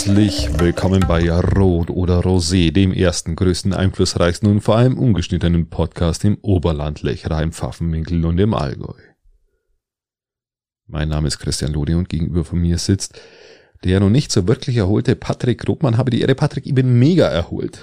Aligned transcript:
Herzlich 0.00 0.58
willkommen 0.58 1.04
bei 1.06 1.30
Rot 1.30 1.90
oder 1.90 2.20
Rosé, 2.20 2.72
dem 2.72 2.90
ersten, 2.90 3.36
größten, 3.36 3.74
einflussreichsten 3.74 4.48
und 4.48 4.62
vor 4.62 4.78
allem 4.78 4.96
ungeschnittenen 4.96 5.68
Podcast 5.68 6.24
im 6.24 6.38
Oberland, 6.40 7.02
im 7.02 7.52
Pfaffenwinkel 7.52 8.24
und 8.24 8.40
im 8.40 8.54
Allgäu. 8.54 8.94
Mein 10.86 11.10
Name 11.10 11.28
ist 11.28 11.38
Christian 11.38 11.74
Lode 11.74 11.98
und 11.98 12.08
gegenüber 12.08 12.46
von 12.46 12.60
mir 12.60 12.78
sitzt 12.78 13.20
der 13.84 14.00
noch 14.00 14.08
nicht 14.08 14.32
so 14.32 14.48
wirklich 14.48 14.78
erholte 14.78 15.16
Patrick 15.16 15.66
Grobmann. 15.66 15.98
Habe 15.98 16.10
die 16.10 16.22
Ehre, 16.22 16.34
Patrick, 16.34 16.64
ich 16.64 16.74
bin 16.74 16.98
mega 16.98 17.26
erholt. 17.26 17.80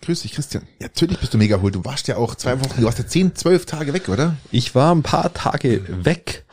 Grüß 0.00 0.22
dich, 0.22 0.32
Christian. 0.32 0.62
Ja, 0.78 0.86
natürlich 0.86 1.18
bist 1.18 1.34
du 1.34 1.38
mega 1.38 1.56
erholt. 1.56 1.74
Du 1.74 1.84
warst 1.84 2.08
ja 2.08 2.16
auch 2.16 2.34
zwei 2.34 2.58
Wochen, 2.60 2.80
du 2.80 2.86
warst 2.86 2.98
ja 2.98 3.06
zehn, 3.06 3.34
zwölf 3.34 3.66
Tage 3.66 3.92
weg, 3.92 4.08
oder? 4.08 4.36
Ich 4.50 4.74
war 4.74 4.94
ein 4.94 5.02
paar 5.02 5.34
Tage 5.34 5.82
weg. 6.02 6.46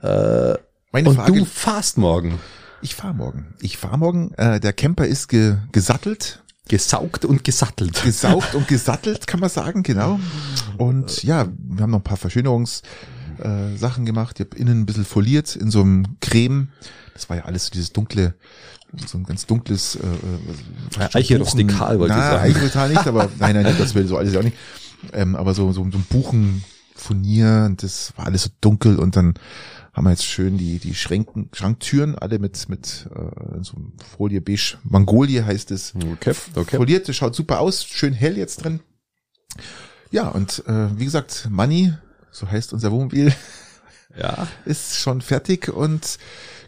Äh, 0.00 0.54
Meine 0.92 1.08
und 1.08 1.16
Frage, 1.16 1.40
du 1.40 1.44
fahrst 1.44 1.98
morgen. 1.98 2.38
Ich 2.82 2.94
fahr 2.94 3.12
morgen. 3.12 3.54
Ich 3.60 3.76
fahr 3.76 3.96
morgen. 3.96 4.32
Äh, 4.34 4.58
der 4.58 4.72
Camper 4.72 5.06
ist 5.06 5.28
ge 5.28 5.56
gesattelt. 5.72 6.42
Gesaugt 6.68 7.24
und 7.24 7.44
gesattelt. 7.44 8.02
Gesaugt 8.02 8.54
und 8.54 8.68
gesattelt, 8.68 9.26
kann 9.26 9.40
man 9.40 9.50
sagen, 9.50 9.82
genau. 9.82 10.20
Und 10.78 11.22
ja, 11.24 11.46
wir 11.58 11.82
haben 11.82 11.90
noch 11.90 11.98
ein 11.98 12.04
paar 12.04 12.16
Verschönerungssachen 12.16 13.74
äh, 13.74 13.76
Sachen 13.76 14.06
gemacht. 14.06 14.38
Ich 14.38 14.46
habe 14.46 14.56
innen 14.56 14.80
ein 14.80 14.86
bisschen 14.86 15.04
foliert 15.04 15.56
in 15.56 15.70
so 15.70 15.80
einem 15.80 16.16
Creme. 16.20 16.68
Das 17.12 17.28
war 17.28 17.36
ja 17.38 17.44
alles 17.44 17.66
so 17.66 17.70
dieses 17.72 17.92
dunkle, 17.92 18.34
so 19.06 19.18
ein 19.18 19.24
ganz 19.24 19.46
dunkles 19.46 19.96
äh, 19.96 21.08
Eiche 21.12 21.38
rustikal 21.38 21.98
wollte 21.98 22.14
na, 22.14 22.20
ich 22.20 22.30
sagen. 22.30 22.44
Eiche 22.44 22.60
rustikal 22.60 22.88
nicht, 22.88 23.06
aber 23.06 23.28
nein, 23.38 23.60
nein, 23.60 23.74
das 23.76 23.94
will 23.94 24.06
so 24.06 24.16
alles 24.16 24.32
ja 24.32 24.40
auch 24.40 24.44
nicht. 24.44 24.56
Ähm, 25.12 25.36
aber 25.36 25.54
so, 25.54 25.72
so, 25.72 25.86
so 25.90 25.98
ein 25.98 26.06
Buchenfurnier 26.08 27.64
und 27.66 27.82
das 27.82 28.12
war 28.16 28.26
alles 28.26 28.44
so 28.44 28.50
dunkel 28.60 28.98
und 28.98 29.16
dann 29.16 29.34
haben 30.00 30.06
wir 30.06 30.12
jetzt 30.12 30.24
schön 30.24 30.56
die 30.56 30.78
die 30.78 30.94
Schränken, 30.94 31.50
Schranktüren 31.52 32.14
alle 32.14 32.38
mit 32.38 32.70
mit 32.70 33.06
äh, 33.14 33.62
so 33.62 33.74
Folie 34.16 34.40
beige 34.40 34.78
Mongolie 34.82 35.44
heißt 35.44 35.70
es. 35.72 35.92
Okay, 35.94 36.32
okay. 36.54 36.76
Foliert, 36.78 37.06
das 37.06 37.16
schaut 37.16 37.34
super 37.34 37.60
aus, 37.60 37.84
schön 37.84 38.14
hell 38.14 38.38
jetzt 38.38 38.64
drin. 38.64 38.80
Ja, 40.10 40.28
und 40.28 40.64
äh, 40.66 40.98
wie 40.98 41.04
gesagt, 41.04 41.48
Money, 41.50 41.92
so 42.30 42.50
heißt 42.50 42.72
unser 42.72 42.92
Wohnmobil, 42.92 43.34
ja. 44.16 44.48
ist 44.64 44.96
schon 44.96 45.20
fertig 45.20 45.68
und 45.68 46.16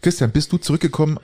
Christian, 0.03 0.29
bist 0.29 0.51
du 0.51 0.59
zurückgekommen, 0.59 1.17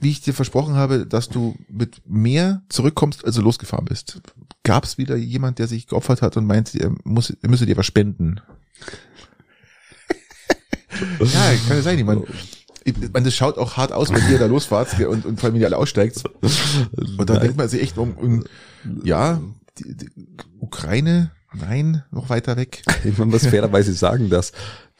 wie 0.00 0.10
ich 0.10 0.20
dir 0.20 0.34
versprochen 0.34 0.74
habe, 0.74 1.06
dass 1.06 1.28
du 1.28 1.54
mit 1.68 2.02
mehr 2.08 2.62
zurückkommst, 2.70 3.24
als 3.24 3.36
du 3.36 3.40
losgefahren 3.40 3.84
bist? 3.84 4.20
Gab 4.64 4.82
es 4.82 4.98
wieder 4.98 5.14
jemand, 5.14 5.60
der 5.60 5.68
sich 5.68 5.86
geopfert 5.86 6.22
hat 6.22 6.36
und 6.36 6.44
meint, 6.44 6.74
er, 6.74 6.90
muss, 7.04 7.30
er 7.30 7.48
müsse 7.48 7.66
dir 7.66 7.76
was 7.76 7.86
spenden? 7.86 8.40
Ja, 11.20 11.54
kann 11.66 11.76
ja 11.76 11.82
sein. 11.82 11.98
Ich 11.98 12.04
meine, 12.04 12.24
ich 12.84 12.94
meine, 13.12 13.24
das 13.24 13.34
schaut 13.34 13.58
auch 13.58 13.76
hart 13.76 13.92
aus, 13.92 14.12
wenn 14.12 14.30
ihr 14.30 14.38
da 14.38 14.46
losfahrt 14.46 14.98
und, 15.00 15.24
und 15.24 15.40
vor 15.40 15.46
allem, 15.46 15.54
wenn 15.54 15.60
ihr 15.60 15.66
alle 15.68 15.78
aussteigt. 15.78 16.22
Und 17.18 17.30
dann 17.30 17.40
denkt 17.40 17.56
man 17.56 17.68
sich 17.68 17.82
echt 17.82 17.98
um, 17.98 18.14
um 18.14 18.44
ja, 19.04 19.40
die, 19.78 19.96
die 19.96 20.10
Ukraine, 20.58 21.30
nein, 21.54 22.02
noch 22.10 22.28
weiter 22.28 22.56
weg. 22.56 22.82
Man 23.16 23.28
muss 23.28 23.46
fairerweise 23.46 23.92
sagen, 23.92 24.30
dass 24.30 24.52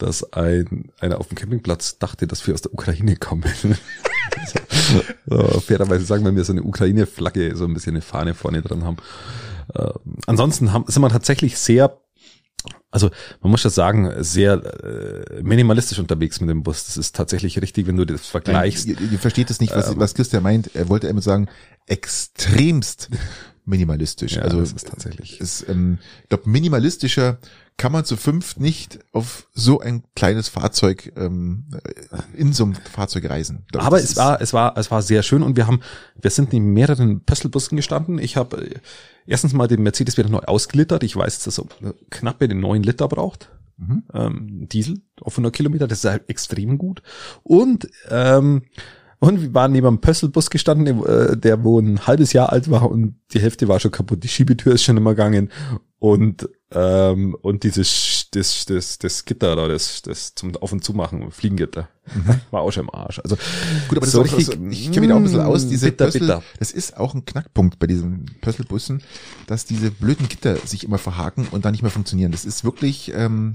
dass 0.03 0.33
ein, 0.33 0.91
einer 0.99 1.21
auf 1.21 1.29
dem 1.29 1.37
Campingplatz 1.37 1.99
dachte, 1.99 2.27
dass 2.27 2.47
wir 2.47 2.55
aus 2.55 2.63
der 2.63 2.75
Ukraine 2.75 3.17
kommen. 3.17 3.45
so, 5.27 5.61
fairerweise 5.61 6.05
sagen, 6.05 6.25
wenn 6.25 6.35
wir 6.35 6.45
so 6.45 6.53
eine 6.53 6.65
Ukraine-Flagge, 6.65 7.57
so 7.57 7.65
ein 7.65 7.75
bisschen 7.75 7.93
eine 7.93 8.03
Fahne 8.03 8.35
vorne 8.35 8.63
dran 8.63 8.85
haben. 8.85 8.97
Äh, 9.75 9.93
ansonsten 10.27 10.73
haben, 10.73 10.85
sind 10.89 11.03
wir 11.03 11.09
tatsächlich 11.09 11.57
sehr 11.59 12.01
also 12.91 13.11
man 13.41 13.51
muss 13.51 13.63
das 13.63 13.75
sagen, 13.75 14.13
sehr 14.19 14.53
äh, 14.85 15.43
minimalistisch 15.43 15.99
unterwegs 15.99 16.41
mit 16.41 16.51
dem 16.51 16.63
Bus. 16.63 16.85
Das 16.87 16.97
ist 16.97 17.17
tatsächlich 17.17 17.61
richtig, 17.61 17.87
wenn 17.87 17.97
du 17.97 18.05
das 18.05 18.27
vergleichst. 18.27 18.87
Nein, 18.89 18.99
ihr, 19.01 19.13
ihr, 19.13 19.19
versteht 19.19 19.51
es 19.51 19.61
nicht, 19.61 19.75
was, 19.75 19.91
ähm, 19.91 19.99
was 19.99 20.15
Christian 20.15 20.43
meint. 20.43 20.75
Er 20.75 20.89
wollte 20.89 21.09
immer 21.09 21.23
sagen, 21.23 21.49
extremst 21.87 23.09
minimalistisch. 23.65 24.37
Ja, 24.37 24.43
also 24.43 24.61
das 24.61 24.73
ist 24.73 24.89
tatsächlich. 24.89 25.41
Ist, 25.41 25.69
ähm, 25.69 25.99
ich 26.23 26.29
glaube, 26.29 26.49
minimalistischer 26.49 27.39
kann 27.77 27.93
man 27.93 28.05
zu 28.05 28.17
fünft 28.17 28.61
nicht 28.61 28.99
auf 29.13 29.49
so 29.55 29.81
ein 29.81 30.05
kleines 30.15 30.49
Fahrzeug 30.49 31.13
ähm, 31.17 31.67
in 32.35 32.53
so 32.53 32.65
einem 32.65 32.75
Fahrzeug 32.75 33.29
reisen. 33.29 33.65
Glaube, 33.71 33.87
Aber 33.87 33.99
es 33.99 34.17
war 34.17 34.41
es 34.41 34.53
war 34.53 34.77
es 34.77 34.91
war 34.91 35.03
sehr 35.03 35.23
schön 35.23 35.43
und 35.43 35.57
wir 35.57 35.67
haben 35.67 35.81
wir 36.21 36.31
sind 36.31 36.53
in 36.53 36.73
mehreren 36.73 37.25
Pösselbussen 37.25 37.77
gestanden. 37.77 38.19
Ich 38.19 38.37
habe 38.37 38.67
äh, 38.67 38.75
erstens 39.27 39.53
mal 39.53 39.69
den 39.69 39.83
Mercedes 39.83 40.17
wieder 40.17 40.29
neu 40.29 40.41
ausgelittert. 40.41 41.03
Ich 41.03 41.17
weiß, 41.17 41.37
dass 41.37 41.47
er 41.47 41.53
so 41.53 41.69
knappe 42.11 42.49
den 42.49 42.61
neuen 42.61 42.83
Liter 42.83 43.09
braucht. 43.09 43.51
Mhm. 43.79 44.03
Ähm, 44.13 44.69
Diesel 44.69 45.01
auf 45.21 45.35
100 45.35 45.53
Kilometer, 45.53 45.89
das 45.89 46.05
ist 46.05 46.11
halt 46.11 46.29
extrem 46.29 46.79
gut. 46.79 47.03
Und 47.43 47.89
ähm, 48.11 48.63
und 49.23 49.41
wir 49.41 49.55
waren 49.55 49.71
neben 49.71 49.87
einem 49.87 50.01
Pösselbus 50.01 50.51
gestanden, 50.51 51.01
der, 51.05 51.37
der 51.37 51.63
wo 51.63 51.79
ein 51.79 52.07
halbes 52.09 52.33
Jahr 52.33 52.51
alt 52.51 52.69
war 52.71 52.91
und 52.91 53.15
die 53.33 53.39
Hälfte 53.39 53.69
war 53.69 53.79
schon 53.79 53.93
kaputt. 53.93 54.25
Die 54.25 54.29
Schiebetür 54.29 54.73
ist 54.73 54.83
schon 54.83 54.97
immer 54.97 55.11
gegangen 55.11 55.49
und 56.01 56.49
ähm, 56.73 57.37
und 57.41 57.63
dieses 57.63 58.27
das 58.33 58.65
das 58.67 58.99
das 58.99 59.25
Gitter 59.25 59.55
da, 59.55 59.69
das 59.69 60.03
das 60.03 60.35
zum 60.35 60.57
Auf 60.57 60.73
und 60.73 60.83
Zumachen, 60.83 61.31
Fliegengitter, 61.31 61.89
mhm. 62.13 62.41
war 62.51 62.63
auch 62.63 62.73
schon 62.73 62.83
im 62.83 62.91
Arsch. 62.93 63.21
Also 63.21 63.37
gut, 63.87 63.99
aber 63.99 64.07
das 64.07 64.11
so 64.11 64.23
ist 64.23 64.37
richtig, 64.37 64.57
so, 64.57 64.67
ich 64.69 64.91
kenne 64.91 65.07
mich 65.07 65.13
auch 65.13 65.19
ein 65.19 65.23
bisschen 65.23 65.41
aus. 65.41 65.69
Diese 65.69 65.87
bitter, 65.93 66.07
Pössl, 66.07 66.19
bitter. 66.19 66.43
das 66.59 66.73
ist 66.73 66.97
auch 66.97 67.15
ein 67.15 67.25
Knackpunkt 67.25 67.79
bei 67.79 67.87
diesen 67.87 68.27
Pösselbussen, 68.41 69.03
dass 69.47 69.67
diese 69.67 69.93
blöden 69.93 70.29
Gitter 70.29 70.57
sich 70.57 70.83
immer 70.83 70.99
verhaken 70.99 71.47
und 71.53 71.65
dann 71.65 71.71
nicht 71.71 71.83
mehr 71.83 71.93
funktionieren. 71.93 72.33
Das 72.33 72.45
ist 72.45 72.65
wirklich 72.65 73.13
ähm, 73.15 73.55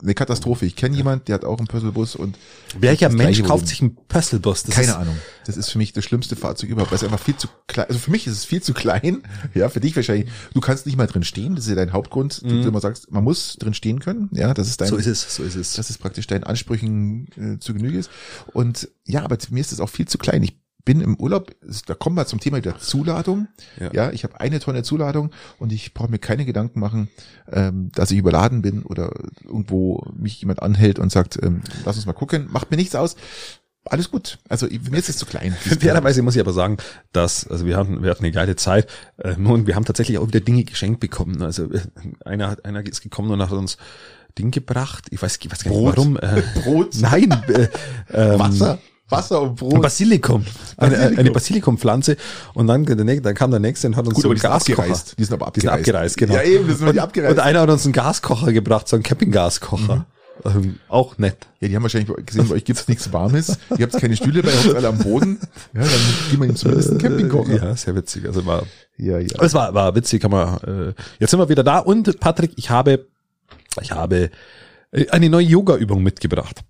eine 0.00 0.14
Katastrophe. 0.14 0.64
Ich 0.64 0.76
kenne 0.76 0.96
jemand, 0.96 1.26
der 1.26 1.34
hat 1.34 1.44
auch 1.44 1.58
einen 1.58 1.66
Pösselbus 1.66 2.14
und 2.14 2.38
welcher 2.78 3.08
Mensch 3.08 3.42
kauft 3.42 3.66
sich 3.66 3.80
einen 3.80 3.96
Pösselbus? 3.96 4.62
Das 4.62 4.76
Keine 4.76 4.96
Ahnung. 4.96 5.16
Das 5.44 5.56
ist 5.56 5.70
für 5.70 5.78
mich 5.78 5.92
das 5.92 6.04
schlimmste 6.04 6.36
Fahrzeug 6.36 6.70
überhaupt. 6.70 6.92
Das 6.92 7.02
ist 7.02 7.08
einfach 7.08 7.24
viel 7.24 7.36
zu 7.36 7.48
klein. 7.66 7.86
Also 7.88 7.98
für 7.98 8.12
mich 8.12 8.26
ist 8.26 8.34
es 8.34 8.44
viel 8.44 8.62
zu 8.62 8.74
klein. 8.74 9.22
Ja, 9.54 9.68
für 9.68 9.80
dich 9.80 9.96
wahrscheinlich. 9.96 10.28
Du 10.52 10.60
kannst 10.60 10.86
nicht 10.86 10.96
mal 10.96 11.06
drin 11.06 11.24
stehen. 11.24 11.56
Das 11.56 11.64
ist 11.64 11.70
ja 11.70 11.76
dein 11.76 11.92
Hauptgrund. 11.92 12.42
Mhm. 12.42 12.62
Du 12.62 12.68
immer 12.68 12.80
sagst, 12.80 13.10
man 13.10 13.24
muss 13.24 13.56
drin 13.58 13.74
stehen 13.74 13.98
können. 13.98 14.28
Ja, 14.32 14.54
das 14.54 14.68
ist 14.68 14.80
dein. 14.80 14.88
So 14.88 14.96
ist 14.96 15.06
es. 15.06 15.34
So 15.34 15.42
ist 15.42 15.56
es. 15.56 15.72
Das 15.72 15.90
ist 15.90 15.98
praktisch 15.98 16.26
deinen 16.26 16.44
Ansprüchen 16.44 17.26
äh, 17.36 17.58
zu 17.58 17.72
Genüge 17.74 17.98
ist. 17.98 18.10
Und 18.52 18.88
ja, 19.04 19.24
aber 19.24 19.38
mir 19.50 19.60
ist 19.60 19.72
es 19.72 19.80
auch 19.80 19.88
viel 19.88 20.06
zu 20.06 20.18
klein. 20.18 20.42
Ich 20.42 20.56
bin 20.88 21.02
im 21.02 21.16
Urlaub, 21.16 21.54
da 21.84 21.92
kommen 21.92 22.16
wir 22.16 22.24
zum 22.24 22.40
Thema 22.40 22.56
wieder 22.56 22.78
Zuladung. 22.78 23.48
Ja, 23.78 23.92
ja 23.92 24.10
ich 24.10 24.24
habe 24.24 24.40
eine 24.40 24.58
Tonne 24.58 24.82
Zuladung 24.82 25.32
und 25.58 25.70
ich 25.70 25.92
brauche 25.92 26.10
mir 26.10 26.18
keine 26.18 26.46
Gedanken 26.46 26.80
machen, 26.80 27.10
ähm, 27.52 27.92
dass 27.94 28.10
ich 28.10 28.16
überladen 28.16 28.62
bin 28.62 28.84
oder 28.84 29.12
irgendwo 29.44 30.02
mich 30.16 30.40
jemand 30.40 30.62
anhält 30.62 30.98
und 30.98 31.12
sagt, 31.12 31.38
ähm, 31.42 31.60
lass 31.84 31.96
uns 31.96 32.06
mal 32.06 32.14
gucken, 32.14 32.48
macht 32.50 32.70
mir 32.70 32.78
nichts 32.78 32.94
aus. 32.94 33.16
Alles 33.84 34.10
gut. 34.10 34.38
Also 34.48 34.66
mir 34.66 34.96
ist 34.96 35.10
es 35.10 35.18
zu 35.18 35.26
klein. 35.26 35.52
Fairerweise 35.80 36.22
muss 36.22 36.36
ich 36.36 36.40
aber 36.40 36.54
sagen, 36.54 36.78
dass, 37.12 37.46
also 37.46 37.66
wir 37.66 37.76
hatten, 37.76 38.02
wir 38.02 38.08
hatten 38.10 38.24
eine 38.24 38.32
geile 38.32 38.56
Zeit 38.56 38.88
ähm, 39.22 39.46
und 39.46 39.66
wir 39.66 39.76
haben 39.76 39.84
tatsächlich 39.84 40.16
auch 40.16 40.28
wieder 40.28 40.40
Dinge 40.40 40.64
geschenkt 40.64 41.00
bekommen. 41.00 41.42
Also 41.42 41.70
äh, 41.70 41.80
einer, 42.24 42.56
einer 42.64 42.86
ist 42.86 43.02
gekommen 43.02 43.30
und 43.30 43.42
hat 43.42 43.52
uns 43.52 43.76
Ding 44.38 44.52
gebracht. 44.52 45.08
Ich 45.10 45.20
weiß, 45.20 45.38
ich 45.42 45.52
weiß 45.52 45.64
gar 45.64 45.70
nicht 45.70 45.80
Brot. 45.80 45.96
warum. 45.98 46.16
Äh, 46.16 46.42
Brot? 46.62 46.94
Nein. 46.98 47.30
Äh, 47.48 47.68
ähm, 48.10 48.38
Wasser? 48.38 48.78
Wasser 49.08 49.40
und 49.40 49.56
Brot. 49.56 49.80
Basilikum. 49.80 50.44
Eine, 50.76 50.90
Basilikum. 50.90 51.18
eine 51.18 51.30
Basilikumpflanze. 51.30 52.16
Und 52.54 52.66
dann, 52.66 52.84
dann 52.84 53.34
kam 53.34 53.50
der 53.50 53.60
nächste 53.60 53.86
und 53.86 53.96
hat 53.96 54.06
uns 54.06 54.14
Gut, 54.14 54.22
so 54.22 54.30
einen 54.30 54.38
Gaskocher. 54.38 54.94
Die 55.18 55.24
sind 55.24 55.34
aber 55.34 55.46
abgereist. 55.46 55.56
Die 55.56 55.60
sind 55.60 55.68
abgereist, 55.70 56.16
genau. 56.16 56.34
Ja, 56.34 56.42
eben, 56.42 56.68
das 56.68 56.78
sind 56.78 56.92
die 56.92 57.00
abgereist. 57.00 57.32
Und 57.32 57.40
einer 57.40 57.60
hat 57.60 57.70
uns 57.70 57.84
einen 57.84 57.92
Gaskocher 57.92 58.52
gebracht, 58.52 58.88
so 58.88 58.96
einen 58.96 59.02
Campinggaskocher. 59.02 59.96
Mhm. 59.96 60.04
Ähm, 60.44 60.78
auch 60.88 61.18
nett. 61.18 61.48
Ja, 61.60 61.68
die 61.68 61.74
haben 61.74 61.82
wahrscheinlich 61.82 62.14
gesehen, 62.24 62.48
bei 62.48 62.54
euch 62.54 62.64
gibt's 62.64 62.86
nichts 62.86 63.12
Warmes. 63.12 63.58
Ihr 63.76 63.82
habt 63.82 63.98
keine 63.98 64.16
Stühle 64.16 64.42
bei 64.42 64.52
uns 64.52 64.72
alle 64.72 64.88
am 64.88 64.98
Boden. 64.98 65.38
Ja, 65.74 65.80
dann 65.80 65.90
gibt 66.28 66.38
man 66.38 66.50
ihm 66.50 66.56
zumindest 66.56 66.90
einen 66.90 66.98
Campingkocher. 66.98 67.56
Ja, 67.56 67.76
sehr 67.76 67.96
witzig. 67.96 68.26
Also 68.26 68.46
war, 68.46 68.62
ja, 68.96 69.18
ja. 69.18 69.26
Es 69.40 69.54
war, 69.54 69.74
war 69.74 69.94
witzig, 69.94 70.22
kann 70.22 70.30
man, 70.30 70.58
äh, 70.58 70.94
jetzt 71.18 71.30
sind 71.30 71.40
wir 71.40 71.48
wieder 71.48 71.64
da. 71.64 71.78
Und 71.78 72.20
Patrick, 72.20 72.52
ich 72.56 72.70
habe, 72.70 73.06
ich 73.80 73.90
habe 73.90 74.30
äh, 74.92 75.08
eine 75.10 75.28
neue 75.28 75.46
Yoga-Übung 75.46 76.02
mitgebracht. 76.02 76.62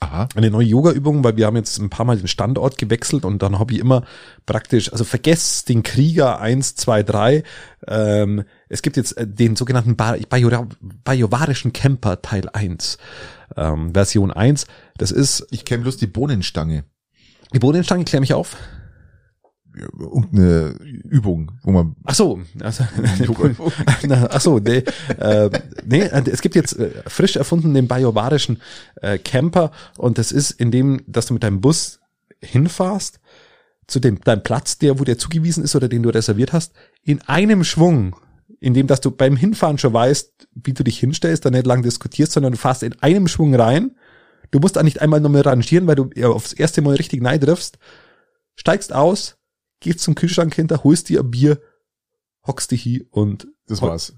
Aha. 0.00 0.28
Eine 0.34 0.50
neue 0.50 0.66
Yoga-Übung, 0.66 1.22
weil 1.24 1.36
wir 1.36 1.46
haben 1.46 1.56
jetzt 1.56 1.78
ein 1.78 1.90
paar 1.90 2.06
Mal 2.06 2.16
den 2.16 2.26
Standort 2.26 2.78
gewechselt 2.78 3.26
und 3.26 3.42
dann 3.42 3.58
habe 3.58 3.74
ich 3.74 3.78
immer 3.78 4.02
praktisch, 4.46 4.90
also 4.90 5.04
vergesst 5.04 5.68
den 5.68 5.82
Krieger 5.82 6.40
eins, 6.40 6.74
zwei, 6.74 7.02
drei. 7.02 7.42
Ähm, 7.86 8.44
es 8.70 8.80
gibt 8.80 8.96
jetzt 8.96 9.16
äh, 9.18 9.26
den 9.26 9.56
sogenannten 9.56 9.96
bajovarischen 9.96 11.74
Camper 11.74 12.22
Teil 12.22 12.48
1, 12.50 12.96
ähm, 13.56 13.92
Version 13.92 14.30
1. 14.30 14.66
Das 14.96 15.10
ist. 15.10 15.46
Ich 15.50 15.66
kenne 15.66 15.82
bloß 15.82 15.98
die 15.98 16.06
Bohnenstange. 16.06 16.84
Die 17.52 17.58
Bohnenstange, 17.58 18.04
klär 18.04 18.20
mich 18.20 18.32
auf 18.32 18.56
irgendeine 19.98 20.74
Übung, 21.08 21.52
wo 21.62 21.72
man. 21.72 21.96
Ach 22.04 22.14
so, 22.14 22.40
also, 22.60 22.84
ach 24.30 24.40
so, 24.40 24.58
nee, 24.58 24.84
äh, 25.18 25.50
nee, 25.84 26.02
es 26.02 26.42
gibt 26.42 26.54
jetzt 26.54 26.78
äh, 26.78 26.90
frisch 27.06 27.36
erfunden 27.36 27.74
den 27.74 27.88
bajovarischen 27.88 28.60
äh, 29.02 29.18
Camper 29.18 29.72
und 29.96 30.18
das 30.18 30.32
ist 30.32 30.52
in 30.52 30.70
dem, 30.70 31.02
dass 31.06 31.26
du 31.26 31.34
mit 31.34 31.42
deinem 31.42 31.60
Bus 31.60 32.00
hinfahrst 32.40 33.20
zu 33.86 34.00
dem 34.00 34.20
deinem 34.20 34.42
Platz, 34.42 34.78
der 34.78 34.98
wo 34.98 35.04
der 35.04 35.18
zugewiesen 35.18 35.64
ist 35.64 35.74
oder 35.76 35.88
den 35.88 36.02
du 36.02 36.10
reserviert 36.10 36.52
hast, 36.52 36.72
in 37.02 37.20
einem 37.22 37.64
Schwung, 37.64 38.16
in 38.60 38.74
dem, 38.74 38.86
dass 38.86 39.00
du 39.00 39.10
beim 39.10 39.36
Hinfahren 39.36 39.78
schon 39.78 39.92
weißt, 39.92 40.48
wie 40.54 40.72
du 40.72 40.84
dich 40.84 40.98
hinstellst, 40.98 41.44
dann 41.44 41.54
nicht 41.54 41.66
lang 41.66 41.82
diskutierst, 41.82 42.32
sondern 42.32 42.52
du 42.52 42.58
fährst 42.58 42.82
in 42.82 43.00
einem 43.02 43.28
Schwung 43.28 43.54
rein. 43.54 43.96
Du 44.50 44.58
musst 44.58 44.76
da 44.76 44.82
nicht 44.82 45.00
einmal 45.00 45.20
nochmal 45.20 45.42
rangieren, 45.42 45.86
weil 45.86 45.96
du 45.96 46.10
aufs 46.26 46.52
erste 46.52 46.82
Mal 46.82 46.96
richtig 46.96 47.22
neidriffst, 47.22 47.78
steigst 48.56 48.92
aus, 48.92 49.36
gehst 49.80 50.00
zum 50.00 50.14
Kühlschrank 50.14 50.54
hinter, 50.54 50.84
holst 50.84 51.08
dir 51.08 51.20
ein 51.20 51.30
Bier, 51.30 51.60
hockst 52.46 52.70
dich 52.70 52.82
hier 52.82 53.04
und 53.10 53.48
das 53.66 53.82
war's. 53.82 54.14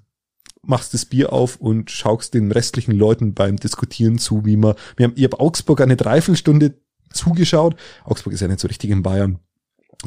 Machst 0.64 0.94
das 0.94 1.06
Bier 1.06 1.32
auf 1.32 1.56
und 1.56 1.91
schaust 1.91 2.35
den 2.35 2.53
restlichen 2.53 2.93
Leuten 2.93 3.35
beim 3.35 3.56
Diskutieren 3.56 4.19
zu, 4.19 4.44
wie 4.44 4.56
man, 4.56 4.75
wir 4.97 5.05
haben, 5.05 5.14
ich 5.17 5.25
habe 5.25 5.41
Augsburg 5.41 5.81
eine 5.81 5.97
Dreiviertelstunde 5.97 6.79
zugeschaut. 7.12 7.75
Augsburg 8.05 8.32
ist 8.32 8.41
ja 8.41 8.49
nicht 8.49 8.61
so 8.61 8.69
richtig 8.69 8.91
in 8.91 9.03
Bayern. 9.03 9.41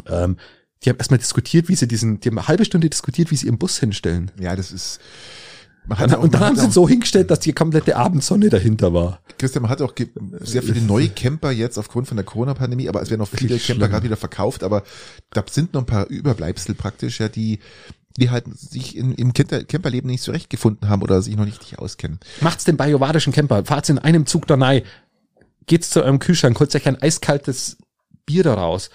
Ähm, 0.07 0.37
die 0.83 0.89
haben 0.89 0.97
erstmal 0.97 1.19
diskutiert, 1.19 1.67
wie 1.67 1.75
sie 1.75 1.87
diesen, 1.87 2.19
die 2.19 2.29
haben 2.29 2.37
eine 2.37 2.47
halbe 2.47 2.63
Stunde 2.63 2.89
diskutiert, 2.89 3.31
wie 3.31 3.35
sie 3.35 3.47
ihren 3.47 3.57
Bus 3.57 3.79
hinstellen. 3.79 4.31
Ja, 4.39 4.55
das 4.55 4.71
ist, 4.71 4.99
dann, 5.87 6.13
auch, 6.15 6.23
und 6.23 6.33
dann 6.33 6.41
haben 6.41 6.55
sie 6.55 6.71
so 6.71 6.87
hingestellt, 6.87 7.31
dass 7.31 7.39
die 7.39 7.53
komplette 7.53 7.95
Abendsonne 7.95 8.49
dahinter 8.49 8.93
war. 8.93 9.19
Christian, 9.37 9.63
man 9.63 9.71
hat 9.71 9.81
auch 9.81 9.93
sehr 10.39 10.63
viele 10.63 10.81
neue 10.81 11.09
Camper 11.09 11.51
jetzt 11.51 11.77
aufgrund 11.77 12.07
von 12.07 12.17
der 12.17 12.25
Corona-Pandemie, 12.25 12.89
aber 12.89 13.01
es 13.01 13.09
werden 13.09 13.21
auch 13.21 13.27
viele 13.27 13.57
Camper 13.59 13.87
gerade 13.87 14.03
wieder 14.03 14.17
verkauft, 14.17 14.63
aber 14.63 14.83
da 15.31 15.43
sind 15.49 15.73
noch 15.73 15.81
ein 15.81 15.85
paar 15.85 16.07
Überbleibsel 16.07 16.75
praktisch, 16.75 17.19
ja, 17.19 17.29
die 17.29 17.59
die 18.17 18.29
halt 18.29 18.45
sich 18.57 18.95
in, 18.95 19.13
im 19.13 19.33
Camperleben 19.33 20.09
nicht 20.09 20.23
zurechtgefunden 20.23 20.87
haben 20.87 21.01
oder 21.01 21.21
sich 21.21 21.35
noch 21.35 21.43
nicht 21.43 21.59
richtig 21.59 21.79
auskennen. 21.79 22.19
Macht's 22.39 22.63
den 22.63 22.77
bajovarischen 22.77 23.33
Camper, 23.33 23.65
fahrt's 23.65 23.89
in 23.89 23.99
einem 23.99 24.25
Zug 24.25 24.47
da 24.47 24.55
rein, 24.55 24.83
geht's 25.65 25.89
zu 25.89 26.01
eurem 26.01 26.19
Kühlschrank, 26.19 26.57
holt 26.59 26.73
euch 26.73 26.87
ein 26.87 27.01
eiskaltes 27.01 27.77
Bier 28.25 28.43
daraus, 28.43 28.89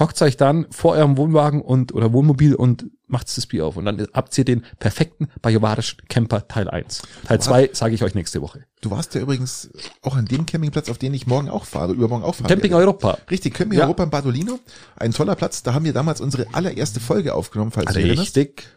hockt 0.00 0.20
euch 0.22 0.36
dann 0.36 0.66
vor 0.70 0.92
eurem 0.92 1.16
Wohnwagen 1.16 1.60
und 1.60 1.92
oder 1.92 2.12
Wohnmobil 2.12 2.54
und 2.54 2.86
macht 3.06 3.36
das 3.36 3.46
Bier 3.46 3.66
auf. 3.66 3.76
Und 3.76 3.84
dann 3.84 4.06
habt 4.12 4.36
ihr 4.38 4.44
den 4.44 4.64
perfekten 4.78 5.28
bajovarischen 5.42 5.98
Camper 6.08 6.48
Teil 6.48 6.68
1. 6.68 7.02
Teil 7.26 7.40
2 7.40 7.70
sage 7.72 7.94
ich 7.94 8.02
euch 8.02 8.14
nächste 8.14 8.40
Woche. 8.40 8.64
Du 8.80 8.90
warst 8.90 9.14
ja 9.14 9.20
übrigens 9.20 9.70
auch 10.02 10.16
an 10.16 10.24
dem 10.24 10.46
Campingplatz, 10.46 10.88
auf 10.88 10.98
den 10.98 11.12
ich 11.12 11.26
morgen 11.26 11.50
auch 11.50 11.64
fahre, 11.64 11.92
übermorgen 11.92 12.24
auch 12.24 12.34
fahre. 12.34 12.48
Camping 12.48 12.72
Europa. 12.72 13.18
Richtig, 13.30 13.54
Camping 13.54 13.78
ja. 13.78 13.84
Europa 13.84 14.04
in 14.04 14.10
Badolino. 14.10 14.58
Ein 14.96 15.12
toller 15.12 15.36
Platz. 15.36 15.62
Da 15.62 15.74
haben 15.74 15.84
wir 15.84 15.92
damals 15.92 16.20
unsere 16.20 16.46
allererste 16.52 17.00
Folge 17.00 17.34
aufgenommen, 17.34 17.70
falls 17.70 17.94
Richtig. 17.94 18.14
du 18.14 18.20
Richtig. 18.20 18.68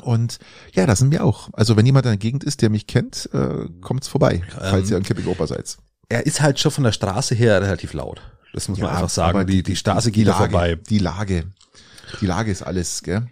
Und 0.00 0.38
ja, 0.72 0.86
da 0.86 0.96
sind 0.96 1.12
wir 1.12 1.22
auch. 1.24 1.50
Also 1.52 1.76
wenn 1.76 1.86
jemand 1.86 2.06
in 2.06 2.12
der 2.12 2.18
Gegend 2.18 2.44
ist, 2.44 2.62
der 2.62 2.70
mich 2.70 2.86
kennt, 2.86 3.28
äh, 3.32 3.68
kommt's 3.82 4.08
vorbei, 4.08 4.42
falls 4.58 4.88
ähm, 4.88 4.92
ihr 4.92 4.96
an 4.96 5.02
Camping 5.02 5.26
Europa 5.26 5.46
seid. 5.46 5.76
Er 6.08 6.26
ist 6.26 6.40
halt 6.40 6.58
schon 6.58 6.72
von 6.72 6.84
der 6.84 6.92
Straße 6.92 7.34
her 7.34 7.60
relativ 7.62 7.92
laut. 7.92 8.20
Das 8.52 8.68
muss 8.68 8.78
ja, 8.78 8.84
man 8.84 8.94
einfach 8.94 9.08
sagen. 9.08 9.46
Die, 9.46 9.62
die 9.62 9.76
Straße 9.76 10.10
geht 10.10 10.26
da 10.26 10.34
vorbei. 10.34 10.76
Die 10.88 10.98
Lage. 10.98 11.44
Die 12.20 12.26
Lage 12.26 12.50
ist 12.50 12.62
alles, 12.62 13.02
gell? 13.02 13.26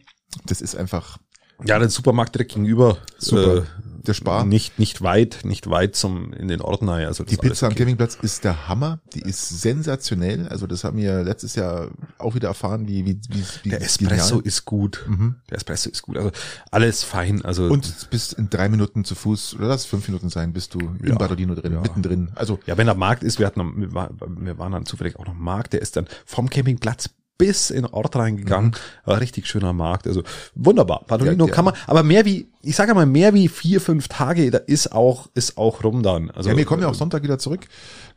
Das 0.47 0.61
ist 0.61 0.77
einfach. 0.77 1.19
Ja, 1.65 1.79
der 1.79 1.91
Supermarkt 1.91 2.35
direkt 2.35 2.53
gegenüber. 2.53 2.99
Super. 3.19 3.59
Äh, 3.59 3.63
der 4.07 4.15
Spar. 4.15 4.45
Nicht, 4.45 4.79
nicht 4.79 5.03
weit, 5.03 5.41
nicht 5.45 5.69
weit 5.69 5.95
zum, 5.95 6.33
in 6.33 6.49
den 6.49 6.61
Ort 6.61 6.83
nahe. 6.83 7.07
Also 7.07 7.25
die 7.25 7.37
Pizza 7.37 7.67
am 7.67 7.75
Campingplatz 7.75 8.17
ist 8.23 8.45
der 8.45 8.69
Hammer. 8.69 9.01
Die 9.15 9.21
ist 9.21 9.61
sensationell. 9.61 10.49
Also 10.49 10.67
das 10.67 10.85
haben 10.85 10.97
wir 10.97 11.23
letztes 11.23 11.55
Jahr 11.55 11.91
auch 12.19 12.35
wieder 12.35 12.49
erfahren, 12.49 12.89
wie, 12.89 13.05
wie, 13.05 13.21
wie, 13.29 13.45
wie 13.63 13.69
Der 13.71 13.83
Espresso 13.83 14.37
genial. 14.37 14.47
ist 14.47 14.65
gut. 14.65 15.05
Mhm. 15.07 15.37
Der 15.51 15.59
Espresso 15.59 15.91
ist 15.91 16.03
gut. 16.03 16.17
Also 16.17 16.31
alles 16.71 17.03
fein. 17.03 17.45
Also. 17.45 17.65
Und 17.67 18.11
bist 18.11 18.33
in 18.35 18.51
drei 18.51 18.69
Minuten 18.69 19.05
zu 19.05 19.15
Fuß, 19.15 19.57
oder 19.57 19.69
lass 19.69 19.85
fünf 19.85 20.09
Minuten 20.09 20.31
sein, 20.31 20.53
bist 20.53 20.75
du 20.75 20.81
ja. 20.81 21.11
im 21.11 21.19
Badolino 21.19 21.55
drin, 21.55 21.75
ja. 21.75 21.81
mittendrin. 21.81 22.31
Also. 22.35 22.59
Ja, 22.67 22.77
wenn 22.79 22.87
der 22.87 22.95
Markt 22.95 23.23
ist, 23.23 23.39
wir 23.39 23.47
hatten, 23.47 23.61
noch, 23.61 23.77
wir, 23.77 23.93
waren, 23.93 24.19
wir 24.45 24.59
waren 24.59 24.73
dann 24.73 24.87
zufällig 24.87 25.17
auch 25.17 25.27
noch 25.27 25.35
Markt, 25.35 25.73
der 25.73 25.83
ist 25.83 25.97
dann 25.97 26.07
vom 26.25 26.49
Campingplatz 26.49 27.11
bis 27.41 27.71
in 27.71 27.87
Ort 27.87 28.17
reingegangen. 28.17 28.73
Mhm. 29.07 29.13
richtig 29.13 29.47
schöner 29.47 29.73
Markt. 29.73 30.07
Also 30.07 30.23
wunderbar. 30.55 31.05
Padolino 31.07 31.47
ja, 31.47 31.53
kann 31.53 31.65
man, 31.65 31.75
aber 31.87 32.03
mehr 32.03 32.27
wie, 32.27 32.49
ich 32.61 32.77
sage 32.77 32.93
mal, 32.95 33.07
mehr 33.07 33.33
wie 33.33 33.49
vier, 33.49 33.81
fünf 33.81 34.09
Tage, 34.09 34.51
da 34.51 34.59
ist 34.59 34.93
auch, 34.93 35.29
ist 35.35 35.57
auch 35.57 35.83
rum 35.83 36.03
dann. 36.03 36.31
Also, 36.31 36.51
ja, 36.51 36.57
wir 36.57 36.67
kommen 36.67 36.83
ja 36.83 36.89
auch 36.89 36.95
Sonntag 36.95 37.23
wieder 37.23 37.39
zurück. 37.39 37.67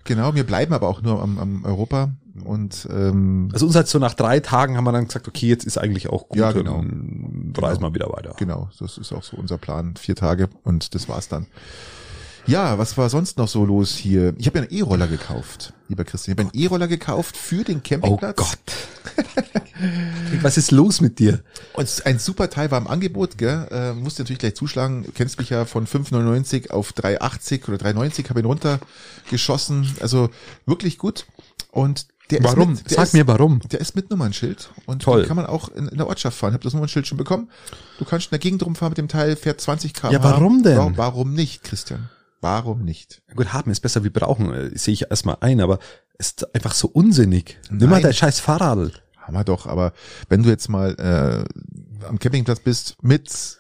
Genau, 0.04 0.36
wir 0.36 0.44
bleiben 0.44 0.74
aber 0.74 0.90
auch 0.90 1.02
nur 1.02 1.22
am, 1.22 1.40
am 1.40 1.64
Europa 1.64 2.12
und 2.44 2.86
ähm, 2.92 3.50
also 3.54 3.66
uns 3.66 3.76
halt 3.76 3.88
so 3.88 3.98
nach 3.98 4.14
drei 4.14 4.42
Tagen 4.42 4.76
haben 4.76 4.84
wir 4.84 4.92
dann 4.92 5.08
gesagt, 5.08 5.30
okay, 5.30 5.48
jetzt 5.48 5.66
ist 5.66 5.78
eigentlich 5.78 6.10
auch 6.10 6.28
gut, 6.28 6.40
ja, 6.40 6.52
genau. 6.52 6.80
reisen 6.80 6.88
genau. 7.56 7.82
wir 7.82 7.94
wieder 7.94 8.10
weiter. 8.12 8.34
Genau, 8.38 8.70
das 8.78 8.98
ist 8.98 9.14
auch 9.14 9.24
so 9.24 9.38
unser 9.38 9.58
Plan, 9.58 9.96
vier 9.96 10.16
Tage 10.16 10.50
und 10.64 10.96
das 10.96 11.08
war's 11.08 11.30
dann. 11.30 11.46
Ja, 12.46 12.78
was 12.78 12.98
war 12.98 13.10
sonst 13.10 13.38
noch 13.38 13.48
so 13.48 13.66
los 13.66 13.96
hier? 13.96 14.34
Ich 14.38 14.48
habe 14.48 14.60
ja 14.60 14.66
einen 14.66 14.74
E-Roller 14.74 15.08
gekauft, 15.08 15.74
lieber 15.88 16.04
Christian. 16.04 16.34
Ich 16.34 16.40
habe 16.40 16.50
einen 16.52 16.64
E-Roller 16.64 16.88
gekauft 16.88 17.38
für 17.38 17.64
den 17.64 17.84
Campingplatz. 17.84 18.40
Oh 18.40 18.44
Gott. 18.44 19.24
was 20.42 20.58
ist 20.58 20.72
los 20.72 21.00
mit 21.00 21.20
dir? 21.20 21.42
Und 21.74 22.06
ein 22.06 22.20
super 22.20 22.50
Teil 22.50 22.70
war 22.72 22.80
im 22.80 22.88
Angebot, 22.88 23.38
gell? 23.38 23.68
Äh, 23.72 23.94
musste 23.94 24.24
natürlich 24.24 24.40
gleich 24.40 24.56
zuschlagen. 24.56 25.04
Du 25.04 25.12
kennst 25.12 25.40
mich 25.40 25.50
ja 25.50 25.66
von 25.66 25.88
5,99 25.88 26.72
auf 26.72 26.92
3,80 26.92 27.70
oder 27.70 27.78
3,90 27.78 28.30
habe 28.30 28.42
ihn 28.42 28.46
runtergeschossen. 28.46 29.96
Also 30.02 30.30
wirklich 30.66 30.98
gut. 30.98 31.26
Und 31.72 32.08
der 32.30 32.44
warum? 32.44 32.74
Ist 32.74 32.84
mit, 32.84 32.90
Sag 32.90 33.04
ist, 33.06 33.14
mir 33.14 33.28
warum. 33.28 33.60
Der 33.72 33.80
ist 33.80 33.96
mit 33.96 34.10
Nummernschild 34.10 34.70
und 34.86 35.02
Toll. 35.02 35.26
kann 35.26 35.36
man 35.36 35.46
auch 35.46 35.70
in, 35.70 35.88
in 35.88 35.98
der 35.98 36.08
Ortschaft 36.08 36.38
fahren. 36.38 36.52
Ich 36.52 36.56
habe 36.56 36.64
das 36.64 36.74
Nummernschild 36.74 37.08
schon 37.08 37.18
bekommen. 37.18 37.50
Du 38.00 38.06
kannst 38.06 38.28
in 38.28 38.32
der 38.32 38.40
Gegend 38.40 38.64
rumfahren 38.66 38.92
mit 38.92 38.98
dem 38.98 39.08
Teil, 39.08 39.36
fährt 39.36 39.62
20 39.62 39.94
km/h. 39.94 40.12
Ja, 40.12 40.24
warum 40.24 40.64
denn? 40.64 40.78
Warum, 40.78 40.98
warum 40.98 41.34
nicht, 41.34 41.64
Christian? 41.64 42.10
Warum 42.44 42.84
nicht? 42.84 43.22
Gut, 43.36 43.54
haben 43.54 43.72
ist 43.72 43.80
besser 43.80 44.04
wie 44.04 44.10
brauchen, 44.10 44.54
äh, 44.54 44.78
sehe 44.78 44.94
ich 44.94 45.10
erstmal 45.10 45.38
ein, 45.40 45.62
aber 45.62 45.80
es 46.18 46.28
ist 46.28 46.54
einfach 46.54 46.74
so 46.74 46.90
unsinnig. 46.90 47.58
Nimm 47.72 47.90
mal 47.90 48.02
dein 48.02 48.14
scheiß 48.14 48.42
Fahrrad. 48.42 49.02
Haben 49.18 49.34
wir 49.34 49.46
doch, 49.46 49.66
aber 49.66 49.94
wenn 50.28 50.44
du 50.44 50.50
jetzt 50.50 50.68
mal 50.68 50.94
äh, 51.00 52.06
am 52.06 52.20
Campingplatz 52.20 52.60
bist 52.60 52.98
mit 53.02 53.60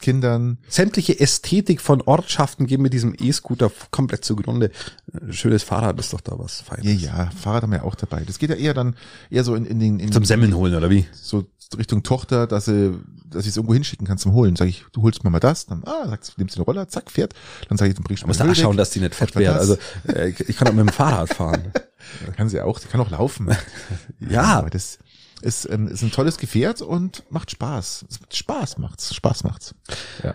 Kindern. 0.00 0.58
Sämtliche 0.68 1.18
Ästhetik 1.18 1.80
von 1.80 2.02
Ortschaften 2.02 2.66
gehen 2.66 2.82
mit 2.82 2.92
diesem 2.92 3.14
E-Scooter 3.18 3.70
komplett 3.90 4.24
zugrunde. 4.24 4.70
Äh, 5.12 5.32
schönes 5.32 5.62
Fahrrad 5.62 5.98
ist 5.98 6.12
doch 6.12 6.20
da 6.20 6.38
was 6.38 6.60
Feines. 6.60 7.02
Ja, 7.02 7.24
ja, 7.24 7.30
Fahrrad 7.30 7.62
haben 7.62 7.72
wir 7.72 7.84
auch 7.84 7.94
dabei. 7.94 8.22
Das 8.26 8.38
geht 8.38 8.50
ja 8.50 8.56
eher 8.56 8.74
dann 8.74 8.96
eher 9.30 9.44
so 9.44 9.54
in, 9.54 9.64
in 9.64 9.80
den... 9.80 10.00
In 10.00 10.12
Zum 10.12 10.24
Semmeln 10.24 10.54
holen, 10.54 10.74
oder 10.74 10.90
wie? 10.90 11.06
So 11.12 11.46
Richtung 11.76 12.02
Tochter, 12.02 12.46
dass 12.46 12.66
sie, 12.66 12.98
dass 13.26 13.44
ich 13.44 13.50
es 13.50 13.56
irgendwo 13.56 13.74
hinschicken 13.74 14.06
kann 14.06 14.18
zum 14.18 14.32
Holen. 14.32 14.56
Sag 14.56 14.68
ich, 14.68 14.84
du 14.92 15.02
holst 15.02 15.24
mir 15.24 15.30
mal 15.30 15.40
das, 15.40 15.66
dann, 15.66 15.82
ah, 15.84 16.08
sagst, 16.08 16.38
nimmst 16.38 16.56
du 16.56 16.60
den 16.60 16.64
Roller, 16.64 16.88
zack, 16.88 17.10
fährt. 17.10 17.34
Dann 17.68 17.78
sage 17.78 17.90
ich, 17.90 17.96
dann 17.96 18.04
bringst 18.04 18.22
du 18.22 18.26
mal 18.26 18.30
muss 18.30 18.38
da 18.38 18.54
schauen, 18.54 18.76
dass 18.76 18.90
die 18.90 19.00
nicht 19.00 19.14
fett 19.14 19.34
werden. 19.36 19.58
Also 19.58 19.76
äh, 20.08 20.30
ich 20.30 20.56
kann 20.56 20.68
auch 20.68 20.72
mit 20.72 20.86
dem 20.86 20.92
Fahrrad 20.92 21.32
fahren. 21.32 21.72
kann 22.36 22.48
sie 22.48 22.60
auch, 22.60 22.78
sie 22.78 22.88
kann 22.88 23.00
auch 23.00 23.10
laufen. 23.10 23.48
ja. 24.20 24.42
Aber 24.42 24.70
das, 24.70 24.98
ist, 25.44 25.68
ähm, 25.70 25.88
ist 25.88 26.02
ein 26.02 26.10
tolles 26.10 26.38
Gefährt 26.38 26.80
und 26.80 27.22
macht 27.30 27.50
Spaß. 27.50 28.06
Spaß 28.32 28.78
macht's. 28.78 29.14
Spaß 29.14 29.44
macht's. 29.44 29.74
Ja. 30.22 30.34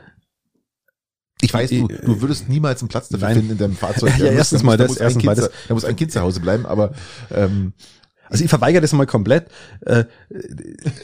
Ich 1.42 1.54
weiß, 1.54 1.70
du, 1.70 1.88
du 1.88 2.22
würdest 2.22 2.50
niemals 2.50 2.82
einen 2.82 2.90
Platz 2.90 3.08
dafür 3.08 3.28
Nein. 3.28 3.38
finden 3.38 3.52
in 3.54 3.58
deinem 3.58 3.76
Fahrzeug. 3.76 4.14
Ja, 4.18 4.26
ja 4.26 4.32
erstens 4.34 4.62
mal 4.62 4.78
das, 4.78 4.98
erstens 4.98 5.24
mal 5.24 5.36
das. 5.36 5.50
Da 5.68 5.74
muss 5.74 5.86
ein 5.86 5.96
Kind 5.96 6.12
zu 6.12 6.20
Hause 6.20 6.42
bleiben, 6.42 6.66
aber 6.66 6.94
ähm, 7.32 7.74
also 8.30 8.44
ich 8.44 8.50
verweigere 8.50 8.82
das 8.82 8.94
mal 8.94 9.06
komplett. 9.06 9.50
Äh, 9.82 10.06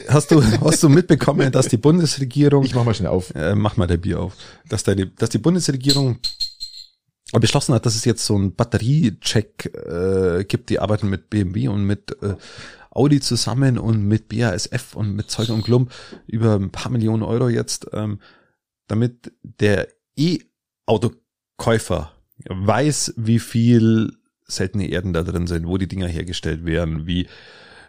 hast 0.08 0.30
du 0.30 0.42
hast 0.60 0.82
du 0.82 0.88
mitbekommen, 0.88 1.52
dass 1.52 1.68
die 1.68 1.76
Bundesregierung 1.76 2.64
Ich 2.64 2.74
mach 2.74 2.84
mal 2.84 2.94
schnell 2.94 3.10
auf. 3.10 3.34
Äh, 3.34 3.54
mach 3.54 3.76
mal 3.76 3.86
der 3.86 3.98
Bier 3.98 4.20
auf. 4.20 4.34
Dass, 4.68 4.84
deine, 4.84 5.06
dass 5.08 5.30
die 5.30 5.38
Bundesregierung 5.38 6.18
beschlossen 7.32 7.74
hat, 7.74 7.84
dass 7.84 7.96
es 7.96 8.04
jetzt 8.04 8.24
so 8.24 8.36
einen 8.36 8.54
Batteriecheck 8.54 9.72
äh, 9.74 10.44
gibt, 10.44 10.70
die 10.70 10.78
arbeiten 10.78 11.08
mit 11.10 11.28
BMW 11.28 11.68
und 11.68 11.84
mit 11.84 12.16
äh, 12.22 12.36
Audi 12.90 13.20
zusammen 13.20 13.78
und 13.78 14.02
mit 14.02 14.28
BASF 14.28 14.94
und 14.94 15.14
mit 15.14 15.30
Zeug 15.30 15.50
und 15.50 15.64
Klump 15.64 15.92
über 16.26 16.54
ein 16.54 16.70
paar 16.70 16.90
Millionen 16.90 17.22
Euro 17.22 17.48
jetzt, 17.48 17.88
ähm, 17.92 18.20
damit 18.86 19.32
der 19.42 19.88
E-Autokäufer 20.16 22.12
weiß, 22.48 23.14
wie 23.16 23.38
viel 23.38 24.12
seltene 24.46 24.88
Erden 24.88 25.12
da 25.12 25.22
drin 25.22 25.46
sind, 25.46 25.66
wo 25.66 25.78
die 25.78 25.88
Dinger 25.88 26.08
hergestellt 26.08 26.64
werden, 26.64 27.06
wie 27.06 27.26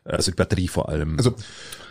also 0.03 0.31
die 0.31 0.35
Batterie 0.35 0.67
vor 0.67 0.89
allem. 0.89 1.17
Also 1.17 1.35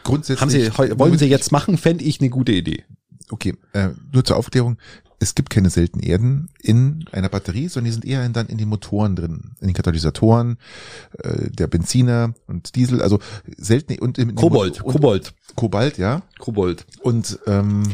grundsätzlich 0.03 0.41
haben 0.41 0.51
Sie 0.51 0.99
wollen 0.99 1.19
Sie 1.19 1.27
jetzt 1.27 1.53
machen, 1.53 1.77
fände 1.77 2.05
ich 2.05 2.21
eine 2.21 2.31
gute 2.31 2.53
Idee. 2.53 2.85
Okay, 3.31 3.55
äh, 3.73 3.91
nur 4.13 4.25
zur 4.25 4.37
Aufklärung. 4.37 4.79
Es 5.19 5.35
gibt 5.35 5.49
keine 5.49 5.71
seltenen 5.71 6.05
Erden 6.05 6.51
in 6.63 7.07
einer 7.11 7.31
Batterie, 7.31 7.69
sondern 7.69 7.87
die 7.87 7.93
sind 7.93 8.05
eher 8.05 8.25
in, 8.25 8.35
dann 8.35 8.49
in 8.49 8.59
den 8.59 8.69
Motoren 8.69 9.17
drin, 9.17 9.53
in 9.61 9.69
den 9.69 9.75
Katalysatoren, 9.75 10.59
äh, 11.19 11.51
der 11.51 11.67
Benziner 11.69 12.35
und 12.47 12.75
Diesel, 12.77 13.01
also 13.01 13.19
seltene 13.57 13.99
und 14.01 14.19
im 14.19 14.35
Kobold, 14.35 14.81
Kobold, 14.81 15.33
Kobalt, 15.55 15.97
ja, 15.97 16.23
Kobold 16.39 16.85
und 17.01 17.39
ähm, 17.47 17.85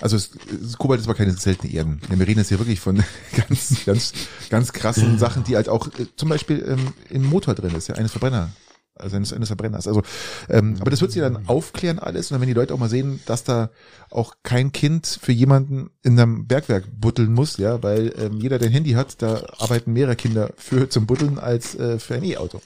also 0.00 0.16
es, 0.16 0.30
Kobalt 0.78 1.00
ist 1.00 1.06
aber 1.06 1.16
keine 1.16 1.32
seltene 1.32 1.72
Erden. 1.72 2.00
Wir 2.08 2.26
reden 2.26 2.38
jetzt 2.38 2.48
hier 2.48 2.58
wirklich 2.58 2.80
von 2.80 3.02
ganz, 3.36 3.84
ganz, 3.84 4.12
ganz 4.50 4.72
krassen 4.72 5.18
Sachen, 5.18 5.44
die 5.44 5.56
halt 5.56 5.68
auch 5.68 5.88
äh, 5.98 6.06
zum 6.16 6.28
Beispiel 6.28 6.64
ähm, 6.68 6.92
im 7.10 7.24
Motor 7.24 7.54
drin 7.54 7.74
ist, 7.74 7.88
ja, 7.88 7.94
eines 7.94 8.12
Verbrenner 8.12 8.50
also 8.98 9.16
eines, 9.16 9.32
eines 9.32 9.48
Verbrenners. 9.48 9.86
Also, 9.86 10.02
ähm, 10.48 10.76
aber 10.80 10.90
das 10.90 11.00
wird 11.00 11.12
sich 11.12 11.22
dann 11.22 11.48
aufklären 11.48 11.98
alles 11.98 12.30
und 12.30 12.34
dann 12.34 12.40
wenn 12.40 12.48
die 12.48 12.54
Leute 12.54 12.74
auch 12.74 12.78
mal 12.78 12.88
sehen, 12.88 13.20
dass 13.26 13.44
da 13.44 13.70
auch 14.10 14.34
kein 14.42 14.72
Kind 14.72 15.18
für 15.20 15.32
jemanden 15.32 15.90
in 16.02 16.18
einem 16.18 16.46
Bergwerk 16.46 16.84
butteln 16.98 17.32
muss, 17.32 17.58
ja, 17.58 17.82
weil 17.82 18.12
ähm, 18.18 18.38
jeder, 18.40 18.58
der 18.58 18.68
ein 18.68 18.72
Handy 18.72 18.92
hat, 18.92 19.20
da 19.20 19.42
arbeiten 19.58 19.92
mehrere 19.92 20.16
Kinder 20.16 20.50
für 20.56 20.88
zum 20.88 21.06
Butteln 21.06 21.38
als 21.38 21.74
äh, 21.74 21.98
für 21.98 22.14
ein 22.14 22.24
E-Auto. 22.24 22.60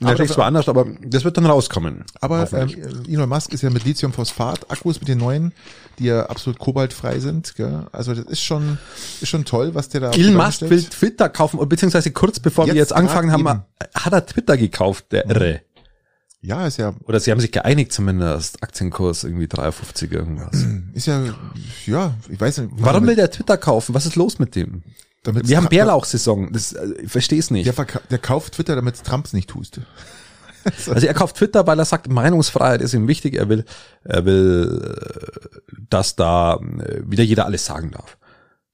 Natürlich 0.00 0.32
zwar 0.32 0.46
anders, 0.46 0.68
aber 0.68 0.86
das 1.04 1.24
wird 1.24 1.36
dann 1.36 1.46
rauskommen. 1.46 2.04
Aber 2.20 2.52
ähm, 2.52 3.04
Elon 3.08 3.28
Musk 3.28 3.52
ist 3.52 3.62
ja 3.62 3.70
mit 3.70 3.84
Lithium-Phosphat-Akkus 3.84 5.00
mit 5.00 5.08
den 5.08 5.18
neuen, 5.18 5.52
die 5.98 6.06
ja 6.06 6.26
absolut 6.26 6.58
kobaltfrei 6.58 7.20
sind. 7.20 7.54
Gell? 7.54 7.86
Also 7.92 8.14
das 8.14 8.24
ist 8.26 8.42
schon, 8.42 8.78
ist 9.20 9.28
schon 9.28 9.44
toll, 9.44 9.74
was 9.74 9.88
der 9.88 10.00
da. 10.00 10.10
Elon 10.10 10.34
Musk 10.34 10.62
will 10.62 10.82
Twitter 10.82 11.28
kaufen, 11.28 11.60
beziehungsweise 11.68 12.10
kurz 12.10 12.40
bevor 12.40 12.66
jetzt 12.66 12.74
wir 12.74 12.80
jetzt 12.80 12.92
angefangen 12.92 13.30
haben, 13.30 13.62
hat 13.94 14.12
er 14.12 14.26
Twitter 14.26 14.56
gekauft, 14.56 15.06
der 15.12 15.28
Irre. 15.28 15.60
Ja, 16.44 16.66
ist 16.66 16.76
ja. 16.76 16.94
Oder 17.04 17.20
sie 17.20 17.30
haben 17.30 17.38
sich 17.40 17.52
geeinigt 17.52 17.92
zumindest. 17.92 18.62
Aktienkurs 18.64 19.22
irgendwie 19.22 19.46
53 19.46 20.10
irgendwas. 20.10 20.66
Ist 20.92 21.06
ja, 21.06 21.22
ja, 21.86 22.14
ich 22.28 22.40
weiß 22.40 22.58
nicht. 22.58 22.72
Warum 22.78 23.06
will 23.06 23.14
der 23.14 23.30
Twitter 23.30 23.56
kaufen? 23.56 23.94
Was 23.94 24.06
ist 24.06 24.16
los 24.16 24.40
mit 24.40 24.56
dem? 24.56 24.82
Damit 25.22 25.48
Wir 25.48 25.56
haben 25.56 25.68
Bärlauchsaison. 25.68 26.52
Das, 26.52 26.72
äh, 26.72 26.94
ich 27.04 27.12
verstehe 27.12 27.38
es 27.38 27.52
nicht. 27.52 27.66
Der, 27.66 27.86
der 28.10 28.18
kauft 28.18 28.54
Twitter, 28.54 28.74
damit 28.74 29.02
Trumps 29.04 29.32
nicht 29.32 29.48
tust. 29.50 29.80
Also 30.64 31.08
er 31.08 31.14
kauft 31.14 31.38
Twitter, 31.38 31.66
weil 31.66 31.76
er 31.80 31.84
sagt, 31.84 32.08
Meinungsfreiheit 32.08 32.82
ist 32.82 32.94
ihm 32.94 33.08
wichtig. 33.08 33.34
Er 33.34 33.48
will, 33.48 33.64
er 34.04 34.24
will, 34.24 34.94
äh, 34.96 35.60
dass 35.90 36.14
da 36.14 36.54
äh, 36.54 37.02
wieder 37.04 37.24
jeder 37.24 37.46
alles 37.46 37.64
sagen 37.64 37.90
darf. 37.90 38.16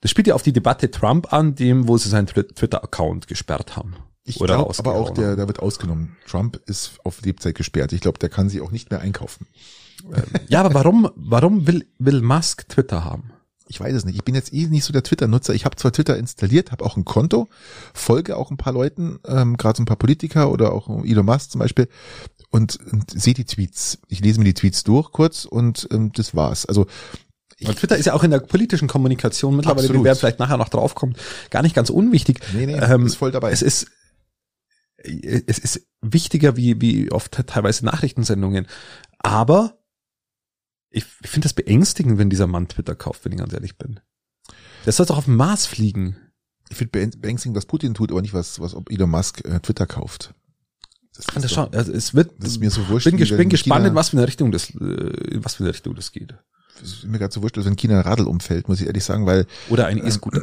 Das 0.02 0.10
spielt 0.10 0.26
ja 0.26 0.34
auf 0.34 0.42
die 0.42 0.52
Debatte 0.52 0.90
Trump 0.90 1.32
an, 1.32 1.54
dem, 1.54 1.88
wo 1.88 1.96
sie 1.96 2.10
seinen 2.10 2.26
Twi- 2.26 2.42
Twitter-Account 2.54 3.26
gesperrt 3.26 3.76
haben. 3.76 3.96
Ich 4.28 4.38
glaube 4.38 4.72
aber 4.78 4.94
auch, 4.94 5.10
der, 5.10 5.36
der 5.36 5.46
wird 5.46 5.60
ausgenommen. 5.60 6.16
Trump 6.26 6.60
ist 6.66 6.98
auf 7.04 7.20
Lebzeit 7.22 7.54
gesperrt. 7.54 7.92
Ich 7.92 8.00
glaube, 8.00 8.18
der 8.18 8.28
kann 8.28 8.48
sie 8.48 8.60
auch 8.60 8.70
nicht 8.70 8.90
mehr 8.90 9.00
einkaufen. 9.00 9.46
Ja, 10.48 10.60
aber 10.60 10.74
warum, 10.74 11.10
warum 11.16 11.66
will, 11.66 11.84
will 11.98 12.22
Musk 12.22 12.68
Twitter 12.68 13.04
haben? 13.04 13.32
Ich 13.66 13.80
weiß 13.80 13.94
es 13.94 14.04
nicht. 14.04 14.14
Ich 14.14 14.24
bin 14.24 14.36
jetzt 14.36 14.54
eh 14.54 14.66
nicht 14.68 14.84
so 14.84 14.92
der 14.92 15.02
Twitter-Nutzer. 15.02 15.54
Ich 15.54 15.64
habe 15.64 15.74
zwar 15.74 15.92
Twitter 15.92 16.16
installiert, 16.16 16.70
habe 16.70 16.84
auch 16.84 16.96
ein 16.96 17.04
Konto, 17.04 17.48
folge 17.92 18.36
auch 18.36 18.50
ein 18.52 18.56
paar 18.56 18.72
Leuten, 18.72 19.18
ähm, 19.26 19.56
gerade 19.56 19.76
so 19.76 19.82
ein 19.82 19.86
paar 19.86 19.96
Politiker 19.98 20.50
oder 20.52 20.72
auch 20.72 20.88
Elon 21.04 21.26
Musk 21.26 21.50
zum 21.50 21.58
Beispiel 21.58 21.88
und, 22.50 22.78
und 22.92 23.10
sehe 23.10 23.34
die 23.34 23.44
Tweets. 23.44 23.98
Ich 24.08 24.20
lese 24.20 24.38
mir 24.38 24.44
die 24.44 24.54
Tweets 24.54 24.84
durch 24.84 25.12
kurz 25.12 25.44
und 25.44 25.88
ähm, 25.90 26.12
das 26.12 26.34
war's. 26.34 26.64
Also 26.64 26.86
Und 27.62 27.76
Twitter 27.76 27.96
ist 27.96 28.06
ja 28.06 28.14
auch 28.14 28.24
in 28.24 28.30
der 28.30 28.38
politischen 28.38 28.88
Kommunikation 28.88 29.56
mittlerweile, 29.56 29.80
Absolut. 29.80 30.02
wir 30.02 30.04
werden 30.04 30.18
vielleicht 30.18 30.38
nachher 30.38 30.56
noch 30.56 30.68
draufkommen, 30.70 31.16
gar 31.50 31.62
nicht 31.62 31.74
ganz 31.74 31.90
unwichtig. 31.90 32.40
nee, 32.54 32.66
nee, 32.66 32.74
Ähm, 32.74 33.04
ist 33.04 33.16
voll 33.16 33.32
dabei. 33.32 33.50
Es 33.50 33.62
ist, 33.62 33.88
es 35.02 35.58
ist 35.58 35.86
wichtiger 36.00 36.56
wie, 36.56 36.80
wie 36.80 37.10
oft 37.12 37.32
teilweise 37.46 37.84
Nachrichtensendungen. 37.84 38.66
Aber 39.18 39.78
ich, 40.90 41.04
ich 41.22 41.30
finde 41.30 41.44
das 41.46 41.54
beängstigend, 41.54 42.18
wenn 42.18 42.30
dieser 42.30 42.46
Mann 42.46 42.68
Twitter 42.68 42.94
kauft, 42.94 43.24
wenn 43.24 43.32
ich 43.32 43.38
ganz 43.38 43.52
ehrlich 43.52 43.76
bin. 43.78 44.00
Der 44.86 44.92
soll 44.92 45.06
doch 45.06 45.18
auf 45.18 45.26
dem 45.26 45.36
Mars 45.36 45.66
fliegen. 45.66 46.16
ich 46.70 46.76
finde 46.76 47.08
beängstigend, 47.18 47.56
was 47.56 47.66
Putin 47.66 47.94
tut, 47.94 48.10
aber 48.10 48.22
nicht 48.22 48.34
was, 48.34 48.58
was 48.60 48.74
ob 48.74 48.90
Elon 48.90 49.10
Musk 49.10 49.44
äh, 49.44 49.60
Twitter 49.60 49.86
kauft. 49.86 50.34
Das, 51.14 51.24
Ich 51.26 51.26
kann 51.34 51.42
das 51.42 51.50
doch- 51.52 51.64
schon, 51.66 51.74
also 51.74 51.92
es 51.92 52.14
wird, 52.14 52.32
das 52.38 52.50
ist 52.52 52.58
mir 52.60 52.70
so 52.70 52.88
wurscht. 52.88 53.04
bin, 53.04 53.16
bin 53.16 53.48
gespannt, 53.48 53.86
in 53.86 53.94
was 53.94 54.10
für 54.10 54.16
eine 54.16 54.26
Richtung 54.26 54.50
das, 54.52 54.70
äh, 54.70 55.34
in 55.34 55.44
was 55.44 55.56
für 55.56 55.64
eine 55.64 55.72
Richtung 55.72 55.94
das 55.94 56.12
geht. 56.12 56.34
Ist 56.82 57.04
mir 57.04 57.18
gerade 57.18 57.32
so 57.32 57.42
wurscht, 57.42 57.56
wenn 57.56 57.76
China 57.76 57.96
ein 57.96 58.02
Radl 58.02 58.26
umfällt, 58.26 58.68
muss 58.68 58.80
ich 58.80 58.86
ehrlich 58.86 59.04
sagen, 59.04 59.26
weil 59.26 59.46
Oder 59.68 59.86
ein 59.86 59.98
E-Scooter. 59.98 60.42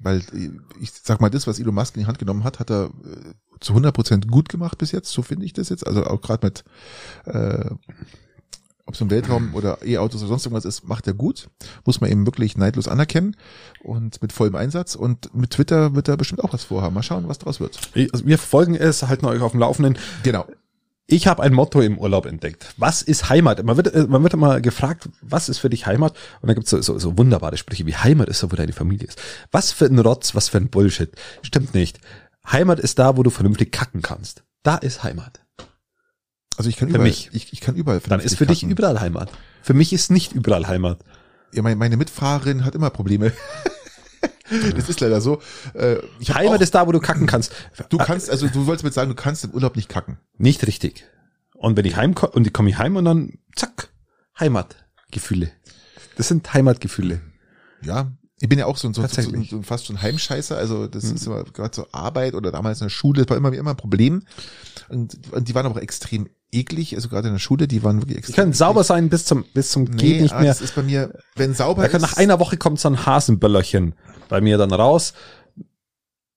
weil 0.00 0.18
äh, 0.18 0.50
ich 0.80 0.92
sag 0.92 1.20
mal, 1.20 1.30
das, 1.30 1.46
was 1.46 1.58
Elon 1.60 1.74
Musk 1.74 1.96
in 1.96 2.02
die 2.02 2.06
Hand 2.06 2.18
genommen 2.18 2.44
hat, 2.44 2.58
hat 2.58 2.70
er 2.70 2.86
äh, 2.86 3.34
zu 3.60 3.72
100 3.72 3.94
Prozent 3.94 4.28
gut 4.28 4.48
gemacht 4.48 4.78
bis 4.78 4.92
jetzt. 4.92 5.10
So 5.10 5.22
finde 5.22 5.46
ich 5.46 5.52
das 5.52 5.68
jetzt. 5.68 5.86
Also 5.86 6.04
auch 6.04 6.20
gerade 6.20 6.46
mit, 6.46 6.64
äh, 7.26 7.70
ob 8.86 8.94
es 8.94 9.00
im 9.00 9.10
Weltraum 9.10 9.54
oder 9.54 9.86
E-Autos 9.86 10.20
oder 10.22 10.28
sonst 10.28 10.46
irgendwas 10.46 10.64
ist, 10.64 10.88
macht 10.88 11.06
er 11.06 11.14
gut. 11.14 11.48
Muss 11.84 12.00
man 12.00 12.10
eben 12.10 12.26
wirklich 12.26 12.56
neidlos 12.56 12.88
anerkennen 12.88 13.36
und 13.82 14.20
mit 14.22 14.32
vollem 14.32 14.56
Einsatz. 14.56 14.94
Und 14.94 15.34
mit 15.34 15.50
Twitter 15.50 15.94
wird 15.94 16.08
er 16.08 16.16
bestimmt 16.16 16.42
auch 16.42 16.52
was 16.52 16.64
vorhaben. 16.64 16.94
Mal 16.94 17.02
schauen, 17.02 17.28
was 17.28 17.38
draus 17.38 17.60
wird. 17.60 17.78
Also 18.12 18.26
wir 18.26 18.38
verfolgen 18.38 18.74
es, 18.74 19.02
halten 19.02 19.26
euch 19.26 19.40
auf 19.42 19.52
dem 19.52 19.60
Laufenden. 19.60 19.98
Genau. 20.22 20.46
Ich 21.12 21.26
habe 21.26 21.42
ein 21.42 21.52
Motto 21.52 21.80
im 21.80 21.98
Urlaub 21.98 22.26
entdeckt. 22.26 22.72
Was 22.76 23.02
ist 23.02 23.28
Heimat? 23.28 23.62
Man 23.64 23.76
wird, 23.76 23.92
äh, 23.92 24.06
man 24.06 24.22
wird 24.22 24.32
immer 24.34 24.60
gefragt, 24.60 25.08
was 25.20 25.48
ist 25.48 25.58
für 25.58 25.68
dich 25.68 25.86
Heimat? 25.86 26.16
Und 26.40 26.48
da 26.48 26.54
gibt's 26.54 26.70
so, 26.70 26.80
so, 26.80 26.98
so 26.98 27.18
wunderbare 27.18 27.56
Sprüche 27.56 27.84
wie 27.86 27.96
Heimat 27.96 28.28
ist 28.28 28.42
da, 28.42 28.52
wo 28.52 28.56
deine 28.56 28.72
Familie 28.72 29.08
ist. 29.08 29.20
Was 29.50 29.72
für 29.72 29.86
ein 29.86 29.98
Rotz, 29.98 30.34
was 30.34 30.48
für 30.48 30.58
ein 30.58 30.68
Bullshit. 30.68 31.10
Stimmt 31.42 31.74
nicht. 31.74 31.98
Heimat 32.50 32.78
ist 32.78 32.98
da, 32.98 33.16
wo 33.16 33.22
du 33.24 33.30
vernünftig 33.30 33.72
kacken 33.72 34.02
kannst. 34.02 34.44
Da 34.62 34.76
ist 34.76 35.02
Heimat. 35.02 35.40
Also 36.56 36.70
ich 36.70 36.76
kann 36.76 36.88
Für 36.88 36.94
überall, 36.96 37.08
mich. 37.08 37.30
Ich, 37.32 37.52
ich 37.52 37.60
kann 37.60 37.74
überall 37.74 37.98
Dann 37.98 38.08
vernünftig 38.08 38.32
ist 38.32 38.38
für 38.38 38.46
dich 38.46 38.60
kacken. 38.60 38.70
überall 38.72 39.00
Heimat. 39.00 39.30
Für 39.62 39.74
mich 39.74 39.92
ist 39.92 40.10
nicht 40.10 40.32
überall 40.32 40.68
Heimat. 40.68 41.00
Ja, 41.52 41.62
meine, 41.62 41.76
meine 41.76 41.96
Mitfahrerin 41.96 42.64
hat 42.64 42.74
immer 42.74 42.90
Probleme. 42.90 43.32
das 44.76 44.88
ist 44.88 45.00
leider 45.00 45.20
so. 45.20 45.40
Äh, 45.74 45.96
ich 46.18 46.34
Heimat 46.34 46.60
ist 46.60 46.74
da, 46.74 46.86
wo 46.86 46.92
du 46.92 47.00
kacken 47.00 47.26
kannst. 47.26 47.52
du 47.88 47.98
kannst, 47.98 48.30
also 48.30 48.48
du 48.48 48.66
wolltest 48.66 48.84
mir 48.84 48.92
sagen, 48.92 49.08
du 49.10 49.14
kannst 49.16 49.44
im 49.44 49.50
Urlaub 49.50 49.76
nicht 49.76 49.88
kacken. 49.88 50.18
Nicht 50.38 50.66
richtig. 50.66 51.04
Und 51.54 51.76
wenn 51.76 51.84
ich 51.84 51.96
heimkomme, 51.96 52.32
und 52.32 52.46
ich 52.46 52.52
komme 52.52 52.70
ich 52.70 52.78
heim 52.78 52.96
und 52.96 53.04
dann, 53.04 53.38
zack, 53.54 53.90
Heimatgefühle. 54.38 55.50
Das 56.16 56.28
sind 56.28 56.52
Heimatgefühle. 56.52 57.20
Ja, 57.82 58.12
ich 58.40 58.48
bin 58.48 58.58
ja 58.58 58.64
auch 58.66 58.78
so 58.78 58.88
ein, 58.88 58.94
so, 58.94 59.02
so, 59.02 59.08
so, 59.08 59.14
Tatsächlich. 59.14 59.50
so 59.50 59.62
fast 59.62 59.86
schon 59.86 60.00
Heimscheißer, 60.00 60.56
also 60.56 60.86
das 60.86 61.04
Mhm. 61.04 61.14
ist 61.14 61.26
immer 61.26 61.44
gerade 61.44 61.76
so 61.76 61.86
Arbeit 61.92 62.34
oder 62.34 62.50
damals 62.50 62.80
in 62.80 62.86
der 62.86 62.90
Schule, 62.90 63.22
das 63.22 63.28
war 63.30 63.36
immer, 63.36 63.52
immer 63.52 63.70
ein 63.72 63.76
Problem. 63.76 64.22
Und, 64.88 65.18
und 65.32 65.48
die 65.48 65.54
waren 65.54 65.66
aber 65.66 65.76
auch 65.76 65.80
extrem 65.82 66.28
eklig, 66.52 66.94
also 66.96 67.08
gerade 67.08 67.28
in 67.28 67.34
der 67.34 67.38
Schule, 67.38 67.68
die 67.68 67.82
waren 67.84 67.96
wirklich 67.98 68.14
Die 68.16 68.18
extrem 68.18 68.34
können 68.36 68.52
sauber 68.52 68.84
sein 68.84 69.08
bis 69.08 69.24
zum, 69.24 69.44
bis 69.54 69.70
zum 69.70 69.84
Nee, 69.84 69.96
geht 69.96 70.20
nicht 70.22 70.34
ah, 70.34 70.40
mehr. 70.40 70.48
das 70.50 70.60
ist 70.60 70.74
bei 70.74 70.82
mir, 70.82 71.12
wenn 71.36 71.54
sauber 71.54 71.82
Da 71.82 71.88
kann, 71.88 72.02
ist, 72.02 72.10
nach 72.10 72.16
einer 72.16 72.40
Woche 72.40 72.56
kommt 72.56 72.80
so 72.80 72.88
ein 72.88 73.06
Hasenböllerchen 73.06 73.94
bei 74.28 74.40
mir 74.40 74.58
dann 74.58 74.72
raus. 74.72 75.12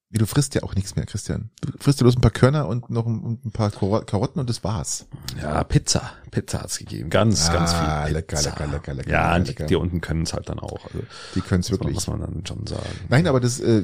wie, 0.10 0.20
du 0.20 0.28
frisst 0.28 0.54
ja 0.54 0.62
auch 0.62 0.76
nichts 0.76 0.96
mehr, 0.96 1.06
Christian. 1.08 1.50
Du 1.62 1.72
frisst 1.80 2.00
ja 2.00 2.04
bloß 2.04 2.18
ein 2.18 2.22
paar 2.22 2.30
Körner 2.32 2.68
und 2.68 2.92
noch 2.92 3.08
ein, 3.08 3.40
ein 3.44 3.52
paar 3.52 3.72
Karo- 3.72 4.02
Karotten 4.06 4.40
und 4.40 4.48
das 4.50 4.64
war's. 4.64 5.08
Ja, 5.42 5.64
Pizza. 5.64 6.12
Pizza 6.30 6.62
hat's 6.62 6.78
gegeben. 6.78 7.10
Ganz, 7.10 7.50
Ah, 7.50 7.54
ganz 7.54 7.74
viel. 7.74 8.14
lecker, 8.16 8.36
Pizza. 8.38 8.50
lecker, 8.52 8.68
lecker, 8.68 8.94
lecker, 8.94 9.10
Ja, 9.10 9.36
lecker, 9.38 9.64
die, 9.66 9.70
die 9.70 9.76
unten 9.76 10.02
können 10.02 10.24
es 10.24 10.34
halt 10.34 10.50
dann 10.50 10.60
auch. 10.60 10.86
Also, 10.86 11.00
Die 11.34 11.42
können 11.42 11.62
es 11.62 11.72
wirklich. 11.72 11.96
Muss 11.96 12.06
man 12.08 12.20
dann 12.20 12.46
schon 12.48 12.68
sagen. 12.68 12.86
Nein, 13.10 13.26
aber 13.26 13.40
das, 13.40 13.60
äh, 13.60 13.84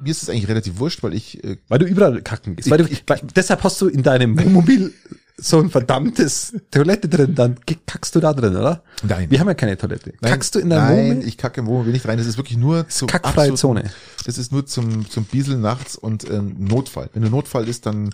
mir 0.00 0.10
ist 0.10 0.22
es 0.22 0.28
eigentlich 0.30 0.48
relativ 0.48 0.78
wurscht, 0.78 1.02
weil 1.02 1.14
ich, 1.14 1.42
äh, 1.44 1.56
Weil 1.68 1.78
du 1.80 1.86
überall 1.86 2.22
kacken 2.22 2.56
gehst. 2.56 2.66
Ich- 2.66 2.70
Weil 2.70 2.78
du, 2.78 2.84
ich- 2.84 3.04
weil, 3.06 3.20
deshalb 3.36 3.62
hast 3.64 3.80
du 3.80 3.86
in 3.88 4.02
deinem 4.02 4.38
Wohnmobil 4.38 4.92
so 5.40 5.60
ein 5.60 5.70
verdammtes 5.70 6.54
Toilette 6.70 7.08
drin. 7.08 7.34
Dann 7.34 7.56
kackst 7.86 8.14
du 8.16 8.20
da 8.20 8.32
drin, 8.32 8.56
oder? 8.56 8.82
nein. 9.04 9.30
Wir 9.30 9.38
haben 9.38 9.46
ja 9.48 9.54
keine 9.54 9.76
Toilette. 9.76 10.14
Nein, 10.20 10.32
Kackst 10.32 10.54
du 10.54 10.58
in 10.58 10.70
deinem 10.70 10.84
Nein, 10.86 10.96
Wohnmobil? 11.10 11.28
ich 11.28 11.36
kacke 11.38 11.60
im 11.60 11.66
Wohnmobil 11.68 11.92
nicht 11.92 12.06
rein. 12.08 12.18
Das 12.18 12.26
ist 12.26 12.38
wirklich 12.38 12.58
nur 12.58 12.88
zum 12.88 13.06
Kackfreie 13.08 13.54
Zone. 13.54 13.84
Das 14.24 14.36
ist 14.38 14.50
nur 14.50 14.66
zum, 14.66 15.08
zum 15.08 15.24
Bieseln 15.24 15.60
nachts 15.60 15.96
und 15.96 16.28
ähm, 16.28 16.56
Notfall. 16.58 17.08
Wenn 17.12 17.22
du 17.22 17.28
Notfall 17.30 17.68
ist, 17.68 17.86
dann 17.86 18.08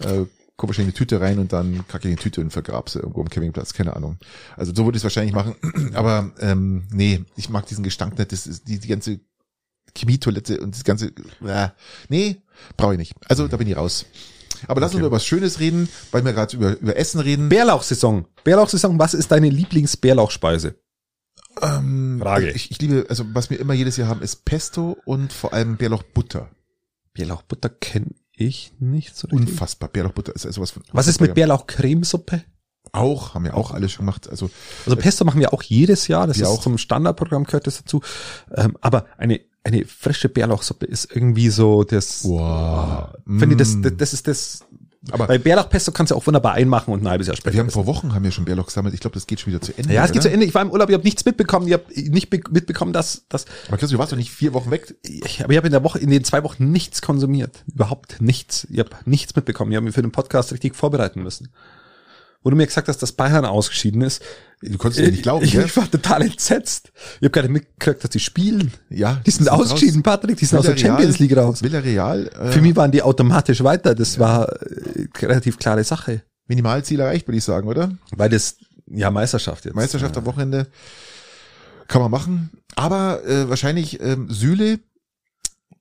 äh, 0.00 0.24
komm 0.56 0.68
wahrscheinlich 0.68 0.88
in 0.94 0.94
die 0.94 0.98
Tüte 0.98 1.20
rein 1.20 1.38
und 1.38 1.52
dann 1.52 1.86
kacke 1.88 2.08
ich 2.08 2.12
in 2.12 2.16
die 2.16 2.22
Tüte 2.22 2.40
und 2.42 2.50
vergrab 2.50 2.90
sie 2.90 2.98
irgendwo 2.98 3.20
am 3.22 3.30
Campingplatz. 3.30 3.72
Keine 3.72 3.96
Ahnung. 3.96 4.18
Also 4.56 4.74
so 4.74 4.84
würde 4.84 4.96
ich 4.96 5.00
es 5.00 5.04
wahrscheinlich 5.04 5.34
machen. 5.34 5.54
Aber 5.94 6.30
ähm, 6.40 6.82
nee, 6.90 7.24
ich 7.36 7.48
mag 7.48 7.64
diesen 7.66 7.84
Gestank 7.84 8.18
nicht. 8.18 8.32
Das 8.32 8.46
ist 8.46 8.68
die, 8.68 8.78
die 8.80 8.88
ganze 8.88 9.20
Chemietoilette 9.96 10.60
und 10.60 10.74
das 10.74 10.84
ganze. 10.84 11.12
Äh, 11.44 11.68
nee, 12.08 12.42
brauche 12.76 12.92
ich 12.94 12.98
nicht. 12.98 13.14
Also 13.28 13.48
da 13.48 13.56
bin 13.56 13.68
ich 13.68 13.76
raus. 13.76 14.06
Aber 14.68 14.80
lass 14.80 14.92
uns 14.92 14.96
Okay. 15.00 15.06
über 15.06 15.16
was 15.16 15.24
Schönes 15.26 15.60
reden, 15.60 15.88
weil 16.12 16.24
wir 16.24 16.32
gerade 16.32 16.56
über, 16.56 16.78
über 16.78 16.96
Essen 16.96 17.20
reden. 17.20 17.48
Bärlauchsaison. 17.50 18.26
Bärlauchsaison, 18.44 18.98
was 18.98 19.12
ist 19.14 19.30
deine 19.30 19.50
Lieblings-Bärlauchspeise? 19.50 20.76
Ähm, 21.62 22.18
Frage. 22.22 22.50
Ich, 22.52 22.70
ich 22.70 22.80
liebe, 22.80 23.06
also 23.08 23.24
was 23.32 23.50
wir 23.50 23.58
immer 23.60 23.74
jedes 23.74 23.96
Jahr 23.96 24.08
haben, 24.08 24.22
ist 24.22 24.44
Pesto 24.44 24.96
und 25.04 25.32
vor 25.32 25.52
allem 25.52 25.76
Bärlauchbutter. 25.76 26.50
Bärlauchbutter 27.14 27.68
kenne 27.70 28.08
ich 28.32 28.72
nicht 28.78 29.16
so 29.16 29.28
richtig. 29.28 29.48
Unfassbar. 29.50 29.88
Bärlauchbutter 29.88 30.34
ist 30.34 30.44
also 30.46 30.60
was 30.60 30.70
von. 30.70 30.82
Was 30.92 31.06
ist 31.06 31.20
mit 31.20 31.34
Bärlauchcremesuppe? 31.34 32.42
Auch, 32.92 33.34
haben 33.34 33.44
wir 33.44 33.56
auch 33.56 33.72
alle 33.72 33.88
schon 33.88 34.06
gemacht. 34.06 34.28
Also 34.28 34.48
Also 34.84 34.96
Pesto 34.96 35.24
machen 35.24 35.40
wir 35.40 35.52
auch 35.52 35.62
jedes 35.62 36.08
Jahr, 36.08 36.26
das 36.26 36.36
ist 36.38 36.44
auch. 36.46 36.60
zum 36.62 36.78
Standardprogramm 36.78 37.44
gehört 37.44 37.66
das 37.66 37.78
dazu. 37.78 38.00
Ähm, 38.54 38.76
aber 38.80 39.06
eine 39.18 39.40
eine 39.66 39.84
frische 39.84 40.28
Bärlauchsuppe 40.28 40.86
ist 40.86 41.08
irgendwie 41.14 41.48
so 41.50 41.84
das. 41.84 42.24
Wow. 42.24 43.08
Finde 43.26 43.50
ich 43.52 43.56
das, 43.56 43.74
Mm. 43.74 43.82
das 43.82 43.92
das 43.96 44.12
ist 44.12 44.28
das. 44.28 44.60
Aber 45.12 45.28
Bei 45.28 45.38
Bärlauchpesto 45.38 45.92
kannst 45.92 46.10
du 46.10 46.16
auch 46.16 46.26
wunderbar 46.26 46.54
einmachen 46.54 46.92
und 46.92 47.02
ein 47.04 47.08
halbes 47.08 47.28
Jahr 47.28 47.36
später. 47.36 47.52
wir 47.54 47.60
haben 47.60 47.70
vor 47.70 47.86
Wochen 47.86 48.12
haben 48.12 48.24
wir 48.24 48.32
schon 48.32 48.44
Bärlauch 48.44 48.66
gesammelt. 48.66 48.92
Ich 48.92 48.98
glaube, 49.00 49.14
das 49.14 49.28
geht 49.28 49.38
schon 49.38 49.52
wieder 49.52 49.60
zu 49.62 49.72
Ende. 49.78 49.94
ja, 49.94 50.04
es 50.04 50.10
geht 50.10 50.16
oder? 50.22 50.28
zu 50.30 50.32
Ende. 50.32 50.46
Ich 50.46 50.52
war 50.54 50.62
im 50.62 50.70
Urlaub, 50.72 50.88
ich 50.88 50.94
habe 50.94 51.04
nichts 51.04 51.24
mitbekommen. 51.24 51.68
Ich 51.68 51.74
habe 51.74 51.84
nicht 51.94 52.28
be- 52.28 52.40
mitbekommen, 52.50 52.92
dass, 52.92 53.22
dass 53.28 53.44
Aber 53.68 53.76
Chris, 53.76 53.90
du 53.90 53.98
warst 53.98 54.10
doch 54.10 54.16
nicht 54.16 54.32
vier 54.32 54.52
Wochen 54.52 54.72
weg. 54.72 54.96
ich, 55.02 55.44
aber 55.44 55.52
ich 55.52 55.56
habe 55.58 55.68
in 55.68 55.72
der 55.72 55.84
Woche, 55.84 56.00
in 56.00 56.10
den 56.10 56.24
zwei 56.24 56.42
Wochen 56.42 56.72
nichts 56.72 57.02
konsumiert. 57.02 57.62
Überhaupt 57.72 58.20
nichts. 58.20 58.66
Ich 58.68 58.80
habe 58.80 58.90
nichts 59.04 59.36
mitbekommen. 59.36 59.70
Ich 59.70 59.76
habe 59.76 59.84
mich 59.86 59.94
für 59.94 60.02
den 60.02 60.10
Podcast 60.10 60.50
richtig 60.52 60.74
vorbereiten 60.74 61.22
müssen. 61.22 61.50
Wo 62.46 62.50
du 62.50 62.54
mir 62.54 62.66
gesagt 62.66 62.86
hast, 62.86 63.02
dass 63.02 63.10
Bayern 63.10 63.44
ausgeschieden 63.44 64.02
ist. 64.02 64.22
Du 64.62 64.78
konntest 64.78 65.04
dir 65.04 65.10
nicht 65.10 65.24
glauben, 65.24 65.44
ich, 65.44 65.56
ich 65.56 65.76
war 65.76 65.90
total 65.90 66.22
entsetzt. 66.22 66.92
Ich 67.16 67.22
habe 67.22 67.30
gerade 67.30 67.48
mitgekriegt, 67.48 68.04
dass 68.04 68.10
die 68.10 68.20
spielen. 68.20 68.72
Ja. 68.88 69.20
Die 69.26 69.32
sind 69.32 69.50
ausgeschieden, 69.50 70.04
Patrick. 70.04 70.36
Die 70.36 70.44
sind 70.44 70.60
aus 70.60 70.66
der 70.66 70.76
Champions 70.76 71.18
League 71.18 71.36
raus. 71.36 71.64
Villarreal, 71.64 72.28
äh, 72.28 72.52
Für 72.52 72.60
mich 72.60 72.76
waren 72.76 72.92
die 72.92 73.02
automatisch 73.02 73.64
weiter. 73.64 73.96
Das 73.96 74.20
war 74.20 74.48
äh, 74.62 75.08
relativ 75.18 75.58
klare 75.58 75.82
Sache. 75.82 76.22
Minimalziel 76.46 77.00
erreicht, 77.00 77.26
würde 77.26 77.38
ich 77.38 77.42
sagen, 77.42 77.66
oder? 77.66 77.90
Weil 78.12 78.28
das, 78.28 78.58
ja, 78.86 79.10
Meisterschaft 79.10 79.64
jetzt. 79.64 79.74
Meisterschaft 79.74 80.16
am 80.16 80.26
Wochenende 80.26 80.68
kann 81.88 82.00
man 82.00 82.12
machen. 82.12 82.50
Aber 82.76 83.24
äh, 83.26 83.48
wahrscheinlich 83.48 84.00
ähm, 84.00 84.30
Süle 84.30 84.78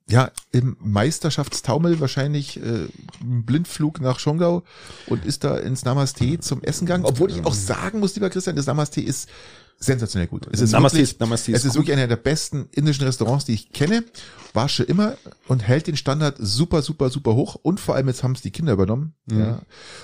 ja, 0.08 0.32
im 0.52 0.78
Meisterschaftstaumel 0.80 2.00
wahrscheinlich 2.00 2.58
äh, 2.62 2.88
ein 3.22 3.44
Blindflug 3.46 4.02
nach 4.02 4.20
Schongau 4.20 4.64
und 5.08 5.26
ist 5.26 5.44
da 5.44 5.58
ins 5.58 5.84
Namaste 5.86 6.40
zum 6.40 6.62
Essen 6.62 6.86
gegangen. 6.86 7.06
Obwohl 7.06 7.32
ich 7.32 7.44
auch 7.46 7.54
sagen 7.56 8.00
muss, 8.00 8.14
lieber 8.16 8.30
Christian, 8.30 8.56
das 8.56 8.68
Namaste 8.68 9.02
ist 9.02 9.28
sensationell 9.78 10.28
gut. 10.28 10.48
Es 10.52 10.62
ist, 10.62 10.72
Namaste 10.72 11.00
wirklich, 11.00 11.12
ist- 11.12 11.20
Namaste 11.20 11.52
es 11.52 11.58
ist 11.60 11.66
ist 11.66 11.72
gut. 11.72 11.80
wirklich 11.82 11.98
einer 11.98 12.08
der 12.08 12.16
besten 12.18 12.70
indischen 12.72 13.04
Restaurants, 13.04 13.46
die 13.46 13.54
ich 13.54 13.72
kenne. 13.74 14.04
War 14.54 14.70
schon 14.70 14.86
immer 14.86 15.18
und 15.48 15.68
hält 15.68 15.88
den 15.88 15.98
Standard 15.98 16.38
super, 16.40 16.82
super, 16.82 17.10
super 17.10 17.34
hoch. 17.36 17.56
Und 17.62 17.80
vor 17.80 17.96
allem 17.96 18.08
jetzt 18.08 18.24
haben 18.24 18.34
es 18.34 18.42
die 18.42 18.52
Kinder 18.52 18.74
übernommen. 18.74 19.16
Mhm. 19.26 19.40
Ja. 19.40 19.62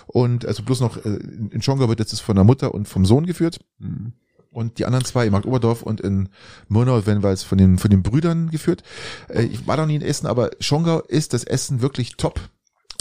Und 0.07 0.45
also 0.45 0.63
bloß 0.63 0.81
noch, 0.81 0.97
äh, 1.05 1.09
in 1.51 1.61
Schongau 1.61 1.87
wird 1.87 1.99
jetzt 1.99 2.11
das 2.11 2.19
von 2.19 2.35
der 2.35 2.43
Mutter 2.43 2.73
und 2.73 2.87
vom 2.87 3.05
Sohn 3.05 3.25
geführt. 3.25 3.59
Mhm. 3.79 4.13
Und 4.51 4.79
die 4.79 4.85
anderen 4.85 5.05
zwei, 5.05 5.25
in 5.25 5.31
Markt 5.31 5.45
Oberdorf 5.45 5.81
und 5.81 6.01
in 6.01 6.27
Murnau, 6.67 7.05
werden 7.05 7.23
wir 7.23 7.29
jetzt 7.29 7.43
von 7.43 7.57
den, 7.57 7.77
von 7.79 7.89
den 7.89 8.03
Brüdern 8.03 8.51
geführt. 8.51 8.83
Äh, 9.29 9.43
ich 9.43 9.65
war 9.65 9.77
noch 9.77 9.85
nie 9.85 9.95
in 9.95 10.01
Essen, 10.01 10.27
aber 10.27 10.51
Schongau 10.59 10.99
ist 10.99 11.33
das 11.33 11.45
Essen 11.45 11.81
wirklich 11.81 12.17
top. 12.17 12.39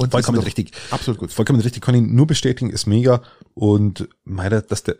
Und 0.00 0.12
Vollkommen 0.12 0.38
ist 0.38 0.46
richtig. 0.46 0.72
Absolut 0.90 1.18
gut. 1.18 1.32
Vollkommen 1.32 1.60
richtig, 1.60 1.82
kann 1.82 1.94
ich 1.94 2.02
nur 2.02 2.26
bestätigen, 2.26 2.70
ist 2.70 2.86
mega. 2.86 3.20
Und 3.54 4.08
meine, 4.24 4.62
dass 4.62 4.84
der, 4.84 4.96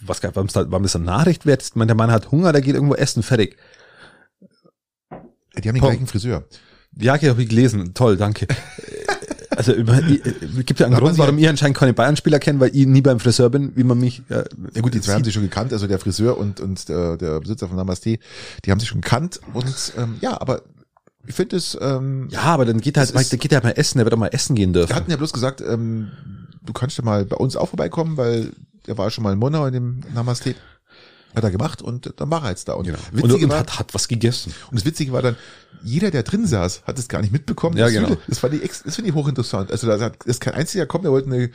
was 0.00 0.20
gab, 0.20 0.34
warum, 0.36 0.48
warum 0.52 0.82
das 0.82 0.96
eine 0.96 1.04
Nachricht 1.06 1.46
wird, 1.46 1.62
ich 1.62 1.74
meine, 1.76 1.86
der 1.88 1.96
Mann 1.96 2.10
hat 2.10 2.30
Hunger, 2.32 2.52
der 2.52 2.60
geht 2.60 2.74
irgendwo 2.74 2.94
essen, 2.94 3.22
fertig. 3.22 3.56
Die 5.10 5.68
haben 5.68 5.74
den 5.74 5.80
Pom- 5.80 5.90
gleichen 5.90 6.06
Friseur. 6.08 6.44
Ja, 6.98 7.14
okay, 7.14 7.30
habe 7.30 7.42
ich 7.42 7.48
gelesen. 7.48 7.94
Toll, 7.94 8.16
danke. 8.16 8.46
Also 9.56 9.72
über, 9.72 9.98
ich- 10.08 10.24
äh, 10.24 10.62
gibt 10.64 10.80
ja 10.80 10.86
einen 10.86 10.96
Grund, 10.96 11.18
warum 11.18 11.38
ich 11.38 11.48
anscheinend 11.48 11.76
keine 11.76 11.92
Bayern-Spieler 11.94 12.38
kenne, 12.38 12.60
weil 12.60 12.70
ich 12.76 12.86
nie 12.86 13.00
beim 13.00 13.18
Friseur 13.20 13.50
bin, 13.50 13.72
wie 13.74 13.84
man 13.84 13.98
mich. 13.98 14.22
Äh, 14.28 14.44
Ja 14.74 14.82
gut, 14.82 14.94
die 14.94 15.00
zwei 15.00 15.14
haben 15.14 15.24
sich 15.24 15.34
schon 15.34 15.42
gekannt, 15.42 15.72
also 15.72 15.86
der 15.86 15.98
Friseur 15.98 16.36
und, 16.38 16.60
und 16.60 16.88
der, 16.88 17.16
der 17.16 17.40
Besitzer 17.40 17.66
von 17.68 17.76
Namaste, 17.76 18.18
die 18.64 18.70
haben 18.70 18.78
sich 18.80 18.88
schon 18.88 19.00
gekannt 19.00 19.40
und 19.54 19.92
ähm, 19.98 20.16
ja, 20.20 20.40
aber 20.40 20.62
ich 21.26 21.34
finde 21.34 21.56
es, 21.56 21.76
ähm, 21.80 22.28
Ja, 22.30 22.42
aber 22.42 22.64
dann 22.64 22.80
geht 22.80 22.96
halt, 22.98 23.10
ist- 23.10 23.32
der 23.32 23.38
geht 23.38 23.50
ja 23.52 23.60
mal 23.62 23.70
essen, 23.72 23.98
der 23.98 24.04
wird 24.06 24.12
doch 24.12 24.18
mal 24.18 24.28
essen 24.28 24.54
gehen 24.54 24.72
dürfen. 24.72 24.90
wir 24.90 24.96
hatten 24.96 25.10
ja 25.10 25.16
bloß 25.16 25.32
gesagt, 25.32 25.60
ähm, 25.60 26.08
du 26.62 26.72
kannst 26.72 26.98
ja 26.98 27.04
mal 27.04 27.24
bei 27.24 27.36
uns 27.36 27.56
auch 27.56 27.68
vorbeikommen, 27.70 28.16
weil 28.16 28.52
der 28.86 28.96
war 28.98 29.10
schon 29.10 29.24
mal 29.24 29.32
in 29.32 29.38
Monau 29.38 29.66
in 29.66 29.72
dem 29.72 30.00
Namaste, 30.14 30.54
hat 31.36 31.44
er 31.44 31.50
gemacht 31.50 31.82
und 31.82 32.12
dann 32.16 32.30
war 32.30 32.42
er 32.44 32.50
jetzt 32.50 32.66
da. 32.68 32.72
Und, 32.74 32.86
Genau. 32.86 32.98
witzige 33.12 33.34
Und, 33.34 33.44
und 33.44 33.50
war, 33.50 33.58
hat, 33.60 33.78
hat 33.78 33.94
was 33.94 34.08
gegessen. 34.08 34.52
Und 34.70 34.78
das 34.80 34.84
Witzige 34.84 35.12
war 35.12 35.22
dann, 35.22 35.36
jeder, 35.84 36.10
der 36.10 36.22
drin 36.22 36.46
saß, 36.46 36.82
hat 36.84 36.98
es 36.98 37.06
gar 37.06 37.20
nicht 37.20 37.32
mitbekommen. 37.32 37.76
Ja, 37.76 37.84
Das 37.84 37.92
genau. 37.92 38.08
Süle- 38.08 38.18
Das 38.26 38.38
fand 38.38 38.54
ich, 38.54 38.62
ex- 38.64 38.82
das 38.82 38.96
finde 38.96 39.10
ich 39.10 39.14
hochinteressant. 39.14 39.70
Also 39.70 39.86
da 39.86 40.10
ist 40.24 40.40
kein 40.40 40.54
einziger 40.54 40.84
gekommen, 40.84 41.04
der 41.04 41.12
wollte 41.12 41.30
eine, 41.30 41.50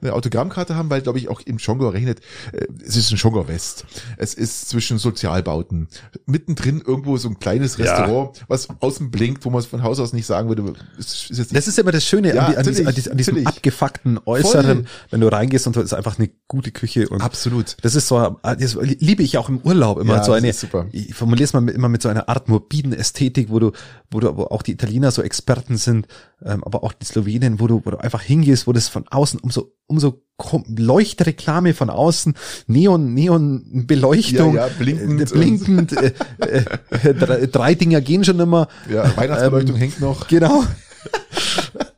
eine 0.00 0.12
Autogrammkarte 0.14 0.74
haben, 0.74 0.88
weil, 0.90 1.02
glaube 1.02 1.18
ich, 1.18 1.28
auch 1.28 1.40
im 1.42 1.58
Schongau 1.58 1.90
rechnet, 1.90 2.20
äh, 2.52 2.66
es 2.84 2.96
ist 2.96 3.12
ein 3.12 3.18
Schongau 3.18 3.46
West. 3.48 3.84
Es 4.16 4.32
ist 4.34 4.70
zwischen 4.70 4.98
Sozialbauten. 4.98 5.88
Mittendrin 6.24 6.80
irgendwo 6.84 7.16
so 7.18 7.28
ein 7.28 7.38
kleines 7.38 7.76
Ja. 7.76 7.84
Restaurant, 7.84 8.44
was 8.48 8.68
außen 8.80 9.10
blinkt, 9.10 9.44
wo 9.44 9.50
man 9.50 9.60
es 9.60 9.66
von 9.66 9.82
Haus 9.82 10.00
aus 10.00 10.12
nicht 10.14 10.26
sagen 10.26 10.48
würde, 10.48 10.72
ist, 10.98 11.30
ist 11.30 11.38
nicht 11.38 11.54
Das 11.54 11.68
ist 11.68 11.78
immer 11.78 11.92
das 11.92 12.04
Schöne 12.04 12.34
Ja, 12.34 12.46
an, 12.46 12.52
die, 12.52 12.56
an, 12.56 12.64
diesem, 12.66 12.86
an, 12.88 12.94
diesem, 12.94 13.16
natürlich. 13.16 13.46
abgefuckten 13.46 14.18
Äußeren, 14.24 14.86
wenn 15.10 15.20
du 15.20 15.28
reingehst 15.30 15.66
und 15.66 15.76
es 15.76 15.84
ist 15.84 15.92
einfach 15.92 16.18
eine 16.18 16.30
gute 16.48 16.72
Küche 16.72 17.08
und 17.08 17.20
absolut. 17.20 17.76
das 17.82 17.94
ist 17.94 18.08
so, 18.08 18.38
das 18.42 18.74
liebe 18.80 19.22
ich 19.26 19.38
auch 19.38 19.48
im 19.48 19.58
Urlaub 19.58 19.98
immer 20.00 20.16
Ja, 20.16 20.24
so 20.24 20.32
eine, 20.32 20.52
ich 20.92 21.14
formuliere 21.14 21.44
es 21.44 21.52
mal 21.52 21.60
mit, 21.60 21.74
immer 21.74 21.88
mit 21.88 22.02
so 22.02 22.08
einer 22.08 22.28
Art 22.28 22.48
morbiden 22.48 22.92
Ästhetik, 22.92 23.50
wo 23.50 23.58
du, 23.58 23.72
wo 24.10 24.20
du, 24.20 24.36
wo 24.36 24.44
auch 24.44 24.62
die 24.62 24.72
Italiener 24.72 25.10
so 25.10 25.22
Experten 25.22 25.76
sind, 25.76 26.06
ähm, 26.44 26.64
aber 26.64 26.82
auch 26.82 26.92
die 26.92 27.04
Slowenen, 27.04 27.60
wo 27.60 27.66
du, 27.66 27.82
wo 27.84 27.90
du 27.90 27.98
einfach 27.98 28.22
hingehst, 28.22 28.66
wo 28.66 28.72
das 28.72 28.88
von 28.88 29.06
außen 29.08 29.40
umso, 29.40 29.72
umso 29.86 30.22
Leuchtreklame 30.68 31.74
von 31.74 31.90
außen, 31.90 32.34
Neon, 32.66 33.14
Neon 33.14 33.86
Beleuchtung, 33.86 34.54
Ja, 34.54 34.66
ja, 34.66 34.72
blinkend 34.78 35.20
äh, 35.20 35.34
blinkend, 35.34 35.92
äh, 35.92 36.12
äh, 36.40 37.14
drei, 37.14 37.46
drei 37.46 37.74
Dinger 37.74 38.00
gehen 38.00 38.24
schon 38.24 38.40
immer, 38.40 38.68
Ja, 38.90 39.16
Weihnachtsbeleuchtung 39.16 39.76
Ähm, 39.76 39.80
hängt 39.80 40.00
noch. 40.00 40.28
genau. 40.28 40.64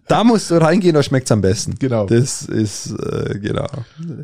Da 0.09 0.25
musst 0.25 0.51
du 0.51 0.55
reingehen, 0.61 0.95
da 0.95 1.03
schmeckt's 1.03 1.31
am 1.31 1.41
besten. 1.41 1.75
Genau. 1.79 2.07
Das 2.07 2.43
ist, 2.43 2.91
äh, 2.91 3.39
genau. 3.39 3.67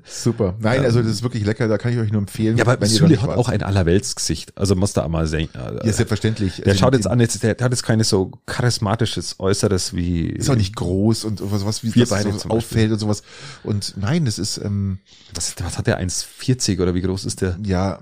Super. 0.05 0.55
Nein, 0.59 0.85
also 0.85 1.03
das 1.03 1.13
ist 1.13 1.23
wirklich 1.23 1.45
lecker, 1.45 1.69
da 1.69 1.79
kann 1.79 1.93
ich 1.93 1.99
euch 1.99 2.11
nur 2.11 2.21
empfehlen. 2.23 2.57
Ja, 2.57 2.67
aber 2.67 2.87
Süle 2.87 3.21
hat 3.21 3.31
auch 3.31 3.49
ein 3.49 3.63
Allerweltsgesicht. 3.63 4.57
Also 4.57 4.75
muss 4.75 4.95
da 4.95 5.05
einmal 5.05 5.27
sehen. 5.27 5.49
Ja, 5.55 5.93
selbstverständlich. 5.93 6.57
Der 6.57 6.69
Also 6.69 6.79
schaut 6.79 6.95
jetzt 6.95 7.07
an, 7.07 7.21
jetzt, 7.21 7.43
der, 7.43 7.55
der 7.55 7.65
hat 7.65 7.73
jetzt 7.73 7.83
keine 7.83 8.05
so 8.05 8.33
charismatisches 8.47 9.37
Äußeres 9.39 9.95
wie. 9.95 10.27
ist 10.27 10.49
auch 10.51 10.57
nicht 10.57 10.75
groß 10.75 11.25
und 11.25 11.41
was, 11.53 11.65
was 11.67 11.85
wie 11.85 11.91
das 12.01 12.09
so 12.43 12.49
auffällt 12.49 12.91
und 12.91 12.99
sowas. 12.99 13.23
Und 13.63 13.95
nein, 13.97 14.25
das 14.25 14.39
ist 14.39 14.59
ähm, 14.59 14.99
Was, 15.35 15.55
was 15.63 15.79
hat 15.79 15.87
der? 15.87 16.01
1,40 16.01 16.81
oder 16.81 16.95
wie 16.95 17.03
groß 17.03 17.25
ist 17.25 17.41
der? 17.43 17.59
ja 17.65 18.01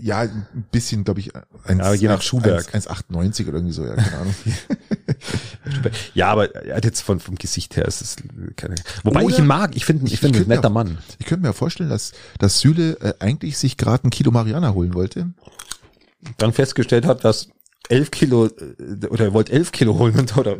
ja 0.00 0.20
ein 0.20 0.46
bisschen, 0.70 1.04
glaube 1.04 1.20
ich, 1.20 1.32
eins, 1.64 1.80
Ja, 1.80 1.92
je 1.94 2.08
nach 2.08 2.22
Schuhwerk. 2.22 2.74
1,98 2.74 3.48
oder 3.48 3.54
irgendwie 3.58 3.72
so, 3.72 3.84
ja, 3.84 3.94
keine 3.94 4.16
Ahnung. 4.18 4.34
Ja, 6.14 6.28
aber 6.28 6.54
er 6.54 6.76
hat 6.76 6.84
jetzt 6.84 7.00
von, 7.00 7.20
vom 7.20 7.34
Gesicht 7.36 7.76
her 7.76 7.86
ist 7.86 8.00
es 8.00 8.16
keine. 8.56 8.74
Wobei 9.04 9.22
Oder- 9.22 9.32
ich 9.34 9.38
ihn 9.40 9.46
mag. 9.46 9.74
Ich 9.76 9.84
finde, 9.84 10.06
ich, 10.06 10.14
Ich 10.14 10.20
finde 10.20 10.38
ihn 10.38 10.44
ein 10.44 10.48
netter 10.48 10.68
mir- 10.70 10.74
Mann. 10.74 10.98
Ich 11.18 11.26
könnte 11.26 11.46
mir 11.46 11.52
vorstellen, 11.52 11.90
dass, 11.90 12.12
dass 12.38 12.60
Süle 12.60 12.98
äh, 13.00 13.14
eigentlich 13.18 13.58
sich 13.58 13.76
gerade 13.76 14.06
ein 14.06 14.10
Kilo 14.10 14.30
Mariana 14.30 14.74
holen 14.74 14.94
wollte. 14.94 15.30
Dann 16.38 16.52
festgestellt 16.52 17.04
hat, 17.06 17.24
dass 17.24 17.48
elf 17.88 18.10
Kilo 18.10 18.46
äh, 18.46 19.06
oder 19.08 19.26
er 19.26 19.32
wollte 19.32 19.52
elf 19.52 19.70
Kilo 19.72 19.98
holen 19.98 20.18
und 20.18 20.36
oder 20.36 20.56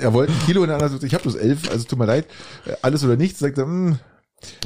Er 0.00 0.12
wollte 0.12 0.32
ein 0.32 0.38
Kilo 0.46 0.62
und 0.62 0.68
der 0.68 0.76
andere 0.76 0.90
sagt, 0.90 1.02
ich 1.04 1.12
habe 1.14 1.22
bloß 1.22 1.34
elf, 1.34 1.70
also 1.70 1.84
tut 1.84 1.98
mir 1.98 2.06
leid, 2.06 2.26
äh, 2.66 2.72
alles 2.82 3.04
oder 3.04 3.16
nichts. 3.16 3.38
Sagt 3.40 3.58
er, 3.58 3.64
hm, 3.64 3.98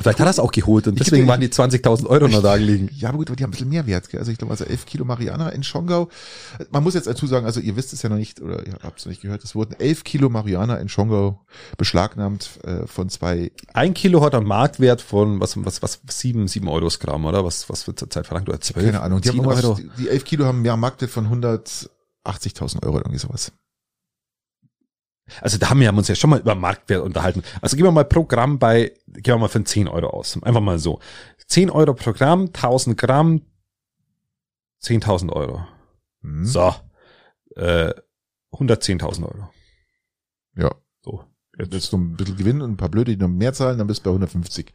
vielleicht 0.01 0.19
hat 0.21 0.27
er 0.27 0.31
es 0.31 0.39
auch 0.39 0.53
geholt 0.53 0.87
und 0.87 0.95
Ich 0.95 1.05
deswegen 1.05 1.27
waren 1.27 1.41
die 1.41 1.49
20.000 1.49 2.07
Euro 2.07 2.29
noch 2.29 2.43
da 2.43 2.55
liegen. 2.55 2.91
Ja, 2.99 3.11
aber 3.11 3.19
gut, 3.19 3.29
aber 3.29 3.37
die 3.37 3.45
haben 3.45 3.51
ein 3.51 3.53
bisschen 3.53 3.69
mehr 3.69 3.87
Wert. 3.87 4.09
Gell? 4.09 4.19
Also 4.19 4.33
ich 4.33 4.39
glaube, 4.39 4.51
also 4.53 4.65
11 4.65 4.87
Kilo 4.87 5.05
Mariana 5.05 5.51
in 5.51 5.63
Schongau. 5.63 6.09
Man 6.71 6.83
muss 6.83 6.95
jetzt 6.95 7.07
dazu 7.07 7.27
sagen, 7.27 7.47
also 7.47 7.61
ihr 7.61 7.77
wisst 7.77 7.93
es 7.93 8.03
ja 8.03 8.09
noch 8.09 8.17
nicht, 8.17 8.41
oder 8.41 8.67
ihr 8.67 8.75
habt 8.83 8.99
es 8.99 9.07
noch 9.07 9.11
nicht 9.11 9.23
gehört, 9.23 9.45
es 9.45 9.55
wurden 9.55 9.75
11 9.79 10.05
Kilo 10.05 10.29
Mariana 10.29 10.77
in 10.79 10.89
Schongau 10.89 11.45
beschlagnahmt 11.77 12.51
äh, 12.65 12.87
von 12.87 13.09
zwei, 13.09 13.53
Ein 13.73 13.95
Kilo 13.95 14.23
hat 14.23 14.35
einen 14.35 14.47
Marktwert 14.47 15.01
von 15.01 15.41
was 15.41 15.57
was 15.65 15.83
was 15.83 16.01
sieben 16.09 16.49
sieben 16.49 16.69
Euro 16.69 16.87
das 16.87 16.99
Gramm 16.99 17.25
oder 17.25 17.45
was 17.45 17.69
was 17.69 17.87
wird 17.87 17.99
zurzeit 17.99 18.27
verlangt 18.27 18.49
oder 18.49 18.61
zwölf? 18.61 18.85
keine 18.85 19.01
Ahnung, 19.01 19.21
die, 19.21 19.29
haben 19.29 19.37
10 19.37 19.45
irgendwas, 19.45 19.65
Euro. 19.65 19.75
die, 19.77 19.91
die 20.03 20.09
11 20.09 20.25
Kilo 20.25 20.45
haben 20.45 20.65
ja 20.65 20.73
einen 20.73 20.81
Marktwert 20.81 21.11
von 21.11 21.27
180.000 21.27 22.83
Euro 22.83 22.97
oder 22.97 23.07
irgendwie 23.07 23.19
sowas. 23.19 23.53
Also 25.41 25.59
da 25.59 25.71
haben 25.71 25.81
wir 25.81 25.93
uns 25.93 26.09
ja 26.09 26.15
schon 26.15 26.31
mal 26.31 26.41
über 26.41 26.55
Marktwert 26.55 27.03
unterhalten. 27.03 27.43
Also 27.61 27.77
gehen 27.77 27.85
wir 27.85 27.93
mal 27.93 28.05
pro 28.05 28.25
Gramm 28.25 28.59
bei, 28.59 28.93
gehen 29.23 29.35
wir 29.35 29.39
mal 29.39 29.49
von 29.49 29.67
10 29.67 29.89
Euro 29.89 30.09
aus. 30.09 30.41
Einfach 30.43 30.61
mal 30.61 30.79
so. 30.79 31.01
10 31.47 31.71
Euro 31.71 31.95
pro 31.95 32.13
Gramm, 32.13 32.47
1000 32.47 32.97
Gramm, 32.99 33.43
10.000 34.83 35.33
Euro. 35.33 35.67
Hm. 36.23 36.45
So. 36.45 36.75
Äh, 37.57 37.93
110.000 38.53 39.23
Euro. 39.25 39.51
Ja. 40.57 40.75
So. 41.03 41.25
Jetzt 41.59 41.73
willst 41.73 41.93
du 41.93 41.99
ein 41.99 42.17
bisschen 42.17 42.37
gewinnen 42.37 42.63
und 42.63 42.73
ein 42.73 42.77
paar 42.77 42.89
Blöde, 42.89 43.17
die 43.17 43.21
noch 43.21 43.29
mehr 43.29 43.53
zahlen, 43.53 43.79
dann 43.79 43.87
bist 43.87 44.01
du 44.01 44.05
bei 44.05 44.11
150. 44.11 44.73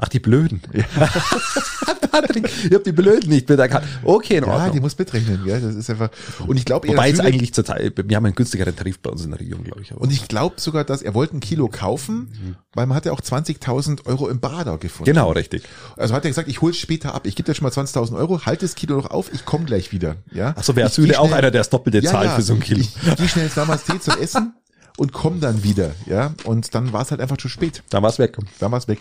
Ach, 0.00 0.08
die 0.08 0.20
Blöden. 0.20 0.60
Patrick, 2.10 2.48
ich 2.64 2.72
hab 2.74 2.84
die 2.84 2.92
Blöden 2.92 3.28
nicht 3.30 3.48
mit 3.48 3.58
erkannt. 3.58 3.84
Okay, 4.02 4.36
in 4.36 4.44
Ja, 4.44 4.50
Ordnung. 4.52 4.72
die 4.72 4.80
muss 4.80 4.96
mitrechnen, 4.98 5.44
gell? 5.44 5.60
Das 5.60 5.74
ist 5.74 5.90
einfach. 5.90 6.10
Und 6.46 6.56
ich 6.56 6.64
glaube, 6.64 6.88
Wobei 6.88 7.08
jetzt 7.08 7.18
Süle- 7.20 7.26
eigentlich 7.28 7.52
zur 7.52 7.64
Zeit, 7.64 7.92
wir 8.08 8.16
haben 8.16 8.24
einen 8.26 8.34
günstigeren 8.34 8.74
Tarif 8.74 8.98
bei 9.00 9.10
uns 9.10 9.24
in 9.24 9.30
der 9.30 9.40
Region, 9.40 9.62
glaube 9.64 9.82
ich. 9.82 9.92
aber- 9.92 10.00
Und 10.00 10.12
ich 10.12 10.26
glaube 10.28 10.54
sogar, 10.58 10.84
dass 10.84 11.02
er 11.02 11.14
wollte 11.14 11.36
ein 11.36 11.40
Kilo 11.40 11.68
kaufen, 11.68 12.56
weil 12.74 12.86
man 12.86 12.96
hat 12.96 13.06
ja 13.06 13.12
auch 13.12 13.20
20.000 13.20 14.06
Euro 14.06 14.28
im 14.28 14.40
Bader 14.40 14.78
gefunden. 14.78 15.10
genau, 15.10 15.32
richtig. 15.32 15.64
Also 15.96 16.14
hat 16.14 16.24
er 16.24 16.30
gesagt, 16.30 16.48
ich 16.48 16.60
hole 16.62 16.70
es 16.72 16.78
später 16.78 17.14
ab. 17.14 17.26
Ich 17.26 17.34
gebe 17.36 17.46
dir 17.46 17.54
schon 17.54 17.64
mal 17.64 17.72
20.000 17.72 18.16
Euro, 18.16 18.44
halt 18.46 18.62
das 18.62 18.74
Kilo 18.74 18.96
noch 18.96 19.10
auf, 19.10 19.32
ich 19.32 19.44
komme 19.44 19.64
gleich 19.64 19.92
wieder. 19.92 20.16
Ja. 20.32 20.54
Ach 20.56 20.62
so, 20.62 20.76
wäre 20.76 20.88
Süle 20.88 21.18
auch 21.20 21.32
einer, 21.32 21.50
der 21.50 21.60
das 21.60 21.70
Doppelte 21.70 22.02
zahlt 22.02 22.30
für 22.32 22.42
so 22.42 22.54
ein 22.54 22.60
Kilo. 22.60 22.80
Ich, 22.80 22.90
ich 23.06 23.16
gehe 23.16 23.28
schnell 23.28 23.44
ins 23.46 23.56
Namaste 23.56 23.98
zum 24.00 24.18
Essen 24.18 24.54
und 24.96 25.12
komm 25.12 25.40
dann 25.40 25.62
wieder. 25.62 25.90
Ja. 26.06 26.34
Und 26.44 26.74
dann 26.74 26.92
war 26.92 27.02
es 27.02 27.10
halt 27.10 27.20
einfach 27.20 27.36
zu 27.36 27.48
spät. 27.48 27.82
Da 27.90 28.02
war's 28.02 28.18
weg. 28.18 28.36
Dann 28.60 28.70
war 28.72 28.78
es 28.78 28.88
weg. 28.88 29.00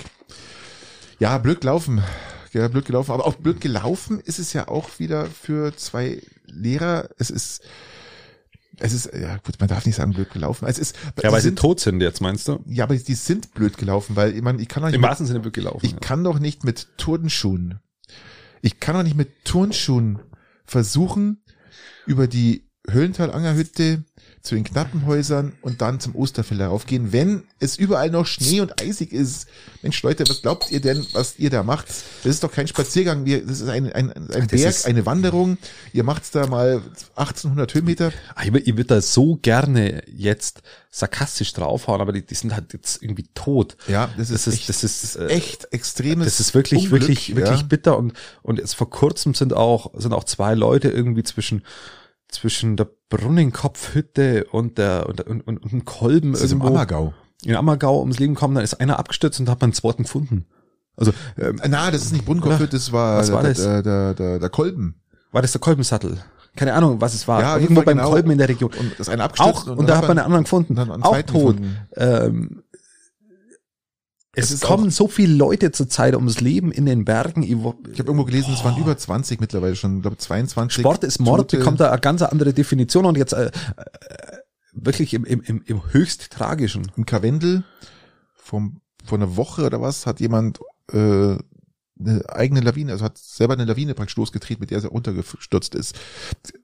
Ja, 1.19 1.37
blöd 1.37 1.61
gelaufen. 1.61 2.03
Ja, 2.53 2.67
blöd 2.67 2.85
gelaufen. 2.85 3.11
Aber 3.11 3.25
auch 3.25 3.35
blöd 3.35 3.61
gelaufen 3.61 4.19
ist 4.19 4.39
es 4.39 4.53
ja 4.53 4.67
auch 4.67 4.99
wieder 4.99 5.25
für 5.25 5.75
zwei 5.75 6.21
Lehrer. 6.45 7.09
Es 7.17 7.29
ist, 7.29 7.61
es 8.77 8.93
ist, 8.93 9.11
ja 9.13 9.37
gut, 9.37 9.59
man 9.59 9.67
darf 9.69 9.85
nicht 9.85 9.95
sagen 9.95 10.13
blöd 10.13 10.31
gelaufen. 10.31 10.65
Es 10.67 10.77
ist, 10.79 10.95
Ja, 11.21 11.31
weil 11.31 11.31
die 11.31 11.35
sie 11.37 11.41
sind, 11.49 11.59
tot 11.59 11.79
sind 11.79 12.01
jetzt, 12.01 12.21
meinst 12.21 12.47
du? 12.47 12.63
ja, 12.67 12.83
aber 12.83 12.95
die 12.95 13.13
sind 13.15 13.53
blöd 13.53 13.77
gelaufen, 13.77 14.15
weil 14.15 14.35
ich 14.35 14.41
meine, 14.41 14.61
ich 14.61 14.67
kann 14.67 14.81
doch 14.81 14.87
nicht 14.87 14.95
Im 14.95 15.01
mit- 15.01 15.09
wahrsten 15.09 15.27
Sinne 15.27 15.39
wirklich 15.43 15.65
gelaufen. 15.65 15.85
ich 15.85 15.99
kann 15.99 16.23
doch 16.23 16.39
nicht 16.39 16.63
mit 16.63 16.87
Turnschuhen, 16.97 17.79
ich 18.61 18.79
kann 18.79 18.95
doch 18.95 19.03
nicht 19.03 19.17
mit 19.17 19.45
Turnschuhen 19.45 20.19
versuchen, 20.65 21.43
über 22.05 22.27
die 22.27 22.69
Höhlental-Angerhütte 22.89 24.03
zu 24.41 24.55
den 24.55 24.63
Knappenhäusern 24.63 25.53
und 25.61 25.81
dann 25.81 25.99
zum 25.99 26.15
Osterfeld 26.15 26.61
raufgehen, 26.61 27.11
wenn 27.11 27.43
es 27.59 27.77
überall 27.77 28.09
noch 28.09 28.25
Schnee 28.25 28.61
und 28.61 28.81
eisig 28.81 29.11
ist. 29.11 29.47
Mensch, 29.81 30.01
Leute, 30.03 30.27
was 30.29 30.41
glaubt 30.41 30.71
ihr 30.71 30.79
denn, 30.79 31.05
was 31.13 31.37
ihr 31.37 31.49
da 31.49 31.63
macht? 31.63 31.87
Das 31.87 32.33
ist 32.33 32.43
doch 32.43 32.51
kein 32.51 32.67
Spaziergang, 32.67 33.25
wir, 33.25 33.45
das 33.45 33.61
ist 33.61 33.69
ein, 33.69 33.91
ein, 33.91 34.11
ein 34.13 34.47
das 34.47 34.61
Berg, 34.61 34.85
eine 34.85 35.05
Wanderung. 35.05 35.57
Ihr 35.91 36.03
macht's 36.03 36.31
da 36.31 36.47
mal 36.47 36.81
1800 37.15 37.73
Höhenmeter. 37.73 38.13
Ah, 38.35 38.43
Ich, 38.43 38.53
ich 38.53 38.77
würde 38.77 38.85
da 38.85 39.01
so 39.01 39.37
gerne 39.41 40.03
jetzt 40.07 40.61
sarkastisch 40.89 41.53
draufhauen, 41.53 42.01
aber 42.01 42.11
die, 42.13 42.25
die 42.25 42.35
sind 42.35 42.55
halt 42.55 42.73
jetzt 42.73 43.01
irgendwie 43.03 43.25
tot. 43.33 43.77
Ja, 43.87 44.09
das 44.17 44.29
ist, 44.29 44.47
Das 44.47 44.53
ist, 44.53 44.59
echt, 44.59 44.69
das 44.69 44.83
ist, 44.83 45.15
äh, 45.15 45.27
echt 45.27 45.73
extremes 45.73 46.25
das 46.25 46.39
ist 46.39 46.53
wirklich, 46.53 46.83
Unglück, 46.83 47.01
wirklich, 47.01 47.35
wirklich 47.35 47.61
ja. 47.61 47.65
bitter 47.67 47.97
und, 47.97 48.13
und 48.41 48.59
jetzt 48.59 48.75
vor 48.75 48.89
kurzem 48.89 49.33
sind 49.33 49.53
auch, 49.53 49.91
sind 49.95 50.13
auch 50.13 50.23
zwei 50.23 50.55
Leute 50.55 50.89
irgendwie 50.89 51.23
zwischen, 51.23 51.63
zwischen 52.29 52.75
der 52.75 52.87
Brunnenkopfhütte 53.09 54.45
und 54.51 54.77
der 54.77 55.07
und, 55.07 55.21
und, 55.21 55.41
und, 55.47 55.57
und 55.63 55.71
dem 55.71 55.85
Kolben 55.85 56.33
Das 56.33 56.41
ist 56.41 56.51
im 56.51 56.59
irgendwo 56.59 56.75
Ammergau. 56.75 57.13
in 57.43 57.55
Ammergau 57.55 57.99
ums 57.99 58.19
Leben 58.19 58.33
gekommen, 58.33 58.55
dann 58.55 58.63
ist 58.63 58.75
einer 58.79 58.99
abgestürzt 58.99 59.39
und 59.39 59.45
da 59.45 59.53
hat 59.53 59.61
man 59.61 59.67
einen 59.69 59.73
zweiten 59.73 60.03
gefunden. 60.03 60.45
Also 60.95 61.11
ähm, 61.37 61.59
Äh, 61.61 61.67
Na, 61.69 61.91
das 61.91 62.01
ist 62.03 62.11
nicht 62.13 62.25
Brunnenkopfhütte, 62.25 62.75
das 62.75 62.91
war, 62.91 63.19
Was 63.19 63.31
war 63.31 63.41
der, 63.43 63.51
das? 63.53 63.61
Der, 63.63 63.83
der, 63.83 64.13
der, 64.13 64.39
der 64.39 64.49
Kolben. 64.49 64.95
war 65.31 65.41
das 65.41 65.51
der 65.51 65.61
Kolbensattel? 65.61 66.17
Keine 66.55 66.73
Ahnung, 66.73 66.99
was 66.99 67.13
es 67.13 67.27
war. 67.27 67.39
Ja, 67.39 67.57
Irgendwo 67.57 67.83
beim 67.83 67.97
genau. 67.97 68.09
Kolben 68.09 68.31
in 68.31 68.39
der 68.39 68.49
Region. 68.49 68.71
Und 68.79 68.91
das 68.93 69.01
ist 69.01 69.09
einer 69.09 69.25
abgestürzt. 69.25 69.67
Auch, 69.69 69.77
und, 69.77 69.87
da 69.87 69.97
hat 69.97 70.07
man 70.07 70.17
einen 70.17 70.25
anderen 70.25 70.43
gefunden. 70.45 70.73
dann 70.73 70.91
einen 70.91 71.03
Auch 71.03 71.15
tot. 71.21 71.27
gefunden. 71.57 71.77
Ähm, 71.95 72.63
es 74.37 74.51
Es 74.51 74.61
kommen 74.61 74.91
so 74.91 75.07
viele 75.07 75.33
Leute 75.33 75.71
zurzeit 75.71 76.15
ums 76.15 76.39
Leben 76.41 76.71
in 76.71 76.85
den 76.85 77.05
Bergen. 77.05 77.43
Ich 77.43 77.51
Ich 77.51 77.57
habe 77.57 77.81
irgendwo 77.95 78.25
gelesen, 78.25 78.53
es 78.53 78.63
waren 78.63 78.79
über 78.79 78.97
20 78.97 79.39
mittlerweile 79.41 79.75
schon, 79.75 79.97
ich 79.97 80.01
glaube 80.03 80.17
22. 80.17 80.81
Sport 80.81 81.03
ist 81.03 81.19
Mord, 81.19 81.41
Tote. 81.41 81.57
bekommt 81.57 81.79
da 81.79 81.91
eine 81.91 81.99
ganz 81.99 82.21
andere 82.21 82.53
Definition 82.53 83.05
und 83.05 83.17
jetzt 83.17 83.33
äh, 83.33 83.47
äh, 83.47 83.51
wirklich 84.73 85.13
im, 85.13 85.25
im, 85.25 85.41
im, 85.41 85.61
im 85.65 85.81
höchst 85.91 86.31
tragischen. 86.31 86.91
Im 86.95 87.05
Karwendel 87.05 87.63
vom, 88.35 88.81
vor 89.03 89.17
einer 89.17 89.35
Woche 89.35 89.65
oder 89.65 89.81
was 89.81 90.05
hat 90.05 90.19
jemand 90.19 90.59
äh, 90.91 91.37
eine 91.99 92.29
eigene 92.29 92.61
Lawine, 92.61 92.91
also 92.91 93.05
hat 93.05 93.17
selber 93.17 93.53
eine 93.53 93.65
Lawine 93.65 93.95
praktisch 93.95 94.17
losgetreten, 94.17 94.61
mit 94.61 94.69
der 94.69 94.83
er 94.83 94.89
runtergestürzt 94.89 95.73
ist. 95.73 95.95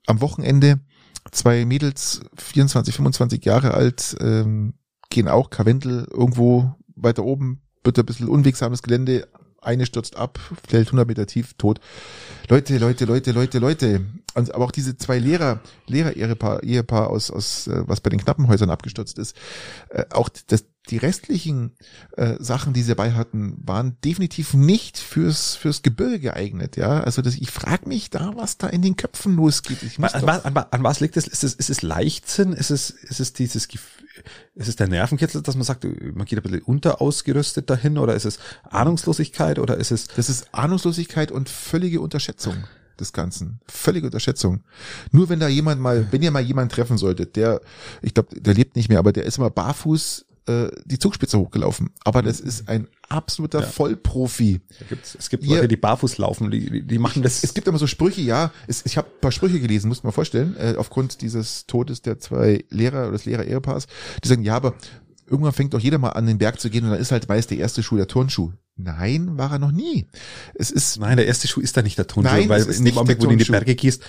Am 0.05 0.21
Wochenende 0.21 0.79
zwei 1.31 1.65
Mädels, 1.65 2.21
24, 2.35 2.93
25 2.93 3.43
Jahre 3.43 3.73
alt, 3.73 4.15
ähm, 4.19 4.75
gehen 5.09 5.27
auch 5.27 5.49
Karwendel 5.49 6.07
irgendwo 6.11 6.75
weiter 6.95 7.23
oben, 7.23 7.62
wird 7.83 7.99
ein 7.99 8.05
bisschen 8.05 8.27
unwegsames 8.27 8.81
Gelände, 8.81 9.27
eine 9.61 9.85
stürzt 9.85 10.15
ab, 10.17 10.39
fällt 10.67 10.87
100 10.87 11.07
Meter 11.07 11.25
tief, 11.25 11.53
tot. 11.57 11.79
Leute, 12.49 12.77
Leute, 12.77 13.05
Leute, 13.05 13.31
Leute, 13.31 13.59
Leute. 13.59 14.05
Und, 14.35 14.53
aber 14.53 14.65
auch 14.65 14.71
diese 14.71 14.97
zwei 14.97 15.19
Lehrer, 15.19 15.61
Lehrer-Ehepaar 15.87 16.63
Ehepaar 16.63 17.09
aus, 17.09 17.31
aus 17.31 17.67
äh, 17.67 17.83
was 17.87 18.01
bei 18.01 18.09
den 18.09 18.19
Knappenhäusern 18.19 18.69
abgestürzt 18.69 19.19
ist, 19.19 19.35
äh, 19.89 20.05
auch 20.09 20.29
das, 20.47 20.65
die 20.89 20.97
restlichen 20.97 21.71
äh, 22.17 22.35
Sachen, 22.39 22.73
die 22.73 22.81
sie 22.81 22.89
dabei 22.89 23.13
hatten, 23.13 23.57
waren 23.65 23.97
definitiv 24.03 24.53
nicht 24.53 24.97
fürs 24.97 25.55
fürs 25.55 25.81
Gebirge 25.81 26.19
geeignet. 26.19 26.75
Ja, 26.75 26.99
also 26.99 27.21
das, 27.21 27.35
ich 27.35 27.51
frage 27.51 27.87
mich 27.87 28.09
da, 28.09 28.33
was 28.35 28.57
da 28.57 28.67
in 28.67 28.81
den 28.81 28.97
Köpfen 28.97 29.35
losgeht. 29.35 29.81
Ich 29.83 29.97
muss 29.97 30.13
An, 30.13 30.27
an, 30.27 30.55
wa- 30.55 30.67
an 30.71 30.83
was 30.83 30.99
liegt 30.99 31.15
es? 31.15 31.25
Ist 31.27 31.43
es, 31.43 31.53
ist 31.53 31.69
es 31.69 31.81
Leichtsinn? 31.83 32.51
Ist 32.53 32.69
es, 32.69 32.89
ist 32.89 33.19
es 33.21 33.33
dieses 33.33 33.67
ist 34.55 34.67
es 34.67 34.75
der 34.75 34.87
Nervenkitzel, 34.87 35.41
dass 35.41 35.55
man 35.55 35.63
sagt, 35.63 35.85
man 35.85 36.25
geht 36.25 36.37
ein 36.37 36.43
bisschen 36.43 36.61
unterausgerüstet 36.61 37.69
dahin 37.69 37.97
oder 37.97 38.13
ist 38.13 38.25
es 38.25 38.37
Ahnungslosigkeit 38.69 39.57
oder 39.59 39.77
ist 39.77 39.91
es, 39.91 40.07
das 40.07 40.29
ist 40.29 40.53
Ahnungslosigkeit 40.53 41.31
und 41.31 41.49
völlige 41.49 42.01
Unterschätzung 42.01 42.55
des 42.99 43.13
Ganzen. 43.13 43.59
Völlige 43.67 44.05
Unterschätzung. 44.07 44.63
Nur 45.11 45.29
wenn 45.29 45.39
da 45.39 45.47
jemand 45.47 45.81
mal, 45.81 46.07
wenn 46.11 46.21
ihr 46.21 46.29
mal 46.29 46.43
jemanden 46.43 46.73
treffen 46.75 46.97
solltet, 46.99 47.35
der, 47.35 47.61
ich 48.03 48.13
glaube, 48.13 48.39
der 48.39 48.53
lebt 48.53 48.75
nicht 48.75 48.89
mehr, 48.89 48.99
aber 48.99 49.13
der 49.13 49.23
ist 49.25 49.37
immer 49.39 49.49
barfuß 49.49 50.25
äh, 50.47 50.69
die 50.85 50.99
Zugspitze 50.99 51.37
hochgelaufen. 51.39 51.91
Aber 52.03 52.21
das 52.21 52.39
ist 52.39 52.67
ein 52.69 52.87
absoluter 53.09 53.61
Ja. 53.61 53.65
Vollprofi. 53.67 54.61
es 55.17 55.29
gibt 55.29 55.43
Ihr- 55.43 55.55
Leute, 55.55 55.67
die 55.67 55.77
barfuß 55.77 56.17
laufen, 56.17 56.51
die, 56.51 56.85
die- 56.85 56.97
machen 56.99 57.21
das. 57.23 57.43
Es 57.43 57.53
gibt 57.53 57.67
immer 57.67 57.77
so 57.77 57.87
Sprüche, 57.87 58.21
ja, 58.21 58.51
es, 58.67 58.85
ich 58.85 58.97
habe 58.97 59.07
ein 59.07 59.21
paar 59.21 59.31
Sprüche 59.31 59.59
gelesen, 59.59 59.87
muss 59.89 60.03
man 60.03 60.11
vorstellen, 60.13 60.55
äh, 60.57 60.75
aufgrund 60.77 61.21
dieses 61.21 61.65
Todes 61.67 62.01
der 62.01 62.19
zwei 62.19 62.63
Lehrer 62.69 63.03
oder 63.03 63.11
des 63.13 63.25
Lehrer-Ehepaars, 63.25 63.87
die 64.23 64.27
sagen, 64.27 64.43
ja, 64.43 64.55
aber 64.55 64.73
irgendwann 65.27 65.53
fängt 65.53 65.73
doch 65.73 65.79
jeder 65.79 65.97
mal 65.97 66.09
an, 66.09 66.25
den 66.27 66.37
Berg 66.37 66.59
zu 66.59 66.69
gehen 66.69 66.83
und 66.85 66.91
dann 66.91 66.99
ist 66.99 67.11
halt 67.11 67.27
meist 67.29 67.49
der 67.51 67.57
erste 67.57 67.81
Schuh 67.83 67.97
der 67.97 68.07
Turnschuh. 68.07 68.51
Nein, 68.75 69.37
war 69.37 69.51
er 69.51 69.59
noch 69.59 69.71
nie. 69.71 70.07
Es 70.55 70.71
ist, 70.71 70.99
Nein, 70.99 71.17
der 71.17 71.27
erste 71.27 71.47
Schuh 71.47 71.61
ist 71.61 71.77
da 71.77 71.81
nicht 71.83 71.97
der 71.97 72.07
Turnschuh, 72.07 72.33
Nein, 72.33 72.49
weil 72.49 72.61
in 72.63 72.67
dem 72.71 72.83
nicht 72.83 72.97
Augenblick, 72.97 73.19
wo 73.21 73.25
du 73.25 73.31
in 73.31 73.37
die. 73.37 73.45
Berge 73.45 73.75
gehst, 73.75 74.01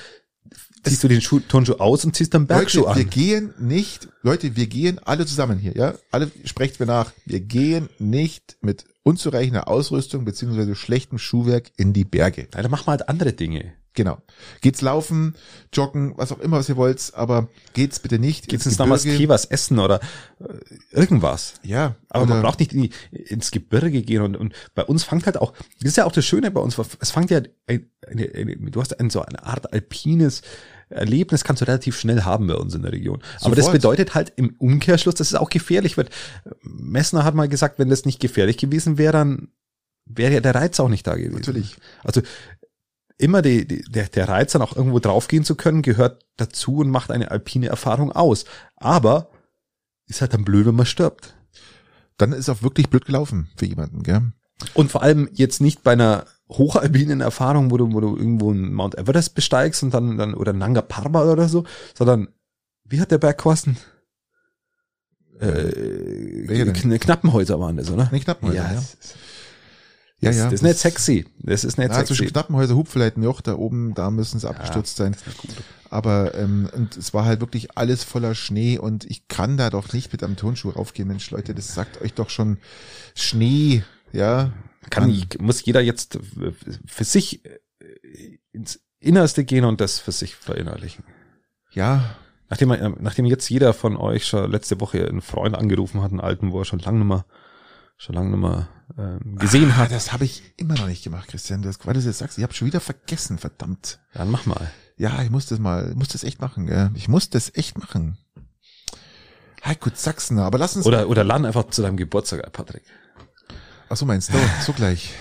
ziehst 0.84 1.04
du 1.04 1.08
den 1.08 1.20
Schuh, 1.20 1.40
Turnschuh 1.40 1.74
aus 1.74 2.04
und 2.04 2.14
ziehst 2.14 2.34
dann 2.34 2.46
Bergschuh 2.46 2.82
Leute, 2.82 2.96
wir 2.96 3.04
an. 3.04 3.10
gehen 3.10 3.54
nicht, 3.58 4.08
Leute, 4.22 4.56
wir 4.56 4.66
gehen 4.66 4.98
alle 5.04 5.26
zusammen 5.26 5.58
hier, 5.58 5.76
ja, 5.76 5.94
alle 6.10 6.30
sprecht 6.44 6.80
mir 6.80 6.86
nach, 6.86 7.12
wir 7.24 7.40
gehen 7.40 7.88
nicht 7.98 8.56
mit 8.60 8.84
unzureichender 9.02 9.68
Ausrüstung 9.68 10.24
beziehungsweise 10.24 10.74
schlechtem 10.74 11.18
Schuhwerk 11.18 11.70
in 11.76 11.92
die 11.92 12.04
Berge. 12.04 12.48
Nein, 12.52 12.62
da 12.62 12.68
machen 12.68 12.86
wir 12.86 12.92
halt 12.92 13.08
andere 13.08 13.32
Dinge. 13.32 13.74
Genau. 13.94 14.18
Geht's 14.60 14.80
laufen, 14.80 15.36
joggen, 15.72 16.14
was 16.16 16.32
auch 16.32 16.40
immer, 16.40 16.58
was 16.58 16.68
ihr 16.68 16.76
wollt, 16.76 17.12
aber 17.14 17.48
geht's 17.74 18.00
bitte 18.00 18.18
nicht 18.18 18.48
Geht's 18.48 18.66
ins 18.66 18.78
Namaste, 18.78 19.28
was 19.28 19.44
essen 19.44 19.78
oder 19.78 20.00
äh, 20.40 20.54
irgendwas. 20.90 21.54
Ja, 21.62 21.94
Aber 22.08 22.26
man 22.26 22.42
braucht 22.42 22.58
nicht 22.58 22.72
in 22.72 22.82
die, 22.82 22.90
ins 23.12 23.52
Gebirge 23.52 24.02
gehen 24.02 24.22
und, 24.22 24.36
und 24.36 24.52
bei 24.74 24.84
uns 24.84 25.04
fängt 25.04 25.26
halt 25.26 25.36
auch, 25.36 25.52
das 25.80 25.90
ist 25.90 25.96
ja 25.96 26.06
auch 26.06 26.12
das 26.12 26.26
Schöne 26.26 26.50
bei 26.50 26.60
uns, 26.60 26.76
es 26.98 27.10
fängt 27.12 27.30
ja, 27.30 27.40
ein, 27.68 27.88
eine, 28.04 28.28
eine, 28.34 28.56
du 28.56 28.80
hast 28.80 28.98
ein, 28.98 29.10
so 29.10 29.22
eine 29.22 29.44
Art 29.44 29.72
alpines 29.72 30.42
Erlebnis, 30.94 31.44
kannst 31.44 31.62
du 31.62 31.66
relativ 31.66 31.98
schnell 31.98 32.22
haben 32.22 32.46
bei 32.46 32.54
uns 32.54 32.74
in 32.74 32.82
der 32.82 32.92
Region. 32.92 33.22
Aber 33.40 33.54
das 33.54 33.66
Sofort. 33.66 33.82
bedeutet 33.82 34.14
halt 34.14 34.32
im 34.36 34.54
Umkehrschluss, 34.58 35.14
dass 35.14 35.28
es 35.28 35.34
auch 35.34 35.50
gefährlich 35.50 35.96
wird. 35.96 36.10
Messner 36.62 37.24
hat 37.24 37.34
mal 37.34 37.48
gesagt, 37.48 37.78
wenn 37.78 37.90
das 37.90 38.04
nicht 38.04 38.20
gefährlich 38.20 38.56
gewesen 38.56 38.98
wäre, 38.98 39.12
dann 39.12 39.48
wäre 40.06 40.34
ja 40.34 40.40
der 40.40 40.54
Reiz 40.54 40.78
auch 40.80 40.88
nicht 40.88 41.06
da 41.06 41.14
gewesen. 41.14 41.34
Natürlich. 41.34 41.76
Also 42.02 42.22
immer 43.18 43.42
die, 43.42 43.66
die, 43.66 43.82
der, 43.82 44.08
der 44.08 44.28
Reiz, 44.28 44.52
dann 44.52 44.62
auch 44.62 44.76
irgendwo 44.76 44.98
draufgehen 44.98 45.44
zu 45.44 45.54
können, 45.54 45.82
gehört 45.82 46.24
dazu 46.36 46.78
und 46.78 46.90
macht 46.90 47.10
eine 47.10 47.30
alpine 47.30 47.68
Erfahrung 47.68 48.12
aus. 48.12 48.44
Aber 48.76 49.30
ist 50.06 50.20
halt 50.20 50.34
dann 50.34 50.44
blöd, 50.44 50.66
wenn 50.66 50.74
man 50.74 50.86
stirbt. 50.86 51.34
Dann 52.16 52.32
ist 52.32 52.48
auch 52.48 52.62
wirklich 52.62 52.90
blöd 52.90 53.06
gelaufen 53.06 53.48
für 53.56 53.66
jemanden, 53.66 54.02
gell? 54.02 54.32
Und 54.74 54.90
vor 54.90 55.02
allem 55.02 55.28
jetzt 55.32 55.60
nicht 55.60 55.82
bei 55.82 55.92
einer 55.92 56.26
hochalpinen 56.50 57.20
Erfahrung, 57.20 57.70
wo 57.70 57.76
du, 57.76 57.92
wo 57.92 58.00
du 58.00 58.16
irgendwo 58.16 58.50
einen 58.50 58.72
Mount 58.72 58.96
Everest 58.98 59.34
besteigst 59.34 59.82
und 59.82 59.92
dann, 59.94 60.16
dann 60.18 60.34
oder 60.34 60.52
Nanga 60.52 60.82
Parbat 60.82 61.26
oder 61.26 61.48
so, 61.48 61.64
sondern 61.94 62.28
wie 62.84 63.00
hat 63.00 63.10
der 63.10 63.18
Berg 63.18 63.38
kosten? 63.38 63.76
Äh? 65.40 66.72
Kn 66.72 66.98
Knappenhäuser 66.98 67.58
waren 67.58 67.76
das, 67.76 67.90
oder? 67.90 68.08
Nee, 68.12 68.20
Knappenhäuser, 68.20 68.58
ja. 68.62 68.74
das 68.74 68.94
ist- 68.94 69.14
Ja, 70.20 70.30
das, 70.30 70.36
ja. 70.38 70.44
Das 70.44 70.52
ist 70.54 70.62
nicht 70.62 70.78
sexy. 70.78 71.26
Das 71.38 71.64
ist 71.64 71.76
nicht 71.76 71.88
Na, 71.90 72.04
zwischen 72.04 72.22
sexy. 72.22 72.32
Knappenhäuser, 72.32 72.76
Hupfleitenjoch, 72.76 73.40
da 73.40 73.54
oben, 73.56 73.94
da 73.94 74.10
müssen 74.10 74.38
sie 74.38 74.48
abgestürzt 74.48 74.96
sein. 74.96 75.16
Aber 75.90 76.34
ähm, 76.34 76.68
und 76.74 76.96
es 76.96 77.12
war 77.14 77.24
halt 77.24 77.40
wirklich 77.40 77.76
alles 77.76 78.04
voller 78.04 78.34
Schnee 78.34 78.78
und 78.78 79.04
ich 79.04 79.28
kann 79.28 79.56
da 79.56 79.70
doch 79.70 79.92
nicht 79.92 80.12
mit 80.12 80.22
einem 80.22 80.36
Turnschuh 80.36 80.70
raufgehen, 80.70 81.08
Mensch, 81.08 81.30
Leute, 81.30 81.54
das 81.54 81.74
sagt 81.74 82.00
euch 82.00 82.14
doch 82.14 82.30
schon 82.30 82.58
Schnee, 83.14 83.82
ja. 84.12 84.52
Kann, 84.90 85.08
Mann. 85.08 85.26
muss 85.40 85.64
jeder 85.64 85.80
jetzt 85.80 86.18
für 86.86 87.04
sich 87.04 87.44
äh, 87.44 88.38
ins 88.52 88.80
Innerste 89.00 89.44
gehen 89.44 89.64
und 89.64 89.80
das 89.80 89.98
für 89.98 90.12
sich 90.12 90.34
verinnerlichen. 90.34 91.04
Ja, 91.72 92.16
Nachdem, 92.50 92.68
man- 92.68 92.96
nachdem 93.00 93.24
jetzt 93.24 93.48
jeder 93.48 93.72
von 93.72 93.96
euch 93.96 94.26
schon 94.26 94.50
letzte 94.50 94.80
Woche 94.80 95.08
einen 95.08 95.22
Freund 95.22 95.56
angerufen 95.56 96.02
hat, 96.02 96.10
einen 96.10 96.20
alten, 96.20 96.52
wo 96.52 96.60
er 96.60 96.64
schon 96.64 96.78
lange 96.78 96.98
nicht 96.98 97.08
mehr, 97.08 97.24
schon 97.96 98.14
lange 98.14 98.30
nicht 98.30 98.40
mehr 98.40 98.68
ähm, 98.98 99.36
gesehen 99.38 99.70
ah, 99.72 99.76
hat, 99.78 99.90
das 99.92 100.12
habe 100.12 100.24
ich 100.24 100.42
immer 100.56 100.74
noch 100.74 100.86
nicht 100.86 101.02
gemacht, 101.02 101.28
Christian. 101.28 101.62
Das, 101.62 101.78
weil 101.84 101.94
du 101.94 101.98
das 101.98 102.04
jetzt 102.06 102.18
sagst, 102.18 102.38
ich 102.38 102.44
habe 102.44 102.52
schon 102.54 102.68
wieder 102.68 102.80
vergessen, 102.80 103.38
verdammt. 103.38 103.98
dann 104.12 104.30
mach 104.30 104.46
mal. 104.46 104.70
Ja, 104.96 105.22
ich 105.22 105.30
muss 105.30 105.46
das 105.46 105.58
mal, 105.58 105.90
ich 105.90 105.96
muss 105.96 106.08
das 106.08 106.22
echt 106.22 106.40
machen, 106.40 106.66
gell? 106.66 106.90
Ich 106.94 107.08
muss 107.08 107.30
das 107.30 107.50
echt 107.56 107.78
machen. 107.78 108.18
Heiko 109.64 109.90
Sachsen, 109.94 110.38
aber 110.38 110.58
lass 110.58 110.76
uns. 110.76 110.84
Oder, 110.86 111.08
oder 111.08 111.24
laden 111.24 111.46
einfach 111.46 111.70
zu 111.70 111.80
deinem 111.82 111.96
Geburtstag, 111.96 112.44
ein, 112.44 112.52
Patrick. 112.52 112.84
Ach 113.88 113.96
so 113.96 114.06
meinst 114.06 114.32
du? 114.32 114.38
So 114.64 114.72
gleich. 114.72 115.12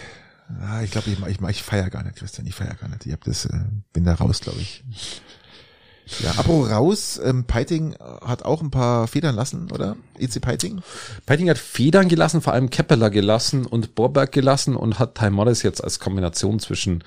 Ah, 0.62 0.82
ich 0.84 0.92
glaube, 0.92 1.10
ich, 1.10 1.20
ich, 1.28 1.42
ich 1.42 1.64
feier 1.64 1.90
gar 1.90 2.04
nicht, 2.04 2.18
Christian. 2.18 2.46
Ich 2.48 2.56
feier 2.56 2.76
gar 2.76 2.90
nicht. 2.90 3.06
Ich 3.06 3.14
hab 3.14 3.24
das, 3.24 3.46
äh, 3.46 3.60
bin 3.92 4.04
da 4.04 4.14
raus, 4.16 4.42
glaube 4.42 4.60
ich. 4.60 4.84
Ja, 6.20 6.32
apropos 6.32 6.70
raus, 6.70 7.22
ähm, 7.24 7.46
Peiting 7.46 7.96
hat 8.26 8.44
auch 8.44 8.62
ein 8.62 8.72
paar 8.72 9.08
Federn 9.08 9.36
lassen, 9.36 9.72
oder? 9.72 9.96
EC 10.20 10.42
Peiting? 10.42 10.82
Peiting 11.26 11.50
hat 11.50 11.58
Federn 11.58 12.10
gelassen, 12.10 12.42
vor 12.42 12.54
allem 12.54 12.70
Keppeler 12.70 13.10
gelassen 13.10 13.66
und 13.66 13.96
Borberg 13.96 14.32
gelassen 14.32 14.76
und 14.76 15.00
hat 15.00 15.16
Ty 15.16 15.30
Morris 15.30 15.64
jetzt 15.64 15.82
als 15.82 16.00
Kombination 16.00 16.60
zwischen 16.60 17.04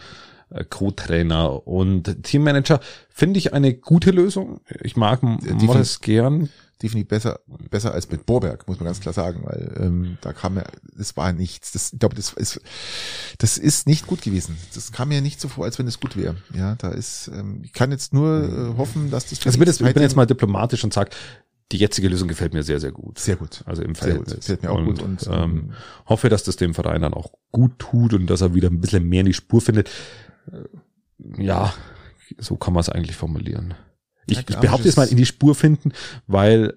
äh, 0.50 0.64
Co-Trainer 0.64 1.66
und 1.66 2.22
Teammanager. 2.24 2.80
Finde 3.10 3.38
ich 3.38 3.52
eine 3.52 3.74
gute 3.74 4.12
Lösung. 4.12 4.60
Ich 4.82 4.96
mag 4.96 5.22
Morris 5.22 6.00
gern. 6.00 6.48
Definitiv 6.82 7.08
besser, 7.08 7.40
besser 7.70 7.94
als 7.94 8.10
mit 8.10 8.26
Borberg, 8.26 8.68
muss 8.68 8.78
man 8.78 8.84
ganz 8.84 9.00
klar 9.00 9.14
sagen, 9.14 9.40
weil 9.44 9.74
ähm, 9.80 10.18
da 10.20 10.34
kam 10.34 10.56
ja, 10.56 10.64
das 10.94 11.16
war 11.16 11.32
nichts. 11.32 11.72
Das, 11.72 11.92
ich 11.94 11.98
glaube, 11.98 12.14
das 12.14 12.34
ist, 12.34 12.60
das 13.38 13.56
ist 13.56 13.86
nicht 13.86 14.06
gut 14.06 14.20
gewesen. 14.20 14.58
Das 14.74 14.92
kam 14.92 15.08
mir 15.08 15.22
nicht 15.22 15.40
so 15.40 15.48
vor, 15.48 15.64
als 15.64 15.78
wenn 15.78 15.86
es 15.86 16.00
gut 16.00 16.16
wäre. 16.16 16.36
Ja, 16.52 16.74
da 16.74 16.90
ist, 16.90 17.28
ähm, 17.28 17.62
ich 17.64 17.72
kann 17.72 17.90
jetzt 17.92 18.12
nur 18.12 18.42
äh, 18.74 18.78
hoffen, 18.78 19.10
dass 19.10 19.24
das. 19.24 19.38
Also 19.38 19.50
ich 19.50 19.58
bin, 19.58 19.68
jetzt, 19.68 19.80
ich 19.80 19.94
bin 19.94 20.02
jetzt 20.02 20.16
mal 20.16 20.26
diplomatisch 20.26 20.84
und 20.84 20.92
sag, 20.92 21.10
die 21.72 21.78
jetzige 21.78 22.08
Lösung 22.08 22.28
gefällt 22.28 22.52
mir 22.52 22.62
sehr, 22.62 22.78
sehr 22.78 22.92
gut. 22.92 23.18
sehr 23.18 23.36
gut. 23.36 23.62
Also 23.64 23.82
im. 23.82 23.94
Verhältnis. 23.94 24.36
Gefällt 24.36 24.62
mir 24.62 24.70
auch 24.70 24.84
gut 24.84 25.00
und, 25.02 25.26
ähm, 25.30 25.72
hoffe, 26.04 26.28
dass 26.28 26.44
das 26.44 26.56
dem 26.56 26.74
Verein 26.74 27.00
dann 27.00 27.14
auch 27.14 27.32
gut 27.52 27.78
tut 27.78 28.12
und 28.12 28.26
dass 28.28 28.42
er 28.42 28.54
wieder 28.54 28.68
ein 28.68 28.80
bisschen 28.80 29.08
mehr 29.08 29.20
in 29.20 29.26
die 29.26 29.34
Spur 29.34 29.60
findet. 29.62 29.88
Äh, 30.52 31.42
Ja, 31.42 31.72
so 32.38 32.56
kann 32.56 32.74
man 32.74 32.82
es 32.82 32.88
eigentlich 32.88 33.16
formulieren. 33.16 33.74
Ich, 34.26 34.38
ich 34.38 34.56
behaupte 34.58 34.86
jetzt 34.86 34.96
mal 34.96 35.08
in 35.08 35.16
die 35.16 35.26
Spur 35.26 35.54
finden, 35.54 35.92
weil 36.26 36.74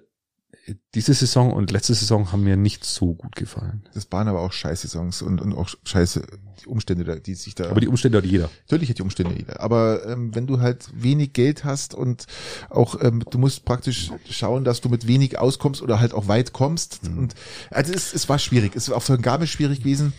diese 0.94 1.14
Saison 1.14 1.52
und 1.52 1.70
letzte 1.70 1.94
Saison 1.94 2.32
haben 2.32 2.42
mir 2.42 2.56
nicht 2.56 2.84
so 2.84 3.14
gut 3.14 3.36
gefallen. 3.36 3.82
Das 3.94 4.10
waren 4.12 4.28
aber 4.28 4.40
auch 4.40 4.52
scheiß 4.52 4.82
Saisons 4.82 5.22
und, 5.22 5.40
und 5.40 5.54
auch 5.54 5.68
scheiße 5.84 6.22
die 6.62 6.66
Umstände, 6.66 7.20
die 7.20 7.34
sich 7.34 7.54
da. 7.54 7.70
Aber 7.70 7.80
die 7.80 7.88
Umstände 7.88 8.18
hat 8.18 8.24
jeder. 8.24 8.50
Natürlich 8.62 8.90
hat 8.90 8.98
die 8.98 9.02
Umstände 9.02 9.34
jeder. 9.36 9.60
Aber 9.60 10.06
ähm, 10.06 10.34
wenn 10.34 10.46
du 10.46 10.60
halt 10.60 10.88
wenig 10.94 11.32
Geld 11.32 11.64
hast 11.64 11.94
und 11.94 12.26
auch 12.68 13.00
ähm, 13.02 13.22
du 13.30 13.38
musst 13.38 13.64
praktisch 13.64 14.10
schauen, 14.28 14.64
dass 14.64 14.80
du 14.80 14.88
mit 14.88 15.06
wenig 15.06 15.38
auskommst 15.38 15.82
oder 15.82 16.00
halt 16.00 16.12
auch 16.12 16.28
weit 16.28 16.52
kommst. 16.52 17.08
Mhm. 17.08 17.18
Und 17.18 17.34
also 17.70 17.92
es, 17.92 18.12
es 18.12 18.28
war 18.28 18.38
schwierig. 18.38 18.76
Es 18.76 18.88
war 18.90 18.96
auch 18.96 19.02
für 19.02 19.18
Gabe 19.18 19.46
schwierig 19.46 19.80
gewesen. 19.80 20.12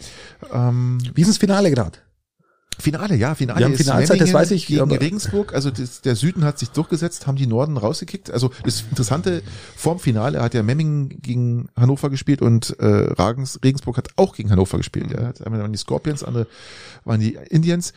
Ähm, 0.51 0.97
Wie 1.13 1.21
ist 1.21 1.29
das 1.29 1.37
Finale 1.37 1.69
gerade? 1.69 1.99
Finale, 2.79 3.15
ja, 3.15 3.35
Finale 3.35 3.65
haben 3.65 3.73
ist 3.73 3.83
Finalzeit, 3.83 4.19
das 4.19 4.33
weiß 4.33 4.51
ich. 4.51 4.65
Gegen 4.65 4.91
Regensburg, 4.91 5.53
also 5.53 5.69
das, 5.69 6.01
der 6.01 6.15
Süden 6.15 6.43
hat 6.43 6.57
sich 6.57 6.69
durchgesetzt, 6.69 7.27
haben 7.27 7.35
die 7.35 7.47
Norden 7.47 7.77
rausgekickt. 7.77 8.31
Also 8.31 8.51
das 8.63 8.83
Interessante, 8.89 9.43
vorm 9.75 9.99
Finale 9.99 10.41
hat 10.41 10.53
ja 10.53 10.63
Memmingen 10.63 11.09
gegen 11.21 11.69
Hannover 11.75 12.09
gespielt 12.09 12.41
und 12.41 12.79
äh, 12.79 12.85
Ragens, 12.85 13.59
Regensburg 13.63 13.97
hat 13.97 14.09
auch 14.15 14.35
gegen 14.35 14.49
Hannover 14.49 14.77
gespielt. 14.77 15.11
Ja. 15.11 15.31
Einmal 15.45 15.61
waren 15.61 15.71
die 15.71 15.77
Scorpions, 15.77 16.23
andere 16.23 16.47
waren 17.05 17.19
die 17.19 17.37
Indians. 17.49 17.93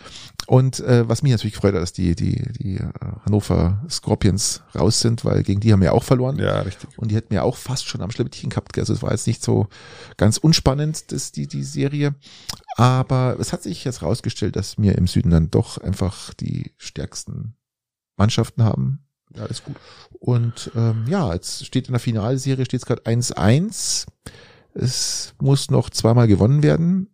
Und 0.46 0.80
äh, 0.80 1.08
was 1.08 1.22
mich 1.22 1.32
natürlich 1.32 1.56
freut, 1.56 1.74
dass 1.74 1.92
die, 1.92 2.14
die, 2.14 2.42
die 2.52 2.76
äh, 2.76 2.88
Hannover 3.24 3.82
Scorpions 3.88 4.62
raus 4.74 5.00
sind, 5.00 5.24
weil 5.24 5.42
gegen 5.42 5.60
die 5.60 5.72
haben 5.72 5.80
wir 5.80 5.94
auch 5.94 6.04
verloren. 6.04 6.38
Ja, 6.38 6.60
richtig. 6.60 6.90
Und 6.98 7.10
die 7.10 7.16
hätten 7.16 7.30
wir 7.30 7.44
auch 7.44 7.56
fast 7.56 7.86
schon 7.86 8.02
am 8.02 8.10
Schleppchen 8.10 8.50
gehabt. 8.50 8.78
Also 8.78 8.92
es 8.92 9.02
war 9.02 9.12
jetzt 9.12 9.26
nicht 9.26 9.42
so 9.42 9.68
ganz 10.16 10.36
unspannend, 10.36 11.12
das, 11.12 11.32
die, 11.32 11.46
die 11.46 11.64
Serie. 11.64 12.14
Aber 12.76 13.36
es 13.38 13.52
hat 13.52 13.62
sich 13.62 13.84
jetzt 13.84 14.02
rausgestellt, 14.02 14.56
dass 14.56 14.78
wir 14.78 14.98
im 14.98 15.06
Süden 15.06 15.30
dann 15.30 15.50
doch 15.50 15.78
einfach 15.78 16.34
die 16.34 16.72
stärksten 16.76 17.56
Mannschaften 18.16 18.64
haben. 18.64 19.06
Ja, 19.34 19.44
alles 19.44 19.62
gut. 19.62 19.76
Und 20.18 20.72
ähm, 20.74 21.04
ja, 21.08 21.32
jetzt 21.32 21.64
steht 21.64 21.86
in 21.86 21.92
der 21.92 22.00
Finalserie 22.00 22.64
steht 22.64 22.80
es 22.80 22.86
gerade 22.86 23.02
1-1. 23.02 24.06
Es 24.74 25.34
muss 25.40 25.70
noch 25.70 25.90
zweimal 25.90 26.26
gewonnen 26.26 26.62
werden. 26.62 27.10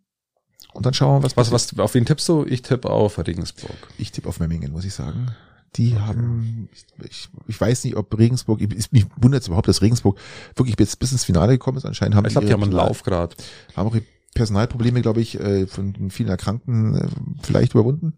Und 0.73 0.85
dann 0.85 0.93
schauen 0.93 1.21
wir, 1.21 1.25
was 1.25 1.37
was, 1.37 1.51
was 1.51 1.79
auf 1.79 1.93
wen 1.93 2.05
tippst 2.05 2.27
du? 2.29 2.45
Ich 2.45 2.61
tippe 2.63 2.89
auf 2.89 3.19
Regensburg. 3.19 3.75
Ich 3.97 4.11
tippe 4.11 4.29
auf 4.29 4.39
Memmingen, 4.39 4.71
muss 4.71 4.85
ich 4.85 4.93
sagen. 4.93 5.31
Die 5.75 5.93
okay. 5.93 6.01
haben, 6.01 6.69
ich, 7.07 7.29
ich 7.47 7.61
weiß 7.61 7.83
nicht, 7.83 7.95
ob 7.95 8.17
Regensburg, 8.17 8.61
ich, 8.61 8.91
mich 8.91 9.05
wundert 9.15 9.41
es 9.41 9.47
überhaupt, 9.47 9.67
dass 9.67 9.81
Regensburg 9.81 10.17
wirklich 10.55 10.75
bis, 10.75 10.95
bis 10.95 11.11
ins 11.11 11.23
Finale 11.23 11.53
gekommen 11.53 11.77
ist. 11.77 11.85
Anscheinend 11.85 12.15
haben 12.15 12.25
ich 12.25 12.31
glaube, 12.31 12.47
die 12.47 12.53
haben 12.53 12.63
einen 12.63 12.71
Lauf 12.71 13.03
gerade. 13.03 13.35
Haben 13.75 13.89
auch 13.89 13.95
Personalprobleme, 14.33 15.01
glaube 15.01 15.21
ich, 15.21 15.39
äh, 15.39 15.67
von 15.67 16.09
vielen 16.09 16.29
Erkrankten 16.29 16.95
äh, 16.95 17.07
vielleicht 17.41 17.73
überwunden. 17.73 18.13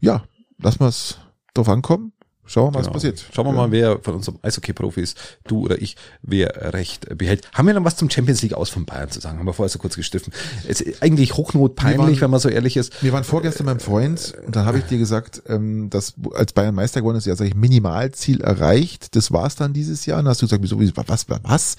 Ja, 0.00 0.24
lass 0.58 0.80
mal 0.80 0.88
es 0.88 1.18
drauf 1.54 1.68
ankommen. 1.68 2.12
Schauen 2.48 2.66
wir 2.66 2.70
mal, 2.70 2.78
genau. 2.82 2.94
was 2.94 3.02
passiert. 3.02 3.24
Schauen 3.32 3.46
wir 3.46 3.50
ja. 3.50 3.56
mal, 3.56 3.72
wer 3.72 3.98
von 3.98 4.14
unserem 4.14 4.38
Eishockey-Profis, 4.40 5.16
du 5.48 5.64
oder 5.64 5.82
ich, 5.82 5.96
wer 6.22 6.72
recht 6.72 7.18
behält. 7.18 7.48
Haben 7.52 7.66
wir 7.66 7.74
noch 7.74 7.84
was 7.84 7.96
zum 7.96 8.08
Champions 8.08 8.40
League 8.42 8.54
aus 8.54 8.70
von 8.70 8.84
Bayern 8.86 9.10
zu 9.10 9.20
sagen? 9.20 9.38
Haben 9.38 9.46
wir 9.46 9.52
vorher 9.52 9.68
so 9.68 9.80
kurz 9.80 9.96
gestiffen. 9.96 10.32
Es 10.66 10.80
ist 10.80 11.02
eigentlich 11.02 11.36
Hochnot 11.36 11.74
peinlich, 11.74 11.98
waren, 11.98 12.20
wenn 12.20 12.30
man 12.30 12.40
so 12.40 12.48
ehrlich 12.48 12.76
ist. 12.76 13.02
Wir 13.02 13.12
waren 13.12 13.24
vorgestern 13.24 13.66
beim 13.66 13.80
Freund 13.80 14.34
und 14.46 14.54
dann 14.54 14.64
habe 14.64 14.78
ich 14.78 14.84
dir 14.84 14.98
gesagt, 14.98 15.42
ähm, 15.48 15.90
dass 15.90 16.14
als 16.34 16.52
Bayern 16.52 16.74
Meister 16.76 17.00
geworden 17.00 17.16
ist, 17.16 17.26
ja, 17.26 17.34
sag 17.34 17.46
ich, 17.46 17.56
Minimalziel 17.56 18.40
erreicht. 18.40 19.16
Das 19.16 19.32
war's 19.32 19.56
dann 19.56 19.72
dieses 19.72 20.06
Jahr. 20.06 20.20
Und 20.20 20.26
dann 20.26 20.30
hast 20.30 20.42
du 20.42 20.46
gesagt, 20.46 20.62
wieso, 20.62 20.78
was, 20.96 21.28
was? 21.28 21.40
was? 21.42 21.76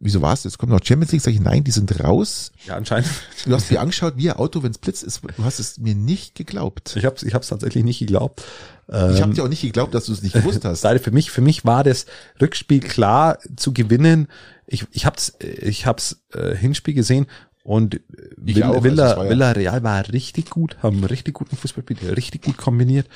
Wieso 0.00 0.22
war 0.22 0.32
es? 0.32 0.44
Jetzt 0.44 0.58
kommt 0.58 0.72
noch 0.72 0.84
Champions 0.84 1.12
League, 1.12 1.22
sag 1.22 1.32
ich, 1.32 1.40
nein, 1.40 1.64
die 1.64 1.70
sind 1.70 2.02
raus. 2.02 2.52
Ja, 2.66 2.76
anscheinend. 2.76 3.08
Du 3.44 3.54
hast 3.54 3.70
dir 3.70 3.80
angeschaut, 3.80 4.14
wie 4.16 4.30
ein 4.30 4.36
Auto, 4.36 4.62
wenn 4.62 4.70
es 4.70 4.78
blitzt 4.78 5.02
ist. 5.02 5.22
Du 5.36 5.44
hast 5.44 5.58
es 5.58 5.78
mir 5.78 5.94
nicht 5.94 6.34
geglaubt. 6.34 6.94
Ich 6.96 7.04
habe 7.04 7.16
es 7.16 7.22
ich 7.22 7.34
hab's 7.34 7.48
tatsächlich 7.48 7.84
nicht 7.84 7.98
geglaubt. 7.98 8.42
Ich 8.88 8.94
habe 8.94 9.12
ähm, 9.22 9.34
dir 9.34 9.44
auch 9.44 9.48
nicht 9.48 9.60
geglaubt, 9.60 9.94
dass 9.94 10.06
du 10.06 10.12
es 10.12 10.22
nicht 10.22 10.32
gewusst 10.32 10.64
hast. 10.64 10.82
Leider 10.84 10.98
für 10.98 11.10
mich, 11.10 11.30
für 11.30 11.42
mich 11.42 11.64
war 11.64 11.84
das 11.84 12.06
Rückspiel 12.40 12.80
klar 12.80 13.38
zu 13.56 13.72
gewinnen. 13.74 14.28
Ich, 14.66 14.86
ich 14.92 15.04
hab's, 15.04 15.34
ich 15.40 15.84
hab's 15.84 16.22
äh, 16.32 16.54
Hinspiel 16.54 16.94
gesehen 16.94 17.26
und 17.68 18.00
Villa, 18.36 18.70
auch, 18.70 18.82
Villa, 18.82 19.12
also 19.12 19.28
Villa 19.28 19.50
Real 19.52 19.82
war 19.82 20.08
richtig 20.10 20.48
gut, 20.48 20.78
haben 20.82 21.04
richtig 21.04 21.34
guten 21.34 21.54
Fußball 21.54 21.84
richtig 22.16 22.42
gut 22.42 22.56
kombiniert 22.56 23.06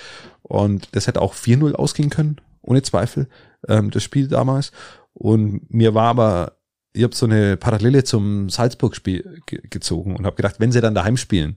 und 0.43 0.89
das 0.93 1.07
hätte 1.07 1.23
auch 1.23 1.35
4-0 1.35 1.73
ausgehen 1.73 2.11
können, 2.11 2.37
ohne 2.61 2.83
Zweifel, 2.83 3.29
ähm, 3.67 3.91
das 3.91 4.03
Spiel 4.03 4.29
damals. 4.29 4.73
Und 5.15 5.73
mir 5.73 5.95
war 5.95 6.09
aber 6.09 6.53
ich 6.93 7.03
habe 7.03 7.15
so 7.15 7.27
eine 7.27 7.57
Parallele 7.57 8.05
zum 8.05 8.51
Salzburg-Spiel 8.51 9.43
ge 9.47 9.61
gezogen 9.71 10.17
und 10.17 10.27
habe 10.27 10.37
gedacht, 10.37 10.57
wenn 10.59 10.73
sie 10.73 10.81
dann 10.81 10.95
daheim 10.95 11.17
spielen, 11.17 11.57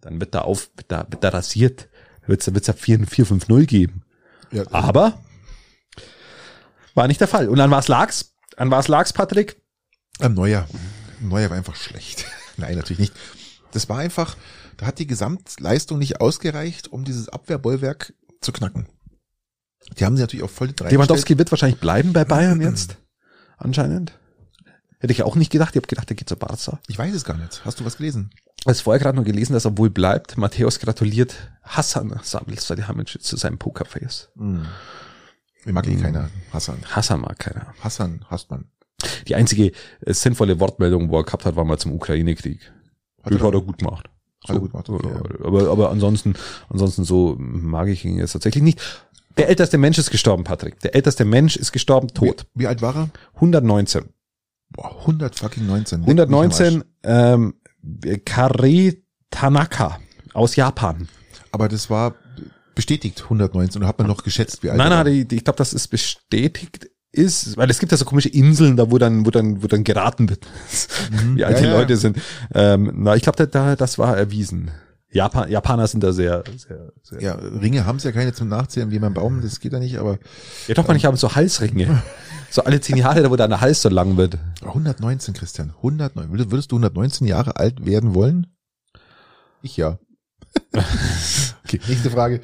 dann 0.00 0.20
wird 0.20 0.34
da 0.34 0.42
auf, 0.42 0.70
wird 0.76 0.92
da, 0.92 1.06
wird 1.08 1.24
da 1.24 1.30
rasiert, 1.30 1.88
wird 2.26 2.46
es 2.46 2.66
ja 2.66 2.74
4-5-0 2.74 3.66
geben. 3.66 4.02
Ja, 4.52 4.64
Aber 4.70 5.18
war 6.94 7.08
nicht 7.08 7.20
der 7.20 7.28
Fall. 7.28 7.48
Und 7.48 7.60
an 7.60 7.70
was 7.70 7.88
lag's? 7.88 8.34
An 8.56 8.70
was 8.70 8.88
lag's, 8.88 9.12
Patrick? 9.12 9.60
Am 10.18 10.34
Neuer. 10.34 10.66
Neuer 11.20 11.50
war 11.50 11.56
einfach 11.56 11.76
schlecht. 11.76 12.26
Nein, 12.56 12.76
natürlich 12.76 12.98
nicht. 13.00 13.14
Das 13.72 13.88
war 13.88 13.98
einfach, 13.98 14.36
da 14.76 14.86
hat 14.86 14.98
die 14.98 15.06
Gesamtleistung 15.06 15.98
nicht 15.98 16.20
ausgereicht, 16.20 16.88
um 16.88 17.04
dieses 17.04 17.28
Abwehrbollwerk 17.28 18.14
zu 18.40 18.52
knacken. 18.52 18.86
Die 19.98 20.04
haben 20.04 20.16
sie 20.16 20.22
natürlich 20.22 20.44
auch 20.44 20.50
voll 20.50 20.72
drei. 20.72 20.90
Lewandowski 20.90 21.38
wird 21.38 21.50
wahrscheinlich 21.50 21.80
bleiben 21.80 22.12
bei 22.12 22.24
Bayern 22.24 22.60
jetzt. 22.60 22.96
Anscheinend. 23.58 24.18
Hätte 24.98 25.12
ich 25.12 25.22
auch 25.22 25.36
nicht 25.36 25.52
gedacht. 25.52 25.74
Ich 25.74 25.80
habe 25.80 25.88
gedacht, 25.88 26.08
der 26.08 26.16
geht 26.16 26.28
zur 26.28 26.38
Barca. 26.38 26.78
Ich 26.88 26.98
weiß 26.98 27.14
es 27.14 27.24
gar 27.24 27.36
nicht. 27.36 27.64
Hast 27.64 27.80
du 27.80 27.84
was 27.84 27.98
gelesen? 27.98 28.30
Ich 28.60 28.66
habe 28.66 28.74
vorher 28.76 29.00
gerade 29.00 29.16
nur 29.16 29.24
gelesen, 29.24 29.52
dass 29.52 29.64
er 29.64 29.76
wohl 29.78 29.90
bleibt. 29.90 30.36
Matthäus 30.38 30.80
gratuliert 30.80 31.34
Hassan 31.62 32.18
Salihamidzic 32.22 33.22
zu 33.22 33.36
seinem 33.36 33.58
Pokerface. 33.58 34.30
Mhm. 34.34 34.66
Wie 35.64 35.72
mag 35.72 35.86
ihn 35.86 35.98
mhm. 35.98 36.02
keiner. 36.02 36.30
Hassan. 36.52 36.78
Hassan 36.90 37.20
mag 37.20 37.38
keiner. 37.38 37.74
Hassan 37.80 38.24
hasst 38.30 38.50
man. 38.50 38.66
Die 39.28 39.34
einzige 39.34 39.72
äh, 40.00 40.14
sinnvolle 40.14 40.58
Wortmeldung, 40.60 41.10
wo 41.10 41.18
er 41.18 41.24
gehabt 41.24 41.44
hat, 41.44 41.56
war 41.56 41.64
mal 41.64 41.78
zum 41.78 41.92
Ukraine-Krieg. 41.92 42.72
Hat, 43.22 43.32
hat 43.32 43.54
er 43.54 43.60
gut 43.60 43.78
gemacht. 43.78 44.08
So, 44.46 44.54
hat 44.54 44.56
er 44.56 44.60
gut 44.60 44.70
gemacht. 44.72 44.88
Okay, 44.88 45.44
aber, 45.44 45.70
aber 45.70 45.90
ansonsten, 45.90 46.34
ansonsten 46.68 47.04
so 47.04 47.36
mag 47.38 47.88
ich 47.88 48.04
ihn 48.04 48.18
jetzt 48.18 48.32
tatsächlich 48.32 48.62
nicht. 48.62 48.80
Der 49.36 49.48
älteste 49.48 49.76
Mensch 49.76 49.98
ist 49.98 50.10
gestorben, 50.10 50.44
Patrick. 50.44 50.80
Der 50.80 50.94
älteste 50.94 51.24
Mensch 51.24 51.56
ist 51.56 51.72
gestorben, 51.72 52.08
tot. 52.08 52.46
Wie, 52.54 52.62
wie 52.62 52.66
alt 52.68 52.80
war 52.80 52.96
er? 52.96 53.10
119. 53.34 54.08
Boah, 54.70 54.96
100 55.00 55.36
fucking 55.36 55.66
19. 55.66 56.00
119, 56.02 56.84
ähm, 57.02 57.54
Kare 58.24 58.94
Tanaka 59.30 59.98
aus 60.34 60.56
Japan. 60.56 61.08
Aber 61.52 61.68
das 61.68 61.88
war 61.88 62.14
bestätigt 62.74 63.22
119 63.24 63.80
oder 63.80 63.88
hat 63.88 63.98
man 63.98 64.06
noch 64.06 64.22
geschätzt, 64.22 64.62
wie 64.62 64.70
alt 64.70 64.78
Nein, 64.78 64.90
nein, 64.90 65.06
ich, 65.06 65.32
ich 65.32 65.44
glaube, 65.44 65.56
dass 65.56 65.72
es 65.72 65.88
bestätigt 65.88 66.90
ist, 67.10 67.56
weil 67.56 67.70
es 67.70 67.78
gibt 67.78 67.92
ja 67.92 67.98
so 67.98 68.04
komische 68.04 68.28
Inseln, 68.28 68.76
da 68.76 68.90
wo 68.90 68.98
dann, 68.98 69.24
wo 69.24 69.30
dann, 69.30 69.62
wo 69.62 69.66
dann 69.66 69.84
geraten 69.84 70.28
wird, 70.28 70.46
mhm. 71.10 71.36
wie 71.36 71.44
alt 71.44 71.56
ja, 71.56 71.62
die 71.62 71.68
ja. 71.68 71.78
Leute 71.78 71.96
sind. 71.96 72.18
Ähm, 72.54 72.92
na, 72.94 73.16
ich 73.16 73.22
glaube, 73.22 73.46
da, 73.46 73.76
das 73.76 73.98
war 73.98 74.16
erwiesen. 74.16 74.70
Japan, 75.10 75.50
Japaner 75.50 75.86
sind 75.86 76.02
da 76.02 76.12
sehr, 76.12 76.44
sehr, 76.56 76.92
sehr. 77.02 77.22
Ja, 77.22 77.34
Ringe 77.34 77.86
haben 77.86 77.96
es 77.96 78.04
ja 78.04 78.12
keine 78.12 78.34
zum 78.34 78.48
Nachzählen 78.48 78.90
wie 78.90 78.98
beim 78.98 79.14
Baum, 79.14 79.40
das 79.40 79.60
geht 79.60 79.72
ja 79.72 79.78
nicht, 79.78 79.96
aber. 79.96 80.18
Ja, 80.68 80.74
doch, 80.74 80.86
man, 80.86 80.96
ich 80.96 81.06
habe 81.06 81.16
so 81.16 81.34
Halsringe. 81.34 82.02
so 82.56 82.64
alle 82.64 82.80
zehn 82.80 82.96
Jahre, 82.96 83.22
da 83.22 83.30
wo 83.30 83.36
dein 83.36 83.60
Hals 83.60 83.82
so 83.82 83.88
lang 83.88 84.16
wird. 84.16 84.38
119, 84.62 85.34
Christian, 85.34 85.70
109. 85.76 86.30
Würdest, 86.50 86.72
du 86.72 86.76
119 86.76 87.26
Jahre 87.26 87.56
alt 87.56 87.84
werden 87.84 88.14
wollen? 88.14 88.48
Ich 89.62 89.76
ja. 89.76 89.98
okay, 91.64 91.80
nächste 91.86 92.10
Frage. 92.10 92.40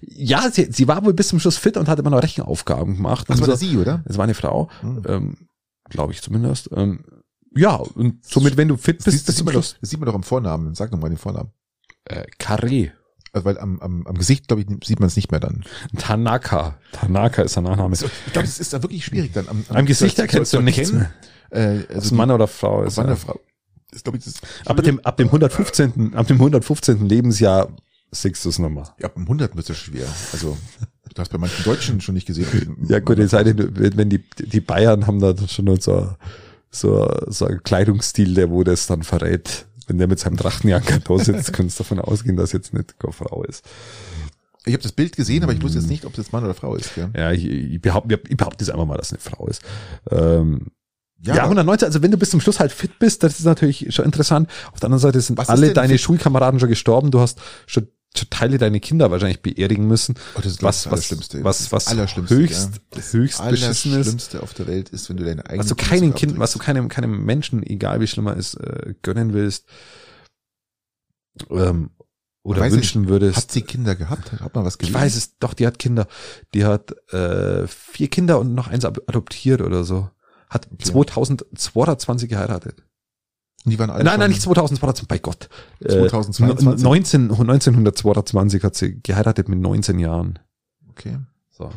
ja, 0.00 0.50
sie, 0.50 0.68
sie 0.72 0.88
war 0.88 1.04
wohl 1.04 1.14
bis 1.14 1.28
zum 1.28 1.38
Schluss 1.38 1.56
fit 1.56 1.76
und 1.76 1.88
hat 1.88 1.98
immer 2.00 2.10
noch 2.10 2.22
Rechenaufgaben 2.22 2.96
gemacht. 2.96 3.30
Das 3.30 3.40
war 3.40 3.46
so. 3.46 3.54
sie, 3.54 3.76
oder? 3.76 4.02
Das 4.04 4.16
war 4.16 4.24
eine 4.24 4.34
Frau, 4.34 4.68
hm. 4.80 5.02
ähm, 5.06 5.48
glaube 5.88 6.12
ich 6.12 6.20
zumindest. 6.20 6.70
Ähm, 6.72 7.04
ja, 7.54 7.76
und 7.76 8.24
somit, 8.24 8.56
wenn 8.56 8.68
du 8.68 8.76
fit 8.76 9.04
bist, 9.04 9.06
das, 9.06 9.24
das, 9.24 9.36
sieht 9.36 9.44
man 9.44 9.54
doch, 9.54 9.62
das 9.62 9.90
sieht 9.90 10.00
man 10.00 10.06
doch 10.06 10.14
am 10.14 10.24
Vornamen. 10.24 10.74
Sag 10.74 10.90
doch 10.90 10.98
mal 10.98 11.08
den 11.08 11.18
Vornamen. 11.18 11.52
Äh, 12.04 12.24
Carré. 12.40 12.90
Also 13.32 13.44
weil 13.44 13.58
am, 13.58 13.80
am, 13.80 14.06
am 14.06 14.16
Gesicht, 14.16 14.48
glaube 14.48 14.62
ich, 14.62 14.86
sieht 14.86 15.00
man 15.00 15.08
es 15.08 15.16
nicht 15.16 15.30
mehr 15.30 15.40
dann. 15.40 15.64
Tanaka. 15.98 16.78
Tanaka 16.92 17.42
ist 17.42 17.56
der 17.56 17.62
Nachname. 17.62 17.90
Also, 17.90 18.06
ich 18.26 18.32
glaube, 18.32 18.48
es 18.48 18.58
ist 18.58 18.72
da 18.72 18.82
wirklich 18.82 19.04
schwierig 19.04 19.32
dann. 19.32 19.48
Am, 19.48 19.64
am, 19.68 19.76
am 19.76 19.86
Gesicht 19.86 20.18
erkennst 20.18 20.52
du 20.52 20.60
nichts 20.60 20.92
mehr. 20.92 21.10
Äh, 21.50 21.80
also 21.92 22.14
Mann 22.14 22.30
oder 22.30 22.46
Frau 22.46 22.84
ist. 22.84 22.96
Mann 22.96 23.06
oder 23.06 23.16
Frau. 23.16 23.40
Ist, 23.90 24.04
glaub 24.04 24.16
ich, 24.16 24.24
das 24.24 24.34
ab 24.66 24.82
dem, 24.82 25.00
ab 25.00 25.16
dem 25.16 25.28
115. 25.28 26.14
ab 26.14 26.26
dem 26.26 26.36
115. 26.36 27.08
Lebensjahr 27.08 27.68
siehst 28.10 28.44
du 28.44 28.50
es 28.50 28.58
nochmal. 28.58 28.88
Ja, 28.98 29.06
ab 29.06 29.14
dem 29.14 29.22
100 29.22 29.56
wird 29.56 29.68
es 29.70 29.78
schwer. 29.78 30.06
Also, 30.32 30.56
du 31.14 31.20
hast 31.20 31.30
bei 31.30 31.38
manchen 31.38 31.64
Deutschen 31.64 32.00
schon 32.00 32.14
nicht 32.14 32.26
gesehen. 32.26 32.76
ja 32.88 33.00
gut, 33.00 33.18
es 33.18 33.30
sei 33.30 33.44
denn, 33.44 33.96
wenn 33.96 34.10
die, 34.10 34.22
die 34.38 34.60
Bayern 34.60 35.06
haben 35.06 35.20
da 35.20 35.34
schon 35.46 35.66
so, 35.80 36.10
so, 36.70 37.08
so 37.26 37.46
ein 37.46 37.62
Kleidungsstil, 37.62 38.34
der 38.34 38.50
wo 38.50 38.62
das 38.62 38.86
dann 38.86 39.02
verrät 39.02 39.66
wenn 39.88 39.98
der 39.98 40.06
mit 40.06 40.18
seinem 40.18 40.36
Drachenjanker 40.36 41.00
da 41.00 41.18
sitzt, 41.18 41.52
kannst 41.52 41.78
du 41.78 41.82
davon 41.82 41.98
ausgehen, 41.98 42.36
dass 42.36 42.52
jetzt 42.52 42.72
nicht 42.72 42.98
keine 42.98 43.12
Frau 43.12 43.42
ist. 43.44 43.64
Ich 44.64 44.74
habe 44.74 44.82
das 44.82 44.92
Bild 44.92 45.16
gesehen, 45.16 45.42
aber 45.42 45.52
ich 45.52 45.62
wusste 45.62 45.78
jetzt 45.78 45.88
nicht, 45.88 46.04
ob 46.04 46.12
das 46.14 46.30
Mann 46.30 46.44
oder 46.44 46.54
Frau 46.54 46.74
ist. 46.74 46.94
Gell? 46.94 47.10
Ja, 47.16 47.32
ich, 47.32 47.46
ich 47.46 47.80
behaupte 47.80 48.20
ich 48.28 48.36
behaupte 48.36 48.64
jetzt 48.64 48.72
einfach 48.72 48.86
mal, 48.86 48.98
dass 48.98 49.12
es 49.12 49.12
eine 49.12 49.36
Frau 49.36 49.46
ist. 49.46 49.62
Ähm, 50.10 50.66
ja, 51.20 51.36
ja 51.36 51.42
119, 51.44 51.86
also 51.86 52.02
wenn 52.02 52.10
du 52.10 52.18
bis 52.18 52.30
zum 52.30 52.40
Schluss 52.40 52.60
halt 52.60 52.70
fit 52.70 52.98
bist, 52.98 53.22
das 53.22 53.38
ist 53.38 53.44
natürlich 53.44 53.92
schon 53.94 54.04
interessant. 54.04 54.48
Auf 54.72 54.78
der 54.80 54.86
anderen 54.86 55.00
Seite 55.00 55.20
sind 55.20 55.38
alle 55.48 55.72
deine 55.72 55.98
Schulkameraden 55.98 56.60
schon 56.60 56.68
gestorben. 56.68 57.10
Du 57.10 57.18
hast 57.18 57.40
schon 57.66 57.88
Teile 58.30 58.58
deine 58.58 58.80
Kinder 58.80 59.10
wahrscheinlich 59.10 59.42
beerdigen 59.42 59.86
müssen. 59.86 60.14
Oh, 60.34 60.38
das 60.38 60.52
ist 60.52 60.62
was, 60.62 60.82
das 60.84 60.86
was, 60.86 60.92
Allerschlimmste. 60.92 61.44
was, 61.44 61.72
was 61.72 61.86
Allerschlimmste, 61.88 62.36
höchst, 62.36 62.74
ja. 62.74 62.80
Das 62.90 63.12
höchst 63.12 63.48
beschissen 63.48 63.90
ist. 63.92 63.94
Allerschlimmste 63.94 64.42
auf 64.42 64.54
der 64.54 64.66
Welt 64.66 64.88
ist, 64.90 65.08
wenn 65.08 65.16
du 65.18 65.24
deine 65.24 65.44
eigenen 65.46 65.60
Was 65.60 65.66
du 65.68 65.74
Kinder 65.74 65.90
keinem 65.96 66.14
Kind, 66.14 66.38
was 66.38 66.52
du 66.52 66.58
keinem, 66.58 66.88
keinem 66.88 67.24
Menschen, 67.24 67.62
egal 67.62 68.00
wie 68.00 68.06
schlimmer 68.06 68.36
ist, 68.36 68.54
äh, 68.54 68.94
gönnen 69.02 69.32
willst, 69.34 69.66
ähm, 71.50 71.90
oder 72.42 72.62
Weiß 72.62 72.72
wünschen 72.72 73.08
würdest. 73.08 73.36
Hat 73.36 73.52
sie 73.52 73.62
Kinder 73.62 73.94
gehabt? 73.94 74.32
Hat 74.32 74.54
man 74.54 74.64
was 74.64 74.74
ich 74.74 74.78
gelesen? 74.78 74.94
weiß 75.00 75.16
es, 75.16 75.38
doch, 75.38 75.52
die 75.54 75.66
hat 75.66 75.78
Kinder. 75.78 76.06
Die 76.54 76.64
hat 76.64 76.92
äh, 77.12 77.66
vier 77.66 78.08
Kinder 78.08 78.38
und 78.38 78.54
noch 78.54 78.68
eins 78.68 78.84
ad- 78.84 79.02
adoptiert 79.06 79.60
oder 79.60 79.84
so. 79.84 80.10
Hat 80.48 80.66
2022 80.82 82.28
geheiratet. 82.30 82.82
Und 83.64 83.70
die 83.72 83.78
waren 83.78 83.90
alle 83.90 84.04
Nein, 84.04 84.18
nein, 84.20 84.30
nicht 84.30 84.42
2022, 84.42 85.08
bei 85.08 85.18
Gott. 85.18 85.48
Äh, 85.80 85.88
2022? 86.08 86.82
19, 86.82 87.22
1922 87.30 88.62
hat 88.62 88.74
sie 88.76 89.00
geheiratet 89.02 89.48
mit 89.48 89.58
19 89.58 89.98
Jahren. 89.98 90.38
Okay. 90.90 91.18
So, 91.50 91.70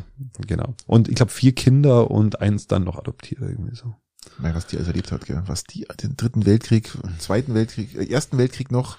genau. 0.46 0.74
Und 0.86 1.08
ich 1.08 1.16
glaube 1.16 1.32
vier 1.32 1.54
Kinder 1.54 2.10
und 2.10 2.40
eins 2.40 2.66
dann 2.68 2.84
noch 2.84 2.98
adoptiert 2.98 3.40
irgendwie 3.40 3.74
so. 3.74 3.94
Nein, 4.40 4.54
was 4.54 4.66
die 4.68 4.76
alles 4.76 4.86
erlebt 4.86 5.10
hat, 5.10 5.26
gell? 5.26 5.42
Was 5.46 5.64
die, 5.64 5.86
den 6.02 6.16
dritten 6.16 6.46
Weltkrieg, 6.46 6.96
zweiten 7.18 7.54
Weltkrieg, 7.54 7.94
äh, 7.96 8.04
ersten 8.06 8.38
Weltkrieg 8.38 8.70
noch 8.70 8.96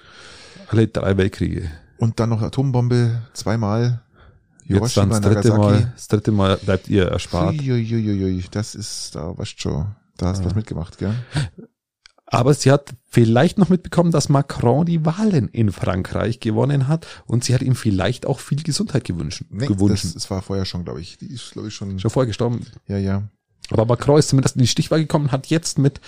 Alle 0.68 0.88
drei 0.88 1.16
Weltkriege. 1.16 1.72
und 1.98 2.20
dann 2.20 2.30
noch 2.30 2.42
Atombombe 2.42 3.22
zweimal. 3.34 4.02
Jetzt 4.66 4.98
dann 4.98 5.10
das 5.10 5.22
dritte 5.22 5.54
Mal, 5.58 5.92
das 5.96 6.08
dritte 6.10 6.32
Mal 6.34 6.58
bleibt 6.58 6.90
ihr 6.90 7.06
erspart. 7.06 7.54
Uiuiuiui, 7.60 8.44
das 8.52 8.76
ist, 8.76 9.16
da 9.16 9.38
weißt 9.38 9.60
schon, 9.62 9.88
da 10.18 10.28
hast 10.28 10.40
du 10.40 10.44
Ja. 10.44 10.50
was 10.50 10.56
mitgemacht, 10.56 10.98
gell? 10.98 11.14
Aber 12.26 12.54
sie 12.54 12.72
hat 12.72 12.96
vielleicht 13.08 13.58
noch 13.58 13.70
mitbekommen, 13.70 14.12
dass 14.12 14.30
Macron 14.30 14.86
die 14.86 15.06
Wahlen 15.06 15.50
in 15.50 15.72
Frankreich 15.72 16.40
gewonnen 16.40 16.88
hat 16.88 17.06
und 17.26 17.44
sie 17.44 17.54
hat 17.54 17.62
ihm 17.62 17.76
vielleicht 17.76 18.26
auch 18.26 18.40
viel 18.40 18.64
Gesundheit 18.64 19.04
gewünscht. 19.04 19.44
Nee, 19.50 19.68
gewünscht. 19.68 20.06
das, 20.06 20.14
das 20.14 20.32
war 20.32 20.42
vorher 20.42 20.66
schon, 20.66 20.84
glaube 20.84 21.02
ich. 21.02 21.18
Die 21.18 21.28
ist, 21.28 21.52
glaube 21.52 21.68
ich, 21.68 21.76
schon, 21.76 22.00
Schon 22.00 22.12
vorher 22.12 22.28
gestorben. 22.28 22.66
ja, 22.88 22.98
ja. 22.98 23.24
Aber 23.70 23.86
Macron 23.86 24.20
ist 24.20 24.30
zumindest 24.30 24.56
in 24.56 24.62
die 24.62 24.68
Stichwahl 24.68 25.00
gekommen, 25.00 25.32
hat 25.32 25.48
jetzt 25.48 25.80
mit 25.80 26.02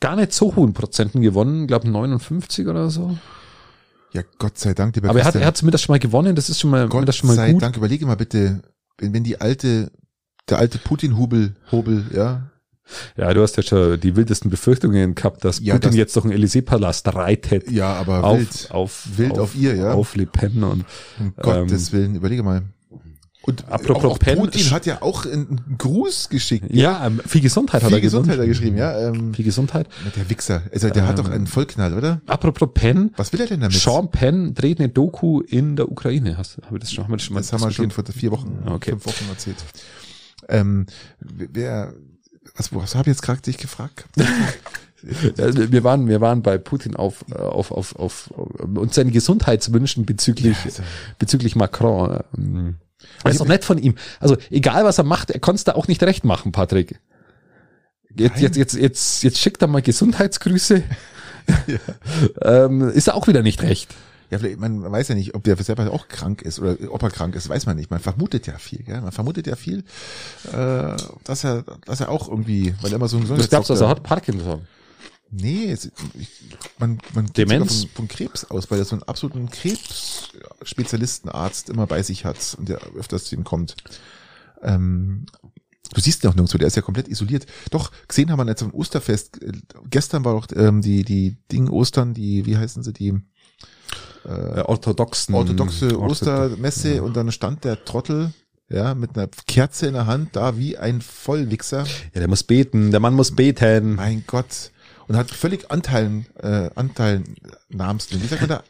gar 0.00 0.16
nicht 0.16 0.32
so 0.32 0.56
hohen 0.56 0.72
Prozenten 0.74 1.20
gewonnen, 1.20 1.66
glaube 1.66 1.88
59 1.88 2.66
oder 2.66 2.90
so. 2.90 3.16
Ja, 4.12 4.22
Gott 4.38 4.58
sei 4.58 4.72
Dank, 4.72 4.94
lieber 4.94 5.10
Aber 5.10 5.18
er 5.18 5.24
hat, 5.26 5.34
er 5.34 5.46
hat 5.46 5.56
zumindest 5.56 5.84
schon 5.84 5.92
mal 5.92 5.98
gewonnen, 5.98 6.34
das 6.34 6.48
ist 6.48 6.60
schon 6.60 6.70
mal, 6.70 6.88
Gott 6.88 7.14
schon 7.14 7.28
mal 7.28 7.36
sei 7.36 7.52
gut. 7.52 7.62
Dank, 7.62 7.76
überlege 7.76 8.06
mal 8.06 8.16
bitte, 8.16 8.62
wenn, 8.98 9.12
wenn 9.12 9.24
die 9.24 9.40
alte, 9.40 9.90
der 10.48 10.58
alte 10.58 10.78
Putin-Hubel, 10.78 11.56
Hobel, 11.70 12.06
ja, 12.14 12.50
Ja, 13.16 13.32
du 13.34 13.42
hast 13.42 13.56
ja 13.56 13.62
schon 13.62 13.98
die 14.00 14.14
wildesten 14.16 14.50
Befürchtungen 14.50 15.14
gehabt, 15.14 15.44
dass 15.44 15.58
Ja, 15.60 15.74
Putin 15.74 15.90
das- 15.90 15.96
jetzt 15.96 16.16
durch 16.16 16.26
den 16.26 16.32
Élysée-Palast 16.32 17.14
reitet. 17.14 17.70
ja, 17.70 17.92
aber 17.94 18.22
auf, 18.24 18.38
wild, 18.38 18.68
auf, 18.70 19.06
Wild 19.16 19.38
auf 19.38 19.54
ihr, 19.56 19.74
ja. 19.74 19.92
Auf 19.92 20.14
Le 20.16 20.26
Pen 20.26 20.62
und, 20.64 20.84
um 21.18 21.34
Gottes 21.36 21.92
Willen, 21.92 22.14
überlege 22.14 22.42
mal. 22.42 22.62
Und 23.42 23.68
Apropos 23.70 24.04
auch, 24.04 24.10
auch 24.14 24.18
Pen- 24.18 24.38
Putin 24.40 24.70
hat 24.72 24.86
ja 24.86 25.02
auch 25.02 25.24
einen 25.24 25.76
Gruß 25.78 26.30
geschickt. 26.30 26.66
ja, 26.74 27.06
ähm, 27.06 27.20
viel 27.24 27.40
Gesundheit 27.40 27.82
hat 27.82 27.90
Viel 27.90 27.98
er 27.98 28.00
Gesundheit 28.00 28.34
hat 28.34 28.40
er 28.40 28.48
geschrieben, 28.48 28.76
ja. 28.76 29.08
Ähm, 29.08 29.32
Viel 29.34 29.44
Gesundheit. 29.44 29.86
der 30.16 30.28
Wichser, 30.28 30.62
also 30.72 30.90
der 30.90 31.06
hat 31.06 31.16
Ähm, 31.20 31.24
doch 31.24 31.30
einen 31.30 31.46
Vollknall, 31.46 31.94
oder? 31.94 32.20
Apropos 32.26 32.68
Penn, 32.74 33.12
Was 33.16 33.32
will 33.32 33.40
er 33.40 33.46
denn 33.46 33.60
damit? 33.60 33.76
Sean 33.78 34.10
Penn 34.10 34.52
dreht 34.54 34.80
eine 34.80 34.88
Doku 34.88 35.42
in 35.42 35.76
der 35.76 35.88
Ukraine. 35.92 36.36
Hast, 36.38 36.56
haben 36.56 36.74
wir 36.74 36.80
das 36.80 36.92
schon, 36.92 37.04
haben 37.04 37.12
wir 37.12 37.18
das 37.18 37.24
schon 37.26 37.34
mal 37.34 37.40
das 37.40 37.52
haben 37.52 37.62
wir 37.62 37.70
schon 37.70 37.90
vor 37.92 38.02
vier 38.12 38.32
Wochen, 38.32 38.58
Okay. 38.66 38.90
fünf 38.90 39.06
Wochen 39.06 39.24
erzählt. 39.30 39.64
Ähm, 40.48 40.86
wer, 41.20 41.92
was, 42.54 42.74
was 42.74 42.94
habe 42.94 43.10
ich 43.10 43.16
jetzt 43.16 43.22
gerade 43.22 43.40
dich 43.42 43.58
gefragt? 43.58 44.06
Ja, 45.36 45.70
wir 45.70 45.84
waren, 45.84 46.08
wir 46.08 46.20
waren 46.20 46.42
bei 46.42 46.58
Putin 46.58 46.96
auf, 46.96 47.24
äh, 47.30 47.34
auf, 47.38 47.70
auf, 47.70 47.94
auf, 47.96 48.28
und 48.32 48.92
seinen 48.92 49.12
Gesundheitswünschen 49.12 50.04
bezüglich, 50.04 50.56
also- 50.64 50.82
bezüglich 51.18 51.54
Macron. 51.54 52.08
Das 53.22 53.34
ist 53.34 53.34
ich- 53.34 53.38
doch 53.38 53.46
nett 53.46 53.64
von 53.64 53.78
ihm. 53.78 53.94
Also, 54.18 54.36
egal 54.50 54.84
was 54.84 54.98
er 54.98 55.04
macht, 55.04 55.30
er 55.30 55.38
konnte 55.38 55.56
es 55.58 55.64
da 55.64 55.74
auch 55.74 55.86
nicht 55.86 56.02
recht 56.02 56.24
machen, 56.24 56.50
Patrick. 56.50 56.98
Jetzt, 58.16 58.34
Nein. 58.34 58.42
jetzt, 58.44 58.56
jetzt, 58.56 58.74
jetzt, 58.74 59.22
jetzt 59.22 59.38
schickt 59.38 59.62
er 59.62 59.68
mal 59.68 59.82
Gesundheitsgrüße. 59.82 60.82
ähm, 62.42 62.88
ist 62.88 63.06
er 63.08 63.14
auch 63.14 63.28
wieder 63.28 63.42
nicht 63.42 63.62
recht. 63.62 63.94
Ja, 64.30 64.38
vielleicht, 64.38 64.58
man 64.58 64.90
weiß 64.90 65.08
ja 65.08 65.14
nicht, 65.14 65.34
ob 65.34 65.44
der 65.44 65.56
selber 65.56 65.90
auch 65.92 66.08
krank 66.08 66.42
ist 66.42 66.58
oder 66.58 66.76
ob 66.90 67.02
er 67.02 67.10
krank 67.10 67.36
ist, 67.36 67.48
weiß 67.48 67.66
man 67.66 67.76
nicht. 67.76 67.90
Man 67.90 68.00
vermutet 68.00 68.46
ja 68.46 68.58
viel, 68.58 68.82
gell? 68.82 69.00
Man 69.00 69.12
vermutet 69.12 69.46
ja 69.46 69.56
viel, 69.56 69.84
äh, 70.52 70.96
dass 71.24 71.44
er, 71.44 71.62
dass 71.84 72.00
er 72.00 72.08
auch 72.08 72.28
irgendwie, 72.28 72.74
weil 72.80 72.92
er 72.92 72.96
immer 72.96 73.08
so 73.08 73.18
ein 73.18 73.26
Du 73.26 73.36
glaubst, 73.36 73.70
dass 73.70 73.80
er 73.80 73.88
hat 73.88 74.02
Parkinson. 74.02 74.66
Nee, 75.30 75.70
es, 75.72 75.90
ich, 76.14 76.30
man, 76.78 76.98
man 77.14 77.26
geht 77.26 77.38
Demenz? 77.38 77.80
sogar 77.80 77.94
von, 77.94 78.08
von 78.08 78.10
Krebs 78.16 78.44
aus, 78.44 78.70
weil 78.70 78.78
er 78.78 78.84
so 78.84 78.94
einen 78.94 79.02
absoluten 79.02 79.50
Krebsspezialistenarzt 79.50 81.68
immer 81.68 81.86
bei 81.86 82.02
sich 82.02 82.24
hat 82.24 82.54
und 82.58 82.68
der 82.68 82.78
öfters 82.96 83.24
zu 83.24 83.34
ihm 83.34 83.44
kommt. 83.44 83.74
Ähm, 84.62 85.26
du 85.92 86.00
siehst 86.00 86.22
ihn 86.22 86.30
auch 86.30 86.34
nirgendwo, 86.34 86.58
der 86.58 86.68
ist 86.68 86.76
ja 86.76 86.82
komplett 86.82 87.08
isoliert. 87.08 87.46
Doch, 87.70 87.90
gesehen 88.06 88.30
haben 88.30 88.38
wir 88.38 88.46
jetzt 88.46 88.62
am 88.62 88.72
Osterfest. 88.72 89.40
Gestern 89.90 90.24
war 90.24 90.34
doch 90.34 90.46
ähm, 90.54 90.80
die, 90.80 91.02
die 91.04 91.36
Ding 91.50 91.68
Ostern, 91.68 92.14
die, 92.14 92.46
wie 92.46 92.56
heißen 92.56 92.84
sie, 92.84 92.92
die 92.92 93.20
Äh, 94.26 94.60
orthodoxen. 94.62 95.34
orthodoxe 95.34 95.88
Ortho- 95.96 96.10
Ostermesse 96.10 97.02
und 97.02 97.16
dann 97.16 97.30
stand 97.32 97.64
der 97.64 97.84
Trottel, 97.84 98.32
ja, 98.68 98.94
mit 98.94 99.16
einer 99.16 99.28
Kerze 99.46 99.86
in 99.86 99.92
der 99.94 100.06
Hand 100.06 100.34
da 100.34 100.56
wie 100.58 100.76
ein 100.76 101.00
Vollwichser. 101.00 101.84
Ja, 102.14 102.20
der 102.20 102.28
muss 102.28 102.42
beten, 102.42 102.90
der 102.90 103.00
Mann 103.00 103.14
muss 103.14 103.34
beten. 103.36 103.94
Mein 103.94 104.24
Gott. 104.26 104.72
Und 105.08 105.16
hat 105.16 105.30
völlig 105.30 105.70
Anteilen, 105.70 106.26
äh, 106.42 106.68
Anteilnahmsding. 106.74 108.20
Wie 108.22 108.26
sagt 108.26 108.40
man 108.42 108.50
da? 108.50 108.62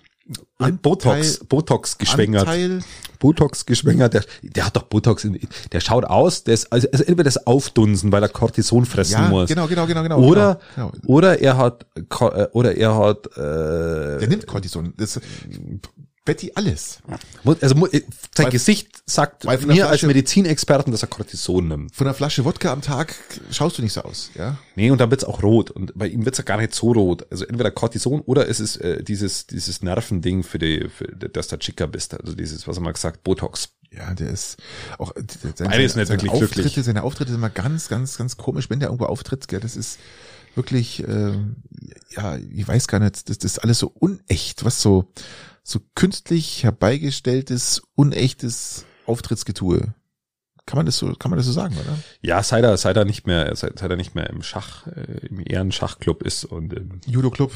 Botox, 0.83 1.39
Botox 1.45 1.99
geschwängert. 1.99 2.43
Anteil, 2.43 2.81
Botox 3.19 3.67
geschwängert, 3.67 4.15
der, 4.15 4.25
der 4.43 4.67
hat 4.67 4.77
doch 4.77 4.83
Botox, 4.85 5.25
in, 5.25 5.39
der 5.73 5.81
schaut 5.81 6.05
aus, 6.05 6.45
der 6.45 6.55
ist, 6.55 6.73
also, 6.73 6.89
also 6.91 7.05
entweder 7.05 7.25
das 7.25 7.47
Aufdunsen, 7.47 8.11
weil 8.11 8.23
er 8.23 8.29
Cortison 8.29 8.87
fressen 8.87 9.13
ja, 9.13 9.29
muss. 9.29 9.49
genau, 9.49 9.67
genau, 9.67 9.87
genau, 9.87 10.03
genau. 10.03 10.19
Oder, 10.19 10.59
genau, 10.75 10.93
oder 11.07 11.41
er 11.41 11.57
hat, 11.57 11.87
äh, 11.95 12.47
oder 12.53 12.77
er 12.77 12.97
hat, 12.97 13.27
äh, 13.37 14.19
Der 14.19 14.29
nimmt 14.29 14.47
Cortison. 14.47 14.95
Das, 14.97 15.21
Betty 16.27 16.53
alles. 16.55 16.99
also 17.45 17.87
äh, 17.87 18.03
sein 18.37 18.51
Gesicht 18.51 19.03
sagt 19.07 19.45
mir 19.45 19.53
als 19.53 19.63
Flasche- 19.63 20.07
Medizinexperten, 20.09 20.93
dass 20.93 21.03
er 21.03 21.09
Cortison 21.09 21.69
nimmt. 21.69 21.95
Von 21.97 22.07
einer 22.07 22.13
Flasche 22.15 22.45
Wodka 22.45 22.71
am 22.71 22.83
Tag 22.83 23.15
schaust 23.51 23.79
du 23.79 23.83
nicht 23.83 23.95
so 23.95 24.03
aus, 24.03 24.31
ja? 24.35 24.59
Nee, 24.75 24.91
und 24.91 25.01
dann 25.01 25.11
wird's 25.11 25.25
auch 25.25 25.43
rot. 25.43 25.71
Und 25.71 25.93
bei 25.97 26.07
ihm 26.09 26.27
wird's 26.27 26.37
ja 26.37 26.45
gar 26.45 26.59
nicht 26.59 26.75
so 26.75 26.93
rot. 26.93 27.27
Also 27.31 27.47
entweder 27.47 27.71
Cortison 27.71 28.21
oder 28.21 28.47
es 28.49 28.61
ist 28.61 28.77
äh, 28.77 29.03
dieses, 29.03 29.47
dieses 29.47 29.81
Nervending 29.81 30.43
für 30.43 30.59
die, 30.59 30.89
für, 30.95 31.07
dass 31.07 31.49
du 31.49 31.57
Chica 31.59 31.87
bist. 31.87 32.21
Also 32.21 32.35
dieses, 32.35 32.69
was 32.69 32.77
er 32.77 32.83
mal 32.83 32.93
gesagt, 32.93 33.25
Botox. 33.25 33.71
Ja, 33.97 34.13
der 34.13 34.31
ist 34.31 34.57
auch 34.99 35.15
äh, 35.17 35.23
seine, 35.55 35.71
Beide 35.71 35.85
ist 35.85 35.97
nicht 35.97 36.09
seine 36.09 36.21
wirklich 36.21 36.33
Auftritte, 36.33 36.63
glücklich. 36.63 36.85
seine 36.85 37.05
Auftritte 37.05 37.31
sind 37.31 37.39
immer 37.39 37.49
ganz, 37.51 37.89
ganz, 37.89 38.19
ganz 38.19 38.37
komisch, 38.37 38.69
wenn 38.69 38.81
der 38.81 38.89
irgendwo 38.89 39.07
auftritt, 39.07 39.47
gell, 39.49 39.61
das 39.61 39.77
ist 39.77 39.99
wirklich, 40.57 41.07
ähm, 41.07 41.57
ja, 42.11 42.37
ich 42.37 42.67
weiß 42.67 42.89
gar 42.89 42.99
nicht, 42.99 43.29
das, 43.29 43.39
das 43.39 43.53
ist 43.53 43.59
alles 43.61 43.79
so 43.79 43.93
unecht, 43.95 44.65
was 44.65 44.83
so, 44.83 45.13
so 45.69 45.81
künstlich 45.97 46.63
herbeigestelltes, 46.63 47.83
unechtes 47.97 48.85
Auftrittsgetue. 49.07 49.95
Kann 50.65 50.77
man 50.79 50.87
das 50.87 50.97
so, 50.99 51.13
kann 51.15 51.31
man 51.31 51.37
das 51.39 51.47
so 51.47 51.53
sagen, 51.53 51.75
oder? 51.77 51.99
Ja, 52.23 52.43
seit 52.43 52.65
er, 52.65 52.77
seit 52.77 52.97
er 52.97 53.05
nicht 53.05 53.27
mehr, 53.27 53.55
seit, 53.57 53.79
seit 53.79 53.91
er 53.91 53.97
nicht 53.97 54.15
mehr 54.15 54.31
im 54.31 54.43
Schach, 54.43 54.87
äh, 54.89 55.27
im 55.29 55.41
Ehrenschachclub 55.45 56.23
ist 56.23 56.45
und 56.45 56.73
im, 56.73 57.01
Judo 57.07 57.31
Club. 57.31 57.53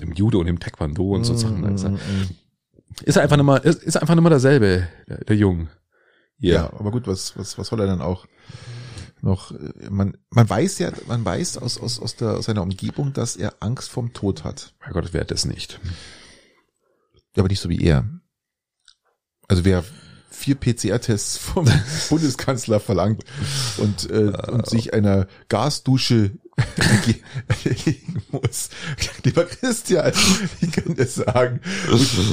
im 0.00 0.12
Judo 0.12 0.40
und 0.40 0.46
im 0.46 0.60
Taekwondo 0.60 1.10
und 1.14 1.24
so 1.24 1.34
Sachen. 1.36 1.64
Also, 1.64 1.88
Mm, 1.90 1.98
ist 3.02 3.16
er 3.16 3.22
einfach 3.22 3.36
nicht 3.36 3.44
mal, 3.46 3.56
ist, 3.58 3.82
ist 3.82 3.96
einfach 3.96 4.14
nicht 4.14 4.22
mal 4.24 4.30
derselbe, 4.30 4.86
der, 5.08 5.24
der 5.24 5.36
Jung. 5.36 5.68
Ja, 6.38 6.54
Ja. 6.54 6.72
aber 6.78 6.90
gut, 6.90 7.06
was, 7.06 7.36
was, 7.36 7.56
was 7.58 7.68
soll 7.68 7.80
er 7.80 7.86
dann 7.86 8.00
auch 8.02 8.26
noch? 9.20 9.52
äh, 9.52 9.88
Man, 9.90 10.16
man 10.30 10.48
weiß 10.48 10.78
ja, 10.80 10.90
man 11.06 11.24
weiß 11.24 11.58
aus, 11.58 11.78
aus, 11.78 11.98
aus, 12.00 12.16
der, 12.16 12.38
aus 12.38 12.44
seiner 12.46 12.62
Umgebung, 12.62 13.12
dass 13.12 13.36
er 13.36 13.54
Angst 13.60 13.90
vorm 13.90 14.12
Tod 14.12 14.44
hat. 14.44 14.74
Mein 14.80 14.92
Gott, 14.92 15.08
wer 15.12 15.22
hat 15.22 15.30
das 15.30 15.44
nicht? 15.44 15.80
Aber 17.36 17.48
nicht 17.48 17.60
so 17.60 17.68
wie 17.68 17.82
er. 17.82 18.04
Also 19.48 19.64
wer 19.64 19.84
vier 20.30 20.54
PCR-Tests 20.56 21.38
vom 21.38 21.66
Bundeskanzler 22.10 22.80
verlangt 22.80 23.24
und, 23.78 24.10
äh, 24.10 24.32
und 24.50 24.66
sich 24.68 24.92
einer 24.94 25.26
Gasdusche 25.48 26.32
erlegen 27.64 28.22
muss. 28.30 28.68
Lieber 29.24 29.44
Christian, 29.44 30.12
ich 30.60 30.72
kann 30.72 30.94
das 30.96 31.16
sagen. 31.16 31.60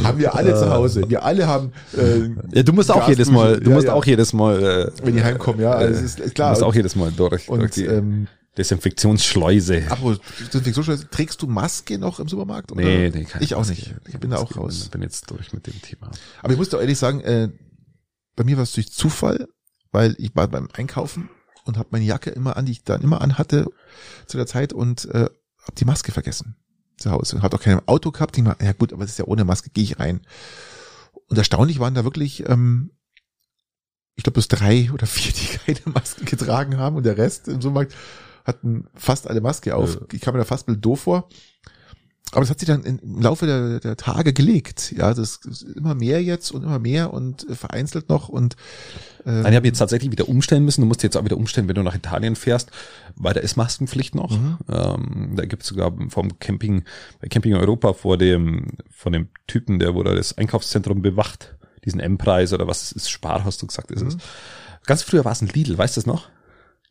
Haben 0.04 0.20
wir 0.20 0.36
alle 0.36 0.56
zu 0.56 0.70
Hause. 0.72 1.10
Wir 1.10 1.24
alle 1.24 1.48
haben 1.48 1.74
äh, 1.98 2.30
Ja, 2.56 2.64
du 2.64 2.74
musst 2.74 2.92
auch 2.92 2.96
Gasdusche. 2.98 3.12
jedes 3.18 3.32
Mal, 3.32 3.60
du 3.60 3.70
Ja, 3.70 3.76
musst 3.76 3.88
ja. 3.88 3.94
auch 3.94 4.06
jedes 4.06 4.34
Mal, 4.34 4.64
äh, 4.64 4.92
wenn 5.06 5.16
die 5.16 5.24
heimkommen, 5.24 5.62
ja, 5.62 5.72
also 5.72 6.04
ist 6.04 6.20
du 6.20 6.30
klar. 6.30 6.52
musst 6.52 6.64
auch 6.64 6.76
jedes 6.76 6.96
Mal 6.96 7.12
durch, 7.12 7.46
durch 7.48 7.50
Und 7.50 7.76
die 7.76 7.86
ähm, 7.86 8.28
Desinfektionsschleuse. 8.58 9.86
apropos 9.90 10.20
Desinfektionsschleuse, 10.40 11.10
trägst 11.10 11.42
du 11.42 11.48
Maske 11.48 11.98
noch 11.98 12.20
im 12.20 12.28
Supermarkt? 12.28 12.72
Oder? 12.72 12.84
Nee, 12.84 13.10
nee, 13.10 13.24
keine 13.24 13.44
Ich 13.44 13.56
auch 13.56 13.66
nicht. 13.66 13.96
Ich 14.08 14.20
bin 14.20 14.32
da 14.32 14.38
auch 14.38 14.56
raus. 14.58 14.84
Ich 14.84 14.92
bin 14.92 15.02
jetzt 15.02 15.30
durch 15.32 15.54
mit 15.54 15.68
dem 15.68 15.82
Thema. 15.82 16.12
Aber 16.42 16.52
ich 16.52 16.60
muss 16.60 16.70
doch 16.70 16.80
ehrlich 16.80 16.98
sagen, 16.98 17.22
äh, 17.22 17.50
bei 18.36 18.44
mir 18.44 18.58
war 18.58 18.64
es 18.64 18.74
durch 18.74 18.92
Zufall, 18.92 19.48
weil 19.92 20.16
ich 20.18 20.36
war 20.36 20.48
beim 20.48 20.68
Einkaufen 20.74 21.30
und 21.66 21.78
habe 21.78 21.90
meine 21.92 22.06
Jacke 22.06 22.30
immer 22.32 22.58
an, 22.58 22.66
die 22.66 22.74
ich 22.74 22.84
dann 22.84 23.02
immer 23.02 23.22
anhatte 23.22 23.68
zu 24.26 24.38
der 24.38 24.48
Zeit 24.48 24.74
und 24.74 25.06
äh, 25.06 25.30
habe 25.62 25.76
die 25.78 25.86
Maske 25.86 26.12
vergessen 26.12 26.56
zu 26.98 27.12
Hause. 27.12 27.42
Hat 27.42 27.54
auch 27.54 27.62
kein 27.62 27.88
Auto 27.88 28.12
gehabt. 28.12 28.38
Ich 28.38 28.44
mal, 28.44 28.56
ja 28.62 28.74
gut, 28.74 28.94
aber 28.94 29.04
es 29.04 29.12
ist 29.12 29.20
ja 29.20 29.26
ohne 29.26 29.46
Maske, 29.46 29.70
gehe 29.70 29.84
ich 29.84 30.00
rein. 30.00 30.22
und 31.28 31.38
erstaunlich 31.38 31.80
waren 31.80 31.94
da 31.94 32.04
wirklich, 32.04 32.48
ähm, 32.50 32.92
ich 34.16 34.24
glaube, 34.24 34.36
bis 34.36 34.48
drei 34.48 34.92
oder 34.92 35.08
vier, 35.08 35.32
die 35.32 35.58
keine 35.74 35.94
Maske 35.94 36.26
getragen 36.26 36.78
haben 36.78 36.98
und 36.98 37.04
der 37.04 37.18
Rest 37.18 37.48
im 37.48 37.62
Supermarkt 37.62 37.96
hatten 38.46 38.88
fast 38.96 39.28
alle 39.28 39.42
Maske 39.42 39.76
auf. 39.76 39.96
Ja. 39.96 40.02
Ich 40.14 40.22
kam 40.22 40.34
mir 40.34 40.40
da 40.40 40.46
fast 40.46 40.66
doof 40.68 41.02
vor. 41.02 41.30
Aber 42.34 42.44
es 42.44 42.50
hat 42.50 42.60
sich 42.60 42.68
dann 42.68 42.84
im 42.84 43.22
Laufe 43.22 43.46
der, 43.46 43.82
der 43.82 43.98
Tage 43.98 44.32
gelegt. 44.32 44.94
Ja, 44.96 45.14
das 45.14 45.38
ist 45.38 45.64
immer 45.64 45.96
mehr 45.96 46.24
jetzt 46.24 46.52
und 46.52 46.64
immer 46.64 46.80
mehr 46.80 47.14
und 47.14 47.46
vereinzelt 47.52 48.08
noch 48.08 48.30
und 48.30 48.56
äh, 49.26 49.32
Nein, 49.32 49.52
ich 49.52 49.58
habe 49.58 49.68
jetzt 49.68 49.80
tatsächlich 49.80 50.12
wieder 50.12 50.30
umstellen 50.30 50.64
müssen. 50.64 50.82
Du 50.82 50.88
musst 50.88 51.04
jetzt 51.04 51.18
auch 51.18 51.26
wieder 51.26 51.36
umstellen, 51.36 51.68
wenn 51.68 51.76
du 51.76 51.84
nach 51.84 51.96
Italien 51.96 52.38
fährst, 52.38 52.72
weil 53.16 53.34
da 53.34 53.42
ist 53.42 53.58
Maskenpflicht 53.58 54.16
noch. 54.16 54.32
Mhm. 54.32 54.58
Ähm, 54.70 55.34
da 55.36 55.46
gibt 55.46 55.64
es 55.64 55.70
sogar 55.70 55.94
vom 56.08 56.40
Camping, 56.40 56.86
bei 57.20 57.28
Camping 57.28 57.54
Europa 57.54 57.94
vor 57.94 58.18
dem, 58.18 58.78
von 58.90 59.12
dem 59.12 59.28
Typen, 59.48 59.80
der 59.80 59.92
da 59.92 60.16
das 60.16 60.38
Einkaufszentrum 60.38 61.02
bewacht, 61.02 61.58
diesen 61.84 62.00
M-Preis 62.00 62.54
oder 62.54 62.66
was 62.66 62.94
ist 62.94 63.10
Spar, 63.10 63.44
hast 63.44 63.62
du 63.62 63.68
gesagt, 63.68 63.92
ist 63.92 64.04
mhm. 64.04 64.08
es. 64.08 64.18
Ganz 64.86 65.04
früher 65.04 65.26
war 65.26 65.34
es 65.34 65.42
ein 65.42 65.48
Lidl, 65.48 65.78
weißt 65.78 65.98
du 65.98 66.00
das 66.00 66.06
noch? 66.06 66.30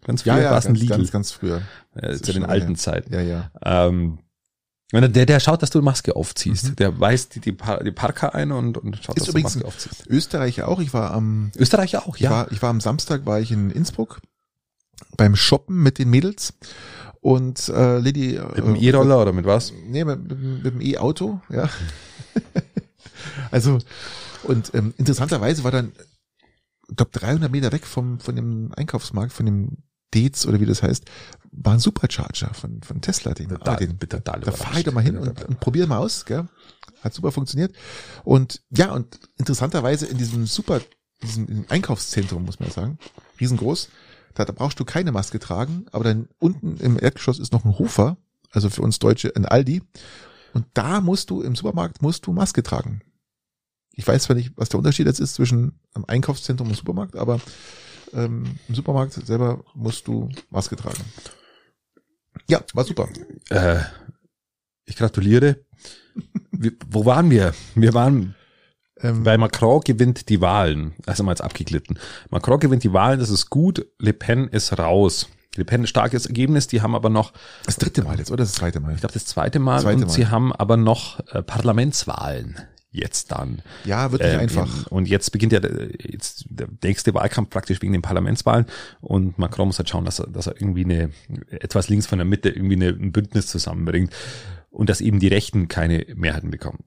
Ganz 0.05 0.22
früher 0.22 0.36
ja, 0.36 0.42
ja, 0.42 0.51
war 0.51 0.59
es 0.59 0.66
ein 0.66 0.74
Lidl. 0.74 0.96
Ganz, 0.96 1.11
ganz 1.11 1.32
früher. 1.32 1.62
Äh, 1.94 2.16
zu 2.16 2.32
den 2.32 2.44
alten 2.44 2.76
Zeiten. 2.76 3.12
Ja, 3.12 3.20
ja. 3.20 3.51
Ähm, 3.62 4.18
der, 4.92 5.26
der 5.26 5.40
schaut, 5.40 5.62
dass 5.62 5.70
du 5.70 5.82
Maske 5.82 6.16
aufziehst. 6.16 6.70
Mhm. 6.70 6.76
Der 6.76 7.01
weist 7.01 7.36
die, 7.36 7.40
die, 7.40 7.57
die 7.84 7.90
Parker 7.92 8.34
ein 8.34 8.51
und, 8.51 8.76
und 8.76 8.96
schaut, 8.96 9.16
ist 9.16 9.28
dass 9.28 9.34
du 9.34 9.40
Maske 9.40 9.64
aufziehst. 9.64 10.07
Österreicher 10.09 10.68
auch. 10.68 10.80
Ich 10.80 10.92
war 10.92 11.12
am 11.12 11.53
Österreicher 11.57 12.07
auch, 12.09 12.16
ja. 12.16 12.30
Ich 12.30 12.30
war, 12.30 12.53
ich 12.53 12.62
war 12.62 12.70
am 12.70 12.80
Samstag 12.80 13.24
war 13.24 13.40
ich 13.40 13.53
in 13.53 13.70
Innsbruck 13.70 14.20
beim 15.16 15.36
Shoppen 15.36 15.82
mit 15.82 15.98
den 15.98 16.11
Mädels 16.11 16.55
und 17.20 17.68
äh, 17.68 17.98
Lady 17.98 18.40
mit 18.55 18.64
dem 18.64 18.74
äh, 18.74 18.88
E-Roller 18.88 19.22
oder 19.22 19.32
mit 19.32 19.46
was? 19.46 19.72
Nee, 19.86 20.05
mit, 20.05 20.28
mit, 20.28 20.64
mit 20.64 20.74
dem 20.74 20.80
E-Auto, 20.80 21.40
ja. 21.51 21.68
also 23.51 23.78
und 24.44 24.72
ähm, 24.74 24.94
interessanterweise 24.96 25.62
war 25.64 25.70
dann 25.70 25.92
ich 26.88 26.96
glaube 26.96 27.12
300 27.12 27.53
Meter 27.53 27.70
weg 27.72 27.86
vom 27.86 28.18
von 28.18 28.34
dem 28.34 28.72
Einkaufsmarkt, 28.74 29.32
von 29.32 29.46
dem 29.46 29.76
Dez 30.14 30.46
oder 30.46 30.61
wie 30.61 30.66
das 30.66 30.82
heißt, 30.82 31.04
war 31.52 31.74
ein 31.74 31.80
Supercharger 31.80 32.54
von, 32.54 32.82
von 32.82 33.00
Tesla. 33.00 33.34
Den, 33.34 33.56
da, 33.62 33.76
den, 33.76 33.96
bitte, 33.96 34.20
da, 34.20 34.32
da 34.32 34.52
fahr 34.52 34.78
ich 34.78 34.84
doch 34.84 34.92
mal 34.92 35.02
hin 35.02 35.16
und, 35.16 35.44
und 35.44 35.61
probiere 35.61 35.86
mal 35.86 35.98
aus. 35.98 36.24
Gell? 36.24 36.48
Hat 37.02 37.14
super 37.14 37.32
funktioniert. 37.32 37.74
Und 38.24 38.62
ja, 38.70 38.92
und 38.92 39.18
interessanterweise 39.36 40.06
in 40.06 40.18
diesem 40.18 40.46
Super, 40.46 40.80
diesem, 41.22 41.46
diesem 41.46 41.64
Einkaufszentrum, 41.68 42.44
muss 42.44 42.61
man 42.61 42.68
ja 42.68 42.74
sagen, 42.74 42.98
riesengroß, 43.40 43.88
da, 44.34 44.44
da 44.44 44.52
brauchst 44.52 44.78
du 44.78 44.84
keine 44.84 45.12
Maske 45.12 45.38
tragen, 45.38 45.86
aber 45.92 46.04
dann 46.04 46.28
unten 46.38 46.76
im 46.76 46.98
Erdgeschoss 46.98 47.38
ist 47.38 47.52
noch 47.52 47.64
ein 47.64 47.78
Hofer, 47.78 48.16
also 48.52 48.70
für 48.70 48.82
uns 48.82 48.98
Deutsche 48.98 49.34
ein 49.34 49.44
Aldi. 49.44 49.82
Und 50.52 50.66
da 50.74 51.00
musst 51.00 51.30
du, 51.30 51.42
im 51.42 51.56
Supermarkt 51.56 52.02
musst 52.02 52.26
du 52.26 52.32
Maske 52.32 52.62
tragen. 52.62 53.02
Ich 53.92 54.06
weiß 54.06 54.24
zwar 54.24 54.36
nicht, 54.36 54.52
was 54.56 54.68
der 54.68 54.78
Unterschied 54.78 55.06
jetzt 55.06 55.20
ist 55.20 55.34
zwischen 55.34 55.80
einem 55.94 56.04
Einkaufszentrum 56.06 56.68
und 56.68 56.76
Supermarkt, 56.76 57.16
aber 57.16 57.40
ähm, 58.12 58.58
im 58.68 58.74
Supermarkt 58.74 59.12
selber 59.12 59.62
musst 59.74 60.06
du 60.06 60.28
Maske 60.50 60.76
tragen. 60.76 61.04
Ja, 62.48 62.61
war 62.74 62.84
super. 62.84 63.08
Äh, 63.50 63.80
ich 64.84 64.96
gratuliere. 64.96 65.64
Wir, 66.50 66.72
wo 66.88 67.04
waren 67.04 67.30
wir? 67.30 67.54
Wir 67.74 67.94
waren 67.94 68.34
ähm, 69.02 69.24
weil 69.24 69.38
Macron 69.38 69.80
gewinnt 69.80 70.28
die 70.28 70.40
Wahlen. 70.40 70.94
Also 71.06 71.22
mal 71.22 71.32
jetzt 71.32 71.42
abgeglitten. 71.42 71.98
Macron 72.28 72.61
gewinnt 72.61 72.84
die 72.84 72.92
Wahlen, 72.92 73.18
das 73.18 73.30
ist 73.30 73.50
gut. 73.50 73.86
Le 73.98 74.12
Pen 74.12 74.48
ist 74.48 74.78
raus. 74.78 75.28
Le 75.56 75.64
Pen 75.64 75.86
starkes 75.86 76.26
Ergebnis, 76.26 76.68
die 76.68 76.82
haben 76.82 76.94
aber 76.94 77.08
noch. 77.11 77.32
Das 77.64 77.76
dritte 77.76 78.02
Mal 78.02 78.18
jetzt, 78.18 78.30
oder 78.30 78.44
das 78.44 78.52
zweite 78.52 78.80
Mal? 78.80 78.94
Ich 78.94 79.00
glaube, 79.00 79.14
das 79.14 79.24
zweite 79.24 79.58
Mal. 79.58 79.80
Zweite 79.80 79.96
und 79.96 80.08
Mal. 80.08 80.11
sie 80.11 80.26
haben 80.26 80.52
aber 80.52 80.76
noch 80.76 81.20
äh, 81.32 81.42
Parlamentswahlen 81.42 82.56
jetzt 82.93 83.30
dann. 83.30 83.62
Ja, 83.84 84.11
wird 84.12 84.22
nicht 84.22 84.32
ähm, 84.32 84.41
einfach. 84.41 84.86
Und 84.88 85.09
jetzt 85.09 85.30
beginnt 85.30 85.53
ja 85.53 85.61
jetzt 85.99 86.45
der 86.49 86.68
nächste 86.82 87.14
Wahlkampf 87.14 87.51
praktisch 87.51 87.80
wegen 87.82 87.93
den 87.93 88.03
Parlamentswahlen 88.03 88.66
und 89.01 89.38
Macron 89.38 89.68
muss 89.68 89.78
halt 89.78 89.88
schauen, 89.88 90.05
dass 90.05 90.18
er, 90.18 90.26
dass 90.26 90.47
er 90.47 90.61
irgendwie 90.61 90.84
eine, 90.84 91.11
etwas 91.51 91.88
links 91.88 92.07
von 92.07 92.18
der 92.18 92.26
Mitte 92.26 92.51
irgendwie 92.51 92.76
eine, 92.76 92.88
ein 92.88 93.12
Bündnis 93.12 93.47
zusammenbringt 93.47 94.12
und 94.70 94.88
dass 94.88 95.01
eben 95.01 95.20
die 95.20 95.28
Rechten 95.28 95.68
keine 95.68 96.07
Mehrheiten 96.14 96.51
bekommen. 96.51 96.84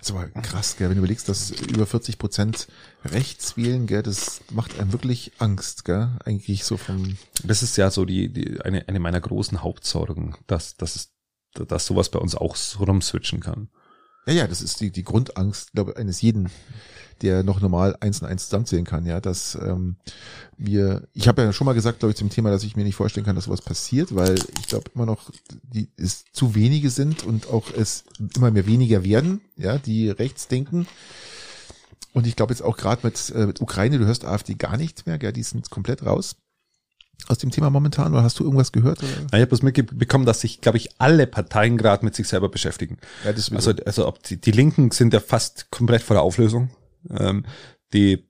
Das 0.00 0.10
ist 0.10 0.16
aber 0.16 0.26
krass, 0.42 0.76
gell, 0.76 0.88
wenn 0.88 0.96
du 0.96 1.02
überlegst, 1.02 1.28
dass 1.28 1.50
über 1.50 1.86
40 1.86 2.18
Prozent 2.18 2.66
rechts 3.04 3.56
wählen, 3.56 3.86
gell, 3.86 4.02
das 4.02 4.40
macht 4.50 4.78
einem 4.78 4.92
wirklich 4.92 5.32
Angst, 5.38 5.84
gell, 5.84 6.10
eigentlich 6.24 6.64
so 6.64 6.76
vom. 6.76 7.16
Das 7.44 7.62
ist 7.62 7.76
ja 7.76 7.90
so 7.90 8.04
die, 8.04 8.32
die 8.32 8.60
eine, 8.60 8.88
eine 8.88 8.98
meiner 8.98 9.20
großen 9.20 9.62
Hauptsorgen, 9.62 10.34
dass, 10.48 10.76
dass, 10.76 10.96
es, 10.96 11.12
dass 11.52 11.86
sowas 11.86 12.10
bei 12.10 12.18
uns 12.18 12.34
auch 12.34 12.56
so 12.56 12.82
rumswitchen 12.84 13.38
kann. 13.38 13.68
Ja, 14.28 14.34
ja, 14.34 14.46
das 14.46 14.60
ist 14.60 14.82
die, 14.82 14.90
die 14.90 15.04
Grundangst, 15.04 15.72
glaube 15.72 15.96
eines 15.96 16.20
jeden, 16.20 16.50
der 17.22 17.42
noch 17.42 17.62
normal 17.62 17.96
eins 18.00 18.20
und 18.20 18.28
eins 18.28 18.44
zusammenzählen 18.44 18.84
kann, 18.84 19.06
ja, 19.06 19.22
dass 19.22 19.54
ähm, 19.54 19.96
wir, 20.58 21.08
ich 21.14 21.28
habe 21.28 21.40
ja 21.40 21.50
schon 21.54 21.64
mal 21.64 21.72
gesagt, 21.72 22.00
glaube 22.00 22.10
ich, 22.10 22.18
zum 22.18 22.28
Thema, 22.28 22.50
dass 22.50 22.62
ich 22.62 22.76
mir 22.76 22.84
nicht 22.84 22.94
vorstellen 22.94 23.24
kann, 23.24 23.36
dass 23.36 23.46
sowas 23.46 23.62
passiert, 23.62 24.14
weil 24.14 24.34
ich 24.60 24.66
glaube 24.66 24.90
immer 24.94 25.06
noch, 25.06 25.30
die 25.62 25.88
es 25.96 26.26
zu 26.30 26.54
wenige 26.54 26.90
sind 26.90 27.24
und 27.24 27.48
auch 27.48 27.72
es 27.74 28.04
immer 28.36 28.50
mehr 28.50 28.66
weniger 28.66 29.02
werden, 29.02 29.40
ja, 29.56 29.78
die 29.78 30.10
rechts 30.10 30.46
denken. 30.46 30.86
Und 32.12 32.26
ich 32.26 32.36
glaube 32.36 32.52
jetzt 32.52 32.62
auch 32.62 32.76
gerade 32.76 33.06
mit, 33.06 33.30
äh, 33.34 33.46
mit 33.46 33.62
Ukraine, 33.62 33.98
du 33.98 34.04
hörst 34.04 34.26
AfD 34.26 34.56
gar 34.56 34.76
nichts 34.76 35.06
mehr, 35.06 35.16
gell, 35.16 35.32
die 35.32 35.42
sind 35.42 35.70
komplett 35.70 36.04
raus 36.04 36.36
aus 37.26 37.38
dem 37.38 37.50
Thema 37.50 37.70
momentan 37.70 38.12
oder 38.12 38.22
hast 38.22 38.38
du 38.38 38.44
irgendwas 38.44 38.72
gehört? 38.72 39.02
Oder? 39.02 39.10
Ich 39.26 39.32
habe 39.32 39.46
bloß 39.46 39.62
mitbekommen, 39.62 40.24
dass 40.24 40.40
sich, 40.40 40.60
glaube 40.60 40.78
ich, 40.78 40.90
alle 40.98 41.26
Parteien 41.26 41.76
gerade 41.76 42.04
mit 42.04 42.14
sich 42.14 42.28
selber 42.28 42.48
beschäftigen. 42.48 42.98
Ja, 43.24 43.32
das 43.32 43.52
also, 43.52 43.72
also 43.84 44.06
ob 44.06 44.22
die, 44.22 44.40
die 44.40 44.52
Linken 44.52 44.90
sind 44.90 45.12
ja 45.12 45.20
fast 45.20 45.70
komplett 45.70 46.02
vor 46.02 46.14
der 46.14 46.22
Auflösung. 46.22 46.70
Ähm, 47.10 47.44
die 47.92 48.28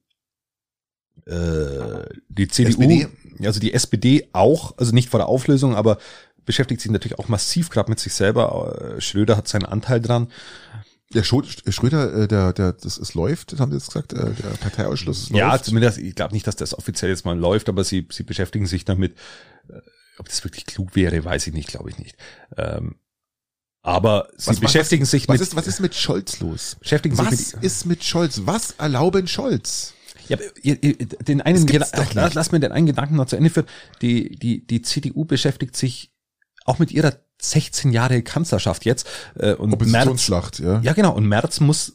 äh, 1.27 2.05
die 2.29 2.49
CDU, 2.49 2.71
SPD. 2.71 3.09
also 3.45 3.61
die 3.61 3.75
SPD 3.75 4.29
auch, 4.33 4.77
also 4.79 4.95
nicht 4.95 5.11
vor 5.11 5.19
der 5.19 5.29
Auflösung, 5.29 5.75
aber 5.75 5.99
beschäftigt 6.45 6.81
sich 6.81 6.91
natürlich 6.91 7.19
auch 7.19 7.29
massiv 7.29 7.69
gerade 7.69 7.91
mit 7.91 8.01
sich 8.01 8.15
selber. 8.15 8.95
Äh, 8.97 9.01
Schröder 9.01 9.37
hat 9.37 9.49
seinen 9.49 9.67
Anteil 9.67 10.01
dran. 10.01 10.29
Der 11.15 11.25
Schröder, 11.25 12.13
äh, 12.15 12.29
der, 12.29 12.53
der, 12.53 12.75
das 12.75 12.99
ist 12.99 13.15
läuft, 13.15 13.59
haben 13.59 13.71
Sie 13.71 13.79
jetzt 13.79 13.87
gesagt, 13.87 14.13
äh, 14.13 14.31
der 14.31 14.49
Parteiausschluss 14.61 15.31
ja, 15.31 15.49
läuft. 15.49 15.61
Ja, 15.61 15.63
zumindest, 15.63 15.99
ich 15.99 16.15
glaube 16.15 16.35
nicht, 16.35 16.47
dass 16.47 16.57
das 16.57 16.77
offiziell 16.77 17.11
jetzt 17.11 17.25
mal 17.25 17.39
läuft, 17.39 17.71
aber 17.71 17.83
sie, 17.83 18.07
sie 18.11 18.25
beschäftigen 18.25 18.67
sich 18.67 18.85
damit. 18.85 19.17
Äh, 19.69 19.81
ob 20.19 20.29
das 20.29 20.43
wirklich 20.45 20.67
klug 20.67 20.97
wäre, 20.97 21.25
weiß 21.25 21.47
ich 21.47 21.55
nicht, 21.55 21.69
glaube 21.69 21.91
ich 21.91 21.99
nicht. 21.99 22.17
Ähm, 22.57 22.97
aber 23.83 24.29
sie 24.37 24.51
was, 24.51 24.61
beschäftigen 24.61 25.05
was, 25.05 25.13
sich 25.13 25.29
was 25.29 25.35
mit. 25.35 25.41
Ist, 25.41 25.57
was 25.57 25.67
ist 25.67 25.81
mit 25.81 25.95
Scholz 25.95 26.41
los? 26.41 26.77
Beschäftigen 26.81 27.17
was 27.17 27.31
sich 27.31 27.55
mit, 27.55 27.65
ist 27.65 27.87
mit 27.87 28.05
Scholz? 28.05 28.43
Was 28.45 28.73
erlauben 28.73 29.29
Scholz? 29.29 29.95
Ja, 30.29 30.37
den 30.63 31.41
einen, 31.41 31.67
lass, 31.67 32.35
lass 32.35 32.53
mir 32.53 32.61
den 32.61 32.73
einen 32.73 32.87
Gedanken 32.87 33.17
noch 33.17 33.27
zu 33.27 33.37
Ende 33.37 33.49
führen. 33.49 33.67
Die, 34.03 34.37
die, 34.37 34.67
die 34.67 34.83
CDU 34.83 35.25
beschäftigt 35.25 35.75
sich 35.75 36.13
auch 36.67 36.79
mit 36.79 36.93
ihrer 36.93 37.17
16 37.41 37.93
Jahre 37.93 38.23
Kanzlerschaft 38.23 38.85
jetzt. 38.85 39.09
Äh, 39.39 39.55
und 39.55 39.81
Merz, 39.87 40.29
ja. 40.59 40.81
Ja, 40.81 40.93
genau. 40.93 41.15
Und 41.15 41.27
Merz 41.27 41.61
muss 41.61 41.95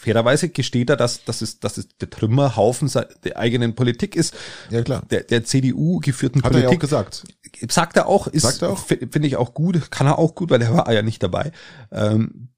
fairerweise 0.00 0.48
gesteht 0.48 0.88
er, 0.88 0.96
dass, 0.96 1.24
dass, 1.24 1.42
es, 1.42 1.60
dass 1.60 1.76
es 1.76 1.88
der 1.98 2.08
Trümmerhaufen 2.08 2.90
der 3.22 3.36
eigenen 3.36 3.74
Politik 3.74 4.16
ist. 4.16 4.34
Ja, 4.70 4.82
klar. 4.82 5.02
Der, 5.10 5.24
der 5.24 5.44
CDU 5.44 6.00
geführten 6.00 6.42
Hat 6.42 6.52
Politik. 6.52 6.68
Hat 6.68 6.70
er 6.70 6.70
ja 6.70 6.76
auch 6.76 6.80
gesagt. 6.80 7.24
Sagt 7.68 7.96
er 7.98 8.06
auch, 8.06 8.26
ist, 8.26 8.64
finde 8.86 9.26
ich 9.28 9.36
auch 9.36 9.52
gut, 9.52 9.90
kann 9.90 10.06
er 10.06 10.18
auch 10.18 10.34
gut, 10.34 10.50
weil 10.50 10.62
er 10.62 10.72
war 10.72 10.90
ja 10.90 11.02
nicht 11.02 11.22
dabei. 11.22 11.52
Ähm, 11.92 12.48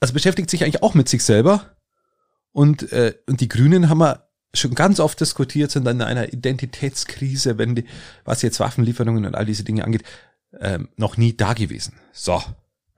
also 0.00 0.14
beschäftigt 0.14 0.48
sich 0.48 0.64
eigentlich 0.64 0.82
auch 0.82 0.94
mit 0.94 1.08
sich 1.08 1.22
selber. 1.22 1.76
Und, 2.52 2.92
äh, 2.92 3.14
und 3.28 3.42
die 3.42 3.48
Grünen 3.48 3.90
haben 3.90 3.98
wir 3.98 4.28
schon 4.54 4.74
ganz 4.74 5.00
oft 5.00 5.20
diskutiert, 5.20 5.70
sind 5.70 5.86
in 5.86 6.00
einer 6.00 6.32
Identitätskrise, 6.32 7.58
wenn 7.58 7.74
die, 7.74 7.84
was 8.24 8.42
jetzt 8.42 8.58
Waffenlieferungen 8.58 9.26
und 9.26 9.34
all 9.34 9.46
diese 9.46 9.64
Dinge 9.64 9.84
angeht 9.84 10.04
ähm, 10.60 10.88
noch 10.96 11.16
nie 11.16 11.36
da 11.36 11.54
gewesen. 11.54 11.94
So, 12.12 12.42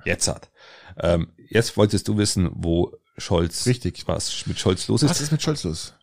jetzt 0.05 0.28
hat. 0.28 0.50
Ähm, 0.98 1.32
jetzt 1.48 1.76
wolltest 1.76 2.09
du 2.09 2.16
wissen, 2.16 2.50
wo 2.55 2.96
Scholz, 3.16 3.66
richtig, 3.66 4.07
was 4.07 4.46
mit 4.46 4.59
Scholz 4.59 4.88
los 4.88 5.02
ist. 5.02 5.11
Was 5.11 5.20
ist 5.20 5.32
mit 5.32 5.42
Scholz 5.42 5.64
los? 5.64 5.94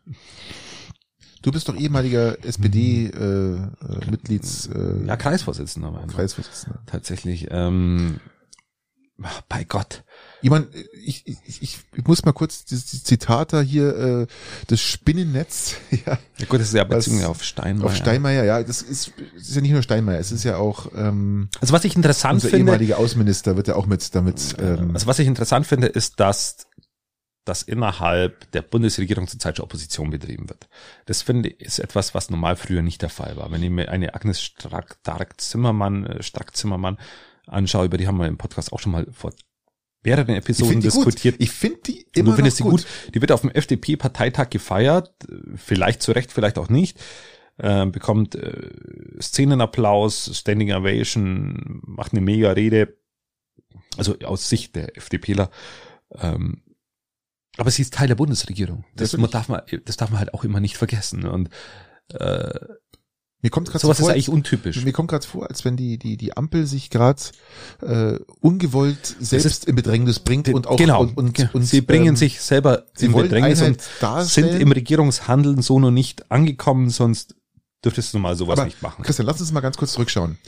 Du 1.42 1.50
bist 1.50 1.68
doch 1.68 1.76
ehemaliger 1.76 2.42
SPD-Mitglieds. 2.44 4.68
Äh, 4.68 4.78
äh, 4.78 5.06
ja, 5.06 5.16
Kreisvorsitzender. 5.16 6.04
Kreisvorsitzender. 6.06 6.84
Tatsächlich. 6.86 7.48
Ähm, 7.50 8.20
bei 9.48 9.64
Gott. 9.64 10.04
Jemand, 10.42 10.68
ich, 11.04 11.26
ich, 11.26 11.38
ich, 11.62 11.78
ich 11.94 12.04
muss 12.06 12.24
mal 12.24 12.32
kurz 12.32 12.64
die, 12.64 12.74
die 12.74 13.02
Zitate 13.02 13.62
hier, 13.62 13.96
äh, 13.96 14.26
das 14.66 14.80
Spinnennetz, 14.80 15.76
ja. 15.90 16.18
Ja 16.38 16.46
gut, 16.46 16.60
das 16.60 16.68
ist 16.68 16.74
ja 16.74 16.84
Beziehung 16.84 17.24
auf 17.24 17.42
Steinmeier. 17.42 17.86
Auf 17.86 17.96
Steinmeier, 17.96 18.44
ja, 18.44 18.62
das 18.62 18.82
ist, 18.82 19.12
das 19.36 19.48
ist 19.48 19.54
ja 19.54 19.62
nicht 19.62 19.72
nur 19.72 19.82
Steinmeier, 19.82 20.18
es 20.18 20.32
ist 20.32 20.44
ja 20.44 20.56
auch, 20.56 20.90
ähm, 20.96 21.48
Also 21.60 21.72
was 21.72 21.84
ich 21.84 21.96
interessant 21.96 22.34
unser 22.34 22.48
finde. 22.48 22.72
ehemaliger 22.72 22.98
Außenminister 22.98 23.56
wird 23.56 23.68
ja 23.68 23.76
auch 23.76 23.86
mit 23.86 24.14
damit, 24.14 24.56
ähm, 24.58 24.90
Also 24.94 25.06
was 25.06 25.18
ich 25.18 25.26
interessant 25.26 25.66
finde, 25.66 25.86
ist, 25.86 26.20
dass 26.20 26.66
dass 27.44 27.62
innerhalb 27.62 28.50
der 28.52 28.62
Bundesregierung 28.62 29.26
zurzeit 29.26 29.56
schon 29.56 29.64
Opposition 29.64 30.10
betrieben 30.10 30.48
wird. 30.48 30.68
Das 31.06 31.22
finde 31.22 31.48
ich 31.48 31.60
ist 31.60 31.78
etwas, 31.80 32.14
was 32.14 32.30
normal 32.30 32.56
früher 32.56 32.82
nicht 32.82 33.02
der 33.02 33.08
Fall 33.08 33.36
war. 33.36 33.50
Wenn 33.50 33.62
ich 33.62 33.70
mir 33.70 33.88
eine 33.90 34.14
Agnes 34.14 34.40
Strack, 34.40 35.02
Dark 35.02 35.40
Zimmermann, 35.40 36.06
äh, 36.06 36.22
Strack 36.22 36.56
Zimmermann 36.56 36.98
anschaue, 37.46 37.86
über 37.86 37.98
die 37.98 38.06
haben 38.06 38.18
wir 38.18 38.26
im 38.28 38.38
Podcast 38.38 38.72
auch 38.72 38.78
schon 38.78 38.92
mal 38.92 39.06
vor 39.10 39.32
mehreren 40.02 40.34
Episoden 40.34 40.78
ich 40.78 40.84
diskutiert. 40.84 41.38
Gut. 41.38 41.44
Ich 41.44 41.50
finde 41.50 41.78
die 41.86 42.06
immer 42.14 42.30
du 42.30 42.36
findest 42.36 42.60
noch 42.60 42.70
gut. 42.70 42.80
gut. 42.82 43.14
Die 43.14 43.20
wird 43.20 43.32
auf 43.32 43.42
dem 43.42 43.50
FDP-Parteitag 43.50 44.50
gefeiert, 44.50 45.12
vielleicht 45.56 46.02
zu 46.02 46.12
Recht, 46.12 46.32
vielleicht 46.32 46.58
auch 46.58 46.68
nicht. 46.68 46.98
Äh, 47.58 47.86
bekommt 47.86 48.34
äh, 48.34 48.70
Szenenapplaus, 49.20 50.30
Standing 50.34 50.72
Ovation, 50.72 51.80
macht 51.84 52.12
eine 52.12 52.20
mega 52.20 52.50
Rede. 52.52 52.96
Also 53.96 54.18
aus 54.20 54.48
Sicht 54.48 54.74
der 54.74 54.96
FDPler. 54.96 55.50
Ähm, 56.14 56.62
aber 57.58 57.70
sie 57.70 57.82
ist 57.82 57.94
Teil 57.94 58.08
der 58.08 58.14
Bundesregierung. 58.14 58.84
Das, 58.96 59.10
das 59.10 59.30
darf 59.30 59.48
man, 59.48 59.60
das 59.84 59.96
darf 59.98 60.10
man 60.10 60.18
halt 60.18 60.32
auch 60.32 60.44
immer 60.44 60.60
nicht 60.60 60.78
vergessen. 60.78 61.26
Und 61.26 61.50
äh, 62.14 62.58
mir 63.42 63.50
kommt 63.50 63.68
gerade 63.68 63.80
so 63.80 63.92
vor, 63.92 64.06
ist 64.06 64.12
eigentlich 64.12 64.28
untypisch. 64.28 64.84
Mir 64.84 64.92
kommt 64.92 65.10
gerade 65.10 65.26
vor, 65.26 65.48
als 65.48 65.64
wenn 65.64 65.76
die 65.76 65.98
die 65.98 66.16
die 66.16 66.36
Ampel 66.36 66.64
sich 66.66 66.90
gerade 66.90 67.20
äh, 67.82 68.18
ungewollt 68.40 69.16
selbst 69.18 69.64
in 69.64 69.74
Bedrängnis 69.74 70.20
bringt 70.20 70.48
und 70.48 70.68
auch 70.68 70.76
genau, 70.76 71.02
und, 71.02 71.16
und, 71.16 71.54
und 71.54 71.62
sie 71.62 71.80
bringen 71.80 72.08
ähm, 72.08 72.16
sich 72.16 72.40
selber 72.40 72.84
in 73.00 73.12
Bedrängnis 73.12 73.60
und 73.60 73.82
sind 74.20 74.48
im 74.48 74.70
Regierungshandeln 74.70 75.60
so 75.60 75.80
noch 75.80 75.90
nicht 75.90 76.30
angekommen, 76.30 76.88
sonst 76.88 77.34
dürftest 77.84 78.14
du 78.14 78.20
mal 78.20 78.36
sowas 78.36 78.58
Aber, 78.58 78.66
nicht 78.66 78.80
machen. 78.80 79.02
Christian, 79.02 79.26
lass 79.26 79.40
uns 79.40 79.50
mal 79.50 79.60
ganz 79.60 79.76
kurz 79.76 79.92
zurückschauen. 79.92 80.38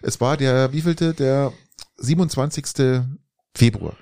Es 0.00 0.20
war 0.20 0.36
der 0.36 0.72
wievielte 0.72 1.12
der 1.12 1.52
27. 1.96 3.02
Februar. 3.56 3.96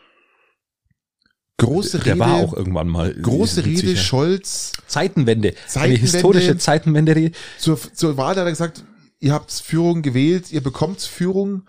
Große 1.67 1.99
der 1.99 2.15
Rede. 2.15 2.17
Der 2.17 2.27
war 2.27 2.37
auch 2.37 2.55
irgendwann 2.55 2.89
mal. 2.89 3.15
Große 3.15 3.65
Rede, 3.65 3.89
sicher. 3.89 3.97
Scholz. 4.01 4.73
Zeitenwende. 4.87 5.55
Zeitenwende. 5.67 5.81
Eine 5.81 5.95
historische 5.99 6.59
Zeitenwende. 6.59 7.33
Zur, 7.59 7.79
zur 7.93 8.17
Wahl 8.17 8.37
hat 8.37 8.45
er 8.45 8.51
gesagt, 8.51 8.85
ihr 9.21 9.33
habt 9.33 9.53
Führung 9.53 10.03
gewählt, 10.03 10.53
ihr 10.53 10.63
bekommt 10.63 11.01
Führung. 11.01 11.63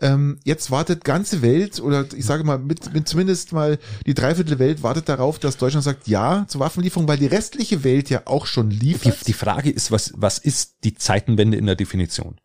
Ähm, 0.00 0.38
jetzt 0.44 0.70
wartet 0.70 1.04
ganze 1.04 1.40
Welt 1.40 1.80
oder 1.80 2.04
ich 2.14 2.24
sage 2.24 2.44
mal 2.44 2.58
mit, 2.58 2.92
mit 2.92 3.08
zumindest 3.08 3.52
mal 3.52 3.78
die 4.06 4.14
Dreiviertel 4.14 4.58
Welt 4.58 4.82
wartet 4.82 5.08
darauf, 5.08 5.38
dass 5.38 5.56
Deutschland 5.56 5.84
sagt 5.84 6.08
ja 6.08 6.44
zur 6.48 6.60
Waffenlieferung, 6.60 7.06
weil 7.06 7.18
die 7.18 7.26
restliche 7.26 7.84
Welt 7.84 8.10
ja 8.10 8.22
auch 8.24 8.46
schon 8.46 8.70
liefert. 8.70 9.20
Die, 9.20 9.26
die 9.26 9.32
Frage 9.32 9.70
ist, 9.70 9.90
was, 9.90 10.12
was 10.16 10.38
ist 10.38 10.78
die 10.84 10.94
Zeitenwende 10.94 11.56
in 11.56 11.66
der 11.66 11.76
Definition? 11.76 12.36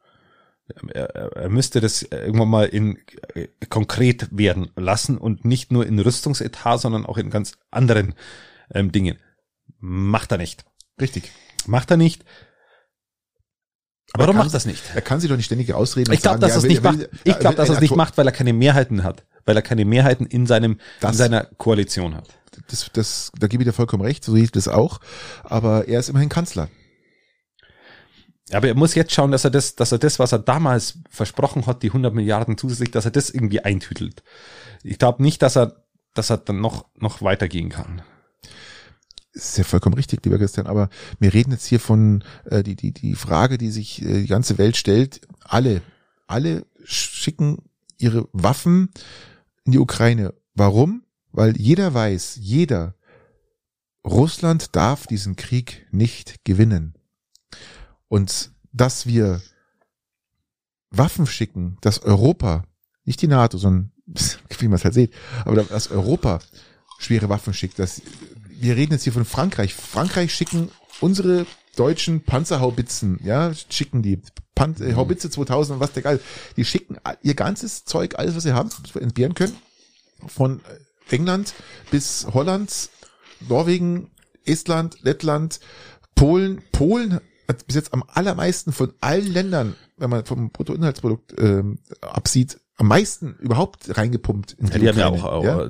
Er, 0.93 1.15
er 1.35 1.49
müsste 1.49 1.81
das 1.81 2.03
irgendwann 2.03 2.49
mal 2.49 2.65
in 2.65 2.97
äh, 3.33 3.47
konkret 3.69 4.27
werden 4.31 4.71
lassen 4.75 5.17
und 5.17 5.45
nicht 5.45 5.71
nur 5.71 5.85
in 5.85 5.99
Rüstungsetat, 5.99 6.81
sondern 6.81 7.05
auch 7.05 7.17
in 7.17 7.29
ganz 7.29 7.53
anderen 7.71 8.15
ähm, 8.73 8.91
Dingen. 8.91 9.17
Macht 9.79 10.31
er 10.31 10.37
nicht. 10.37 10.65
Richtig. 10.99 11.31
Macht 11.65 11.91
er 11.91 11.97
nicht. 11.97 12.23
Aber 14.13 14.23
Warum 14.23 14.37
macht 14.37 14.53
das 14.53 14.65
nicht? 14.65 14.83
Er 14.95 15.01
kann 15.01 15.19
sich 15.19 15.29
doch 15.29 15.37
nicht 15.37 15.45
ständig 15.45 15.73
ausreden. 15.73 16.11
Ich 16.13 16.21
glaube, 16.21 16.39
dass 16.39 16.51
er 16.51 16.57
es 16.57 16.63
nicht 16.63 16.81
macht. 16.81 17.09
Ich 17.23 17.37
glaube, 17.37 17.55
dass 17.55 17.69
er 17.69 17.75
es 17.75 17.81
nicht 17.81 17.95
macht, 17.95 18.17
weil 18.17 18.25
er 18.25 18.31
keine 18.31 18.53
Mehrheiten 18.53 19.03
hat, 19.03 19.23
weil 19.45 19.55
er 19.55 19.61
keine 19.61 19.85
Mehrheiten 19.85 20.25
in 20.25 20.47
seinem 20.47 20.79
das, 20.99 21.11
in 21.11 21.17
seiner 21.17 21.43
Koalition 21.43 22.15
hat. 22.15 22.27
Das, 22.69 22.89
das, 22.91 23.31
da 23.37 23.47
gebe 23.47 23.63
ich 23.63 23.69
dir 23.69 23.73
vollkommen 23.73 24.03
recht. 24.03 24.23
So 24.23 24.33
sehe 24.33 24.43
ich 24.43 24.51
das 24.51 24.67
auch. 24.67 24.99
Aber 25.43 25.87
er 25.87 25.99
ist 25.99 26.09
immerhin 26.09 26.29
Kanzler. 26.29 26.69
Aber 28.51 28.67
er 28.67 28.75
muss 28.75 28.95
jetzt 28.95 29.13
schauen, 29.13 29.31
dass 29.31 29.43
er 29.43 29.51
das, 29.51 29.75
dass 29.75 29.91
er 29.91 29.99
das, 29.99 30.19
was 30.19 30.31
er 30.31 30.39
damals 30.39 30.99
versprochen 31.09 31.65
hat, 31.67 31.83
die 31.83 31.89
100 31.89 32.13
Milliarden 32.13 32.57
zusätzlich, 32.57 32.91
dass 32.91 33.05
er 33.05 33.11
das 33.11 33.29
irgendwie 33.29 33.61
eintütelt. 33.61 34.23
Ich 34.83 34.97
glaube 34.97 35.21
nicht, 35.21 35.41
dass 35.41 35.55
er, 35.55 35.83
dass 36.13 36.29
er 36.29 36.37
dann 36.37 36.59
noch, 36.59 36.85
noch 36.95 37.21
weitergehen 37.21 37.69
kann. 37.69 38.01
ist 39.33 39.57
ja 39.57 39.63
vollkommen 39.63 39.95
richtig, 39.95 40.23
lieber 40.25 40.39
Christian, 40.39 40.67
aber 40.67 40.89
wir 41.19 41.33
reden 41.33 41.51
jetzt 41.51 41.67
hier 41.67 41.79
von 41.79 42.23
äh, 42.45 42.63
die, 42.63 42.75
die, 42.75 42.91
die 42.91 43.15
Frage, 43.15 43.57
die 43.57 43.71
sich 43.71 44.01
äh, 44.01 44.21
die 44.21 44.27
ganze 44.27 44.57
Welt 44.57 44.77
stellt. 44.77 45.21
Alle, 45.43 45.81
alle 46.27 46.65
schicken 46.83 47.69
ihre 47.97 48.27
Waffen 48.31 48.89
in 49.65 49.73
die 49.73 49.79
Ukraine. 49.79 50.33
Warum? 50.55 51.03
Weil 51.31 51.55
jeder 51.57 51.93
weiß, 51.93 52.39
jeder, 52.41 52.95
Russland 54.03 54.75
darf 54.75 55.05
diesen 55.05 55.35
Krieg 55.35 55.87
nicht 55.91 56.43
gewinnen. 56.43 56.95
Und 58.09 58.51
dass 58.73 59.05
wir 59.05 59.41
Waffen 60.91 61.25
schicken, 61.25 61.77
dass 61.81 62.01
Europa, 62.01 62.63
nicht 63.05 63.21
die 63.21 63.27
NATO, 63.27 63.57
sondern 63.57 63.91
wie 64.59 64.67
man 64.67 64.77
es 64.77 64.83
halt 64.83 64.95
sieht, 64.95 65.13
aber 65.45 65.63
dass 65.63 65.91
Europa 65.91 66.39
schwere 66.97 67.29
Waffen 67.29 67.53
schickt, 67.53 67.79
dass 67.79 68.01
wir 68.49 68.75
reden 68.75 68.93
jetzt 68.93 69.03
hier 69.03 69.13
von 69.13 69.25
Frankreich. 69.25 69.73
Frankreich 69.73 70.33
schicken 70.33 70.69
unsere 70.99 71.45
deutschen 71.75 72.23
Panzerhaubitzen, 72.23 73.19
ja, 73.23 73.53
schicken 73.69 74.01
die 74.01 74.19
Pan 74.55 74.75
äh, 74.81 74.95
Haubitze 74.95 75.29
2000 75.29 75.75
und 75.75 75.79
was 75.79 75.93
der 75.93 76.03
geil. 76.03 76.19
Die 76.57 76.65
schicken 76.65 76.97
ihr 77.23 77.35
ganzes 77.35 77.85
Zeug, 77.85 78.15
alles 78.17 78.35
was 78.35 78.43
sie 78.43 78.53
haben, 78.53 78.69
was 78.83 78.93
wir 78.93 79.01
entbehren 79.01 79.33
können, 79.33 79.55
von 80.27 80.59
England 81.09 81.53
bis 81.91 82.27
Holland, 82.33 82.89
Norwegen, 83.47 84.11
Estland, 84.45 84.97
Lettland, 85.03 85.61
Polen. 86.15 86.61
Polen 86.73 87.21
hat 87.49 87.65
bis 87.65 87.75
jetzt 87.75 87.93
am 87.93 88.03
allermeisten 88.07 88.71
von 88.71 88.93
allen 89.01 89.25
Ländern, 89.25 89.75
wenn 89.97 90.09
man 90.09 90.23
vom 90.23 90.51
Bruttoinhaltsprodukt 90.51 91.33
ähm, 91.39 91.79
absieht, 92.01 92.59
am 92.77 92.87
meisten 92.87 93.35
überhaupt 93.39 93.97
reingepumpt. 93.97 94.53
In 94.53 94.67
die, 94.67 94.71
ja, 94.73 94.79
die 94.79 94.87
haben 94.89 94.97
ja 94.99 95.07
auch, 95.07 95.43
ja? 95.43 95.69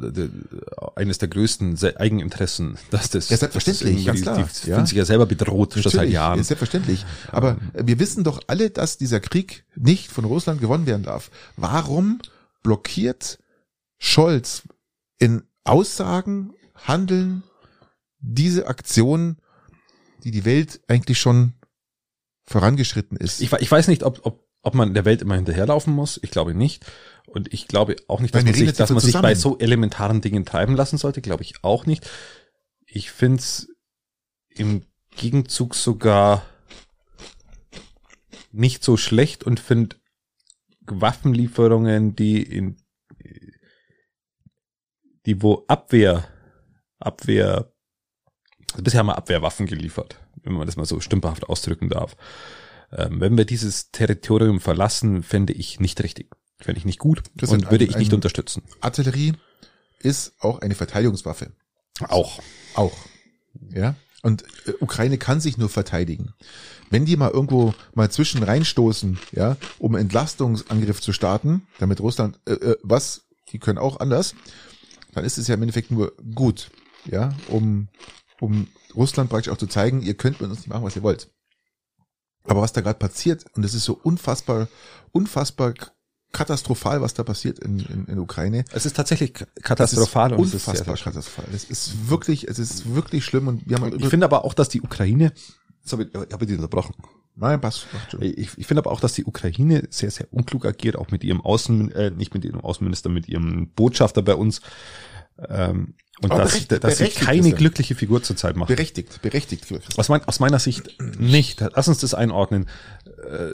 auch 0.77 0.95
eines 0.95 1.17
der 1.17 1.30
größten 1.30 1.75
Eigeninteressen, 1.95 2.77
dass 2.91 3.09
das. 3.09 3.30
Ja, 3.30 3.38
selbstverständlich, 3.38 4.05
das 4.05 4.05
ganz 4.05 4.21
klar. 4.21 4.36
Die, 4.36 4.69
ja? 4.69 4.75
fühlen 4.75 4.86
sich 4.86 4.97
ja 4.97 5.05
selber 5.05 5.25
bedroht 5.25 5.73
schon 5.73 5.91
seit 5.91 6.09
Jahren. 6.09 6.38
Ja, 6.38 6.43
selbstverständlich. 6.43 7.05
Aber 7.32 7.57
ähm. 7.73 7.88
wir 7.88 7.97
wissen 7.97 8.23
doch 8.23 8.41
alle, 8.45 8.69
dass 8.69 8.97
dieser 8.97 9.21
Krieg 9.21 9.65
nicht 9.75 10.11
von 10.11 10.25
Russland 10.25 10.61
gewonnen 10.61 10.86
werden 10.86 11.03
darf. 11.03 11.32
Warum 11.55 12.19
blockiert 12.61 13.39
Scholz 13.97 14.63
in 15.17 15.43
Aussagen, 15.63 16.53
Handeln 16.75 17.43
diese 18.19 18.67
Aktion, 18.67 19.38
die 20.23 20.32
die 20.32 20.45
Welt 20.45 20.82
eigentlich 20.88 21.19
schon 21.19 21.53
vorangeschritten 22.50 23.18
ist. 23.18 23.41
Ich, 23.41 23.52
ich 23.52 23.72
weiß 23.72 23.88
nicht, 23.88 24.04
ob, 24.04 24.26
ob, 24.26 24.47
ob 24.62 24.74
man 24.76 24.93
der 24.93 25.06
Welt 25.06 25.22
immer 25.22 25.36
hinterherlaufen 25.36 25.93
muss. 25.93 26.20
Ich 26.24 26.32
glaube 26.32 26.54
nicht. 26.54 26.86
Und 27.28 27.54
ich 27.54 27.68
glaube 27.68 27.95
auch 28.08 28.20
nicht, 28.20 28.34
dass 28.34 28.43
man, 28.43 28.54
sich, 28.54 28.74
dass 28.74 28.89
man 28.89 29.00
sich 29.00 29.14
bei 29.14 29.36
so 29.36 29.58
elementaren 29.60 30.22
Dingen 30.22 30.45
treiben 30.45 30.76
lassen 30.76 30.97
sollte. 30.97 31.22
Glaube 31.22 31.43
ich 31.43 31.64
auch 31.64 31.86
nicht. 31.86 32.10
Ich 32.86 33.12
finde 33.12 33.38
es 33.38 33.68
im 34.50 34.84
Gegenzug 35.16 35.76
sogar 35.76 36.43
nicht 38.52 38.84
so 38.84 38.97
schlecht 38.97 39.43
und 39.43 39.60
finde 39.60 39.97
Waffenlieferungen, 40.88 42.16
die 42.16 42.41
in 42.41 42.78
die 45.26 45.41
wo 45.43 45.66
Abwehr 45.68 46.28
Abwehr 46.97 47.72
bisher 48.78 49.00
haben 49.00 49.08
wir 49.08 49.18
Abwehrwaffen 49.18 49.68
geliefert 49.68 50.20
wenn 50.44 50.54
man 50.54 50.66
das 50.66 50.76
mal 50.76 50.86
so 50.86 51.00
stümperhaft 51.00 51.48
ausdrücken 51.50 51.90
darf. 51.90 52.16
Ähm, 52.92 53.20
wenn 53.20 53.38
wir 53.38 53.46
dieses 53.46 53.92
Territorium 53.92 54.60
verlassen, 54.60 55.24
fände 55.24 55.54
ich 55.54 55.80
nicht 55.80 56.02
richtig. 56.04 56.36
Fände 56.60 56.80
ich 56.80 56.86
nicht 56.86 57.00
gut 57.00 57.24
das 57.36 57.52
und 57.52 57.72
würde 57.72 57.86
ich 57.86 57.96
nicht 57.96 58.14
unterstützen. 58.14 58.64
Artillerie 58.82 59.34
ist 60.00 60.34
auch 60.40 60.60
eine 60.60 60.76
Verteidigungswaffe. 60.76 61.52
Auch. 62.08 62.40
Auch. 62.76 62.98
Ja. 63.74 63.96
Und 64.22 64.44
äh, 64.66 64.74
Ukraine 64.80 65.18
kann 65.18 65.40
sich 65.40 65.58
nur 65.58 65.70
verteidigen. 65.70 66.34
Wenn 66.90 67.06
die 67.06 67.16
mal 67.16 67.32
irgendwo 67.32 67.74
mal 67.94 68.12
zwischen 68.12 68.44
reinstoßen, 68.44 69.18
ja, 69.32 69.58
um 69.78 69.96
Entlastungsangriff 69.96 71.02
zu 71.02 71.14
starten, 71.14 71.68
damit 71.78 72.02
Russland, 72.02 72.40
äh, 72.46 72.54
äh, 72.54 72.78
was, 72.84 73.28
die 73.52 73.60
können 73.60 73.78
auch 73.78 74.00
anders, 74.00 74.36
dann 75.14 75.24
ist 75.24 75.38
es 75.38 75.48
ja 75.48 75.56
im 75.56 75.62
Endeffekt 75.62 75.92
nur 75.92 76.14
gut, 76.36 76.70
ja, 77.06 77.34
um, 77.48 77.88
um 78.42 78.68
Russland 78.96 79.30
praktisch 79.30 79.52
auch 79.52 79.58
zu 79.58 79.68
zeigen, 79.68 80.02
ihr 80.02 80.16
könnt 80.16 80.42
mit 80.42 80.50
uns 80.50 80.60
nicht 80.60 80.70
machen, 80.70 80.84
was 80.84 80.96
ihr 80.96 81.04
wollt. 81.04 81.30
Aber 82.44 82.62
was 82.62 82.74
da 82.74 82.82
gerade 82.82 82.98
passiert, 82.98 83.46
und 83.56 83.64
es 83.64 83.74
ist 83.74 83.84
so 83.84 84.00
unfassbar, 84.02 84.68
unfassbar 85.12 85.74
katastrophal, 86.32 87.02
was 87.02 87.14
da 87.14 87.24
passiert 87.24 87.60
in, 87.60 87.80
in, 87.80 88.06
in 88.06 88.20
Ukraine. 88.20 88.66
Es 88.72 88.86
ist 88.86 88.96
tatsächlich 88.96 89.34
katastrophal. 89.64 90.34
Es 90.34 90.40
ist 90.40 90.54
unfassbar 90.54 90.94
es 90.94 91.00
ist 91.00 91.04
katastrophal. 91.04 91.46
Es 91.54 91.64
ist 91.66 92.10
wirklich, 92.10 92.48
es 92.48 92.60
ist 92.60 92.94
wirklich 92.94 93.26
schlimm. 93.26 93.48
Und 93.48 93.68
wir 93.68 93.78
haben 93.78 93.98
ich 93.98 94.08
finde 94.08 94.26
aber 94.26 94.46
auch, 94.46 94.54
dass 94.54 94.70
die 94.70 94.82
Ukraine, 94.82 95.34
sorry, 95.84 96.08
ich 96.12 96.34
habe 96.34 96.46
die 96.46 96.56
unterbrochen. 96.56 96.96
Nein, 97.36 97.62
passt. 97.62 97.88
Ich, 98.20 98.58
ich 98.58 98.68
finde 98.68 98.82
aber 98.82 98.92
auch, 98.92 99.00
dass 99.00 99.14
die 99.14 99.24
Ukraine 99.24 99.88
sehr, 99.90 100.12
sehr 100.12 100.28
unklug 100.32 100.66
agiert, 100.66 100.98
auch 100.98 101.10
mit 101.10 101.24
ihrem 101.24 101.42
Außen, 101.42 101.92
äh, 101.92 102.12
nicht 102.12 102.34
mit 102.34 102.44
ihrem 102.44 102.60
Außenminister, 102.60 103.10
mit 103.10 103.30
ihrem 103.30 103.70
Botschafter 103.70 104.22
bei 104.22 104.36
uns. 104.36 104.62
Ähm, 105.48 105.96
und 106.22 106.32
dass, 106.32 106.51
berechtigt, 106.51 106.72
dass 106.72 106.97
berechtigt 106.97 107.20
sie 107.20 107.26
keine 107.26 107.51
glückliche 107.53 107.95
Figur 107.95 108.22
zurzeit 108.22 108.55
macht. 108.55 108.67
Berechtigt, 108.67 109.22
berechtigt. 109.22 109.65
Aus, 109.97 110.09
mein, 110.09 110.24
aus 110.26 110.39
meiner 110.39 110.59
Sicht 110.59 110.97
nicht. 111.17 111.61
Lass 111.61 111.88
uns 111.88 111.99
das 111.99 112.13
einordnen. 112.13 112.67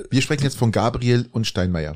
Wir 0.10 0.22
sprechen 0.22 0.44
jetzt 0.44 0.58
von 0.58 0.72
Gabriel 0.72 1.28
und 1.32 1.48
Steinmeier. 1.48 1.96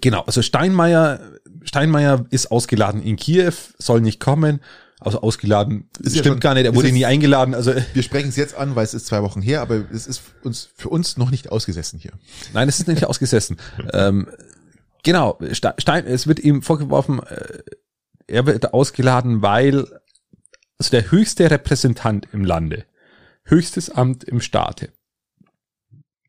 Genau, 0.00 0.22
also 0.22 0.42
Steinmeier, 0.42 1.20
Steinmeier 1.64 2.24
ist 2.30 2.50
ausgeladen 2.50 3.02
in 3.02 3.16
Kiew, 3.16 3.52
soll 3.78 4.00
nicht 4.00 4.20
kommen. 4.20 4.60
Also 5.04 5.20
ausgeladen, 5.20 5.88
ist 5.98 6.12
stimmt 6.12 6.26
ja 6.26 6.32
schon, 6.32 6.40
gar 6.40 6.54
nicht, 6.54 6.64
er 6.64 6.76
wurde 6.76 6.92
nie 6.92 7.04
eingeladen. 7.04 7.54
Also 7.54 7.74
wir 7.92 8.02
sprechen 8.04 8.28
es 8.28 8.36
jetzt 8.36 8.54
an, 8.54 8.76
weil 8.76 8.84
es 8.84 8.94
ist 8.94 9.06
zwei 9.06 9.20
Wochen 9.22 9.42
her, 9.42 9.60
aber 9.60 9.84
es 9.92 10.06
ist 10.06 10.22
uns 10.44 10.68
für 10.76 10.90
uns 10.90 11.16
noch 11.16 11.32
nicht 11.32 11.50
ausgesessen 11.50 11.98
hier. 11.98 12.12
Nein, 12.52 12.68
es 12.68 12.78
ist 12.78 12.86
nicht 12.86 13.04
ausgesessen. 13.04 13.56
ähm, 13.92 14.28
genau, 15.02 15.40
Stein, 15.50 16.06
es 16.06 16.28
wird 16.28 16.38
ihm 16.38 16.62
vorgeworfen, 16.62 17.20
äh, 17.20 17.58
er 18.26 18.46
wird 18.46 18.72
ausgeladen, 18.72 19.42
weil 19.42 19.86
also 20.78 20.90
der 20.90 21.10
höchste 21.10 21.50
Repräsentant 21.50 22.28
im 22.32 22.44
Lande, 22.44 22.86
höchstes 23.44 23.90
Amt 23.90 24.24
im 24.24 24.40
Staate, 24.40 24.92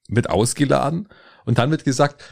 wird 0.08 0.30
ausgeladen 0.30 1.10
und 1.46 1.58
dann 1.58 1.72
wird 1.72 1.84
gesagt, 1.84 2.24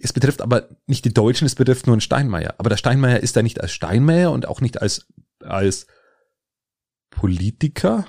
es 0.00 0.12
betrifft 0.12 0.40
aber 0.42 0.68
nicht 0.86 1.04
die 1.04 1.12
Deutschen, 1.12 1.46
es 1.46 1.54
betrifft 1.54 1.86
nur 1.86 1.94
einen 1.94 2.00
Steinmeier. 2.00 2.54
Aber 2.58 2.70
der 2.70 2.76
Steinmeier 2.76 3.20
ist 3.20 3.36
da 3.36 3.42
nicht 3.42 3.60
als 3.60 3.72
Steinmeier 3.72 4.30
und 4.30 4.46
auch 4.46 4.60
nicht 4.60 4.80
als, 4.80 5.06
als 5.40 5.86
Politiker. 7.10 8.06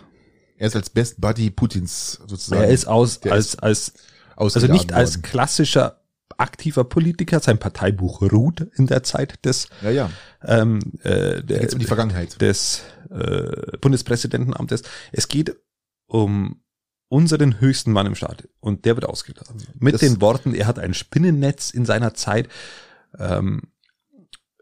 Er 0.57 0.67
ist 0.67 0.75
als 0.75 0.89
Best 0.89 1.19
Buddy 1.19 1.49
Putins 1.49 2.13
sozusagen. 2.27 2.63
Er 2.63 2.69
ist 2.69 2.85
aus, 2.85 3.21
als, 3.23 3.57
als, 3.57 3.93
also 4.35 4.59
nicht 4.59 4.91
worden. 4.91 4.93
als 4.93 5.21
klassischer 5.21 5.98
aktiver 6.37 6.83
Politiker. 6.83 7.39
Sein 7.39 7.57
Parteibuch 7.57 8.21
ruht 8.21 8.67
in 8.75 8.87
der 8.87 9.03
Zeit 9.03 9.43
des, 9.45 9.69
ja, 9.81 9.89
ja. 9.89 10.11
Ähm, 10.43 10.79
äh, 11.03 11.43
der, 11.43 11.71
um 11.73 11.79
die 11.79 11.85
Vergangenheit 11.85 12.41
des 12.41 12.83
äh, 13.09 13.77
Bundespräsidentenamtes. 13.79 14.83
Es 15.11 15.27
geht 15.27 15.55
um 16.07 16.61
unseren 17.07 17.59
höchsten 17.59 17.91
Mann 17.91 18.05
im 18.05 18.15
Staat 18.15 18.47
und 18.59 18.85
der 18.85 18.95
wird 18.95 19.05
ausgeladen. 19.05 19.63
Mit 19.79 19.95
das 19.95 20.01
den 20.01 20.21
Worten, 20.21 20.53
er 20.53 20.67
hat 20.67 20.79
ein 20.79 20.93
Spinnennetz 20.93 21.71
in 21.71 21.85
seiner 21.85 22.13
Zeit, 22.13 22.47
ähm, 23.17 23.63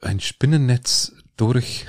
ein 0.01 0.19
Spinnennetz 0.19 1.13
durch 1.35 1.85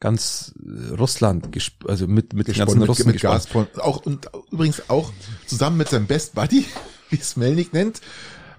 ganz 0.00 0.52
Russland, 0.98 1.48
also 1.88 2.06
mit, 2.06 2.34
mit 2.34 2.48
den 2.48 2.54
ganzen 2.54 2.80
mit, 2.80 2.88
Russen 2.88 3.06
mit 3.06 3.22
Gazprom. 3.22 3.66
Auch, 3.76 4.04
und 4.04 4.28
übrigens 4.50 4.90
auch 4.90 5.12
zusammen 5.46 5.78
mit 5.78 5.88
seinem 5.88 6.06
Best 6.06 6.34
Buddy, 6.34 6.66
wie 7.10 7.16
es 7.16 7.36
Melnik 7.36 7.72
nennt, 7.72 8.02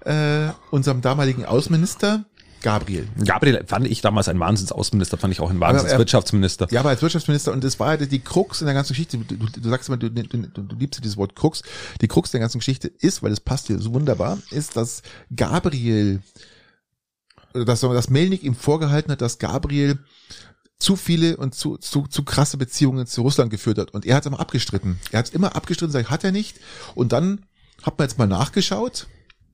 äh, 0.06 0.52
unserem 0.70 1.00
damaligen 1.00 1.44
Außenminister, 1.44 2.24
Gabriel. 2.62 3.06
Gabriel 3.24 3.62
fand 3.66 3.86
ich 3.86 4.00
damals 4.00 4.28
ein 4.28 4.40
Wahnsinnsaußenminister, 4.40 5.18
fand 5.18 5.32
ich 5.32 5.40
auch 5.40 5.50
ein 5.50 5.60
Wahnsinnswirtschaftsminister. 5.60 6.66
Ja, 6.70 6.80
aber 6.80 6.88
als 6.88 7.02
Wirtschaftsminister 7.02 7.52
und 7.52 7.62
das 7.62 7.78
war 7.78 7.98
ja 7.98 8.06
die 8.06 8.18
Krux 8.18 8.60
in 8.60 8.66
der 8.66 8.74
ganzen 8.74 8.88
Geschichte. 8.88 9.18
Du, 9.18 9.36
du, 9.36 9.60
du 9.60 9.68
sagst 9.68 9.88
immer, 9.88 9.98
du, 9.98 10.10
du, 10.10 10.24
du 10.24 10.76
liebst 10.76 11.04
dieses 11.04 11.16
Wort 11.16 11.36
Krux. 11.36 11.62
Die 12.00 12.08
Krux 12.08 12.30
der 12.30 12.40
ganzen 12.40 12.58
Geschichte 12.58 12.88
ist, 12.88 13.22
weil 13.22 13.30
es 13.30 13.40
passt 13.40 13.68
hier 13.68 13.78
so 13.78 13.94
wunderbar, 13.94 14.38
ist, 14.50 14.76
dass 14.76 15.02
Gabriel, 15.34 16.22
dass, 17.52 17.80
dass 17.82 18.10
Melnik 18.10 18.42
ihm 18.42 18.54
vorgehalten 18.54 19.12
hat, 19.12 19.20
dass 19.20 19.38
Gabriel 19.38 19.98
zu 20.78 20.96
viele 20.96 21.36
und 21.36 21.54
zu, 21.54 21.76
zu, 21.76 22.06
zu 22.08 22.24
krasse 22.24 22.56
Beziehungen 22.56 23.06
zu 23.06 23.22
Russland 23.22 23.50
geführt 23.50 23.78
hat. 23.78 23.92
Und 23.92 24.04
er 24.06 24.16
hat 24.16 24.24
es 24.24 24.26
immer 24.26 24.40
abgestritten. 24.40 24.98
Er 25.12 25.20
hat 25.20 25.26
es 25.26 25.32
immer 25.32 25.54
abgestritten, 25.54 25.92
sagt, 25.92 26.10
hat 26.10 26.24
er 26.24 26.32
nicht. 26.32 26.58
Und 26.94 27.12
dann 27.12 27.46
hat 27.82 27.98
man 27.98 28.08
jetzt 28.08 28.18
mal 28.18 28.26
nachgeschaut 28.26 29.06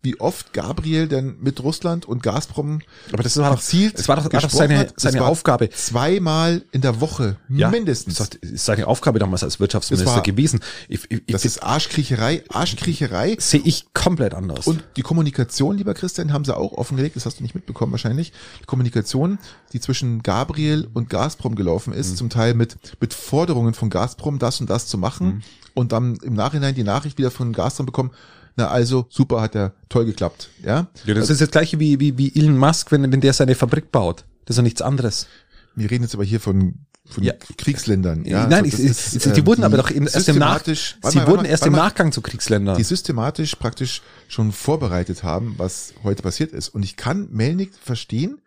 wie 0.02 0.18
oft 0.18 0.52
Gabriel 0.52 1.06
denn 1.06 1.36
mit 1.40 1.62
Russland 1.62 2.06
und 2.06 2.24
Gazprom 2.24 2.80
aber 3.12 3.22
das 3.22 3.36
war 3.36 3.54
doch 3.54 3.60
Ziel, 3.60 3.92
das 3.92 4.08
war 4.08 4.16
doch, 4.16 4.32
war 4.32 4.40
doch 4.40 4.50
seine, 4.50 4.88
seine 4.96 5.24
Aufgabe. 5.24 5.70
zweimal 5.70 6.64
in 6.72 6.80
der 6.80 7.00
Woche 7.00 7.36
ja, 7.48 7.70
mindestens. 7.70 8.16
das 8.16 8.30
ist 8.40 8.64
seine 8.64 8.88
Aufgabe 8.88 9.20
damals 9.20 9.44
als 9.44 9.60
Wirtschaftsminister 9.60 10.16
war, 10.16 10.22
gewesen. 10.22 10.60
Ich, 10.88 11.08
ich, 11.08 11.22
das 11.26 11.44
ist 11.44 11.62
Arschkriecherei 11.62 12.42
Arschkriecherei. 12.48 13.36
Sehe 13.38 13.60
ich 13.64 13.92
komplett 13.94 14.34
anders. 14.34 14.66
Und 14.66 14.82
die 14.96 15.02
Kommunikation 15.02 15.76
lieber 15.76 15.94
Christian 15.94 16.32
haben 16.32 16.44
sie 16.44 16.56
auch 16.56 16.72
offengelegt 16.72 17.14
das 17.14 17.26
hast 17.26 17.38
du 17.38 17.44
nicht 17.44 17.54
mitbekommen 17.54 17.92
wahrscheinlich. 17.92 18.32
Die 18.60 18.66
Kommunikation 18.66 19.38
die 19.72 19.80
zwischen 19.80 20.22
Gabriel 20.22 20.88
und 20.92 21.10
Gazprom 21.10 21.54
gelaufen 21.54 21.92
ist 21.92 22.10
mhm. 22.10 22.16
zum 22.16 22.30
Teil 22.30 22.54
mit 22.54 22.76
mit 23.00 23.14
Forderungen 23.14 23.74
von 23.74 23.88
Gazprom 23.88 24.40
das 24.40 24.60
und 24.60 24.68
das 24.68 24.88
zu 24.88 24.98
machen 24.98 25.26
mhm. 25.26 25.42
und 25.74 25.92
dann 25.92 26.16
im 26.16 26.34
Nachhinein 26.34 26.74
die 26.74 26.82
Nachricht 26.82 27.18
wieder 27.18 27.30
von 27.30 27.52
Gazprom 27.52 27.86
bekommen 27.86 28.10
na 28.56 28.68
also, 28.68 29.06
super, 29.08 29.40
hat 29.40 29.54
er 29.54 29.72
toll 29.88 30.04
geklappt. 30.04 30.50
Ja, 30.62 30.88
ja 31.04 31.14
das 31.14 31.22
also, 31.22 31.32
ist 31.34 31.40
das 31.40 31.50
gleiche 31.50 31.78
wie, 31.80 32.00
wie, 32.00 32.18
wie 32.18 32.34
Elon 32.34 32.56
Musk, 32.56 32.92
wenn, 32.92 33.10
wenn 33.10 33.20
der 33.20 33.32
seine 33.32 33.54
Fabrik 33.54 33.90
baut. 33.92 34.24
Das 34.44 34.54
ist 34.54 34.58
ja 34.58 34.62
nichts 34.62 34.82
anderes. 34.82 35.26
Wir 35.74 35.90
reden 35.90 36.04
jetzt 36.04 36.14
aber 36.14 36.24
hier 36.24 36.40
von 36.40 36.86
von 37.04 37.24
ja. 37.24 37.34
Kriegsländern. 37.58 38.24
Ja, 38.24 38.46
Nein, 38.46 38.64
also 38.64 38.82
ist, 38.82 39.14
ist, 39.16 39.36
die 39.36 39.40
äh, 39.40 39.46
wurden 39.46 39.64
aber 39.64 39.76
doch 39.76 39.90
eben 39.90 40.06
erst 40.06 40.28
im 40.28 40.38
Nach 40.38 40.62
sie 40.64 40.76
mal, 41.02 41.26
wurden 41.26 41.44
erst 41.44 41.66
im 41.66 41.72
Nachgang 41.72 42.12
zu 42.12 42.22
Kriegsländern. 42.22 42.76
Die 42.76 42.84
systematisch 42.84 43.56
praktisch 43.56 44.02
schon 44.28 44.52
vorbereitet 44.52 45.22
haben, 45.22 45.54
was 45.58 45.94
heute 46.04 46.22
passiert 46.22 46.52
ist. 46.52 46.68
Und 46.68 46.84
ich 46.84 46.96
kann 46.96 47.28
Melnik 47.30 47.72
verstehen, 47.74 48.40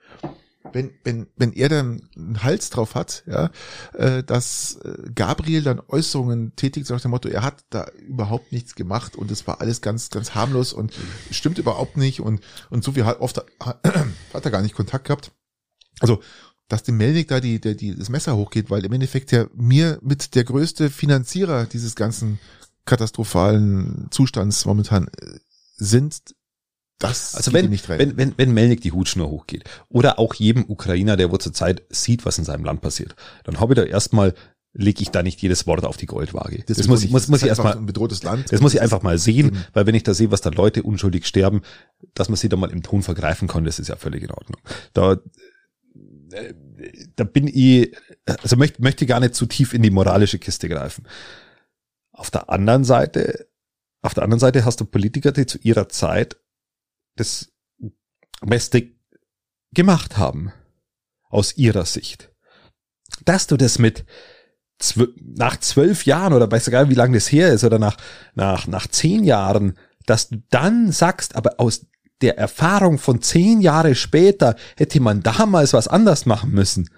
wenn, 0.74 0.91
wenn, 1.03 1.28
wenn 1.36 1.53
er 1.53 1.70
dann 1.70 2.01
einen 2.16 2.43
Hals 2.43 2.70
drauf 2.70 2.95
hat, 2.95 3.24
ja, 3.28 3.49
äh, 3.93 4.24
dass 4.24 4.78
äh, 4.84 5.09
Gabriel 5.13 5.63
dann 5.63 5.82
Äußerungen 5.88 6.55
tätigt, 6.55 6.88
so 6.88 6.93
nach 6.93 7.01
dem 7.01 7.11
Motto, 7.11 7.30
er 7.30 7.43
hat 7.43 7.63
da 7.70 7.88
überhaupt 8.07 8.51
nichts 8.51 8.76
gemacht 8.76 9.16
und 9.16 9.32
es 9.32 9.47
war 9.47 9.61
alles 9.61 9.82
ganz, 9.82 10.09
ganz 10.09 10.36
harmlos 10.36 10.74
und 10.74 10.93
stimmt 11.32 11.57
überhaupt 11.57 11.97
nicht 11.97 12.20
und, 12.20 12.41
und 12.70 12.84
so 12.84 12.95
wie 12.95 13.03
halt 13.03 13.20
oft 13.20 13.38
hat 13.59 14.45
er 14.45 14.51
gar 14.51 14.61
nicht 14.61 14.76
Kontakt 14.76 15.05
gehabt. 15.07 15.32
Also, 15.99 16.22
dass 16.68 16.84
dem 16.84 16.97
Melnik 16.97 17.28
da 17.28 17.39
die, 17.39 17.61
die, 17.61 17.78
die, 17.78 17.95
das 17.95 18.09
Messer 18.09 18.36
hochgeht, 18.36 18.70
weil 18.70 18.84
im 18.84 18.93
Endeffekt 18.93 19.32
ja 19.32 19.45
mir 19.53 19.99
mit 20.01 20.36
der 20.36 20.43
größte 20.43 20.89
Finanzierer 20.89 21.66
dieses 21.66 21.95
ganzen 21.95 22.39
katastrophalen 22.86 24.07
Zustands 24.11 24.66
momentan 24.66 25.07
äh, 25.07 25.39
sind 25.78 26.36
das 27.00 27.36
also 27.36 27.52
wenn, 27.52 27.70
nicht 27.70 27.89
rein. 27.89 28.00
wenn, 28.00 28.18
wenn, 28.18 28.34
wenn 28.38 28.54
Melnik 28.54 28.82
die 28.82 28.91
Hutschnur 28.91 29.30
hochgeht 29.30 29.64
oder 29.89 30.18
auch 30.18 30.34
jedem 30.34 30.66
Ukrainer, 30.68 31.18
der 31.18 31.32
wo 31.32 31.38
zurzeit 31.38 31.84
sieht, 31.89 32.26
was 32.26 32.38
in 32.38 32.46
seinem 32.46 32.64
Land 32.64 32.82
passiert, 32.82 33.16
dann 33.43 33.60
habe 33.60 33.74
ich 33.74 33.78
da 33.78 33.84
erstmal 33.84 34.34
lege 34.78 35.02
ich 35.02 35.10
da 35.10 35.24
nicht 35.24 35.41
jedes 35.41 35.66
Wort 35.68 35.86
auf 35.86 35.98
die 35.98 36.06
Goldwaage. 36.06 36.64
Das, 36.68 36.78
das 36.78 36.88
muss 36.88 37.04
ich, 37.04 37.10
muss, 37.10 37.30
muss 37.30 37.41
ich 37.41 37.48
erstmal, 37.48 37.78
ein 37.78 37.86
bedrohtes 37.86 38.24
Land. 38.24 38.52
Das 38.52 38.60
muss 38.60 38.74
ich 38.74 38.82
einfach 38.82 39.02
mal 39.02 39.18
sehen, 39.18 39.48
eben. 39.48 39.66
weil 39.74 39.88
wenn 39.88 39.96
ich 39.96 40.04
da 40.04 40.14
sehe, 40.14 40.32
was 40.32 40.41
da 40.41 40.50
Leute 40.50 40.84
unschuldig 40.84 41.26
sterben, 41.26 41.62
dass 42.14 42.28
man 42.28 42.36
sie 42.36 42.50
da 42.50 42.58
mal 42.58 42.72
im 42.72 42.84
Ton 42.84 43.02
vergreifen 43.02 43.48
kann, 43.48 43.64
das 43.64 43.80
ist 43.80 43.88
ja 43.88 43.96
völlig 43.96 44.24
in 44.24 44.32
Ordnung. 44.32 44.62
Da, 44.91 45.14
äh, 46.34 46.54
da 47.16 47.24
bin 47.24 47.48
ich, 47.48 47.96
also 48.26 48.58
möchte, 48.58 48.82
möchte 48.82 49.06
gar 49.06 49.22
nicht 49.22 49.36
zu 49.36 49.46
tief 49.46 49.74
in 49.74 49.82
die 49.82 49.91
moralische 49.91 50.39
Kiste 50.39 50.68
greifen. 50.68 51.08
Auf 52.12 52.30
der 52.30 52.50
anderen 52.50 52.84
Seite, 52.84 53.48
auf 54.02 54.14
der 54.14 54.24
anderen 54.24 54.39
Seite 54.39 54.66
hast 54.66 54.82
du 54.82 54.86
Politiker, 54.86 55.32
die 55.32 55.46
zu 55.46 55.58
ihrer 55.60 55.88
Zeit 55.88 56.36
das 57.16 57.51
Beste 58.41 58.91
gemacht 59.74 60.18
haben, 60.18 60.51
aus 61.30 61.57
ihrer 61.57 61.86
Sicht. 61.86 62.32
Dass 63.26 63.47
du 63.47 63.57
das 63.57 63.80
mit 63.80 64.05
zwölf, 64.80 65.09
nach 65.22 65.59
zwölf 65.59 66.05
Jahren 66.05 66.34
oder 66.34 66.49
weiß 66.51 66.68
egal, 66.68 66.89
wie 66.89 66.95
lange 66.95 67.18
das 67.18 67.32
her 67.32 67.53
ist 67.53 67.63
oder 67.63 67.80
nach, 67.80 67.97
nach, 68.34 68.68
nach 68.68 68.88
zehn 68.88 69.24
Jahren, 69.24 69.78
dass 70.05 70.30
du 70.30 70.43
dann 70.49 70.91
sagst, 70.91 71.36
aber 71.36 71.59
aus 71.59 71.88
der 72.22 72.38
Erfahrung 72.38 72.97
von 72.97 73.22
zehn 73.22 73.61
Jahre 73.61 73.95
später 73.95 74.55
hätte 74.78 74.99
man 74.99 75.22
damals 75.22 75.74
was 75.74 75.88
anders 75.88 76.26
machen 76.26 76.51
müssen. 76.51 76.89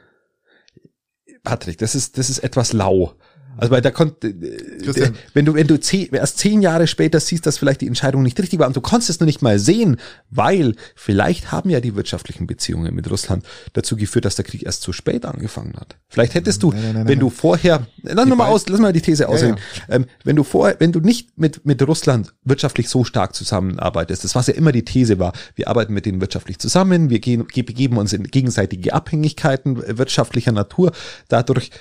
Patrick, 1.44 1.78
das 1.78 1.96
ist, 1.96 2.18
das 2.18 2.30
ist 2.30 2.40
etwas 2.40 2.74
lau. 2.74 3.14
Also 3.58 3.72
weil 3.72 3.82
da 3.82 3.92
konnte, 3.92 4.28
äh, 4.28 5.12
wenn 5.34 5.46
du, 5.46 5.54
wenn 5.56 5.68
du 5.68 5.80
zehn, 5.80 6.14
erst 6.14 6.40
zehn 6.40 6.62
Jahre 6.62 6.88
später 6.88 7.20
siehst, 7.20 7.46
dass 7.46 7.58
vielleicht 7.58 7.82
die 7.82 7.88
Entscheidung 7.88 8.24
nicht 8.24 8.40
richtig 8.40 8.60
war 8.60 8.68
und 8.68 8.76
du 8.76 8.82
konntest 8.82 9.10
es 9.10 9.20
noch 9.20 9.26
nicht 9.26 9.42
mal 9.42 9.60
sehen, 9.60 9.98
weil 10.30 10.76
vielleicht 10.96 11.52
haben 11.52 11.70
ja 11.70 11.80
die 11.80 11.96
wirtschaftlichen 11.96 12.48
Beziehungen 12.48 12.94
mit 12.94 13.10
Russland 13.10 13.46
dazu 13.74 13.96
geführt, 13.96 14.26
dass 14.26 14.36
der 14.36 14.46
Krieg 14.46 14.64
erst 14.64 14.82
zu 14.82 14.94
spät 14.94 15.26
angefangen 15.26 15.74
hat. 15.78 15.98
Vielleicht 16.08 16.36
hättest 16.36 16.64
du, 16.64 16.72
nein, 16.72 16.82
nein, 16.84 16.94
nein, 16.94 17.08
wenn 17.08 17.20
du 17.20 17.30
vorher, 17.30 17.88
lass 18.04 18.26
mal 18.28 18.48
aus, 18.48 18.68
lass 18.70 18.80
mal 18.80 18.94
die 18.94 19.02
These 19.02 19.28
aussehen, 19.28 19.58
ja, 19.58 19.84
ja. 19.90 19.96
Ähm, 19.96 20.06
wenn 20.24 20.36
du 20.36 20.44
vorher, 20.44 20.80
wenn 20.80 20.92
du 20.92 21.00
nicht 21.00 21.38
mit, 21.38 21.66
mit 21.66 21.86
Russland 21.88 22.34
wirtschaftlich 22.44 22.90
so 22.90 23.04
stark 23.04 23.36
zusammenarbeitest, 23.36 24.24
das 24.24 24.36
was 24.36 24.48
ja 24.48 24.54
immer 24.54 24.72
die 24.72 24.86
These 24.86 25.20
war, 25.20 25.34
wir 25.56 25.68
arbeiten 25.68 25.94
mit 25.94 26.06
denen 26.06 26.22
wirtschaftlich 26.22 26.60
zusammen, 26.60 27.10
wir 27.10 27.20
gehen, 27.20 27.46
begeben 27.48 27.98
uns 27.98 28.14
in 28.14 28.24
gegenseitige 28.24 28.94
Abhängigkeiten 28.94 29.98
wirtschaftlicher 29.98 30.52
Natur, 30.52 30.92
dadurch 31.28 31.72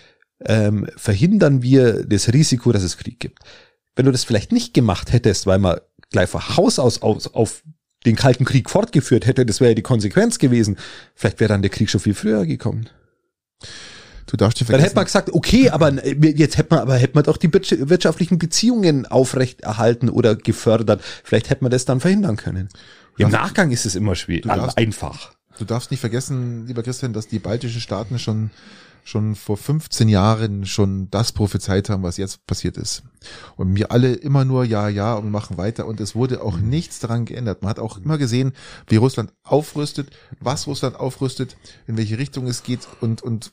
ähm, 0.44 0.86
verhindern 0.96 1.62
wir 1.62 2.04
das 2.04 2.32
Risiko, 2.32 2.72
dass 2.72 2.82
es 2.82 2.98
Krieg 2.98 3.20
gibt. 3.20 3.40
Wenn 3.94 4.06
du 4.06 4.12
das 4.12 4.24
vielleicht 4.24 4.52
nicht 4.52 4.74
gemacht 4.74 5.12
hättest, 5.12 5.46
weil 5.46 5.58
man 5.58 5.78
gleich 6.10 6.28
von 6.28 6.56
Haus 6.56 6.78
aus 6.78 7.02
auf, 7.02 7.34
auf 7.34 7.62
den 8.04 8.16
Kalten 8.16 8.44
Krieg 8.44 8.70
fortgeführt 8.70 9.26
hätte, 9.26 9.46
das 9.46 9.60
wäre 9.60 9.70
ja 9.70 9.74
die 9.74 9.82
Konsequenz 9.82 10.38
gewesen, 10.38 10.76
vielleicht 11.14 11.40
wäre 11.40 11.48
dann 11.48 11.62
der 11.62 11.70
Krieg 11.70 11.90
schon 11.90 12.00
viel 12.00 12.14
früher 12.14 12.46
gekommen. 12.46 12.88
Du 14.26 14.36
darfst 14.36 14.60
Dann 14.68 14.80
hätte 14.80 14.96
man 14.96 15.04
gesagt, 15.04 15.32
okay, 15.32 15.70
aber 15.70 16.04
jetzt 16.04 16.58
hätte 16.58 16.74
man, 16.74 16.80
aber 16.80 16.96
hätte 16.96 17.14
man 17.14 17.22
doch 17.22 17.36
die 17.36 17.52
wirtschaftlichen 17.52 18.38
Beziehungen 18.38 19.06
aufrechterhalten 19.06 20.10
oder 20.10 20.34
gefördert. 20.34 21.00
Vielleicht 21.22 21.48
hätte 21.48 21.62
man 21.62 21.70
das 21.70 21.84
dann 21.84 22.00
verhindern 22.00 22.36
können. 22.36 22.68
Im 23.18 23.30
Nachgang 23.30 23.70
ist 23.70 23.86
es 23.86 23.94
immer 23.94 24.16
schwierig, 24.16 24.50
einfach. 24.50 25.32
Du 25.58 25.64
darfst 25.64 25.90
nicht 25.90 26.00
vergessen, 26.00 26.66
lieber 26.66 26.82
Christian, 26.82 27.12
dass 27.12 27.28
die 27.28 27.38
baltischen 27.38 27.80
Staaten 27.80 28.18
schon 28.18 28.50
schon 29.06 29.36
vor 29.36 29.56
15 29.56 30.08
Jahren 30.08 30.66
schon 30.66 31.08
das 31.10 31.30
prophezeit 31.30 31.88
haben, 31.88 32.02
was 32.02 32.16
jetzt 32.16 32.44
passiert 32.48 32.76
ist. 32.76 33.04
Und 33.56 33.76
wir 33.76 33.92
alle 33.92 34.14
immer 34.14 34.44
nur 34.44 34.64
ja, 34.64 34.88
ja 34.88 35.14
und 35.14 35.30
machen 35.30 35.56
weiter. 35.56 35.86
Und 35.86 36.00
es 36.00 36.16
wurde 36.16 36.42
auch 36.42 36.58
nichts 36.58 36.98
daran 36.98 37.24
geändert. 37.24 37.62
Man 37.62 37.70
hat 37.70 37.78
auch 37.78 37.98
immer 37.98 38.18
gesehen, 38.18 38.52
wie 38.88 38.96
Russland 38.96 39.32
aufrüstet, 39.44 40.10
was 40.40 40.66
Russland 40.66 40.96
aufrüstet, 40.96 41.56
in 41.86 41.96
welche 41.96 42.18
Richtung 42.18 42.48
es 42.48 42.64
geht 42.64 42.80
und, 43.00 43.22
und 43.22 43.52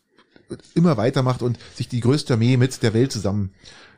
immer 0.73 0.97
weitermacht 0.97 1.43
und 1.43 1.59
sich 1.75 1.87
die 1.87 1.99
größte 1.99 2.33
Armee 2.33 2.57
mit 2.57 2.81
der 2.81 2.95
Welt 2.95 3.11
zusammen, 3.11 3.51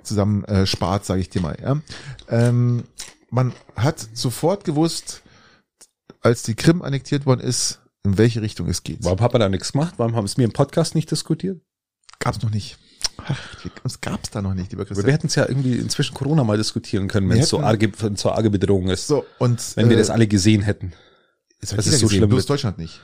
zusammen 0.03 0.43
äh, 0.43 0.65
spart, 0.65 1.05
sage 1.05 1.21
ich 1.21 1.29
dir 1.29 1.41
mal. 1.41 1.57
Ja. 1.61 1.79
Ähm, 2.27 2.83
man 3.29 3.53
hat 3.77 4.05
sofort 4.13 4.65
gewusst, 4.65 5.21
als 6.19 6.43
die 6.43 6.55
Krim 6.55 6.81
annektiert 6.81 7.25
worden 7.25 7.39
ist, 7.39 7.79
in 8.05 8.17
welche 8.17 8.41
Richtung 8.41 8.69
es 8.69 8.83
geht. 8.83 9.03
Warum 9.03 9.19
hat 9.19 9.33
man 9.33 9.39
da 9.39 9.49
nichts 9.49 9.71
gemacht? 9.71 9.95
Warum 9.97 10.15
haben 10.15 10.25
es 10.25 10.37
mir 10.37 10.43
im 10.43 10.53
Podcast 10.53 10.95
nicht 10.95 11.11
diskutiert? 11.11 11.61
Gab's 12.19 12.41
noch 12.41 12.51
nicht. 12.51 12.77
Ach, 13.17 13.39
uns 13.83 14.01
gab's 14.01 14.29
da 14.29 14.41
noch 14.41 14.53
nicht, 14.53 14.71
lieber 14.71 14.85
Christian. 14.85 15.05
Wir 15.05 15.13
hätten 15.13 15.27
es 15.27 15.35
ja 15.35 15.47
irgendwie 15.47 15.75
inzwischen 15.77 16.13
Corona 16.13 16.43
mal 16.43 16.57
diskutieren 16.57 17.07
können, 17.07 17.29
wenn 17.29 17.39
es 17.39 17.49
so 17.49 17.59
arge, 17.59 17.91
so 18.15 18.31
arge 18.31 18.49
Bedrohung 18.49 18.89
ist. 18.89 19.07
So, 19.07 19.25
und, 19.39 19.75
wenn 19.75 19.89
wir 19.89 19.95
äh, 19.95 19.99
das 19.99 20.09
alle 20.09 20.27
gesehen 20.27 20.61
hätten. 20.61 20.93
Das 21.61 21.73
ist 21.73 21.99
so 21.99 22.09
schlimm. 22.09 22.29
Bloß 22.29 22.45
Deutschland 22.45 22.77
nicht. 22.77 23.01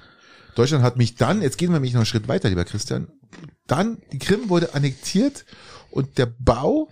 Deutschland 0.55 0.83
hat 0.83 0.97
mich 0.97 1.15
dann, 1.15 1.41
jetzt 1.41 1.57
gehen 1.57 1.69
wir 1.69 1.73
nämlich 1.73 1.93
noch 1.93 2.01
einen 2.01 2.05
Schritt 2.05 2.27
weiter, 2.27 2.49
lieber 2.49 2.65
Christian, 2.65 3.07
dann, 3.67 3.99
die 4.11 4.19
Krim 4.19 4.49
wurde 4.49 4.73
annektiert 4.73 5.45
und 5.91 6.17
der 6.17 6.25
Bau 6.25 6.89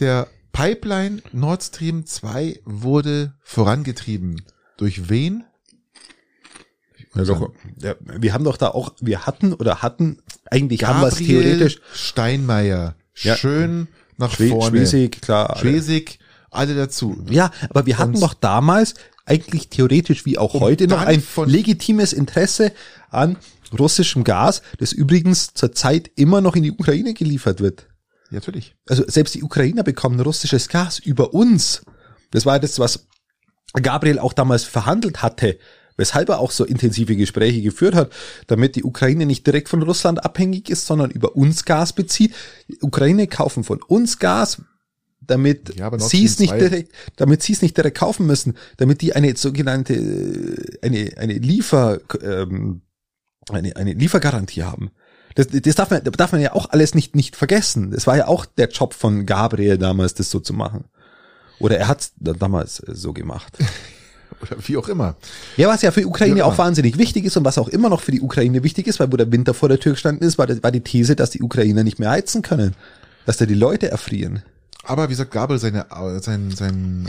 der 0.00 0.28
Pipeline 0.52 1.22
Nord 1.32 1.62
Stream 1.62 2.04
2 2.04 2.60
wurde 2.64 3.34
vorangetrieben. 3.42 4.42
Durch 4.76 5.08
wen? 5.08 5.44
Ja, 7.14 7.24
doch, 7.24 7.50
ja, 7.80 7.94
wir 8.00 8.32
haben 8.32 8.44
doch 8.44 8.56
da 8.56 8.68
auch, 8.68 8.92
wir 9.00 9.26
hatten 9.26 9.52
oder 9.52 9.82
hatten, 9.82 10.18
eigentlich 10.48 10.80
Gabriel 10.80 10.96
haben 10.96 11.02
wir 11.02 11.08
es 11.08 11.18
theoretisch. 11.18 11.80
Steinmeier, 11.92 12.94
ja. 13.16 13.36
schön 13.36 13.88
nach 14.16 14.32
Schwe 14.32 14.48
vorne. 14.48 14.78
Schwesig, 14.78 15.20
klar. 15.20 15.58
Schwesig, 15.58 16.20
alle 16.50 16.74
dazu. 16.74 17.24
Ja, 17.28 17.50
aber 17.68 17.86
wir 17.86 17.98
hatten 17.98 18.14
Und 18.14 18.22
doch 18.22 18.34
damals 18.34 18.94
eigentlich 19.26 19.68
theoretisch 19.68 20.24
wie 20.24 20.38
auch 20.38 20.54
heute 20.54 20.86
noch 20.86 21.02
ein 21.02 21.22
legitimes 21.46 22.12
Interesse 22.12 22.72
an 23.10 23.36
russischem 23.78 24.24
Gas, 24.24 24.62
das 24.78 24.92
übrigens 24.92 25.54
zurzeit 25.54 26.10
immer 26.16 26.40
noch 26.40 26.56
in 26.56 26.62
die 26.62 26.72
Ukraine 26.72 27.14
geliefert 27.14 27.60
wird. 27.60 27.86
Ja, 28.30 28.36
natürlich. 28.36 28.74
Also 28.88 29.04
selbst 29.06 29.34
die 29.34 29.42
Ukrainer 29.42 29.82
bekommen 29.82 30.20
russisches 30.20 30.68
Gas 30.68 30.98
über 30.98 31.34
uns. 31.34 31.82
Das 32.30 32.46
war 32.46 32.58
das, 32.58 32.78
was 32.78 33.06
Gabriel 33.74 34.18
auch 34.18 34.32
damals 34.32 34.64
verhandelt 34.64 35.22
hatte, 35.22 35.58
weshalb 36.00 36.30
er 36.30 36.40
auch 36.40 36.50
so 36.50 36.64
intensive 36.64 37.14
Gespräche 37.14 37.60
geführt 37.60 37.94
hat, 37.94 38.10
damit 38.46 38.74
die 38.74 38.84
Ukraine 38.84 39.26
nicht 39.26 39.46
direkt 39.46 39.68
von 39.68 39.82
Russland 39.82 40.24
abhängig 40.24 40.70
ist, 40.70 40.86
sondern 40.86 41.10
über 41.10 41.36
uns 41.36 41.64
Gas 41.64 41.92
bezieht. 41.92 42.34
Die 42.68 42.80
Ukraine 42.80 43.26
kaufen 43.28 43.64
von 43.64 43.82
uns 43.82 44.18
Gas, 44.18 44.62
damit 45.20 45.76
ja, 45.76 45.96
sie 45.98 46.24
es 46.24 46.38
nicht 46.38 46.54
direkt, 46.54 46.92
damit 47.16 47.42
sie 47.42 47.52
es 47.52 47.62
nicht 47.62 47.76
direkt 47.76 47.98
kaufen 47.98 48.26
müssen, 48.26 48.54
damit 48.78 49.02
die 49.02 49.14
eine 49.14 49.36
sogenannte 49.36 49.94
eine 50.82 51.12
eine 51.16 51.34
Liefer 51.34 52.00
ähm, 52.22 52.80
eine 53.50 53.76
eine 53.76 53.92
Liefergarantie 53.92 54.62
haben. 54.62 54.90
Das, 55.34 55.48
das 55.48 55.74
darf 55.74 55.90
man 55.90 56.02
darf 56.02 56.32
man 56.32 56.40
ja 56.40 56.54
auch 56.54 56.70
alles 56.70 56.94
nicht 56.94 57.14
nicht 57.14 57.36
vergessen. 57.36 57.90
Das 57.90 58.06
war 58.06 58.16
ja 58.16 58.26
auch 58.26 58.46
der 58.46 58.70
Job 58.70 58.94
von 58.94 59.26
Gabriel 59.26 59.76
damals, 59.76 60.14
das 60.14 60.30
so 60.30 60.40
zu 60.40 60.54
machen. 60.54 60.86
Oder 61.58 61.76
er 61.76 61.88
hat 61.88 62.00
es 62.00 62.12
damals 62.16 62.76
so 62.76 63.12
gemacht. 63.12 63.58
Oder 64.42 64.56
wie 64.66 64.76
auch 64.76 64.88
immer. 64.88 65.16
Ja, 65.56 65.68
was 65.68 65.82
ja 65.82 65.90
für 65.90 66.00
die 66.00 66.06
Ukraine 66.06 66.44
auch 66.44 66.56
wahnsinnig 66.56 66.96
wichtig 66.98 67.24
ist 67.24 67.36
und 67.36 67.44
was 67.44 67.58
auch 67.58 67.68
immer 67.68 67.88
noch 67.88 68.00
für 68.00 68.12
die 68.12 68.20
Ukraine 68.20 68.62
wichtig 68.62 68.86
ist, 68.86 68.98
weil 69.00 69.12
wo 69.12 69.16
der 69.16 69.30
Winter 69.30 69.54
vor 69.54 69.68
der 69.68 69.78
Tür 69.78 69.92
gestanden 69.92 70.26
ist, 70.26 70.38
war, 70.38 70.48
war 70.62 70.70
die 70.70 70.80
These, 70.80 71.16
dass 71.16 71.30
die 71.30 71.42
Ukrainer 71.42 71.84
nicht 71.84 71.98
mehr 71.98 72.10
heizen 72.10 72.42
können. 72.42 72.74
Dass 73.26 73.36
da 73.36 73.46
die 73.46 73.54
Leute 73.54 73.90
erfrieren. 73.90 74.42
Aber 74.82 75.10
wie 75.10 75.14
sagt 75.14 75.30
Gabel, 75.30 75.58
seine, 75.58 75.86
sein, 76.20 76.50
sein, 76.52 77.06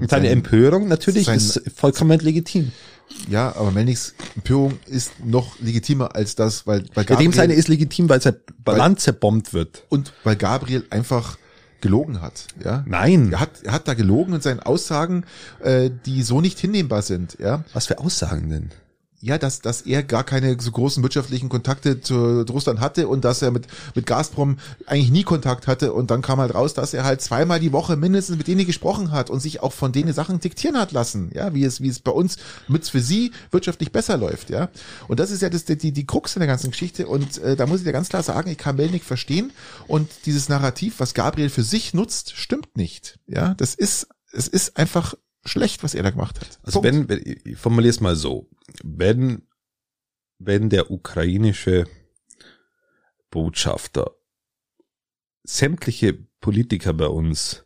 äh, 0.00 0.06
seine 0.08 0.28
Empörung 0.28 0.88
natürlich 0.88 1.24
sein, 1.24 1.38
ist 1.38 1.62
vollkommen 1.74 2.20
legitim. 2.20 2.70
Ja, 3.28 3.54
aber 3.56 3.70
Melniks 3.70 4.14
Empörung 4.36 4.78
ist 4.86 5.24
noch 5.24 5.58
legitimer 5.60 6.14
als 6.14 6.34
das, 6.34 6.66
weil, 6.66 6.84
weil 6.94 7.04
Gabriel, 7.04 7.26
ja, 7.26 7.30
dem 7.30 7.32
seine 7.32 7.54
ist 7.54 7.68
legitim, 7.68 8.08
weil 8.08 8.20
sein 8.20 8.36
Land 8.66 9.00
zerbombt 9.00 9.52
wird. 9.54 9.84
Und 9.88 10.12
weil 10.22 10.36
Gabriel 10.36 10.84
einfach 10.90 11.38
gelogen 11.82 12.22
hat. 12.22 12.46
Ja? 12.64 12.82
Nein. 12.86 13.32
Er 13.32 13.40
hat, 13.40 13.62
er 13.62 13.72
hat 13.72 13.86
da 13.86 13.94
gelogen 13.94 14.34
in 14.34 14.40
seinen 14.40 14.60
Aussagen, 14.60 15.24
äh, 15.60 15.90
die 16.06 16.22
so 16.22 16.40
nicht 16.40 16.58
hinnehmbar 16.58 17.02
sind. 17.02 17.36
Ja? 17.38 17.64
Was 17.74 17.86
für 17.86 17.98
Aussagen 17.98 18.48
denn? 18.48 18.70
Ja, 19.22 19.38
dass, 19.38 19.60
dass 19.60 19.82
er 19.82 20.02
gar 20.02 20.24
keine 20.24 20.60
so 20.60 20.72
großen 20.72 21.02
wirtschaftlichen 21.02 21.48
Kontakte 21.48 22.00
zu 22.00 22.42
Russland 22.42 22.80
hatte 22.80 23.06
und 23.06 23.24
dass 23.24 23.40
er 23.40 23.52
mit, 23.52 23.68
mit 23.94 24.04
Gazprom 24.04 24.58
eigentlich 24.86 25.12
nie 25.12 25.22
Kontakt 25.22 25.68
hatte 25.68 25.92
und 25.92 26.10
dann 26.10 26.22
kam 26.22 26.40
halt 26.40 26.54
raus, 26.54 26.74
dass 26.74 26.92
er 26.92 27.04
halt 27.04 27.22
zweimal 27.22 27.60
die 27.60 27.72
Woche 27.72 27.96
mindestens 27.96 28.36
mit 28.36 28.48
denen 28.48 28.66
gesprochen 28.66 29.12
hat 29.12 29.30
und 29.30 29.38
sich 29.38 29.62
auch 29.62 29.72
von 29.72 29.92
denen 29.92 30.12
Sachen 30.12 30.40
diktieren 30.40 30.76
hat 30.76 30.90
lassen, 30.90 31.30
ja, 31.32 31.54
wie 31.54 31.64
es, 31.64 31.80
wie 31.80 31.88
es 31.88 32.00
bei 32.00 32.10
uns 32.10 32.36
mit 32.66 32.86
für 32.88 33.00
sie 33.00 33.30
wirtschaftlich 33.52 33.92
besser 33.92 34.16
läuft, 34.16 34.50
ja. 34.50 34.70
Und 35.06 35.20
das 35.20 35.30
ist 35.30 35.40
ja 35.40 35.48
das, 35.48 35.64
die, 35.64 35.92
die 35.92 36.06
Krux 36.06 36.34
in 36.34 36.40
der 36.40 36.48
ganzen 36.48 36.72
Geschichte 36.72 37.06
und 37.06 37.38
äh, 37.38 37.54
da 37.54 37.66
muss 37.66 37.78
ich 37.78 37.84
dir 37.84 37.92
ganz 37.92 38.08
klar 38.08 38.24
sagen, 38.24 38.50
ich 38.50 38.58
kann 38.58 38.74
Melnik 38.74 39.04
verstehen 39.04 39.52
und 39.86 40.10
dieses 40.26 40.48
Narrativ, 40.48 40.98
was 40.98 41.14
Gabriel 41.14 41.48
für 41.48 41.62
sich 41.62 41.94
nutzt, 41.94 42.36
stimmt 42.36 42.76
nicht, 42.76 43.20
ja. 43.28 43.54
Das 43.54 43.76
ist, 43.76 44.08
es 44.32 44.48
ist 44.48 44.76
einfach 44.76 45.14
schlecht, 45.44 45.82
was 45.82 45.94
er 45.94 46.02
da 46.02 46.10
gemacht 46.10 46.40
hat. 46.40 46.60
Also 46.62 46.80
Punkt. 46.80 47.08
wenn, 47.08 47.40
ich 47.44 47.58
formuliere 47.58 47.90
es 47.90 48.00
mal 48.00 48.16
so, 48.16 48.48
wenn, 48.82 49.46
wenn 50.38 50.70
der 50.70 50.90
ukrainische 50.90 51.86
Botschafter 53.30 54.16
sämtliche 55.42 56.14
Politiker 56.40 56.92
bei 56.92 57.06
uns 57.06 57.64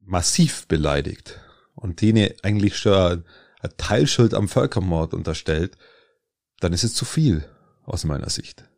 massiv 0.00 0.68
beleidigt 0.68 1.40
und 1.74 2.00
denen 2.00 2.30
eigentlich 2.42 2.76
schon 2.76 3.24
eine 3.60 3.76
Teilschuld 3.76 4.34
am 4.34 4.48
Völkermord 4.48 5.14
unterstellt, 5.14 5.76
dann 6.60 6.72
ist 6.72 6.84
es 6.84 6.94
zu 6.94 7.04
viel 7.04 7.48
aus 7.84 8.04
meiner 8.04 8.30
Sicht. 8.30 8.68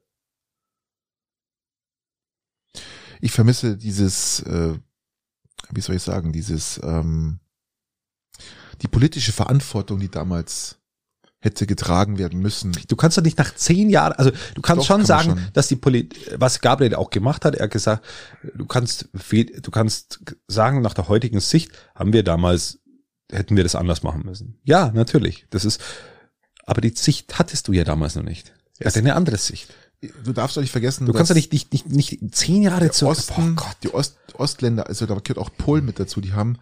Ich 3.20 3.32
vermisse 3.32 3.76
dieses, 3.76 4.40
äh, 4.40 4.78
wie 5.70 5.80
soll 5.80 5.96
ich 5.96 6.02
sagen, 6.02 6.32
dieses 6.32 6.80
ähm, 6.82 7.40
die 8.82 8.88
politische 8.88 9.32
Verantwortung, 9.32 9.98
die 9.98 10.10
damals 10.10 10.76
hätte 11.40 11.66
getragen 11.66 12.18
werden 12.18 12.40
müssen. 12.40 12.72
Du 12.88 12.96
kannst 12.96 13.16
doch 13.16 13.22
nicht 13.22 13.38
nach 13.38 13.54
zehn 13.54 13.88
Jahren, 13.88 14.12
also 14.12 14.30
du 14.54 14.62
kannst 14.62 14.80
doch, 14.80 14.86
schon 14.86 14.98
kann 14.98 15.06
sagen, 15.06 15.30
schon. 15.30 15.48
dass 15.52 15.68
die 15.68 15.76
Politik, 15.76 16.34
was 16.38 16.60
Gabriel 16.60 16.94
auch 16.94 17.10
gemacht 17.10 17.44
hat, 17.44 17.54
er 17.54 17.64
hat 17.64 17.70
gesagt, 17.70 18.04
du 18.54 18.66
kannst, 18.66 19.08
du 19.12 19.70
kannst 19.70 20.20
sagen, 20.48 20.82
nach 20.82 20.94
der 20.94 21.08
heutigen 21.08 21.40
Sicht 21.40 21.70
haben 21.94 22.12
wir 22.12 22.22
damals, 22.22 22.80
hätten 23.30 23.56
wir 23.56 23.62
das 23.62 23.74
anders 23.74 24.02
machen 24.02 24.22
müssen. 24.24 24.58
Ja, 24.64 24.90
natürlich. 24.92 25.46
Das 25.50 25.64
ist, 25.64 25.80
aber 26.64 26.80
die 26.80 26.90
Sicht 26.90 27.38
hattest 27.38 27.68
du 27.68 27.72
ja 27.72 27.84
damals 27.84 28.16
noch 28.16 28.24
nicht. 28.24 28.52
Er 28.78 28.88
hat 28.88 28.96
eine 28.96 29.14
andere 29.14 29.36
Sicht. 29.36 29.72
Du 30.24 30.32
darfst 30.32 30.56
doch 30.56 30.60
nicht 30.60 30.72
vergessen, 30.72 31.06
du 31.06 31.12
kannst 31.12 31.30
doch 31.30 31.36
nicht, 31.36 31.52
nicht, 31.52 31.72
nicht, 31.72 31.90
nicht 31.90 32.34
zehn 32.34 32.62
Jahre 32.62 32.90
zurück. 32.90 33.16
Osten, 33.18 33.56
die 33.82 33.94
Ost, 33.94 34.18
Ostländer, 34.34 34.86
also 34.88 35.06
da 35.06 35.14
gehört 35.14 35.38
auch 35.38 35.50
Polen 35.56 35.86
mit 35.86 35.98
dazu, 35.98 36.20
die 36.20 36.34
haben 36.34 36.58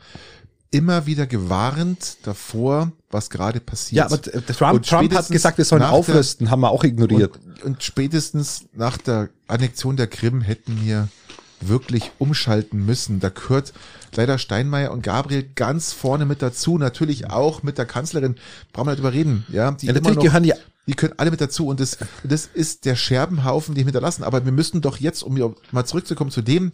immer 0.74 1.06
wieder 1.06 1.26
gewarnt 1.26 2.16
davor, 2.22 2.92
was 3.10 3.30
gerade 3.30 3.60
passiert. 3.60 3.96
Ja, 3.96 4.06
aber 4.06 4.20
Trump, 4.20 4.82
Trump 4.82 5.14
hat 5.14 5.28
gesagt, 5.28 5.58
wir 5.58 5.64
sollen 5.64 5.82
aufrüsten, 5.82 6.46
der, 6.46 6.50
haben 6.50 6.60
wir 6.60 6.70
auch 6.70 6.84
ignoriert. 6.84 7.38
Und, 7.44 7.62
und, 7.62 7.82
spätestens 7.82 8.66
nach 8.74 8.96
der 8.96 9.28
Annexion 9.46 9.96
der 9.96 10.08
Krim 10.08 10.40
hätten 10.40 10.80
wir 10.82 11.08
wirklich 11.60 12.10
umschalten 12.18 12.84
müssen. 12.84 13.20
Da 13.20 13.28
gehört 13.30 13.72
leider 14.14 14.38
Steinmeier 14.38 14.90
und 14.90 15.02
Gabriel 15.02 15.48
ganz 15.54 15.92
vorne 15.92 16.26
mit 16.26 16.42
dazu. 16.42 16.76
Natürlich 16.76 17.30
auch 17.30 17.62
mit 17.62 17.78
der 17.78 17.86
Kanzlerin. 17.86 18.34
Brauchen 18.72 18.88
wir 18.88 18.92
nicht 18.92 19.00
überreden. 19.00 19.46
Ja, 19.48 19.70
die 19.70 19.86
ja, 19.86 19.92
natürlich 19.92 20.16
noch, 20.16 20.24
gehören 20.24 20.42
die 20.42 20.52
die 20.86 20.94
können 20.94 21.14
alle 21.16 21.30
mit 21.30 21.40
dazu 21.40 21.68
und 21.68 21.80
das, 21.80 21.96
das 22.24 22.46
ist 22.52 22.84
der 22.84 22.94
Scherbenhaufen, 22.94 23.74
die 23.74 23.84
hinterlassen. 23.84 24.22
Aber 24.22 24.44
wir 24.44 24.52
müssen 24.52 24.82
doch 24.82 24.98
jetzt, 24.98 25.22
um 25.22 25.54
mal 25.72 25.84
zurückzukommen 25.86 26.30
zu 26.30 26.42
dem, 26.42 26.72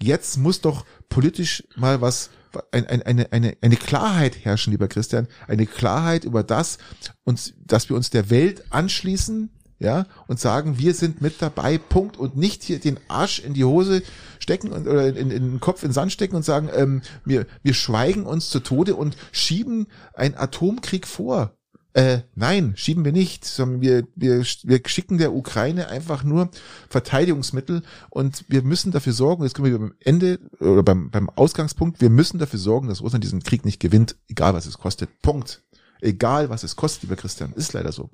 jetzt 0.00 0.38
muss 0.38 0.60
doch 0.60 0.86
politisch 1.08 1.64
mal 1.76 2.00
was 2.00 2.30
ein, 2.72 2.86
ein, 2.86 3.02
eine, 3.02 3.32
eine, 3.32 3.56
eine 3.60 3.76
Klarheit 3.76 4.44
herrschen, 4.44 4.72
lieber 4.72 4.88
Christian, 4.88 5.28
eine 5.48 5.66
Klarheit 5.66 6.24
über 6.24 6.42
das, 6.42 6.78
und 7.24 7.54
dass 7.64 7.88
wir 7.88 7.96
uns 7.96 8.10
der 8.10 8.30
Welt 8.30 8.64
anschließen, 8.70 9.50
ja, 9.80 10.06
und 10.26 10.38
sagen, 10.38 10.78
wir 10.78 10.92
sind 10.92 11.22
mit 11.22 11.40
dabei, 11.40 11.78
Punkt, 11.78 12.18
und 12.18 12.36
nicht 12.36 12.62
hier 12.62 12.78
den 12.78 12.98
Arsch 13.08 13.38
in 13.38 13.54
die 13.54 13.64
Hose 13.64 14.02
stecken 14.38 14.72
und, 14.72 14.86
oder 14.86 15.08
in, 15.08 15.16
in, 15.16 15.30
in 15.30 15.50
den 15.52 15.60
Kopf 15.60 15.82
in 15.82 15.88
den 15.88 15.94
Sand 15.94 16.12
stecken 16.12 16.36
und 16.36 16.44
sagen, 16.44 16.68
ähm, 16.74 17.00
wir, 17.24 17.46
wir 17.62 17.72
schweigen 17.72 18.26
uns 18.26 18.50
zu 18.50 18.60
Tode 18.60 18.94
und 18.94 19.16
schieben 19.32 19.86
einen 20.12 20.34
Atomkrieg 20.36 21.06
vor. 21.06 21.56
Äh, 21.92 22.20
nein, 22.36 22.74
schieben 22.76 23.04
wir 23.04 23.10
nicht, 23.10 23.44
sondern 23.44 23.80
wir, 23.80 24.04
wir, 24.14 24.44
wir 24.62 24.80
schicken 24.86 25.18
der 25.18 25.32
Ukraine 25.32 25.88
einfach 25.88 26.22
nur 26.22 26.50
Verteidigungsmittel 26.88 27.82
und 28.10 28.44
wir 28.48 28.62
müssen 28.62 28.92
dafür 28.92 29.12
sorgen, 29.12 29.42
jetzt 29.42 29.54
können 29.54 29.72
wir 29.72 29.78
beim 29.78 29.94
Ende 29.98 30.38
oder 30.60 30.84
beim, 30.84 31.10
beim 31.10 31.28
Ausgangspunkt, 31.30 32.00
wir 32.00 32.10
müssen 32.10 32.38
dafür 32.38 32.60
sorgen, 32.60 32.86
dass 32.86 33.02
Russland 33.02 33.24
diesen 33.24 33.42
Krieg 33.42 33.64
nicht 33.64 33.80
gewinnt, 33.80 34.14
egal 34.28 34.54
was 34.54 34.66
es 34.66 34.78
kostet. 34.78 35.10
Punkt. 35.20 35.62
Egal 36.00 36.48
was 36.48 36.62
es 36.62 36.76
kostet, 36.76 37.02
lieber 37.02 37.16
Christian, 37.16 37.52
ist 37.52 37.72
leider 37.72 37.92
so. 37.92 38.10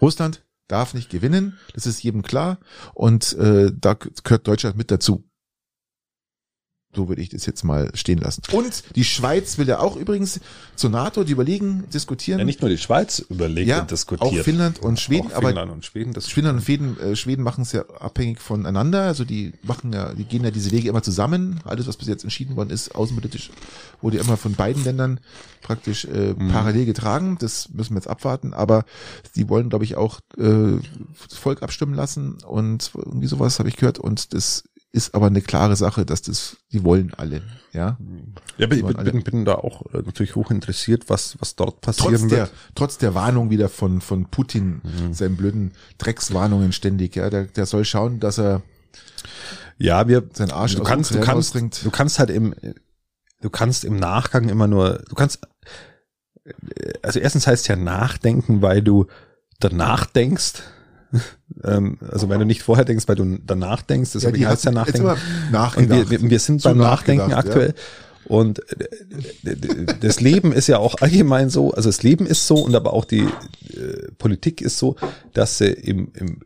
Russland 0.00 0.42
darf 0.68 0.94
nicht 0.94 1.10
gewinnen, 1.10 1.58
das 1.74 1.86
ist 1.86 2.02
jedem 2.02 2.22
klar 2.22 2.58
und 2.94 3.34
äh, 3.34 3.70
da 3.74 3.94
gehört 3.94 4.48
Deutschland 4.48 4.76
mit 4.76 4.90
dazu. 4.90 5.27
So 6.94 7.06
würde 7.08 7.20
ich 7.20 7.28
das 7.28 7.44
jetzt 7.44 7.64
mal 7.64 7.90
stehen 7.92 8.18
lassen. 8.18 8.42
Und 8.50 8.82
die 8.96 9.04
Schweiz 9.04 9.58
will 9.58 9.68
ja 9.68 9.78
auch 9.78 9.96
übrigens 9.96 10.40
zur 10.74 10.88
NATO, 10.88 11.22
die 11.22 11.32
überlegen, 11.32 11.84
diskutieren. 11.92 12.38
Ja, 12.38 12.46
nicht 12.46 12.62
nur 12.62 12.70
die 12.70 12.78
Schweiz 12.78 13.18
überlegt 13.28 13.68
ja, 13.68 13.80
und 13.80 13.90
diskutiert. 13.90 14.40
Auch 14.40 14.42
Finnland 14.42 14.78
und 14.78 14.98
Schweden, 14.98 15.30
auch 15.32 15.42
Finnland 15.42 15.70
und 15.70 15.84
Schweden, 15.84 16.14
das 16.14 16.28
Finnland 16.28 16.58
und 16.58 16.64
Schweden, 16.64 16.98
äh, 16.98 17.14
Schweden 17.14 17.42
machen 17.42 17.62
es 17.62 17.72
ja 17.72 17.84
abhängig 18.00 18.40
voneinander. 18.40 19.02
Also 19.02 19.26
die 19.26 19.52
machen 19.62 19.92
ja, 19.92 20.14
die 20.14 20.24
gehen 20.24 20.44
ja 20.44 20.50
diese 20.50 20.70
Wege 20.70 20.88
immer 20.88 21.02
zusammen. 21.02 21.60
Alles, 21.64 21.86
was 21.86 21.98
bis 21.98 22.08
jetzt 22.08 22.24
entschieden 22.24 22.56
worden 22.56 22.70
ist, 22.70 22.94
außenpolitisch, 22.94 23.50
wurde 24.00 24.16
ja 24.16 24.22
immer 24.22 24.38
von 24.38 24.54
beiden 24.54 24.82
Ländern 24.82 25.20
praktisch 25.60 26.06
äh, 26.06 26.34
mhm. 26.38 26.48
parallel 26.48 26.86
getragen. 26.86 27.36
Das 27.38 27.68
müssen 27.68 27.92
wir 27.94 27.98
jetzt 27.98 28.08
abwarten. 28.08 28.54
Aber 28.54 28.86
die 29.36 29.50
wollen, 29.50 29.68
glaube 29.68 29.84
ich, 29.84 29.96
auch 29.96 30.20
äh, 30.38 30.78
das 31.28 31.36
Volk 31.38 31.62
abstimmen 31.62 31.94
lassen 31.94 32.38
und 32.46 32.92
irgendwie 32.94 33.26
sowas 33.26 33.58
habe 33.58 33.68
ich 33.68 33.76
gehört. 33.76 33.98
Und 33.98 34.32
das 34.32 34.64
ist 34.90 35.14
aber 35.14 35.26
eine 35.26 35.42
klare 35.42 35.76
Sache, 35.76 36.06
dass 36.06 36.22
das, 36.22 36.56
die 36.72 36.82
wollen 36.82 37.12
alle, 37.14 37.42
ja. 37.72 37.98
Ja, 38.56 38.70
ich 38.70 38.84
bin, 38.84 39.22
bin, 39.22 39.44
da 39.44 39.56
auch 39.56 39.82
äh, 39.92 39.98
natürlich 39.98 40.34
hoch 40.34 40.50
interessiert, 40.50 41.08
was, 41.08 41.36
was 41.40 41.56
dort 41.56 41.80
passieren 41.80 42.12
trotz 42.12 42.22
wird. 42.22 42.32
Der, 42.32 42.48
trotz 42.74 42.98
der 42.98 43.14
Warnung 43.14 43.50
wieder 43.50 43.68
von, 43.68 44.00
von 44.00 44.26
Putin, 44.26 44.80
mhm. 44.82 45.12
seinen 45.12 45.36
blöden 45.36 45.72
Dreckswarnungen 45.98 46.72
ständig, 46.72 47.16
ja, 47.16 47.28
der, 47.28 47.44
der 47.44 47.66
soll 47.66 47.84
schauen, 47.84 48.18
dass 48.18 48.38
er 48.38 48.62
ja, 49.78 50.08
wir, 50.08 50.28
sein 50.32 50.50
Arsch 50.50 50.74
du 50.74 50.82
kannst, 50.82 51.14
du 51.14 51.20
kannst, 51.20 51.54
du 51.54 51.90
kannst 51.90 52.18
halt 52.18 52.30
im, 52.30 52.54
du 53.40 53.50
kannst 53.50 53.84
im 53.84 53.96
Nachgang 53.96 54.48
immer 54.48 54.66
nur, 54.66 55.04
du 55.08 55.14
kannst, 55.14 55.40
also 57.02 57.20
erstens 57.20 57.46
heißt 57.46 57.68
ja 57.68 57.76
nachdenken, 57.76 58.60
weil 58.60 58.82
du 58.82 59.06
danach 59.60 60.06
denkst, 60.06 60.62
ähm, 61.64 61.98
also 62.10 62.28
wenn 62.28 62.38
du 62.38 62.46
nicht 62.46 62.62
vorher 62.62 62.84
denkst, 62.84 63.08
weil 63.08 63.16
du 63.16 63.38
danach 63.44 63.82
denkst, 63.82 64.12
das 64.12 64.22
ja, 64.22 64.32
heißt 64.32 64.64
ja 64.64 64.72
nachdenken. 64.72 65.08
Und 65.08 65.90
wir, 65.90 66.10
wir, 66.10 66.30
wir 66.30 66.38
sind 66.38 66.62
beim 66.62 66.78
Nachdenken 66.78 67.32
aktuell. 67.32 67.68
Ja. 67.68 67.74
Und 68.28 68.60
äh, 68.70 69.86
das 70.00 70.20
Leben 70.20 70.52
ist 70.52 70.66
ja 70.66 70.78
auch 70.78 70.96
allgemein 71.00 71.48
so, 71.48 71.72
also 71.72 71.88
das 71.88 72.02
Leben 72.02 72.26
ist 72.26 72.46
so 72.46 72.56
und 72.56 72.74
aber 72.74 72.92
auch 72.92 73.06
die 73.06 73.26
äh, 73.74 74.12
Politik 74.18 74.60
ist 74.60 74.78
so, 74.78 74.96
dass 75.32 75.58
sie 75.58 75.68
im, 75.68 76.12
im, 76.14 76.40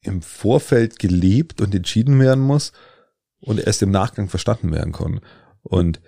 im 0.00 0.22
Vorfeld 0.22 0.98
gelebt 0.98 1.60
und 1.60 1.74
entschieden 1.74 2.18
werden 2.18 2.42
muss 2.42 2.72
und 3.40 3.60
erst 3.60 3.82
im 3.82 3.92
Nachgang 3.92 4.28
verstanden 4.28 4.72
werden 4.72 4.92
kann. 4.92 5.20
Und 5.62 6.00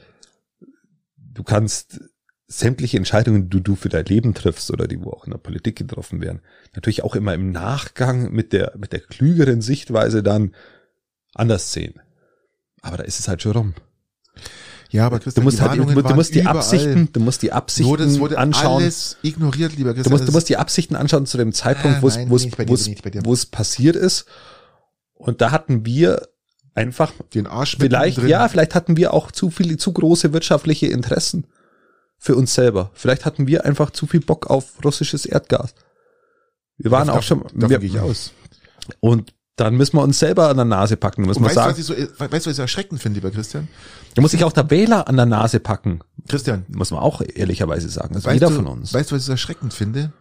du 1.16 1.44
kannst 1.44 2.00
sämtliche 2.48 2.96
Entscheidungen, 2.96 3.50
die 3.50 3.62
du 3.62 3.74
für 3.74 3.88
dein 3.88 4.04
Leben 4.04 4.34
triffst 4.34 4.70
oder 4.70 4.86
die 4.86 5.02
wo 5.02 5.10
auch 5.10 5.24
in 5.24 5.32
der 5.32 5.38
Politik 5.38 5.76
getroffen 5.76 6.20
werden, 6.20 6.40
natürlich 6.74 7.02
auch 7.02 7.16
immer 7.16 7.34
im 7.34 7.50
Nachgang 7.50 8.30
mit 8.32 8.52
der, 8.52 8.72
mit 8.76 8.92
der 8.92 9.00
klügeren 9.00 9.60
Sichtweise 9.60 10.22
dann 10.22 10.54
anders 11.34 11.72
sehen. 11.72 12.00
Aber 12.82 12.98
da 12.98 13.04
ist 13.04 13.18
es 13.18 13.26
halt 13.26 13.42
schon 13.42 13.52
rum. 13.52 13.74
Ja, 14.90 15.06
aber 15.06 15.18
Christian, 15.18 15.42
du 15.42 15.44
musst 15.44 15.60
halt, 15.60 15.78
du, 15.78 16.02
du 16.02 16.14
musst 16.14 16.34
die 16.34 16.40
überall. 16.40 16.58
Absichten, 16.58 17.08
du 17.12 17.20
musst 17.20 17.42
die 17.42 17.50
Absichten 17.50 17.88
Nur 17.88 17.98
das 17.98 18.20
wurde 18.20 18.38
anschauen. 18.38 18.82
Alles 18.82 19.16
ignoriert, 19.22 19.76
lieber 19.76 19.92
Christian. 19.92 20.12
Du 20.12 20.18
musst, 20.18 20.28
du 20.28 20.32
musst 20.32 20.48
die 20.48 20.56
Absichten 20.56 20.94
anschauen 20.94 21.26
zu 21.26 21.38
dem 21.38 21.52
Zeitpunkt, 21.52 22.02
wo 22.02 22.08
es, 22.08 22.16
wo 22.28 22.36
es, 22.36 22.46
wo 23.24 23.32
es, 23.32 23.46
passiert 23.46 23.96
ist. 23.96 24.26
Und 25.14 25.40
da 25.40 25.50
hatten 25.50 25.84
wir 25.84 26.28
einfach 26.74 27.12
den 27.34 27.48
Arsch 27.48 27.76
vielleicht, 27.80 28.22
ja, 28.22 28.46
vielleicht 28.48 28.76
hatten 28.76 28.96
wir 28.96 29.12
auch 29.12 29.32
zu 29.32 29.50
viele, 29.50 29.76
zu 29.78 29.92
große 29.92 30.32
wirtschaftliche 30.32 30.86
Interessen 30.86 31.46
für 32.18 32.36
uns 32.36 32.54
selber. 32.54 32.90
Vielleicht 32.94 33.24
hatten 33.24 33.46
wir 33.46 33.64
einfach 33.64 33.90
zu 33.90 34.06
viel 34.06 34.20
Bock 34.20 34.48
auf 34.48 34.84
russisches 34.84 35.26
Erdgas. 35.26 35.74
Wir 36.78 36.90
waren 36.90 37.08
das 37.08 37.16
auch 37.16 37.22
schon. 37.22 37.42
Davon 37.42 37.70
wir, 37.70 37.78
gehe 37.78 37.88
ich 37.88 38.00
aus. 38.00 38.32
Und 39.00 39.32
dann 39.56 39.74
müssen 39.76 39.96
wir 39.96 40.02
uns 40.02 40.18
selber 40.18 40.48
an 40.48 40.56
der 40.56 40.66
Nase 40.66 40.96
packen. 40.96 41.22
Müssen 41.22 41.40
wir 41.40 41.46
weißt, 41.46 41.54
sagen. 41.54 41.70
Was 41.72 41.78
ich 41.78 41.86
so, 41.86 41.94
weißt 41.94 42.18
du, 42.18 42.30
was 42.30 42.46
ich 42.46 42.56
so 42.56 42.62
erschreckend 42.62 43.00
finde, 43.00 43.20
lieber 43.20 43.30
Christian? 43.30 43.68
Da 44.14 44.22
muss 44.22 44.32
sich 44.32 44.44
auch 44.44 44.52
der 44.52 44.70
Wähler 44.70 45.08
an 45.08 45.16
der 45.16 45.26
Nase 45.26 45.60
packen. 45.60 46.00
Christian. 46.28 46.66
Muss 46.68 46.90
man 46.90 47.00
auch 47.00 47.22
ehrlicherweise 47.22 47.88
sagen. 47.88 48.14
Das 48.14 48.24
weißt 48.24 48.34
jeder 48.34 48.48
du, 48.48 48.56
von 48.56 48.66
uns. 48.66 48.92
Weißt 48.92 49.10
du, 49.10 49.14
was 49.14 49.22
ich 49.22 49.26
so 49.26 49.32
erschreckend 49.32 49.72
finde? 49.72 50.12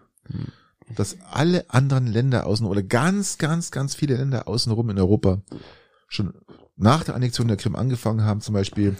Dass 0.95 1.17
alle 1.31 1.65
anderen 1.69 2.07
Länder 2.07 2.45
außen, 2.45 2.65
oder 2.65 2.81
ganz, 2.81 3.37
ganz, 3.37 3.71
ganz 3.71 3.95
viele 3.95 4.15
Länder 4.15 4.47
außenrum 4.47 4.89
in 4.89 4.99
Europa 4.99 5.41
schon 6.07 6.33
nach 6.77 7.03
der 7.03 7.15
Annexion 7.15 7.47
der 7.47 7.57
Krim 7.57 7.75
angefangen 7.75 8.23
haben, 8.23 8.39
zum 8.39 8.53
Beispiel 8.53 8.95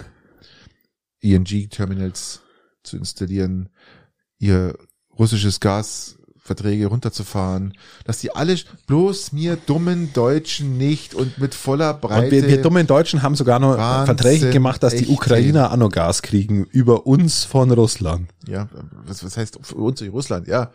ENG-Terminals 1.22 2.42
zu 2.86 2.98
installieren, 2.98 3.70
ihr 4.40 4.78
russisches 5.18 5.60
Gas 5.60 6.18
Verträge 6.46 6.86
runterzufahren, 6.86 7.74
dass 8.04 8.20
die 8.20 8.36
alle 8.36 8.56
bloß 8.86 9.32
mir 9.32 9.56
dummen 9.56 10.14
Deutschen 10.14 10.78
nicht 10.78 11.16
und 11.16 11.40
mit 11.40 11.56
voller 11.56 11.96
Breite. 11.96 12.26
Und 12.26 12.32
wir, 12.32 12.48
wir 12.48 12.62
dummen 12.62 12.86
Deutschen 12.86 13.24
haben 13.24 13.34
sogar 13.34 13.58
noch 13.58 13.76
Wahnsinn, 13.76 14.06
Verträge 14.06 14.50
gemacht, 14.52 14.84
dass 14.84 14.94
die 14.94 15.08
Ukrainer 15.08 15.72
auch 15.72 15.78
noch 15.78 15.90
Gas 15.90 16.22
kriegen 16.22 16.66
über 16.66 17.08
uns 17.08 17.46
von 17.46 17.72
Russland. 17.72 18.30
Ja, 18.48 18.70
was, 19.08 19.24
was 19.26 19.38
heißt 19.38 19.58
für 19.64 19.76
uns 19.78 19.98
durch 19.98 20.12
Russland? 20.12 20.48
Ja, 20.48 20.70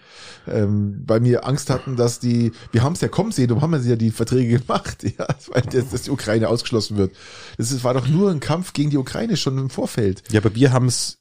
ähm, 0.49 1.05
weil 1.07 1.23
wir 1.23 1.47
Angst 1.47 1.71
hatten, 1.71 1.95
dass 1.95 2.19
die, 2.19 2.51
wir 2.73 2.83
haben 2.83 2.95
es 2.95 3.01
ja 3.01 3.07
kommen 3.07 3.31
sehen, 3.31 3.47
darum 3.47 3.63
haben 3.63 3.73
wir 3.73 3.79
ja 3.89 3.95
die 3.95 4.11
Verträge 4.11 4.59
gemacht, 4.59 5.05
ja, 5.05 5.27
weil 5.53 5.63
das, 5.63 5.91
dass 5.91 6.03
die 6.03 6.11
Ukraine 6.11 6.49
ausgeschlossen 6.49 6.97
wird. 6.97 7.13
Das 7.59 7.85
war 7.85 7.95
doch 7.95 8.09
nur 8.09 8.33
ein 8.33 8.41
Kampf 8.41 8.73
gegen 8.73 8.91
die 8.91 8.99
Ukraine 8.99 9.37
schon 9.37 9.57
im 9.57 9.71
Vorfeld. 9.71 10.25
Ja, 10.33 10.41
aber 10.41 10.53
wir 10.57 10.73
haben 10.73 10.87
es 10.87 11.20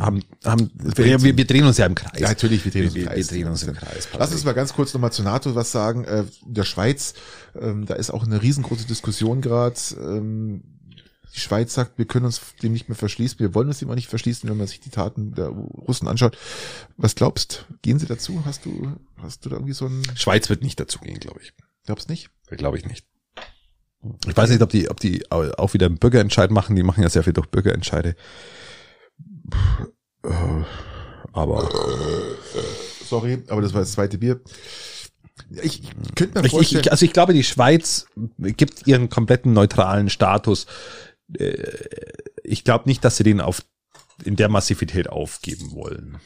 haben, 0.00 0.24
haben 0.44 0.70
wir, 0.74 1.22
wir, 1.22 1.36
wir 1.36 1.46
drehen 1.46 1.64
uns 1.64 1.78
ja 1.78 1.86
im 1.86 1.94
Kreis. 1.94 2.20
Ja, 2.20 2.28
natürlich, 2.28 2.64
wir 2.64 2.72
drehen 2.72 2.86
uns 2.86 2.96
im 2.96 3.04
Kreis. 3.04 3.16
Wir, 3.16 3.24
drehen 3.24 3.48
uns 3.48 3.62
im 3.62 3.74
Kreis. 3.74 4.08
Lass 4.18 4.32
uns 4.32 4.44
mal 4.44 4.52
ganz 4.52 4.72
kurz 4.72 4.92
nochmal 4.92 5.12
zur 5.12 5.24
NATO 5.24 5.54
was 5.54 5.70
sagen. 5.70 6.04
Äh, 6.04 6.24
der 6.44 6.64
Schweiz, 6.64 7.14
ähm, 7.58 7.86
da 7.86 7.94
ist 7.94 8.10
auch 8.10 8.24
eine 8.24 8.42
riesengroße 8.42 8.86
Diskussion 8.86 9.40
gerade. 9.40 9.76
Ähm, 10.00 10.62
die 11.34 11.40
Schweiz 11.40 11.74
sagt, 11.74 11.98
wir 11.98 12.06
können 12.06 12.24
uns 12.24 12.40
dem 12.62 12.72
nicht 12.72 12.88
mehr 12.88 12.96
verschließen. 12.96 13.38
Wir 13.38 13.54
wollen 13.54 13.68
uns 13.68 13.78
dem 13.78 13.90
auch 13.90 13.94
nicht 13.94 14.08
verschließen, 14.08 14.48
wenn 14.48 14.56
man 14.56 14.66
sich 14.66 14.80
die 14.80 14.90
Taten 14.90 15.34
der 15.34 15.48
Russen 15.48 16.08
anschaut. 16.08 16.36
Was 16.96 17.14
glaubst? 17.14 17.66
Gehen 17.82 17.98
sie 17.98 18.06
dazu? 18.06 18.42
Hast 18.44 18.64
du, 18.64 18.96
hast 19.18 19.44
du 19.44 19.50
da 19.50 19.56
irgendwie 19.56 19.74
so 19.74 19.86
ein? 19.86 20.02
Schweiz 20.14 20.48
wird 20.48 20.62
nicht 20.62 20.80
dazu 20.80 20.98
gehen, 20.98 21.20
glaube 21.20 21.40
ich. 21.42 21.52
Glaubst 21.84 22.08
nicht? 22.08 22.30
Glaube 22.48 22.78
ich 22.78 22.86
nicht. 22.86 23.06
Ich 24.26 24.36
weiß 24.36 24.50
nicht, 24.50 24.62
ob 24.62 24.70
die, 24.70 24.88
ob 24.88 24.98
die 24.98 25.30
auch 25.30 25.74
wieder 25.74 25.86
einen 25.86 25.98
Bürgerentscheid 25.98 26.50
machen. 26.50 26.74
Die 26.74 26.82
machen 26.82 27.02
ja 27.02 27.08
sehr 27.08 27.22
viel 27.22 27.32
durch 27.32 27.48
Bürgerentscheide. 27.48 28.16
Äh, 30.24 30.64
aber. 31.32 31.68
Sorry, 33.04 33.42
aber 33.48 33.62
das 33.62 33.72
war 33.72 33.80
das 33.80 33.92
zweite 33.92 34.18
Bier. 34.18 34.40
Ich, 35.62 35.82
ich 35.82 36.14
könnte 36.14 36.42
mir 36.42 36.48
vorstellen. 36.48 36.82
Ich, 36.84 36.90
also 36.90 37.04
ich 37.04 37.12
glaube, 37.12 37.32
die 37.32 37.44
Schweiz 37.44 38.06
gibt 38.38 38.86
ihren 38.86 39.10
kompletten 39.10 39.52
neutralen 39.52 40.10
Status. 40.10 40.66
Äh, 41.38 41.56
ich 42.42 42.64
glaube 42.64 42.88
nicht, 42.88 43.04
dass 43.04 43.16
sie 43.16 43.24
den 43.24 43.40
auf 43.40 43.62
in 44.24 44.36
der 44.36 44.48
Massivität 44.48 45.10
aufgeben 45.10 45.72
wollen. 45.72 46.18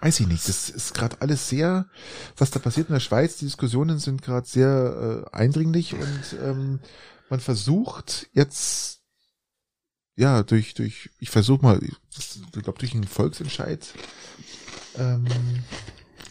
Weiß 0.00 0.18
ich 0.18 0.26
nicht. 0.26 0.48
Das 0.48 0.68
ist 0.68 0.94
gerade 0.94 1.16
alles 1.20 1.48
sehr, 1.48 1.86
was 2.36 2.50
da 2.50 2.58
passiert 2.58 2.88
in 2.88 2.94
der 2.94 3.00
Schweiz. 3.00 3.36
Die 3.36 3.44
Diskussionen 3.44 4.00
sind 4.00 4.20
gerade 4.20 4.48
sehr 4.48 5.24
äh, 5.32 5.36
eindringlich 5.36 5.94
und 5.94 6.36
ähm, 6.42 6.80
man 7.30 7.38
versucht 7.38 8.28
jetzt 8.32 9.01
ja, 10.16 10.42
durch, 10.42 10.74
durch, 10.74 11.10
ich 11.20 11.30
versuche 11.30 11.62
mal, 11.62 11.80
ich 11.82 12.62
glaube, 12.62 12.78
durch 12.78 12.94
einen 12.94 13.04
Volksentscheid 13.04 13.94
ähm, 14.98 15.24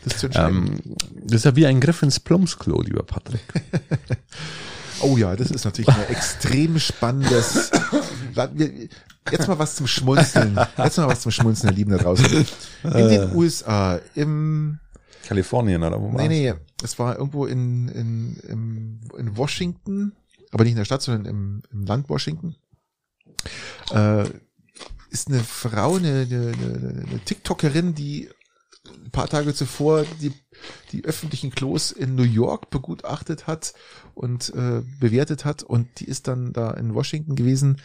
das 0.03 0.19
zu 0.19 0.27
entscheiden. 0.27 0.81
Ähm, 0.85 0.95
das 1.25 1.37
ist 1.37 1.45
ja 1.45 1.55
wie 1.55 1.65
ein 1.65 1.79
Griff 1.79 2.01
ins 2.03 2.19
Plumpsklo, 2.19 2.81
lieber 2.81 3.03
Patrick. 3.03 3.41
oh 5.01 5.17
ja, 5.17 5.35
das 5.35 5.51
ist 5.51 5.65
natürlich 5.65 5.89
ein 5.89 6.03
extrem 6.09 6.79
spannendes. 6.79 7.71
Jetzt 9.31 9.47
mal 9.47 9.59
was 9.59 9.75
zum 9.75 9.87
Schmunzeln. 9.87 10.59
Jetzt 10.77 10.97
mal 10.97 11.07
was 11.07 11.21
zum 11.21 11.31
Schmunzeln, 11.31 11.69
der 11.69 11.77
Lieben 11.77 11.91
da 11.91 11.97
draußen. 11.97 12.25
In 12.83 12.91
den 12.91 13.31
äh. 13.31 13.35
USA, 13.35 13.99
im 14.15 14.79
Kalifornien 15.25 15.83
oder 15.83 16.01
wo 16.01 16.11
Nee, 16.11 16.27
nee, 16.27 16.53
es 16.83 16.97
war 16.97 17.17
irgendwo 17.17 17.45
in, 17.45 17.87
in, 17.89 18.35
in, 18.47 18.99
in 19.17 19.37
Washington, 19.37 20.13
aber 20.51 20.63
nicht 20.63 20.71
in 20.71 20.77
der 20.77 20.85
Stadt, 20.85 21.01
sondern 21.01 21.25
im, 21.25 21.63
im 21.71 21.85
Land 21.85 22.09
Washington 22.09 22.55
äh, 23.91 24.25
ist 25.09 25.27
eine 25.27 25.43
Frau, 25.43 25.95
eine, 25.95 26.27
eine, 26.29 26.51
eine, 26.57 27.05
eine 27.07 27.19
TikTokerin, 27.25 27.95
die 27.95 28.29
ein 28.87 29.11
paar 29.11 29.27
Tage 29.27 29.53
zuvor 29.53 30.05
die, 30.21 30.33
die 30.91 31.05
öffentlichen 31.05 31.51
Klos 31.51 31.91
in 31.91 32.15
New 32.15 32.23
York 32.23 32.69
begutachtet 32.69 33.47
hat 33.47 33.73
und 34.15 34.49
äh, 34.55 34.81
bewertet 34.99 35.45
hat 35.45 35.63
und 35.63 35.99
die 35.99 36.05
ist 36.05 36.27
dann 36.27 36.53
da 36.53 36.71
in 36.71 36.93
Washington 36.93 37.35
gewesen 37.35 37.81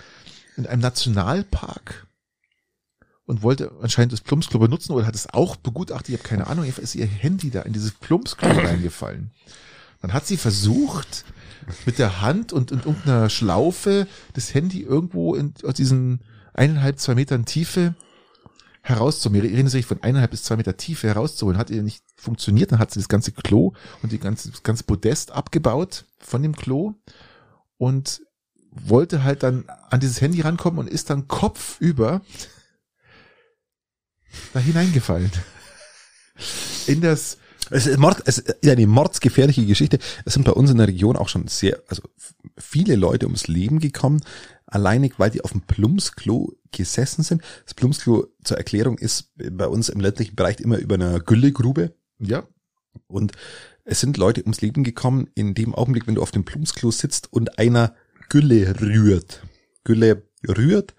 in 0.57 0.66
einem 0.66 0.80
Nationalpark 0.80 2.07
und 3.26 3.42
wollte 3.42 3.72
anscheinend 3.82 4.12
das 4.12 4.20
Plumpsklo 4.20 4.59
benutzen 4.59 4.92
oder 4.92 5.07
hat 5.07 5.14
es 5.14 5.28
auch 5.28 5.57
begutachtet, 5.57 6.11
ich 6.11 6.18
habe 6.18 6.28
keine 6.28 6.46
Ahnung, 6.46 6.64
ist 6.64 6.94
ihr 6.94 7.07
Handy 7.07 7.50
da 7.50 7.62
in 7.62 7.72
dieses 7.72 7.92
Plumpsklo 7.92 8.48
reingefallen. 8.48 9.32
Dann 10.00 10.12
hat 10.12 10.26
sie 10.26 10.36
versucht, 10.36 11.24
mit 11.84 11.98
der 11.98 12.20
Hand 12.20 12.52
und 12.52 12.70
in 12.70 12.78
irgendeiner 12.78 13.30
Schlaufe 13.30 14.07
das 14.34 14.54
Handy 14.54 14.82
irgendwo 14.82 15.34
in, 15.34 15.54
aus 15.64 15.74
diesen 15.74 16.20
eineinhalb, 16.54 16.98
zwei 16.98 17.14
Metern 17.14 17.44
Tiefe 17.44 17.94
herauszuholen. 18.82 19.42
Wir 19.42 19.50
reden 19.50 19.68
sich 19.68 19.86
von 19.86 20.02
eineinhalb 20.02 20.30
bis 20.30 20.44
zwei 20.44 20.57
Meter 20.57 20.76
Tiefe 20.76 21.09
herauszuholen. 21.09 21.59
Hat 21.59 21.70
ihr 21.70 21.82
nicht 21.82 22.04
funktioniert, 22.16 22.72
dann 22.72 22.78
hat 22.78 22.92
sie 22.92 23.00
das 23.00 23.09
ganze 23.09 23.32
Klo 23.32 23.72
und 24.02 24.12
die 24.12 24.18
ganze, 24.18 24.50
das 24.50 24.62
ganze 24.62 24.84
Podest 24.84 25.32
abgebaut 25.32 26.04
von 26.18 26.42
dem 26.42 26.54
Klo 26.54 26.94
und 27.78 28.22
wollte 28.70 29.24
halt 29.24 29.42
dann 29.42 29.64
an 29.90 30.00
dieses 30.00 30.20
Handy 30.20 30.40
rankommen 30.40 30.78
und 30.78 30.88
ist 30.88 31.11
dann 31.11 31.28
kopfüber 31.28 32.20
da 34.52 34.61
hineingefallen. 34.61 35.32
In 36.86 37.00
das 37.00 37.38
es 37.71 37.87
ist, 37.87 37.99
Mord, 37.99 38.23
es 38.27 38.39
ist 38.39 38.69
eine 38.69 38.87
mordsgefährliche 38.87 39.67
Geschichte. 39.67 39.99
Es 40.25 40.35
sind 40.35 40.45
bei 40.45 40.53
uns 40.53 40.71
in 40.71 40.79
der 40.79 40.89
Region 40.89 41.17
auch 41.17 41.29
schon 41.29 41.49
sehr, 41.49 41.83
also 41.89 42.03
viele 42.59 42.97
Leute 42.97 43.27
ums 43.27 43.49
Leben 43.49 43.79
gekommen, 43.79 44.21
alleinig, 44.67 45.14
weil 45.19 45.31
die 45.31 45.43
auf 45.43 45.53
dem 45.53 45.62
Plumpsklo 45.62 46.55
gesessen 46.73 47.23
sind. 47.23 47.43
Das 47.64 47.75
Plumpsklo 47.75 48.29
zur 48.45 48.59
Erklärung 48.59 48.99
ist 48.99 49.33
bei 49.37 49.67
uns 49.67 49.89
im 49.89 50.01
ländlichen 50.01 50.37
Bereich 50.37 50.61
immer 50.61 50.79
über 50.79 50.95
einer 50.95 51.21
Güllegrube. 51.21 51.95
Ja. 52.19 52.47
Und 53.07 53.33
es 53.85 54.01
sind 54.01 54.17
Leute 54.17 54.43
ums 54.43 54.61
Leben 54.61 54.85
gekommen 54.85 55.29
in 55.35 55.55
dem 55.55 55.75
Augenblick, 55.75 56.07
wenn 56.07 56.17
du 56.17 56.23
auf 56.23 56.33
dem 56.33 56.45
Plumpsklo 56.45 56.91
sitzt 56.91 57.33
und 57.33 57.59
einer 57.59 57.95
Gülle 58.29 58.81
rührt. 58.81 59.43
Gülle 59.85 60.23
rührt. 60.47 60.95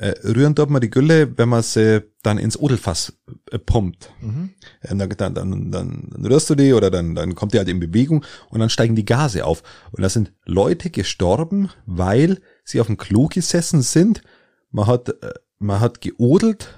Äh, 0.00 0.14
rühren 0.22 0.54
dort 0.54 0.70
mal 0.70 0.78
die 0.78 0.90
Gülle, 0.90 1.36
wenn 1.36 1.48
man 1.48 1.62
sie 1.62 2.04
dann 2.22 2.38
ins 2.38 2.56
Odelfass 2.56 3.14
äh, 3.50 3.58
pumpt. 3.58 4.10
Mhm. 4.20 4.50
Dann, 4.82 4.98
dann, 4.98 5.34
dann, 5.34 5.70
dann, 5.72 6.10
dann 6.12 6.24
rührst 6.24 6.48
du 6.50 6.54
die 6.54 6.72
oder 6.72 6.88
dann, 6.88 7.16
dann 7.16 7.34
kommt 7.34 7.52
die 7.52 7.58
halt 7.58 7.68
in 7.68 7.80
Bewegung 7.80 8.24
und 8.48 8.60
dann 8.60 8.70
steigen 8.70 8.94
die 8.94 9.04
Gase 9.04 9.44
auf. 9.44 9.64
Und 9.90 10.02
da 10.02 10.08
sind 10.08 10.32
Leute 10.44 10.90
gestorben, 10.90 11.70
weil 11.84 12.40
sie 12.64 12.80
auf 12.80 12.86
dem 12.86 12.96
Klo 12.96 13.26
gesessen 13.26 13.82
sind. 13.82 14.22
Man 14.70 14.86
hat, 14.86 15.08
äh, 15.08 15.34
man 15.58 15.80
hat 15.80 16.00
geodelt, 16.00 16.72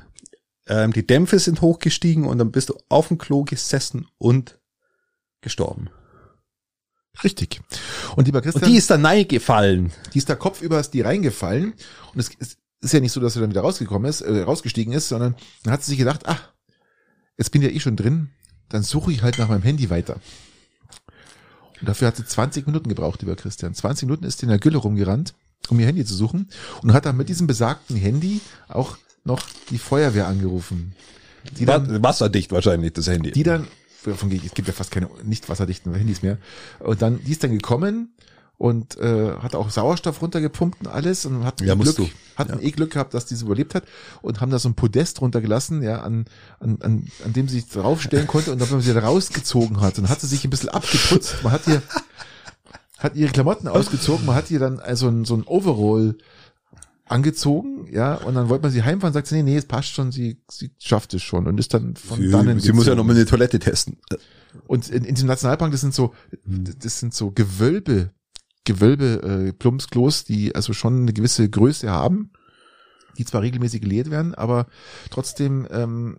ähm, 0.66 0.94
die 0.94 1.06
Dämpfe 1.06 1.38
sind 1.40 1.60
hochgestiegen 1.60 2.24
und 2.24 2.38
dann 2.38 2.50
bist 2.50 2.70
du 2.70 2.78
auf 2.88 3.08
dem 3.08 3.18
Klo 3.18 3.44
gesessen 3.44 4.06
und 4.16 4.58
gestorben. 5.42 5.90
Richtig. 7.22 7.60
Und 8.16 8.26
lieber 8.26 8.40
Christian. 8.40 8.64
Und 8.64 8.70
die 8.70 8.78
ist 8.78 8.88
da 8.88 9.22
gefallen. 9.24 9.92
Die 10.14 10.18
ist 10.18 10.30
da 10.30 10.36
kopfüber 10.36 10.80
ist 10.80 10.94
die 10.94 11.02
reingefallen. 11.02 11.74
Und 12.14 12.20
es 12.20 12.30
ist, 12.38 12.56
ist 12.80 12.92
ja 12.92 13.00
nicht 13.00 13.12
so, 13.12 13.20
dass 13.20 13.34
sie 13.34 13.40
dann 13.40 13.50
wieder 13.50 13.60
rausgekommen 13.60 14.08
ist, 14.08 14.22
äh, 14.22 14.42
rausgestiegen 14.42 14.92
ist, 14.92 15.08
sondern 15.08 15.34
dann 15.62 15.72
hat 15.72 15.82
sie 15.82 15.90
sich 15.90 15.98
gedacht, 15.98 16.22
ach, 16.24 16.50
jetzt 17.36 17.50
bin 17.50 17.62
ja 17.62 17.68
eh 17.68 17.80
schon 17.80 17.96
drin, 17.96 18.30
dann 18.68 18.82
suche 18.82 19.12
ich 19.12 19.22
halt 19.22 19.38
nach 19.38 19.48
meinem 19.48 19.62
Handy 19.62 19.90
weiter. 19.90 20.20
Und 21.80 21.88
dafür 21.88 22.08
hat 22.08 22.16
sie 22.16 22.24
20 22.24 22.66
Minuten 22.66 22.88
gebraucht, 22.88 23.22
lieber 23.22 23.36
Christian. 23.36 23.74
20 23.74 24.06
Minuten 24.06 24.24
ist 24.24 24.38
sie 24.38 24.46
in 24.46 24.50
der 24.50 24.58
Gülle 24.58 24.78
rumgerannt, 24.78 25.34
um 25.68 25.80
ihr 25.80 25.86
Handy 25.86 26.04
zu 26.04 26.14
suchen 26.14 26.48
und 26.82 26.92
hat 26.92 27.06
dann 27.06 27.16
mit 27.16 27.28
diesem 27.28 27.46
besagten 27.46 27.96
Handy 27.96 28.40
auch 28.68 28.98
noch 29.24 29.40
die 29.70 29.78
Feuerwehr 29.78 30.26
angerufen. 30.26 30.94
Die 31.58 31.64
dann, 31.64 32.02
Wasserdicht 32.02 32.52
wahrscheinlich, 32.52 32.92
das 32.92 33.06
Handy. 33.06 33.30
Die 33.32 33.42
dann, 33.42 33.66
von, 34.02 34.30
es 34.30 34.54
gibt 34.54 34.68
ja 34.68 34.74
fast 34.74 34.90
keine 34.90 35.08
nicht 35.24 35.48
wasserdichten 35.48 35.94
Handys 35.94 36.22
mehr. 36.22 36.38
Und 36.80 37.00
dann, 37.02 37.22
die 37.24 37.32
ist 37.32 37.42
dann 37.42 37.52
gekommen 37.52 38.14
und 38.60 38.98
äh, 38.98 39.38
hat 39.38 39.54
auch 39.54 39.70
Sauerstoff 39.70 40.20
runtergepumpt 40.20 40.80
und 40.80 40.88
alles 40.88 41.24
und 41.24 41.44
hat 41.44 41.62
ja, 41.62 41.74
Glück, 41.74 41.96
du. 41.96 42.10
hatten 42.36 42.58
ja. 42.58 42.60
eh 42.60 42.70
Glück 42.70 42.92
gehabt, 42.92 43.14
dass 43.14 43.24
diese 43.24 43.46
überlebt 43.46 43.74
hat 43.74 43.84
und 44.20 44.42
haben 44.42 44.50
da 44.50 44.58
so 44.58 44.68
ein 44.68 44.74
Podest 44.74 45.22
runtergelassen, 45.22 45.82
ja, 45.82 46.02
an, 46.02 46.26
an, 46.58 46.76
an, 46.82 47.06
an 47.24 47.32
dem 47.32 47.48
sie 47.48 47.60
sich 47.60 47.70
draufstellen 47.70 48.26
konnte 48.26 48.52
und 48.52 48.60
dann, 48.60 48.68
wenn 48.68 48.76
man 48.76 48.84
sie 48.84 48.92
da 48.92 49.00
rausgezogen 49.00 49.80
hat, 49.80 49.98
und 49.98 50.10
hat 50.10 50.20
sie 50.20 50.26
sich 50.26 50.44
ein 50.44 50.50
bisschen 50.50 50.68
abgeputzt. 50.68 51.42
Man 51.42 51.52
hat 51.52 51.66
ihr 51.68 51.80
hat 52.98 53.16
ihre 53.16 53.32
Klamotten 53.32 53.66
ausgezogen, 53.66 54.26
man 54.26 54.34
hat 54.34 54.50
ihr 54.50 54.58
dann 54.58 54.78
also 54.78 55.08
ein, 55.08 55.24
so 55.24 55.36
ein 55.36 55.44
Overall 55.46 56.18
angezogen, 57.06 57.88
ja, 57.90 58.16
und 58.16 58.34
dann 58.34 58.50
wollte 58.50 58.64
man 58.64 58.72
sie 58.72 58.82
heimfahren, 58.82 59.14
sagt 59.14 59.26
sie, 59.26 59.36
nee, 59.36 59.42
nee, 59.42 59.56
es 59.56 59.64
passt 59.64 59.88
schon, 59.88 60.12
sie, 60.12 60.42
sie 60.50 60.70
schafft 60.78 61.14
es 61.14 61.22
schon 61.22 61.46
und 61.46 61.58
ist 61.58 61.72
dann 61.72 61.96
von 61.96 62.20
sie, 62.20 62.30
dannen. 62.30 62.60
Sie 62.60 62.74
muss 62.74 62.86
ja 62.86 62.94
noch 62.94 63.04
mal 63.04 63.16
eine 63.16 63.24
Toilette 63.24 63.58
testen. 63.58 63.96
Und 64.66 64.90
in, 64.90 65.06
in 65.06 65.14
diesem 65.14 65.28
Nationalpark, 65.28 65.72
das 65.72 65.80
sind 65.80 65.94
so, 65.94 66.12
das 66.44 66.98
sind 66.98 67.14
so 67.14 67.30
Gewölbe, 67.30 68.10
Gewölbe, 68.70 69.22
äh, 69.22 69.52
Plumpsklos, 69.52 70.24
die 70.24 70.54
also 70.54 70.72
schon 70.72 71.02
eine 71.02 71.12
gewisse 71.12 71.48
Größe 71.48 71.90
haben, 71.90 72.32
die 73.18 73.24
zwar 73.24 73.42
regelmäßig 73.42 73.82
geleert 73.82 74.10
werden, 74.10 74.34
aber 74.34 74.66
trotzdem 75.10 75.66
ähm, 75.70 76.18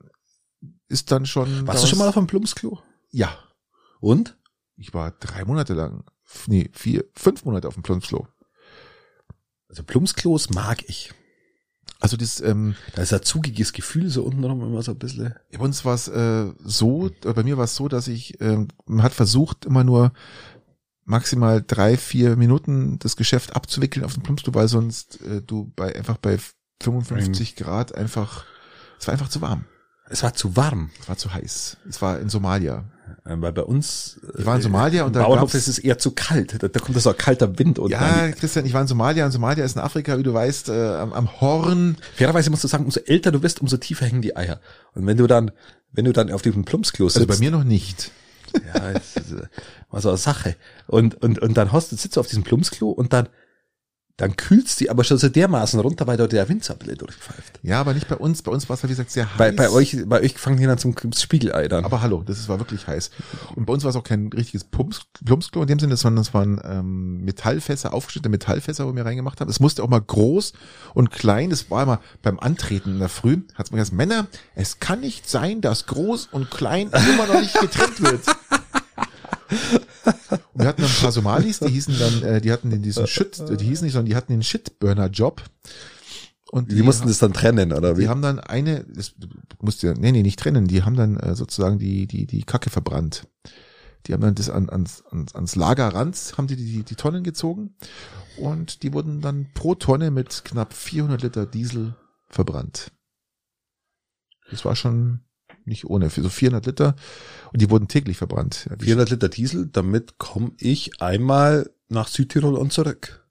ist 0.89 1.11
dann 1.11 1.25
schon. 1.25 1.65
Warst 1.65 1.83
du 1.83 1.87
schon 1.87 1.99
mal 1.99 2.09
auf 2.09 2.17
einem 2.17 2.27
Plumpsklo? 2.27 2.81
Ja. 3.09 3.37
Und? 4.01 4.37
Ich 4.75 4.93
war 4.93 5.11
drei 5.11 5.45
Monate 5.45 5.73
lang, 5.73 6.03
nee, 6.47 6.69
vier, 6.73 7.05
fünf 7.13 7.45
Monate 7.45 7.67
auf 7.67 7.75
dem 7.75 7.83
Plumpsklo. 7.83 8.27
Also 9.69 9.83
Plumpsklos 9.83 10.49
mag 10.49 10.83
ich. 10.89 11.13
Also 12.01 12.17
das, 12.17 12.41
ähm, 12.41 12.75
da 12.95 13.03
ist 13.03 13.13
ein 13.13 13.21
zugiges 13.21 13.73
Gefühl 13.73 14.09
so 14.09 14.23
unten 14.23 14.43
rum 14.43 14.61
immer 14.61 14.81
so 14.81 14.91
ein 14.91 14.97
bisschen. 14.97 15.35
Bei 15.51 15.59
uns 15.59 15.85
war 15.85 15.93
es 15.93 16.07
äh, 16.07 16.51
so, 16.63 17.07
äh, 17.23 17.33
bei 17.33 17.43
mir 17.43 17.57
war 17.57 17.65
es 17.65 17.75
so, 17.75 17.87
dass 17.87 18.07
ich, 18.07 18.41
äh, 18.41 18.65
man 18.85 19.03
hat 19.03 19.13
versucht 19.13 19.65
immer 19.65 19.83
nur 19.83 20.11
maximal 21.11 21.63
drei, 21.65 21.97
vier 21.97 22.37
Minuten 22.37 22.97
das 22.99 23.15
Geschäft 23.15 23.55
abzuwickeln 23.55 24.03
auf 24.03 24.13
dem 24.13 24.23
Plumpsklo, 24.23 24.53
weil 24.55 24.67
sonst 24.67 25.21
äh, 25.21 25.41
du 25.41 25.71
bei 25.75 25.95
einfach 25.95 26.17
bei 26.17 26.39
55 26.81 27.55
Grad 27.55 27.93
einfach, 27.93 28.45
es 28.99 29.07
war 29.07 29.11
einfach 29.11 29.29
zu 29.29 29.41
warm. 29.41 29.65
Es 30.09 30.23
war 30.23 30.33
zu 30.33 30.55
warm. 30.57 30.89
Es 30.99 31.07
war 31.07 31.17
zu 31.17 31.33
heiß. 31.33 31.77
Es 31.87 32.01
war 32.01 32.19
in 32.19 32.29
Somalia. 32.29 32.85
Ähm, 33.25 33.41
weil 33.41 33.53
bei 33.53 33.61
uns. 33.61 34.19
Ich 34.37 34.45
war 34.45 34.55
in 34.55 34.61
Somalia 34.61 35.03
und 35.03 35.15
da 35.15 35.23
Bauernhof 35.23 35.53
ist 35.53 35.67
es 35.67 35.79
eher 35.79 35.97
zu 35.99 36.11
kalt. 36.11 36.61
Da, 36.61 36.67
da 36.67 36.79
kommt 36.79 36.95
das 36.95 37.07
auch 37.07 37.15
kalter 37.15 37.57
Wind. 37.59 37.77
Und 37.79 37.91
ja, 37.91 38.31
Christian, 38.31 38.65
ich 38.65 38.73
war 38.73 38.81
in 38.81 38.87
Somalia 38.87 39.25
und 39.25 39.31
Somalia 39.31 39.63
ist 39.63 39.75
in 39.75 39.81
Afrika, 39.81 40.17
wie 40.17 40.23
du 40.23 40.33
weißt, 40.33 40.69
äh, 40.69 40.95
am, 40.95 41.13
am 41.13 41.39
Horn. 41.39 41.97
Fairerweise 42.15 42.49
musst 42.49 42.63
du 42.63 42.67
sagen, 42.67 42.85
umso 42.85 42.99
älter 43.01 43.31
du 43.31 43.39
bist, 43.39 43.61
umso 43.61 43.77
tiefer 43.77 44.05
hängen 44.05 44.21
die 44.21 44.35
Eier. 44.35 44.59
Und 44.93 45.05
wenn 45.05 45.17
du 45.17 45.27
dann, 45.27 45.51
wenn 45.91 46.05
du 46.05 46.13
dann 46.13 46.31
auf 46.31 46.41
diesem 46.41 46.65
Plumpsklo 46.65 47.07
sitzt. 47.07 47.17
Also 47.17 47.27
bei 47.27 47.37
mir 47.37 47.51
noch 47.51 47.63
nicht. 47.63 48.11
Ja, 48.53 48.89
ist, 48.91 49.17
äh, 49.17 49.47
war 49.89 50.01
so 50.01 50.09
eine 50.09 50.17
Sache. 50.17 50.55
Und, 50.87 51.21
und, 51.21 51.39
und 51.39 51.55
dann 51.55 51.71
hast 51.71 51.91
du, 51.91 51.95
sitzt 51.95 52.15
du 52.15 52.19
auf 52.19 52.27
diesem 52.27 52.43
Plumpsklo 52.43 52.89
und 52.89 53.13
dann 53.13 53.29
dann 54.21 54.37
kühlst 54.37 54.79
die 54.79 54.91
aber 54.91 55.03
schon 55.03 55.17
so 55.17 55.29
dermaßen 55.29 55.79
runter, 55.79 56.05
weil 56.05 56.15
dort 56.15 56.31
der 56.31 56.47
Wind 56.47 56.63
so 56.63 56.75
durchpfeift. 56.75 57.59
Ja, 57.63 57.79
aber 57.79 57.95
nicht 57.95 58.07
bei 58.07 58.15
uns. 58.15 58.43
Bei 58.43 58.51
uns 58.51 58.69
war 58.69 58.75
es, 58.75 58.83
wie 58.83 58.87
gesagt, 58.87 59.09
sehr 59.09 59.27
heiß. 59.27 59.37
Bei, 59.39 59.51
bei 59.51 59.71
euch, 59.71 59.97
bei 60.05 60.21
euch 60.21 60.37
fangen 60.37 60.57
die 60.57 60.65
dann 60.67 60.77
zum 60.77 60.93
Spiegelei 61.17 61.67
dann. 61.67 61.85
Aber 61.85 62.03
hallo, 62.03 62.21
das 62.23 62.47
war 62.47 62.59
wirklich 62.59 62.85
heiß. 62.85 63.09
Und 63.55 63.65
bei 63.65 63.73
uns 63.73 63.83
war 63.83 63.89
es 63.89 63.95
auch 63.95 64.03
kein 64.03 64.27
richtiges 64.27 64.63
Pumps, 64.63 65.07
Plumpsklo 65.25 65.63
in 65.63 65.69
dem 65.69 65.79
Sinne, 65.79 65.97
sondern 65.97 66.21
es 66.21 66.35
waren 66.35 66.61
ähm, 66.63 67.25
Metallfässer, 67.25 67.95
aufgeschnittene 67.95 68.29
Metallfässer, 68.29 68.87
wo 68.87 68.95
wir 68.95 69.03
reingemacht 69.03 69.41
haben. 69.41 69.49
Es 69.49 69.59
musste 69.59 69.81
auch 69.81 69.89
mal 69.89 70.01
groß 70.01 70.53
und 70.93 71.09
klein. 71.09 71.49
Das 71.49 71.71
war 71.71 71.81
immer 71.81 71.99
beim 72.21 72.37
Antreten 72.37 72.91
in 72.91 72.99
der 72.99 73.09
Früh, 73.09 73.37
hat 73.55 73.65
es 73.65 73.71
mir 73.71 73.79
gesagt, 73.79 73.97
Männer, 73.97 74.27
es 74.53 74.79
kann 74.79 74.99
nicht 74.99 75.27
sein, 75.27 75.61
dass 75.61 75.87
groß 75.87 76.29
und 76.31 76.51
klein 76.51 76.91
immer 76.91 77.25
noch 77.25 77.41
nicht 77.41 77.59
getrennt 77.59 77.99
wird. 77.99 78.21
Und 80.53 80.61
wir 80.61 80.67
hatten 80.67 80.83
ein 80.83 80.89
paar 81.01 81.11
Somalis, 81.11 81.59
die 81.59 81.69
hießen 81.69 81.97
dann, 81.97 82.23
äh, 82.23 82.41
die 82.41 82.51
hatten 82.51 82.69
den 82.69 82.81
diesen 82.81 83.07
Shit, 83.07 83.41
die 83.49 83.65
hießen 83.65 83.85
nicht, 83.85 83.93
sondern 83.93 84.09
die 84.09 84.15
hatten 84.15 84.31
den 84.31 84.43
Shitburner-Job. 84.43 85.43
Und 86.51 86.71
die, 86.71 86.75
die 86.75 86.83
mussten 86.83 87.07
das 87.07 87.19
dann 87.19 87.33
trennen, 87.33 87.71
oder 87.71 87.97
wie? 87.97 88.01
Die 88.01 88.09
haben 88.09 88.21
dann 88.21 88.39
eine, 88.39 88.83
das 88.85 89.13
musste 89.59 89.87
ja, 89.87 89.93
nee, 89.93 90.11
nee, 90.11 90.21
nicht 90.21 90.39
trennen, 90.39 90.67
die 90.67 90.83
haben 90.83 90.95
dann 90.95 91.17
äh, 91.17 91.35
sozusagen 91.35 91.79
die, 91.79 92.07
die, 92.07 92.25
die 92.25 92.43
Kacke 92.43 92.69
verbrannt. 92.69 93.27
Die 94.05 94.13
haben 94.13 94.21
dann 94.21 94.35
das 94.35 94.49
an, 94.49 94.69
ans, 94.69 95.03
ans, 95.11 95.35
ans 95.35 95.55
Lagerrand, 95.55 96.33
haben 96.37 96.47
die, 96.47 96.55
die 96.55 96.83
die 96.83 96.95
Tonnen 96.95 97.23
gezogen 97.23 97.75
und 98.37 98.83
die 98.83 98.93
wurden 98.93 99.21
dann 99.21 99.47
pro 99.53 99.75
Tonne 99.75 100.11
mit 100.11 100.43
knapp 100.43 100.73
400 100.73 101.21
Liter 101.21 101.45
Diesel 101.45 101.95
verbrannt. 102.27 102.91
Das 104.49 104.65
war 104.65 104.75
schon 104.75 105.21
nicht 105.65 105.85
ohne, 105.85 106.09
für 106.09 106.21
so 106.21 106.29
400 106.29 106.65
Liter. 106.65 106.95
Und 107.51 107.61
die 107.61 107.69
wurden 107.69 107.87
täglich 107.87 108.17
verbrannt. 108.17 108.67
Ja, 108.69 108.75
400 108.79 109.09
Liter 109.09 109.29
Diesel, 109.29 109.67
damit 109.67 110.17
komme 110.17 110.51
ich 110.57 111.01
einmal 111.01 111.69
nach 111.89 112.07
Südtirol 112.07 112.55
und 112.55 112.71
zurück. 112.73 113.25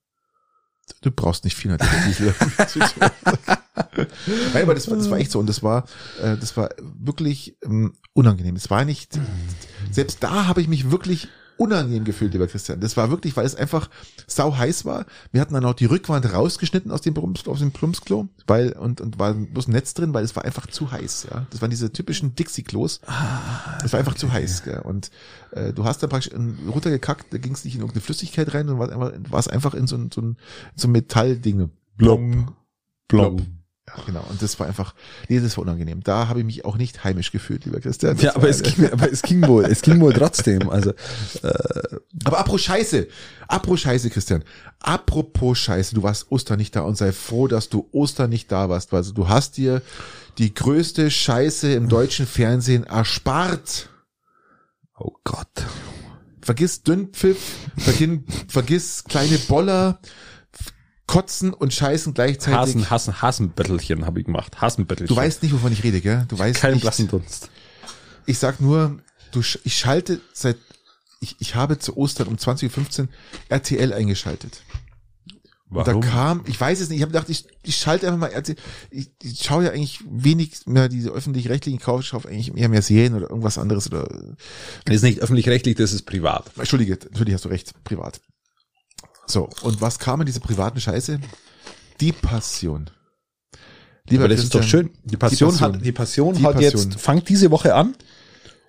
Du 1.03 1.11
brauchst 1.11 1.45
nicht 1.45 1.57
400 1.57 1.89
Liter 1.89 2.07
Diesel. 2.07 2.35
Nein, 4.55 4.63
aber 4.63 4.75
das 4.75 4.91
war, 4.91 4.97
das 4.97 5.11
war 5.11 5.19
echt 5.19 5.31
so. 5.31 5.39
Und 5.39 5.49
das 5.49 5.63
war, 5.63 5.85
äh, 6.23 6.37
das 6.37 6.57
war 6.57 6.71
wirklich 6.79 7.57
ähm, 7.63 7.95
unangenehm. 8.13 8.57
Es 8.57 8.71
war 8.71 8.85
nicht, 8.85 9.19
selbst 9.91 10.23
da 10.23 10.47
habe 10.47 10.61
ich 10.61 10.69
mich 10.69 10.91
wirklich 10.91 11.29
unangenehm 11.61 12.05
gefühlt, 12.05 12.33
lieber 12.33 12.47
Christian. 12.47 12.81
Das 12.81 12.97
war 12.97 13.11
wirklich, 13.11 13.37
weil 13.37 13.45
es 13.45 13.55
einfach 13.55 13.91
sau 14.27 14.57
heiß 14.57 14.87
war. 14.87 15.05
Wir 15.31 15.43
hatten 15.43 15.53
dann 15.53 15.67
auch 15.67 15.75
die 15.75 15.85
Rückwand 15.85 16.33
rausgeschnitten 16.33 16.91
aus 16.91 17.03
dem, 17.03 17.15
aus 17.19 17.59
dem 17.59 17.71
Plumpsklo, 17.71 18.29
weil, 18.47 18.73
und, 18.73 19.03
und 19.03 19.19
war 19.19 19.35
bloß 19.35 19.69
ein 19.69 19.73
Netz 19.73 19.93
drin, 19.93 20.15
weil 20.15 20.25
es 20.25 20.35
war 20.35 20.47
einfach 20.47 20.67
zu 20.69 20.91
heiß, 20.91 21.27
ja. 21.31 21.47
Das 21.51 21.61
waren 21.61 21.69
diese 21.69 21.93
typischen 21.93 22.35
Dixie-Klos. 22.35 23.03
Es 23.85 23.93
war 23.93 24.01
einfach 24.01 24.15
zu 24.15 24.33
heiß, 24.33 24.63
ja. 24.67 24.81
Und, 24.81 25.11
äh, 25.51 25.75
du 25.75 25.85
hast 25.85 26.03
da 26.03 26.07
praktisch 26.07 26.33
runtergekackt, 26.35 27.33
da 27.33 27.37
ging 27.37 27.53
es 27.53 27.67
nicht 27.67 27.75
in 27.75 27.83
irgendeine 27.83 28.03
Flüssigkeit 28.03 28.55
rein 28.55 28.71
und 28.71 28.79
war 28.79 29.39
es 29.39 29.49
einfach 29.49 29.75
in 29.75 29.87
so 29.87 29.97
ein, 29.97 30.11
so 30.11 30.23
ein, 30.23 30.39
so 30.75 30.89
ein 30.89 30.93
Metallding. 30.93 31.71
Blob. 31.97 32.21
Blob. 33.09 33.37
Blob. 33.37 33.43
Ja, 33.89 34.03
genau. 34.05 34.25
Und 34.29 34.41
das 34.41 34.61
war 34.61 34.67
einfach, 34.67 34.95
nee, 35.29 35.41
das 35.41 35.57
war 35.57 35.63
unangenehm. 35.63 36.03
Da 36.03 36.29
habe 36.29 36.41
ich 36.41 36.47
mich 36.47 36.65
auch 36.65 36.77
nicht 36.77 37.03
heimisch 37.03 37.33
gefühlt, 37.33 37.65
lieber 37.65 37.81
Christian. 37.81 38.15
Das 38.15 38.23
ja, 38.23 38.37
aber 38.37 38.49
es 38.49 38.63
ging, 38.63 38.91
aber 38.91 39.11
es 39.11 39.23
ging 39.23 39.47
wohl, 39.47 39.65
es 39.65 39.83
ging 39.83 40.01
wohl 40.01 40.13
trotzdem. 40.13 40.69
Also, 40.71 40.91
äh, 41.43 41.97
aber 42.25 42.39
apropos 42.39 42.63
Scheiße, 42.63 43.09
apropos 43.49 43.81
Scheiße, 43.81 44.11
Christian. 44.11 44.45
Apropos 44.79 45.59
Scheiße, 45.59 45.95
du 45.95 46.03
warst 46.03 46.31
Ostern 46.31 46.59
nicht 46.59 46.77
da 46.77 46.83
und 46.83 46.97
sei 46.97 47.13
froh, 47.13 47.49
dass 47.49 47.69
du 47.69 47.89
Ostern 47.93 48.31
nicht 48.31 48.53
da 48.53 48.69
warst. 48.69 48.93
Also 48.95 49.13
du 49.13 49.29
hast 49.29 49.57
dir 49.57 49.83
die 50.39 50.55
größte 50.55 51.11
Scheiße 51.11 51.73
im 51.73 51.89
deutschen 51.89 52.27
Fernsehen 52.27 52.85
erspart. 52.85 53.89
Oh 54.99 55.17
Gott. 55.25 55.49
Vergiss 56.43 56.83
Dünnpfiff, 56.83 57.39
vergiss, 57.77 58.21
vergiss 58.49 59.05
kleine 59.05 59.39
Boller, 59.39 60.01
Kotzen 61.11 61.53
und 61.53 61.75
Scheißen 61.75 62.15
gleichzeitig. 62.15 62.57
Hasen, 62.57 62.91
Hasen, 62.91 63.21
Hasenbettelchen 63.21 64.07
habe 64.07 64.21
ich 64.21 64.27
gemacht. 64.27 64.61
Hasenbettelchen. 64.61 65.13
Du 65.13 65.21
weißt 65.21 65.43
nicht, 65.43 65.53
wovon 65.53 65.73
ich 65.73 65.83
rede, 65.83 66.01
gell? 66.01 66.25
Du 66.29 66.39
weißt 66.39 66.61
keinen 66.61 66.75
nicht. 66.75 66.83
blassen 66.83 67.09
Dunst. 67.09 67.51
Ich 68.27 68.39
sag 68.39 68.61
nur, 68.61 69.01
du, 69.33 69.41
ich 69.65 69.77
schalte 69.77 70.21
seit, 70.33 70.57
ich, 71.19 71.35
ich 71.41 71.57
habe 71.57 71.81
zu 71.81 71.97
Ostern 71.97 72.29
um 72.29 72.37
20.15 72.37 73.01
Uhr 73.01 73.09
RTL 73.49 73.93
eingeschaltet. 73.93 74.63
Und 75.69 75.85
da 75.85 75.95
kam, 75.99 76.45
ich 76.47 76.61
weiß 76.61 76.81
es 76.81 76.89
nicht, 76.91 76.99
ich 76.99 77.03
habe 77.03 77.11
gedacht, 77.11 77.29
ich, 77.29 77.45
ich 77.65 77.77
schalte 77.77 78.07
einfach 78.07 78.21
mal 78.21 78.29
RTL. 78.29 78.57
Ich, 78.93 79.11
ich 79.21 79.43
schaue 79.43 79.65
ja 79.65 79.71
eigentlich 79.71 79.99
wenig 80.09 80.65
mehr 80.67 80.89
diese 80.89 81.11
öffentlich-rechtlichen 81.11 81.81
Kauf, 81.81 82.03
ich 82.03 82.07
schaue 82.07 82.25
eigentlich 82.27 82.57
eher 82.57 82.69
mehr 82.69 82.83
Serien 82.83 83.15
oder 83.15 83.31
irgendwas 83.31 83.59
anderes 83.59 83.89
oder, 83.89 84.07
Das 84.85 84.95
ist 84.95 85.03
nicht 85.03 85.19
öffentlich-rechtlich, 85.19 85.75
das 85.75 85.93
ist 85.93 86.03
privat. 86.03 86.53
Entschuldige, 86.57 86.99
natürlich 87.11 87.35
hast 87.35 87.47
du 87.47 87.49
recht, 87.49 87.73
privat. 87.83 88.21
So, 89.31 89.49
und 89.63 89.81
was 89.81 89.99
kam 89.99 90.21
in 90.21 90.27
diese 90.27 90.41
privaten 90.41 90.81
Scheiße? 90.81 91.21
Die 92.01 92.13
Passion. 92.13 92.91
Lieber 94.09 94.25
Aber 94.25 94.35
das 94.35 94.43
ist 94.43 94.55
doch 94.55 94.63
schön. 94.63 94.91
Die 95.05 95.17
Passion, 95.17 95.51
Passion. 95.51 95.75
hat, 95.75 95.85
die 95.85 95.93
Passion 95.93 96.35
Die 96.35 96.43
hat 96.45 96.55
Passion. 96.55 96.91
jetzt, 96.91 97.01
fangt 97.01 97.29
diese 97.29 97.51
Woche 97.51 97.75
an, 97.75 97.95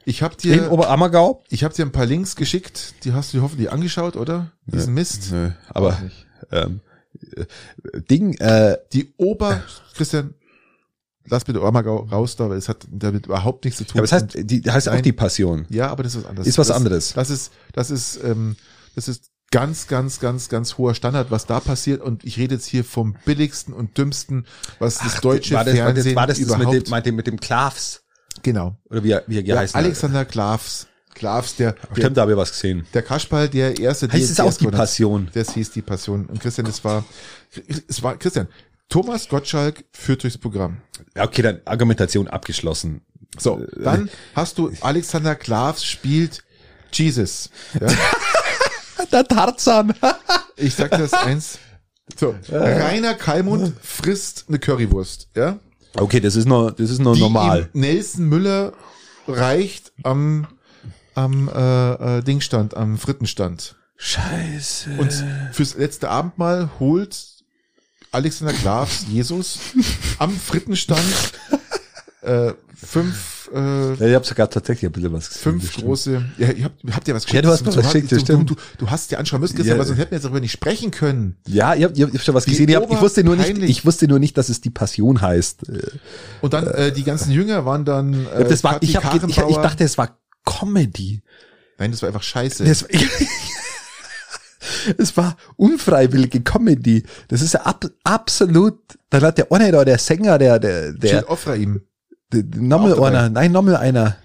Ich 0.05 0.21
habe 0.21 0.35
in 0.43 0.51
dir, 0.51 0.71
Oberammergau. 0.71 1.43
ich 1.49 1.63
habe 1.63 1.73
dir 1.73 1.83
ein 1.85 1.91
paar 1.91 2.05
Links 2.05 2.35
geschickt, 2.35 2.93
die 3.03 3.13
hast 3.13 3.33
du 3.33 3.37
dir 3.37 3.43
hoffentlich 3.43 3.71
angeschaut, 3.71 4.15
oder? 4.17 4.51
Diesen 4.65 4.93
Mist. 4.93 5.31
Nö, 5.31 5.49
aber, 5.69 5.93
Auch 5.93 6.51
ähm, 6.51 6.81
äh, 7.35 7.45
Ding, 8.09 8.33
äh, 8.35 8.77
Die 8.93 9.13
Ober, 9.17 9.63
Christian, 9.95 10.35
lass 11.25 11.45
bitte 11.45 11.59
Obermagau 11.59 12.07
raus 12.11 12.35
da, 12.35 12.49
weil 12.49 12.57
es 12.57 12.69
hat 12.69 12.85
damit 12.91 13.25
überhaupt 13.25 13.65
nichts 13.65 13.79
zu 13.79 13.85
tun. 13.85 13.97
ja, 13.97 14.03
was 14.03 14.11
heißt, 14.11 14.37
die 14.37 14.61
heißt 14.61 14.89
auch 14.89 14.93
Nein. 14.93 15.03
die 15.03 15.13
Passion. 15.13 15.65
Ja, 15.69 15.87
aber 15.89 16.03
das 16.03 16.13
ist 16.15 16.23
was 16.23 16.29
anderes. 16.29 16.47
Ist 16.47 16.57
was 16.59 16.67
das, 16.67 16.77
anderes. 16.77 17.13
Das 17.13 17.29
ist, 17.31 17.51
das 17.73 17.89
ist, 17.89 18.19
ähm, 18.23 18.55
das 18.95 19.07
ist 19.07 19.30
ganz, 19.51 19.87
ganz, 19.87 20.19
ganz, 20.19 20.49
ganz 20.49 20.77
hoher 20.77 20.95
Standard, 20.95 21.29
was 21.29 21.45
da 21.45 21.59
passiert. 21.59 22.01
Und 22.01 22.23
ich 22.23 22.37
rede 22.37 22.55
jetzt 22.55 22.65
hier 22.65 22.83
vom 22.83 23.15
billigsten 23.25 23.73
und 23.73 23.97
dümmsten, 23.97 24.45
was 24.79 24.97
das 24.97 25.21
deutsche 25.21 25.55
war 25.55 25.65
das, 25.65 25.75
war 25.77 25.85
das, 25.85 25.93
Fernsehen 25.93 26.15
war 26.15 26.27
das, 26.27 26.39
überhaupt. 26.39 26.73
mit 26.73 26.87
dem, 26.87 26.91
mit 26.95 27.05
dem, 27.05 27.15
mit 27.15 27.27
dem 27.27 27.39
Klavs? 27.39 28.01
genau. 28.43 28.77
Oder 28.89 29.03
wie 29.03 29.11
er, 29.11 29.23
wie 29.27 29.37
er 29.37 29.43
Ja, 29.43 29.55
geheißen 29.55 29.77
hat. 29.77 29.85
Alexander 29.85 30.25
Klavs. 30.25 30.87
Klavs, 31.13 31.57
der, 31.57 31.73
der, 31.73 31.95
Stimmt, 31.97 32.17
da 32.17 32.21
habe 32.21 32.31
ich 32.31 32.37
was 32.37 32.51
gesehen. 32.51 32.87
der 32.93 33.01
Kaschball, 33.01 33.49
der 33.49 33.77
erste. 33.77 34.09
Heißt 34.09 34.31
es 34.31 34.39
auch 34.39 34.53
die 34.53 34.67
Passion? 34.67 35.29
Das 35.33 35.53
hieß 35.53 35.71
die 35.71 35.81
Passion. 35.81 36.25
Und 36.25 36.39
Christian, 36.39 36.67
es 36.67 36.83
war, 36.85 37.03
es 37.87 38.01
war, 38.01 38.17
Christian, 38.17 38.47
Thomas 38.87 39.27
Gottschalk 39.27 39.83
führt 39.91 40.23
durchs 40.23 40.37
Programm. 40.37 40.77
Ja, 41.15 41.25
okay, 41.25 41.41
dann 41.41 41.59
Argumentation 41.65 42.29
abgeschlossen. 42.29 43.01
So, 43.37 43.61
dann 43.75 44.09
hast 44.35 44.57
du 44.57 44.71
Alexander 44.81 45.35
Klavs 45.35 45.83
spielt 45.83 46.43
Jesus. 46.93 47.49
Ja? 47.79 47.87
Der 49.11 49.27
Tarzan. 49.27 49.93
Ich 50.57 50.75
sag 50.75 50.91
das 50.91 51.13
eins. 51.13 51.57
So, 52.19 52.35
Rainer 52.51 53.15
Kalmund 53.15 53.73
frisst 53.81 54.45
eine 54.47 54.59
Currywurst, 54.59 55.29
ja? 55.35 55.57
Okay, 55.95 56.19
das 56.19 56.35
ist 56.35 56.45
noch, 56.47 56.69
das 56.71 56.91
ist 56.91 56.99
noch 56.99 57.15
Die 57.15 57.21
normal. 57.21 57.69
ihm 57.73 57.81
Nelson 57.81 58.25
Müller 58.25 58.73
reicht 59.27 59.91
am, 60.03 60.45
am 61.15 61.49
äh, 61.49 62.17
äh, 62.17 62.21
Dingstand, 62.23 62.77
am 62.77 62.97
Frittenstand. 62.99 63.75
Scheiße. 63.97 64.91
Und 64.99 65.11
fürs 65.51 65.75
letzte 65.75 66.09
Abendmahl 66.09 66.69
holt 66.79 67.17
Alexander 68.11 68.53
Klavs 68.53 69.05
Jesus 69.09 69.59
am 70.19 70.37
Frittenstand 70.37 71.03
äh, 72.21 72.53
fünf, 72.75 73.30
äh, 73.53 73.93
Ja, 73.95 74.07
ich 74.07 74.15
habe 74.15 74.25
sogar 74.25 74.49
tatsächlich 74.49 74.89
ein 74.89 74.91
bisschen 74.91 75.13
was 75.13 75.29
gesehen. 75.29 75.41
fünf 75.43 75.63
das 75.63 75.71
stimmt. 75.71 75.85
große, 75.87 76.25
ja, 76.37 76.51
ihr 76.51 76.63
habt, 76.65 76.75
habt 76.91 77.07
ihr 77.07 77.15
was 77.15 77.31
Ja, 77.31 77.41
du 77.41 77.49
hast 77.49 77.65
mir 77.65 77.75
was 77.75 77.85
geschickt, 77.85 78.11
du, 78.11 78.19
stimmt. 78.19 78.49
du, 78.49 78.55
du 78.77 78.89
hast 78.89 79.11
dir 79.11 79.19
anschauen 79.19 79.41
müssen, 79.41 79.55
Christian, 79.55 79.77
Ja. 79.77 79.79
weil 79.79 79.87
sonst 79.87 79.99
hätten 79.99 80.11
wir 80.11 80.15
jetzt 80.17 80.25
darüber 80.25 80.39
nicht 80.39 80.51
sprechen 80.51 80.91
können. 80.91 81.37
Ja, 81.47 81.75
ich 81.75 81.83
habe 81.83 81.93
ich 81.93 82.03
hab 82.03 82.21
schon 82.21 82.35
was 82.35 82.45
Wie 82.47 82.51
gesehen. 82.51 82.69
Ich, 82.69 82.75
hab, 82.75 82.91
ich 82.91 83.01
wusste 83.01 83.23
nur 83.23 83.35
nicht, 83.35 83.57
ich 83.57 83.85
wusste 83.85 84.07
nur 84.07 84.19
nicht, 84.19 84.37
dass 84.37 84.49
es 84.49 84.61
die 84.61 84.69
Passion 84.69 85.21
heißt. 85.21 85.69
Äh, 85.69 85.81
Und 86.41 86.53
dann 86.53 86.67
äh, 86.67 86.91
die 86.91 87.03
ganzen 87.03 87.31
Jünger 87.31 87.65
waren 87.65 87.85
dann 87.85 88.25
äh, 88.27 88.45
das 88.45 88.63
war, 88.63 88.73
Kathi 88.73 88.85
ich, 88.85 88.95
hab, 88.95 89.13
ich, 89.27 89.37
ich 89.37 89.55
dachte, 89.57 89.83
es 89.83 89.97
war 89.97 90.17
Comedy. 90.45 91.21
Nein, 91.77 91.91
das 91.91 92.01
war 92.01 92.07
einfach 92.07 92.23
scheiße. 92.23 92.63
Das, 92.63 92.85
es 94.97 95.15
war 95.17 95.35
unfreiwillige 95.55 96.41
Comedy. 96.41 97.03
Das 97.27 97.41
ist 97.41 97.53
ja 97.53 97.61
ab, 97.61 97.85
absolut. 98.03 98.77
Dann 99.09 99.23
hat 99.23 99.37
der 99.37 99.51
eine 99.51 99.71
da, 99.71 99.83
der 99.83 99.97
Sänger, 99.97 100.37
der, 100.37 100.59
der, 100.59 100.93
der, 100.93 101.11
Jill 101.11 101.23
Ofraim. 101.23 101.81
Nochmal 102.33 102.91
dabei. 102.91 103.07
einer, 103.07 103.29
nein, 103.29 103.51
nochmal 103.51 103.77
einer. 103.77 104.15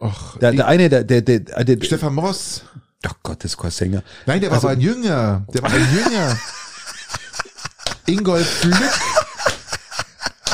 Och, 0.00 0.38
Der, 0.38 0.52
der 0.52 0.66
eine, 0.66 0.88
der, 0.88 1.04
der, 1.04 1.20
der, 1.22 1.40
der, 1.40 1.64
der 1.64 1.84
Stefan 1.84 2.14
Moss. 2.14 2.62
oh 3.06 3.10
Gott, 3.22 3.44
das 3.44 3.56
Sänger. 3.70 4.02
Nein, 4.26 4.40
der 4.40 4.50
war 4.50 4.56
Also- 4.56 4.68
ein 4.68 4.80
Jünger. 4.80 5.44
Der 5.52 5.62
war 5.62 5.70
ein 5.72 5.86
Jünger. 5.94 6.38
Ingolf 8.06 8.60
Glück. 8.62 8.78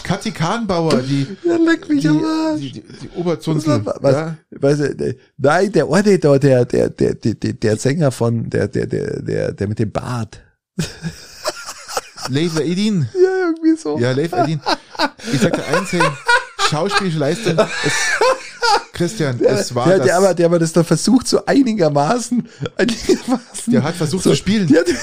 Kathi 0.02 0.30
Kahnbauer, 0.30 1.02
die, 1.02 1.26
Ja, 1.42 1.56
leck 1.56 1.88
mich 1.88 2.02
die, 2.02 2.08
die, 2.58 2.72
die, 2.72 2.82
die 2.82 3.08
Oberzunzel. 3.16 3.84
Was, 3.84 4.12
Ja. 4.14 4.36
was, 4.50 4.78
äh, 4.80 5.16
nein, 5.36 5.72
der 5.72 5.88
der, 6.38 6.64
der, 6.64 6.90
der, 6.90 7.14
der, 7.14 7.34
der, 7.34 7.52
der 7.54 7.76
Sänger 7.76 8.12
von, 8.12 8.48
der, 8.48 8.68
der, 8.68 8.86
der, 8.86 9.20
der, 9.22 9.52
der 9.52 9.66
mit 9.68 9.78
dem 9.80 9.90
Bart. 9.90 10.40
Leif 12.28 12.58
Edin. 12.60 13.08
Ja, 13.14 13.48
irgendwie 13.48 13.76
so. 13.76 13.98
Ja, 13.98 14.12
Leif 14.12 14.32
Edin. 14.32 14.60
Ich 15.32 15.40
sagte 15.40 15.64
eins, 15.66 15.90
hey, 15.92 16.02
schauspielische 16.68 17.18
Leistung. 17.18 17.58
Es, 17.84 17.92
Christian, 18.96 19.38
es 19.44 19.74
war 19.74 19.86
der, 19.88 19.98
das, 19.98 20.06
der, 20.06 20.16
aber, 20.16 20.32
der 20.34 20.46
aber 20.46 20.58
das 20.58 20.72
da 20.72 20.82
versucht, 20.82 21.28
so 21.28 21.44
einigermaßen, 21.44 22.48
einigermaßen. 22.76 23.72
Der 23.72 23.82
hat 23.82 23.94
versucht 23.94 24.24
so, 24.24 24.30
zu 24.30 24.36
spielen. 24.36 24.66
Der, 24.68 24.84
der, 24.84 24.94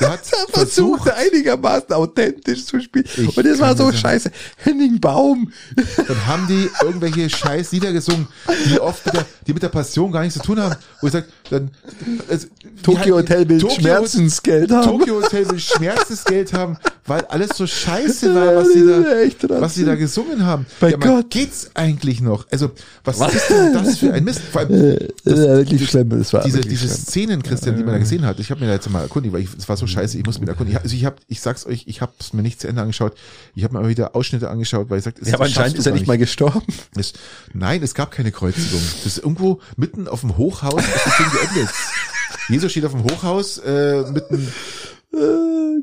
Der 0.00 0.10
hat 0.12 0.20
der 0.30 0.38
versucht, 0.54 1.02
versucht. 1.02 1.10
einigermaßen 1.10 1.92
authentisch 1.92 2.64
zu 2.64 2.80
spielen. 2.80 3.04
Ich 3.16 3.36
Und 3.36 3.44
das 3.44 3.58
war 3.58 3.76
so 3.76 3.90
das- 3.90 4.00
scheiße. 4.00 4.30
Henning 4.56 5.00
Baum. 5.00 5.52
Dann 5.96 6.26
haben 6.26 6.46
die 6.46 6.70
irgendwelche 6.82 7.28
scheiß 7.28 7.72
Lieder 7.72 7.92
gesungen, 7.92 8.28
die 8.70 8.78
oft 8.80 9.04
mit 9.06 9.14
der, 9.16 9.26
die 9.46 9.52
mit 9.52 9.62
der 9.62 9.68
Passion 9.68 10.12
gar 10.12 10.20
nichts 10.22 10.38
zu 10.38 10.42
tun 10.44 10.60
haben. 10.60 10.76
Wo 11.00 11.08
ich 11.08 11.12
sag, 11.12 11.24
dann, 11.50 11.70
also, 12.28 12.46
Tokyo 12.82 13.02
die- 13.04 13.12
Hotel 13.12 13.48
will 13.48 13.58
Tokyo- 13.58 13.80
Schmerzensgeld 13.80 14.70
haben. 14.70 14.98
Tokyo 14.98 15.16
Hotel 15.22 15.50
will 15.50 15.58
Schmerzensgeld 15.58 16.52
haben, 16.52 16.76
weil 17.06 17.24
alles 17.26 17.50
so 17.56 17.66
scheiße 17.66 18.32
war, 18.34 18.54
was 18.56 18.68
sie 18.72 18.86
da, 18.86 19.60
was 19.60 19.74
sie 19.74 19.84
da 19.84 19.94
gesungen 19.96 20.46
haben. 20.46 20.66
Bei 20.78 20.90
ja, 20.90 20.96
Gott. 20.96 21.30
geht's 21.30 21.70
eigentlich 21.74 22.20
noch? 22.20 22.46
Also, 22.50 22.70
was, 23.04 23.18
ist 23.42 23.50
denn 23.50 23.72
das 23.72 23.98
für 23.98 24.12
ein 24.12 24.24
Mist? 24.24 24.40
Vor 24.40 24.60
allem, 24.62 24.72
Äh, 24.94 25.08
Das 25.24 25.38
ja 25.38 25.44
wirklich 25.56 25.88
schlimm. 25.88 26.10
Das 26.10 26.32
war 26.32 26.42
diese, 26.44 26.60
diese 26.60 26.86
schlimm. 26.86 26.96
Szenen, 26.98 27.42
Christian, 27.42 27.76
die 27.76 27.82
man 27.82 27.92
da 27.94 27.98
gesehen 27.98 28.24
hat, 28.26 28.38
ich 28.40 28.50
habe 28.50 28.60
mir 28.60 28.66
da 28.66 28.72
jetzt 28.74 28.88
mal 28.90 29.02
erkundigt, 29.02 29.32
weil 29.34 29.42
ich, 29.42 29.48
es 29.58 29.68
war 29.68 29.76
so 29.76 29.86
scheiße, 29.86 30.18
ich 30.18 30.24
muss 30.26 30.38
mir 30.40 30.46
da 30.46 30.52
erkundigen. 30.52 30.80
Also 30.82 30.94
ich 30.96 31.04
habe, 31.04 31.16
ich 31.28 31.40
sag's 31.40 31.66
euch, 31.66 31.84
ich 31.86 32.00
habe 32.00 32.12
es 32.20 32.32
mir 32.32 32.42
nicht 32.42 32.60
zu 32.60 32.68
Ende 32.68 32.82
angeschaut. 32.82 33.14
Ich 33.54 33.64
habe 33.64 33.74
mir 33.74 33.80
aber 33.80 33.88
wieder 33.88 34.14
Ausschnitte 34.16 34.50
angeschaut, 34.50 34.90
weil 34.90 34.98
ich 34.98 35.04
sagte, 35.04 35.24
Ja, 35.26 35.34
aber 35.34 35.44
anscheinend 35.44 35.78
ist 35.78 35.86
er 35.86 35.92
nicht 35.92 36.06
mal 36.06 36.18
gestorben. 36.18 36.62
es, 36.96 37.12
nein, 37.52 37.82
es 37.82 37.94
gab 37.94 38.10
keine 38.10 38.32
Kreuzigung. 38.32 38.80
Das 39.04 39.06
ist 39.16 39.18
irgendwo 39.18 39.60
mitten 39.76 40.08
auf 40.08 40.20
dem 40.20 40.36
Hochhaus 40.36 40.82
ist 40.82 41.06
das 41.06 41.16
Ding 41.16 41.26
geendet. 41.32 41.74
Jesus 42.48 42.70
steht 42.70 42.84
auf 42.84 42.92
dem 42.92 43.04
Hochhaus 43.04 43.58
äh, 43.58 44.02
mit, 44.12 44.30
einem, 44.30 44.48
Äh, 45.12 45.16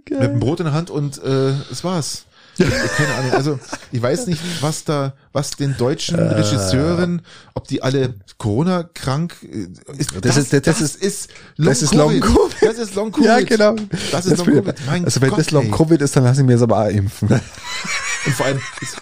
mit 0.09 0.19
einem 0.19 0.39
Brot 0.39 0.59
in 0.61 0.65
der 0.65 0.73
Hand 0.73 0.89
und 0.89 1.21
äh, 1.23 1.49
es 1.71 1.83
war's. 1.83 2.23
Keine 2.57 3.13
Ahnung. 3.15 3.31
Also 3.33 3.59
ich 3.91 4.01
weiß 4.01 4.27
nicht, 4.27 4.41
was 4.61 4.83
da, 4.83 5.13
was 5.33 5.51
den 5.51 5.77
deutschen 5.77 6.17
Äh. 6.17 6.33
Regisseuren, 6.33 7.21
ob 7.53 7.67
die 7.67 7.81
alle 7.83 8.15
Corona 8.37 8.83
krank 8.83 9.35
äh, 9.43 9.67
ist. 9.97 10.11
Das 10.21 10.37
ist- 10.37 10.53
das 10.53 10.81
ist- 10.81 10.95
ist 11.01 11.29
das 11.57 11.81
ist 11.81 11.93
Long 11.93 12.19
Covid. 12.19 12.55
Das 12.61 12.77
ist 12.77 12.95
Long 12.95 13.11
Covid. 13.11 13.25
Ja, 13.27 13.39
genau. 13.41 13.75
Das 14.11 14.25
ist 14.25 14.37
Long 14.37 14.47
will- 14.47 14.61
Covid. 14.61 14.75
Mein 14.85 15.05
also 15.05 15.21
wenn 15.21 15.29
Gott, 15.29 15.39
das 15.39 15.51
Long 15.51 15.65
ey. 15.65 15.71
Covid 15.71 16.01
ist, 16.01 16.15
dann 16.15 16.23
lasse 16.23 16.41
ich 16.41 16.47
mir 16.47 16.55
es 16.55 16.61
aber 16.61 16.79
auch 16.83 16.89
impfen. 16.89 17.29
Und 17.29 18.33
vor 18.35 18.45
allem, 18.45 18.59
ist, 18.81 18.97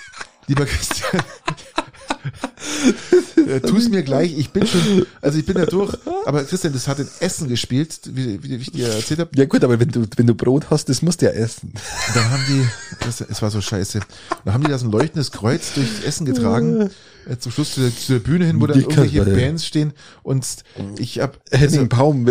lieber 0.48 0.66
Christian, 0.66 1.22
äh, 3.48 3.60
tu's 3.60 3.90
mir 3.90 4.04
gleich, 4.04 4.38
ich 4.38 4.52
bin 4.52 4.66
schon, 4.66 5.06
also 5.22 5.38
ich 5.38 5.46
bin 5.46 5.56
da 5.56 5.66
durch, 5.66 5.96
aber 6.26 6.44
Christian, 6.44 6.74
das 6.74 6.88
hat 6.88 7.00
in 7.00 7.08
Essen 7.20 7.48
gespielt, 7.48 8.00
wie, 8.06 8.42
wie, 8.44 8.56
ich 8.56 8.72
dir 8.72 8.88
erzählt 8.88 9.20
habe. 9.20 9.32
Ja 9.36 9.46
gut, 9.46 9.64
aber 9.64 9.80
wenn 9.80 9.90
du, 9.90 10.06
wenn 10.16 10.28
du 10.28 10.36
Brot 10.36 10.70
hast, 10.70 10.90
das 10.90 11.02
musst 11.02 11.22
du 11.22 11.28
ja 11.28 11.32
essen. 11.32 11.74
Und 11.74 12.16
dann 12.16 12.30
haben 12.30 12.44
die, 12.48 12.66
das, 13.06 13.22
es 13.22 13.42
war 13.42 13.52
so 13.52 13.62
scheiße, 13.62 14.00
dann 14.44 14.54
haben 14.54 14.64
die 14.64 14.70
da 14.70 14.78
so 14.78 14.88
ein 14.88 14.92
leuchtendes 14.92 15.32
Kreuz 15.32 15.74
durch 15.74 16.06
Essen 16.06 16.26
getragen, 16.26 16.90
äh, 17.28 17.38
zum 17.38 17.52
Schluss 17.52 17.74
zu 17.74 17.82
der, 17.82 17.96
zu 17.96 18.14
der 18.14 18.20
Bühne 18.20 18.46
hin, 18.46 18.62
wo 18.62 18.68
dann 18.68 18.80
irgendwelche. 18.80 19.24
Bands 19.26 19.66
stehen 19.66 19.94
und 20.24 20.46
ich 20.98 21.20
hab, 21.20 21.40
Henning 21.52 21.80
also, 21.80 21.88
Baum 21.88 22.28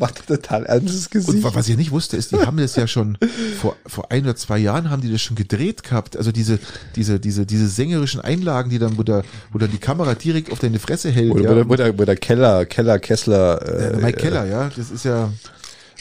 macht 0.00 0.18
ein 0.20 0.26
total 0.26 0.66
ernstes 0.66 1.06
und 1.06 1.10
Gesicht. 1.12 1.44
wa- 1.44 1.50
was 1.54 1.68
ich 1.68 1.76
nicht 1.76 1.92
wusste, 1.92 2.16
ist, 2.16 2.32
die 2.32 2.38
haben 2.38 2.56
das 2.56 2.74
ja 2.74 2.86
schon 2.88 3.18
vor, 3.60 3.76
vor 3.86 4.10
ein 4.10 4.24
oder 4.24 4.34
zwei 4.34 4.58
Jahren 4.58 4.90
haben 4.90 5.02
die 5.02 5.12
das 5.12 5.20
schon 5.22 5.36
gedreht 5.36 5.82
gehabt. 5.84 6.16
Also 6.16 6.32
diese, 6.32 6.58
diese, 6.96 7.20
diese, 7.20 7.46
diese 7.46 7.68
sängerischen 7.68 8.20
Einlagen, 8.20 8.70
die 8.70 8.78
dann, 8.78 8.98
wo 8.98 9.02
da, 9.02 9.22
wo 9.52 9.58
dann 9.58 9.70
die 9.70 9.78
Kamera 9.78 10.14
direkt 10.14 10.50
auf 10.50 10.58
deine 10.58 10.78
Fresse 10.80 11.10
hält. 11.10 11.30
Oder 11.32 11.42
ja. 11.42 11.50
wo, 11.50 11.54
der, 11.54 11.68
wo, 11.68 11.76
der, 11.76 11.98
wo 11.98 12.04
der 12.04 12.16
Keller, 12.16 12.66
Keller, 12.66 12.98
Kessler, 12.98 13.62
Äh, 13.62 13.92
äh, 13.92 13.96
Mike 14.02 14.18
Keller, 14.18 14.46
ja, 14.46 14.70
das 14.74 14.90
ist 14.90 15.04
ja, 15.04 15.32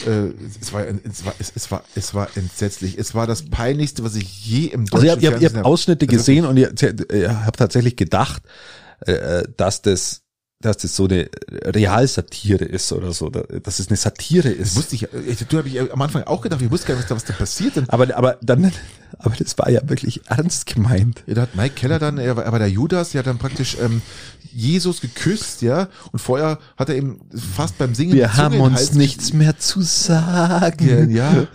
äh, 0.07 0.31
es 0.61 0.71
war, 0.71 0.85
es 0.87 1.25
war, 1.25 1.33
es, 1.39 1.71
war, 1.71 1.83
es 1.95 2.13
war 2.13 2.29
entsetzlich. 2.35 2.97
Es 2.97 3.13
war 3.15 3.27
das 3.27 3.49
peinlichste, 3.49 4.03
was 4.03 4.15
ich 4.15 4.45
je 4.45 4.67
im 4.67 4.81
Also 4.91 4.91
deutschen 4.97 5.05
ihr 5.05 5.11
habt, 5.11 5.21
ihr 5.23 5.29
habt, 5.31 5.41
ihr 5.41 5.49
Fernsehen 5.49 5.57
habt 5.57 5.65
Ausschnitte 5.65 6.05
Also 6.07 6.17
gesehen 6.17 6.45
und 6.45 6.57
ihr, 6.57 6.71
ihr 7.13 7.45
habt 7.45 7.59
tatsächlich 7.59 7.97
gedacht, 7.97 8.41
äh, 9.01 9.43
dass 9.57 9.81
das 9.81 10.21
dass 10.61 10.75
das 10.75 10.93
so 10.93 11.05
eine 11.05 11.29
Realsatire 11.49 12.65
ist 12.65 12.91
oder 12.91 13.13
so, 13.13 13.29
dass 13.29 13.79
es 13.79 13.87
eine 13.87 13.95
Satire 13.95 14.49
ist. 14.49 14.75
wusste 14.75 14.95
ich, 14.95 15.07
du 15.47 15.57
habe 15.57 15.69
ich 15.69 15.79
am 15.79 16.01
Anfang 16.01 16.23
auch 16.23 16.41
gedacht, 16.41 16.61
ich 16.61 16.69
wusste 16.69 16.87
gar 16.87 16.95
nicht, 16.97 17.09
was 17.09 17.23
da 17.23 17.33
passiert. 17.33 17.77
Und 17.77 17.89
aber, 17.89 18.13
aber 18.17 18.37
dann, 18.41 18.69
aber 19.19 19.35
das 19.37 19.57
war 19.57 19.69
ja 19.69 19.79
wirklich 19.87 20.19
ernst 20.27 20.65
gemeint. 20.65 21.23
Ja, 21.27 21.35
da 21.35 21.41
hat 21.43 21.55
Mike 21.55 21.75
Keller 21.75 21.97
dann, 21.97 22.17
er 22.17 22.35
war, 22.35 22.43
er 22.43 22.51
war 22.51 22.59
der 22.59 22.69
Judas, 22.69 23.11
der 23.11 23.19
hat 23.19 23.27
dann 23.27 23.37
praktisch 23.37 23.77
ähm, 23.81 24.01
Jesus 24.51 24.99
geküsst, 24.99 25.61
ja, 25.61 25.87
und 26.11 26.19
vorher 26.19 26.59
hat 26.75 26.89
er 26.89 26.95
eben 26.95 27.21
fast 27.55 27.77
beim 27.77 27.95
Singen 27.95 28.15
Wir 28.15 28.35
haben 28.35 28.59
uns 28.59 28.93
nichts 28.93 29.31
mehr 29.31 29.57
zu 29.59 29.81
sagen. 29.81 31.09
Ja, 31.09 31.47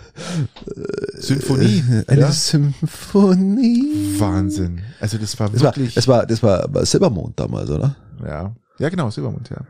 Symphonie. 1.19 1.83
Eine 2.07 2.21
ja. 2.21 2.31
Symphonie. 2.31 4.15
Wahnsinn. 4.17 4.81
Also 4.99 5.19
das 5.19 5.39
war 5.39 5.51
das 5.51 5.61
wirklich. 5.61 5.95
es 5.95 6.07
war, 6.07 6.25
das 6.25 6.41
war, 6.41 6.73
war 6.73 6.83
Silbermond 6.87 7.39
damals, 7.39 7.69
oder? 7.69 7.95
Ja. 8.25 8.55
Ja, 8.79 8.89
genau, 8.89 9.09
Silbermond, 9.09 9.49
ja. 9.49 9.65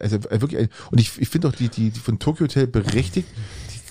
Also 0.00 0.16
äh, 0.16 0.40
wirklich, 0.40 0.68
und 0.90 1.00
ich, 1.00 1.20
ich 1.20 1.28
finde 1.28 1.48
auch 1.48 1.52
die, 1.52 1.68
die, 1.68 1.90
die 1.90 2.00
von 2.00 2.18
Tokyo 2.18 2.44
Hotel 2.44 2.66
berechtigt, 2.66 3.28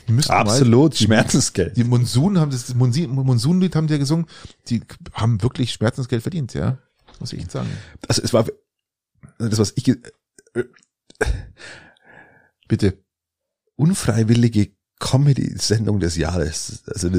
die 0.08 0.12
müssen 0.12 0.32
Absolut, 0.32 0.92
mal, 0.92 0.98
Schmerzensgeld. 0.98 1.78
Die 1.78 1.84
Monsun 1.84 2.40
haben 2.40 2.52
das, 2.52 2.66
das 2.66 2.76
Monsunlied 2.76 3.76
haben 3.76 3.88
die 3.88 3.94
ja 3.94 4.00
gesungen, 4.00 4.26
die 4.68 4.82
haben 5.14 5.42
wirklich 5.42 5.72
Schmerzensgeld 5.72 6.22
verdient, 6.22 6.54
ja. 6.54 6.78
Muss 7.20 7.32
ich 7.32 7.40
echt 7.40 7.52
sagen. 7.52 7.70
Also 8.08 8.22
es 8.22 8.34
war, 8.34 8.46
das 9.38 9.60
was 9.60 9.74
ich, 9.76 9.96
bitte. 12.68 12.98
Unfreiwillige 13.76 14.72
Comedy-Sendung 15.00 16.00
des 16.00 16.16
Jahres. 16.16 16.84
Also, 16.88 17.10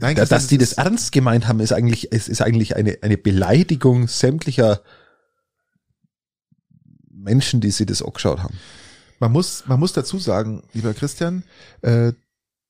Nein, 0.00 0.16
dass, 0.16 0.28
dass 0.28 0.46
die 0.46 0.58
das 0.58 0.74
ernst 0.74 1.12
gemeint 1.12 1.48
haben, 1.48 1.60
ist 1.60 1.72
eigentlich, 1.72 2.12
ist, 2.12 2.28
ist 2.28 2.42
eigentlich 2.42 2.76
eine, 2.76 2.98
eine 3.02 3.18
Beleidigung 3.18 4.08
sämtlicher 4.08 4.82
Menschen, 7.22 7.60
die 7.60 7.70
sie 7.70 7.86
das 7.86 8.02
auch 8.02 8.14
geschaut 8.14 8.42
haben. 8.42 8.58
Man 9.18 9.32
muss, 9.32 9.64
man 9.66 9.78
muss 9.78 9.92
dazu 9.92 10.18
sagen, 10.18 10.62
lieber 10.72 10.94
Christian, 10.94 11.44
äh, 11.82 12.12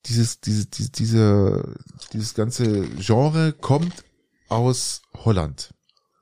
dieses, 0.07 0.41
dieses, 0.41 0.71
diese, 0.71 0.91
diese, 0.91 1.75
dieses 2.13 2.35
ganze 2.35 2.83
Genre 2.99 3.53
kommt 3.53 4.05
aus 4.49 5.03
Holland. 5.25 5.71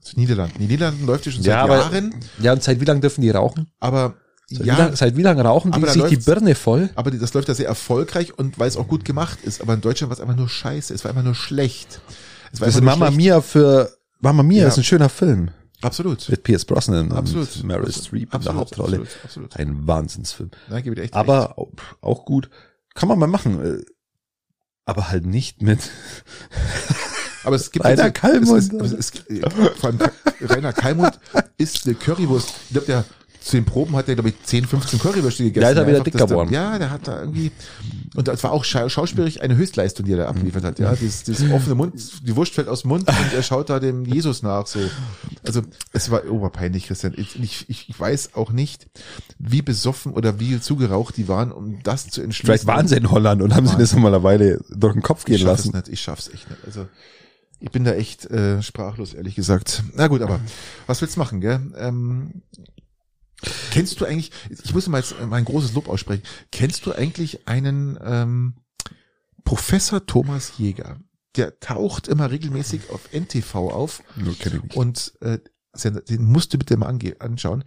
Aus 0.02 0.16
Niederlanden. 0.16 0.56
In 0.56 0.62
den 0.62 0.68
Niederlanden 0.68 1.06
läuft 1.06 1.26
ja 1.26 1.32
schon 1.32 1.42
ja, 1.42 1.62
seit 1.62 1.70
aber, 1.70 1.76
Jahren. 1.78 2.14
Ja, 2.40 2.52
und 2.52 2.62
seit 2.62 2.80
wie 2.80 2.84
lange 2.84 3.00
dürfen 3.00 3.22
die 3.22 3.30
rauchen? 3.30 3.70
Aber 3.80 4.16
Seit, 4.50 4.64
ja, 4.64 4.76
wie 4.76 4.80
lang, 4.80 4.96
seit 4.96 5.16
wie 5.16 5.22
lange 5.22 5.42
rauchen 5.42 5.72
die 5.72 5.86
sich 5.86 6.04
die 6.04 6.16
Birne 6.16 6.54
voll? 6.54 6.88
Aber 6.94 7.10
das 7.10 7.34
läuft 7.34 7.48
ja 7.48 7.54
sehr 7.54 7.68
erfolgreich 7.68 8.38
und 8.38 8.58
weil 8.58 8.66
es 8.66 8.78
auch 8.78 8.88
gut 8.88 9.04
gemacht 9.04 9.40
ist. 9.42 9.60
Aber 9.60 9.74
in 9.74 9.82
Deutschland 9.82 10.08
war 10.08 10.16
es 10.16 10.22
einfach 10.22 10.36
nur 10.36 10.48
scheiße. 10.48 10.94
Es 10.94 11.04
war 11.04 11.10
einfach 11.10 11.22
nur 11.22 11.34
schlecht. 11.34 12.00
Es 12.50 12.60
war 12.60 12.66
das 12.66 12.76
ist 12.76 12.82
Mama 12.82 13.06
schlecht. 13.08 13.18
Mia 13.18 13.40
für 13.42 13.92
Mama 14.20 14.42
Mia 14.42 14.62
ja. 14.62 14.68
ist 14.68 14.78
ein 14.78 14.84
schöner 14.84 15.10
Film. 15.10 15.50
Absolut. 15.82 16.28
Mit 16.28 16.42
Pierce 16.42 16.64
Brosnan 16.64 17.12
absolut. 17.12 17.54
und 17.56 17.64
Meryl 17.64 17.92
Streep 17.92 18.34
in 18.34 18.40
der 18.40 18.54
Hauptrolle. 18.54 19.00
Absolut, 19.00 19.24
absolut. 19.24 19.56
Ein 19.56 19.86
Wahnsinnsfilm. 19.86 20.50
Nein, 20.68 20.82
gebe 20.82 20.96
ich 20.96 21.02
echt 21.02 21.14
Aber 21.14 21.54
recht. 21.56 21.78
auch 22.00 22.24
gut. 22.24 22.50
Kann 22.94 23.08
man 23.08 23.18
mal 23.18 23.28
machen. 23.28 23.64
Äh, 23.64 23.84
aber 24.84 25.10
halt 25.10 25.26
nicht 25.26 25.62
mit. 25.62 25.78
Aber 27.44 27.56
es 27.56 27.70
gibt 27.70 27.84
Rainer 27.84 28.10
Kalmund. 28.10 28.72
Es, 28.72 28.92
es, 28.92 29.12
es, 29.28 29.40
vor 29.78 29.90
allem 29.90 29.98
Rainer 30.40 30.72
Kalmund 30.72 31.18
ist 31.56 31.86
eine 31.86 31.94
Currywurst. 31.94 32.48
Ich 32.66 32.72
glaube, 32.72 32.86
der 32.86 33.04
zu 33.40 33.56
den 33.56 33.64
Proben 33.64 33.96
hat 33.96 34.08
er, 34.08 34.14
glaube 34.14 34.30
ich, 34.30 34.42
10, 34.42 34.66
15 34.66 34.98
Currywürste 34.98 35.44
gegessen. 35.44 35.62
Ja, 35.62 35.70
ist 35.70 35.76
er 35.78 35.86
wieder 35.86 36.00
dick 36.00 36.14
geworden. 36.14 36.52
Ja, 36.52 36.78
der 36.78 36.90
hat 36.90 37.08
da 37.08 37.20
irgendwie, 37.20 37.50
und 38.18 38.26
das 38.26 38.42
war 38.42 38.50
auch 38.50 38.64
scha 38.64 38.90
schauspielerisch 38.90 39.40
eine 39.40 39.56
Höchstleistung, 39.56 40.04
die 40.04 40.10
er 40.10 40.18
da 40.18 40.26
abgeliefert 40.26 40.64
hat. 40.64 40.80
Ja, 40.80 40.92
dieses, 40.96 41.22
dieses 41.22 41.52
offene 41.52 41.76
Mund, 41.76 41.94
die 42.26 42.34
Wurst 42.34 42.52
fällt 42.52 42.66
aus 42.66 42.82
dem 42.82 42.88
Mund 42.88 43.08
und 43.08 43.32
er 43.32 43.44
schaut 43.44 43.70
da 43.70 43.78
dem 43.78 44.04
Jesus 44.06 44.42
nach, 44.42 44.66
so. 44.66 44.80
Also, 45.46 45.62
es 45.92 46.10
war 46.10 46.28
oberpeinlich, 46.28 46.88
Christian. 46.88 47.14
Ich, 47.16 47.40
ich, 47.40 47.70
ich 47.70 48.00
weiß 48.00 48.34
auch 48.34 48.50
nicht, 48.50 48.88
wie 49.38 49.62
besoffen 49.62 50.14
oder 50.14 50.40
wie 50.40 50.60
zugeraucht 50.60 51.16
die 51.16 51.28
waren, 51.28 51.52
um 51.52 51.80
das 51.84 52.08
zu 52.08 52.20
entschließen. 52.20 52.46
Vielleicht 52.46 52.66
waren 52.66 52.88
sie 52.88 52.96
in 52.96 53.08
Holland 53.08 53.40
und 53.40 53.54
haben 53.54 53.68
sie 53.68 53.76
das 53.78 53.92
nochmal 53.92 54.12
eine 54.12 54.24
Weile 54.24 54.64
durch 54.68 54.94
den 54.94 55.02
Kopf 55.02 55.24
gehen 55.24 55.36
ich 55.36 55.42
lassen. 55.44 55.70
Nicht, 55.76 55.86
ich 55.86 56.00
schaff's 56.00 56.26
echt 56.26 56.50
nicht. 56.50 56.64
Also, 56.66 56.88
ich 57.60 57.70
bin 57.70 57.84
da 57.84 57.92
echt 57.92 58.28
äh, 58.32 58.60
sprachlos, 58.62 59.14
ehrlich 59.14 59.36
gesagt. 59.36 59.84
Na 59.94 60.08
gut, 60.08 60.22
aber 60.22 60.40
was 60.88 61.00
willst 61.00 61.14
du 61.14 61.20
machen, 61.20 61.40
gell? 61.40 61.60
Ähm, 61.76 62.42
Kennst 63.78 64.00
du 64.00 64.06
eigentlich, 64.06 64.32
ich 64.50 64.74
muss 64.74 64.88
mal 64.88 64.98
jetzt 64.98 65.14
mein 65.28 65.44
großes 65.44 65.74
Lob 65.74 65.88
aussprechen, 65.88 66.22
kennst 66.50 66.84
du 66.84 66.92
eigentlich 66.92 67.46
einen 67.46 67.96
ähm, 68.04 68.54
Professor 69.44 70.04
Thomas 70.04 70.54
Jäger? 70.58 70.96
Der 71.36 71.60
taucht 71.60 72.08
immer 72.08 72.30
regelmäßig 72.30 72.90
auf 72.90 73.12
NTV 73.12 73.54
auf. 73.54 74.02
No, 74.16 74.32
kenn 74.36 74.56
ich 74.56 74.62
nicht. 74.64 74.76
Und 74.76 75.12
äh, 75.20 75.38
den 76.08 76.24
musst 76.24 76.52
du 76.52 76.58
bitte 76.58 76.76
mal 76.76 76.92
anschauen, 77.20 77.62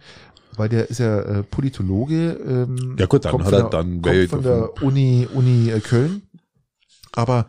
weil 0.56 0.68
der 0.68 0.90
ist 0.90 0.98
ja 0.98 1.20
äh, 1.20 1.42
Politologe. 1.44 2.32
Ähm, 2.46 2.96
ja 2.98 3.06
gut, 3.06 3.24
dann 3.24 3.44
hat 3.44 3.52
er 3.52 3.70
dann 3.70 4.02
kommt 4.02 4.28
von 4.28 4.42
der 4.42 4.82
Uni, 4.82 5.26
Uni 5.32 5.70
äh, 5.70 5.80
Köln. 5.80 6.22
Aber 7.12 7.46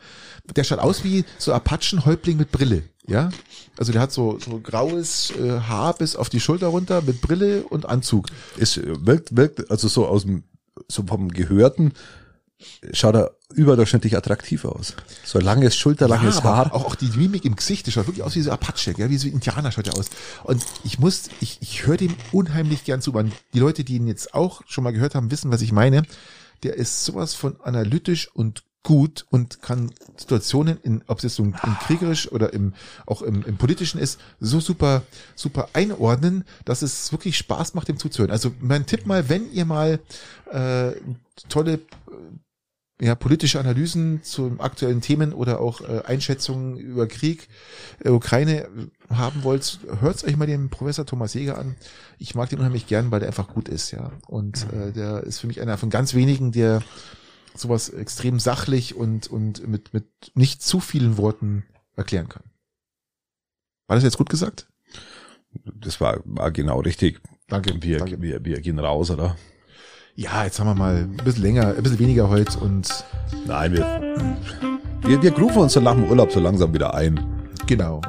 der 0.55 0.63
schaut 0.63 0.79
aus 0.79 1.03
wie 1.03 1.25
so 1.37 1.53
Apachenhäuptling 1.53 2.37
mit 2.37 2.51
Brille. 2.51 2.83
Ja, 3.05 3.31
also 3.77 3.91
der 3.91 4.01
hat 4.01 4.13
so, 4.13 4.39
so 4.39 4.59
graues 4.59 5.31
äh, 5.31 5.59
Haar 5.59 5.93
bis 5.93 6.15
auf 6.15 6.29
die 6.29 6.39
Schulter 6.39 6.67
runter 6.67 7.01
mit 7.01 7.19
Brille 7.19 7.63
und 7.63 7.85
Anzug. 7.85 8.27
Es 8.57 8.79
wirkt, 8.81 9.35
wirkt, 9.35 9.69
also 9.69 9.89
so 9.89 10.07
aus 10.07 10.23
dem, 10.23 10.43
so 10.87 11.03
vom 11.05 11.29
Gehörten 11.29 11.93
schaut 12.93 13.15
er 13.15 13.35
überdurchschnittlich 13.53 14.17
attraktiv 14.17 14.65
aus. 14.65 14.95
So 15.23 15.39
langes, 15.39 15.75
schulterlanges 15.75 16.37
ja, 16.37 16.43
Haar. 16.43 16.73
Auch, 16.73 16.85
auch 16.85 16.95
die 16.95 17.09
Mimik 17.17 17.45
im 17.45 17.55
Gesicht, 17.55 17.87
die 17.87 17.91
schaut 17.91 18.07
wirklich 18.07 18.23
aus 18.23 18.35
wie 18.35 18.41
so 18.41 18.51
Apache, 18.51 18.93
ja, 18.97 19.09
wie 19.09 19.17
so 19.17 19.27
Indianer 19.27 19.71
schaut 19.71 19.87
er 19.87 19.97
aus. 19.97 20.09
Und 20.43 20.63
ich 20.83 20.99
muss, 20.99 21.29
ich, 21.41 21.57
ich 21.61 21.85
höre 21.85 21.97
dem 21.97 22.15
unheimlich 22.31 22.83
gern 22.83 23.01
zu. 23.01 23.11
Man, 23.11 23.31
die 23.53 23.59
Leute, 23.59 23.83
die 23.83 23.95
ihn 23.95 24.07
jetzt 24.07 24.33
auch 24.33 24.61
schon 24.67 24.83
mal 24.83 24.93
gehört 24.93 25.15
haben, 25.15 25.31
wissen, 25.31 25.51
was 25.51 25.61
ich 25.61 25.71
meine. 25.71 26.03
Der 26.63 26.75
ist 26.75 27.03
sowas 27.03 27.33
von 27.33 27.59
analytisch 27.61 28.29
und 28.33 28.63
gut 28.83 29.25
und 29.29 29.61
kann 29.61 29.91
Situationen, 30.17 30.77
in, 30.83 31.03
ob 31.07 31.17
es 31.17 31.23
jetzt 31.23 31.35
so 31.35 31.43
im, 31.43 31.53
kriegerisch 31.53 32.31
oder 32.31 32.53
im, 32.53 32.73
auch 33.05 33.21
im, 33.21 33.43
im 33.45 33.57
politischen 33.57 33.99
ist, 33.99 34.19
so 34.39 34.59
super, 34.59 35.03
super 35.35 35.69
einordnen, 35.73 36.43
dass 36.65 36.81
es 36.81 37.11
wirklich 37.11 37.37
Spaß 37.37 37.73
macht, 37.73 37.87
dem 37.87 37.97
zuzuhören. 37.97 38.31
Also 38.31 38.51
mein 38.59 38.85
Tipp 38.85 39.05
mal, 39.05 39.29
wenn 39.29 39.51
ihr 39.51 39.65
mal 39.65 39.99
äh, 40.51 40.91
tolle 41.47 41.73
äh, 41.73 41.79
ja, 43.05 43.15
politische 43.15 43.59
Analysen 43.59 44.21
zu 44.23 44.55
aktuellen 44.59 45.01
Themen 45.01 45.33
oder 45.33 45.61
auch 45.61 45.81
äh, 45.81 46.03
Einschätzungen 46.05 46.77
über 46.77 47.07
Krieg, 47.07 47.47
äh, 48.03 48.09
Ukraine 48.09 48.67
haben 49.09 49.43
wollt, 49.43 49.79
hört 49.99 50.23
euch 50.23 50.37
mal 50.37 50.45
den 50.45 50.69
Professor 50.69 51.05
Thomas 51.05 51.33
Jäger 51.33 51.57
an. 51.57 51.75
Ich 52.17 52.35
mag 52.35 52.49
den 52.49 52.59
unheimlich 52.59 52.87
gern, 52.87 53.11
weil 53.11 53.19
der 53.19 53.29
einfach 53.29 53.47
gut 53.47 53.67
ist, 53.67 53.91
ja. 53.91 54.11
Und 54.27 54.67
äh, 54.73 54.91
der 54.91 55.23
ist 55.23 55.39
für 55.39 55.47
mich 55.47 55.61
einer 55.61 55.77
von 55.77 55.89
ganz 55.89 56.13
wenigen, 56.13 56.51
der 56.51 56.81
sowas 57.55 57.89
extrem 57.89 58.39
sachlich 58.39 58.95
und, 58.95 59.27
und 59.27 59.67
mit, 59.67 59.93
mit 59.93 60.05
nicht 60.33 60.61
zu 60.61 60.79
vielen 60.79 61.17
Worten 61.17 61.63
erklären 61.95 62.29
kann. 62.29 62.43
War 63.87 63.95
das 63.95 64.03
jetzt 64.03 64.17
gut 64.17 64.29
gesagt? 64.29 64.67
Das 65.65 66.01
war, 66.01 66.21
war 66.25 66.51
genau 66.51 66.79
richtig. 66.79 67.21
Danke. 67.47 67.81
Wir, 67.81 67.99
danke. 67.99 68.21
wir, 68.21 68.43
wir 68.43 68.61
gehen 68.61 68.79
raus, 68.79 69.11
oder? 69.11 69.37
Ja, 70.15 70.43
jetzt 70.43 70.59
haben 70.59 70.67
wir 70.67 70.75
mal 70.75 70.97
ein 70.97 71.17
bisschen 71.17 71.43
länger, 71.43 71.75
ein 71.75 71.83
bisschen 71.83 71.99
weniger 71.99 72.29
heute 72.29 72.59
und. 72.59 73.03
Nein, 73.45 73.73
wir, 73.73 74.15
wir, 75.01 75.21
wir 75.21 75.31
grooven 75.31 75.63
uns 75.63 75.73
dann 75.73 75.83
nach 75.83 75.95
dem 75.95 76.05
Urlaub 76.05 76.31
so 76.31 76.39
langsam 76.39 76.73
wieder 76.73 76.93
ein. 76.93 77.19
Genau. 77.67 78.01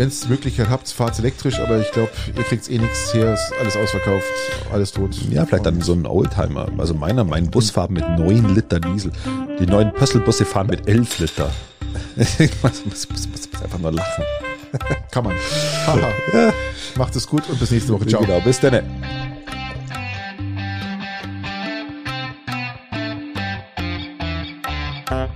Wenn 0.00 0.08
es 0.08 0.20
die 0.20 0.28
Möglichkeit 0.28 0.70
habt, 0.70 0.88
fahrt 0.88 1.18
elektrisch, 1.18 1.60
aber 1.60 1.78
ich 1.78 1.92
glaube, 1.92 2.10
ihr 2.34 2.42
kriegt 2.44 2.70
eh 2.70 2.78
nichts 2.78 3.12
her, 3.12 3.34
ist 3.34 3.52
alles 3.60 3.76
ausverkauft, 3.76 4.24
alles 4.72 4.92
tot. 4.92 5.14
Ja, 5.28 5.44
vielleicht 5.44 5.66
dann 5.66 5.82
so 5.82 5.92
ein 5.92 6.06
Oldtimer. 6.06 6.68
Also 6.78 6.94
meiner, 6.94 7.22
mein 7.22 7.50
Bus 7.50 7.70
fährt 7.70 7.90
mit 7.90 8.08
neun 8.16 8.54
Liter 8.54 8.80
Diesel. 8.80 9.12
Die 9.60 9.66
neuen 9.66 9.92
Pösselbusse 9.92 10.46
fahren 10.46 10.68
mit 10.68 10.88
elf 10.88 11.18
Liter. 11.18 11.50
ich 12.16 12.50
muss, 12.62 12.86
muss, 12.86 13.10
muss, 13.10 13.28
muss 13.28 13.62
einfach 13.62 13.78
nur 13.78 13.92
lachen. 13.92 14.24
Kann 15.10 15.24
man. 15.24 15.34
Haha. 15.86 16.10
ja. 16.32 16.52
Macht 16.96 17.14
es 17.16 17.26
gut 17.26 17.46
und 17.50 17.60
bis 17.60 17.70
nächste 17.70 17.92
Woche. 17.92 18.06
Ciao. 18.06 18.22
Genau, 18.22 18.40
bis 18.40 18.58
dann. 18.58 18.82
Thank 25.10 25.30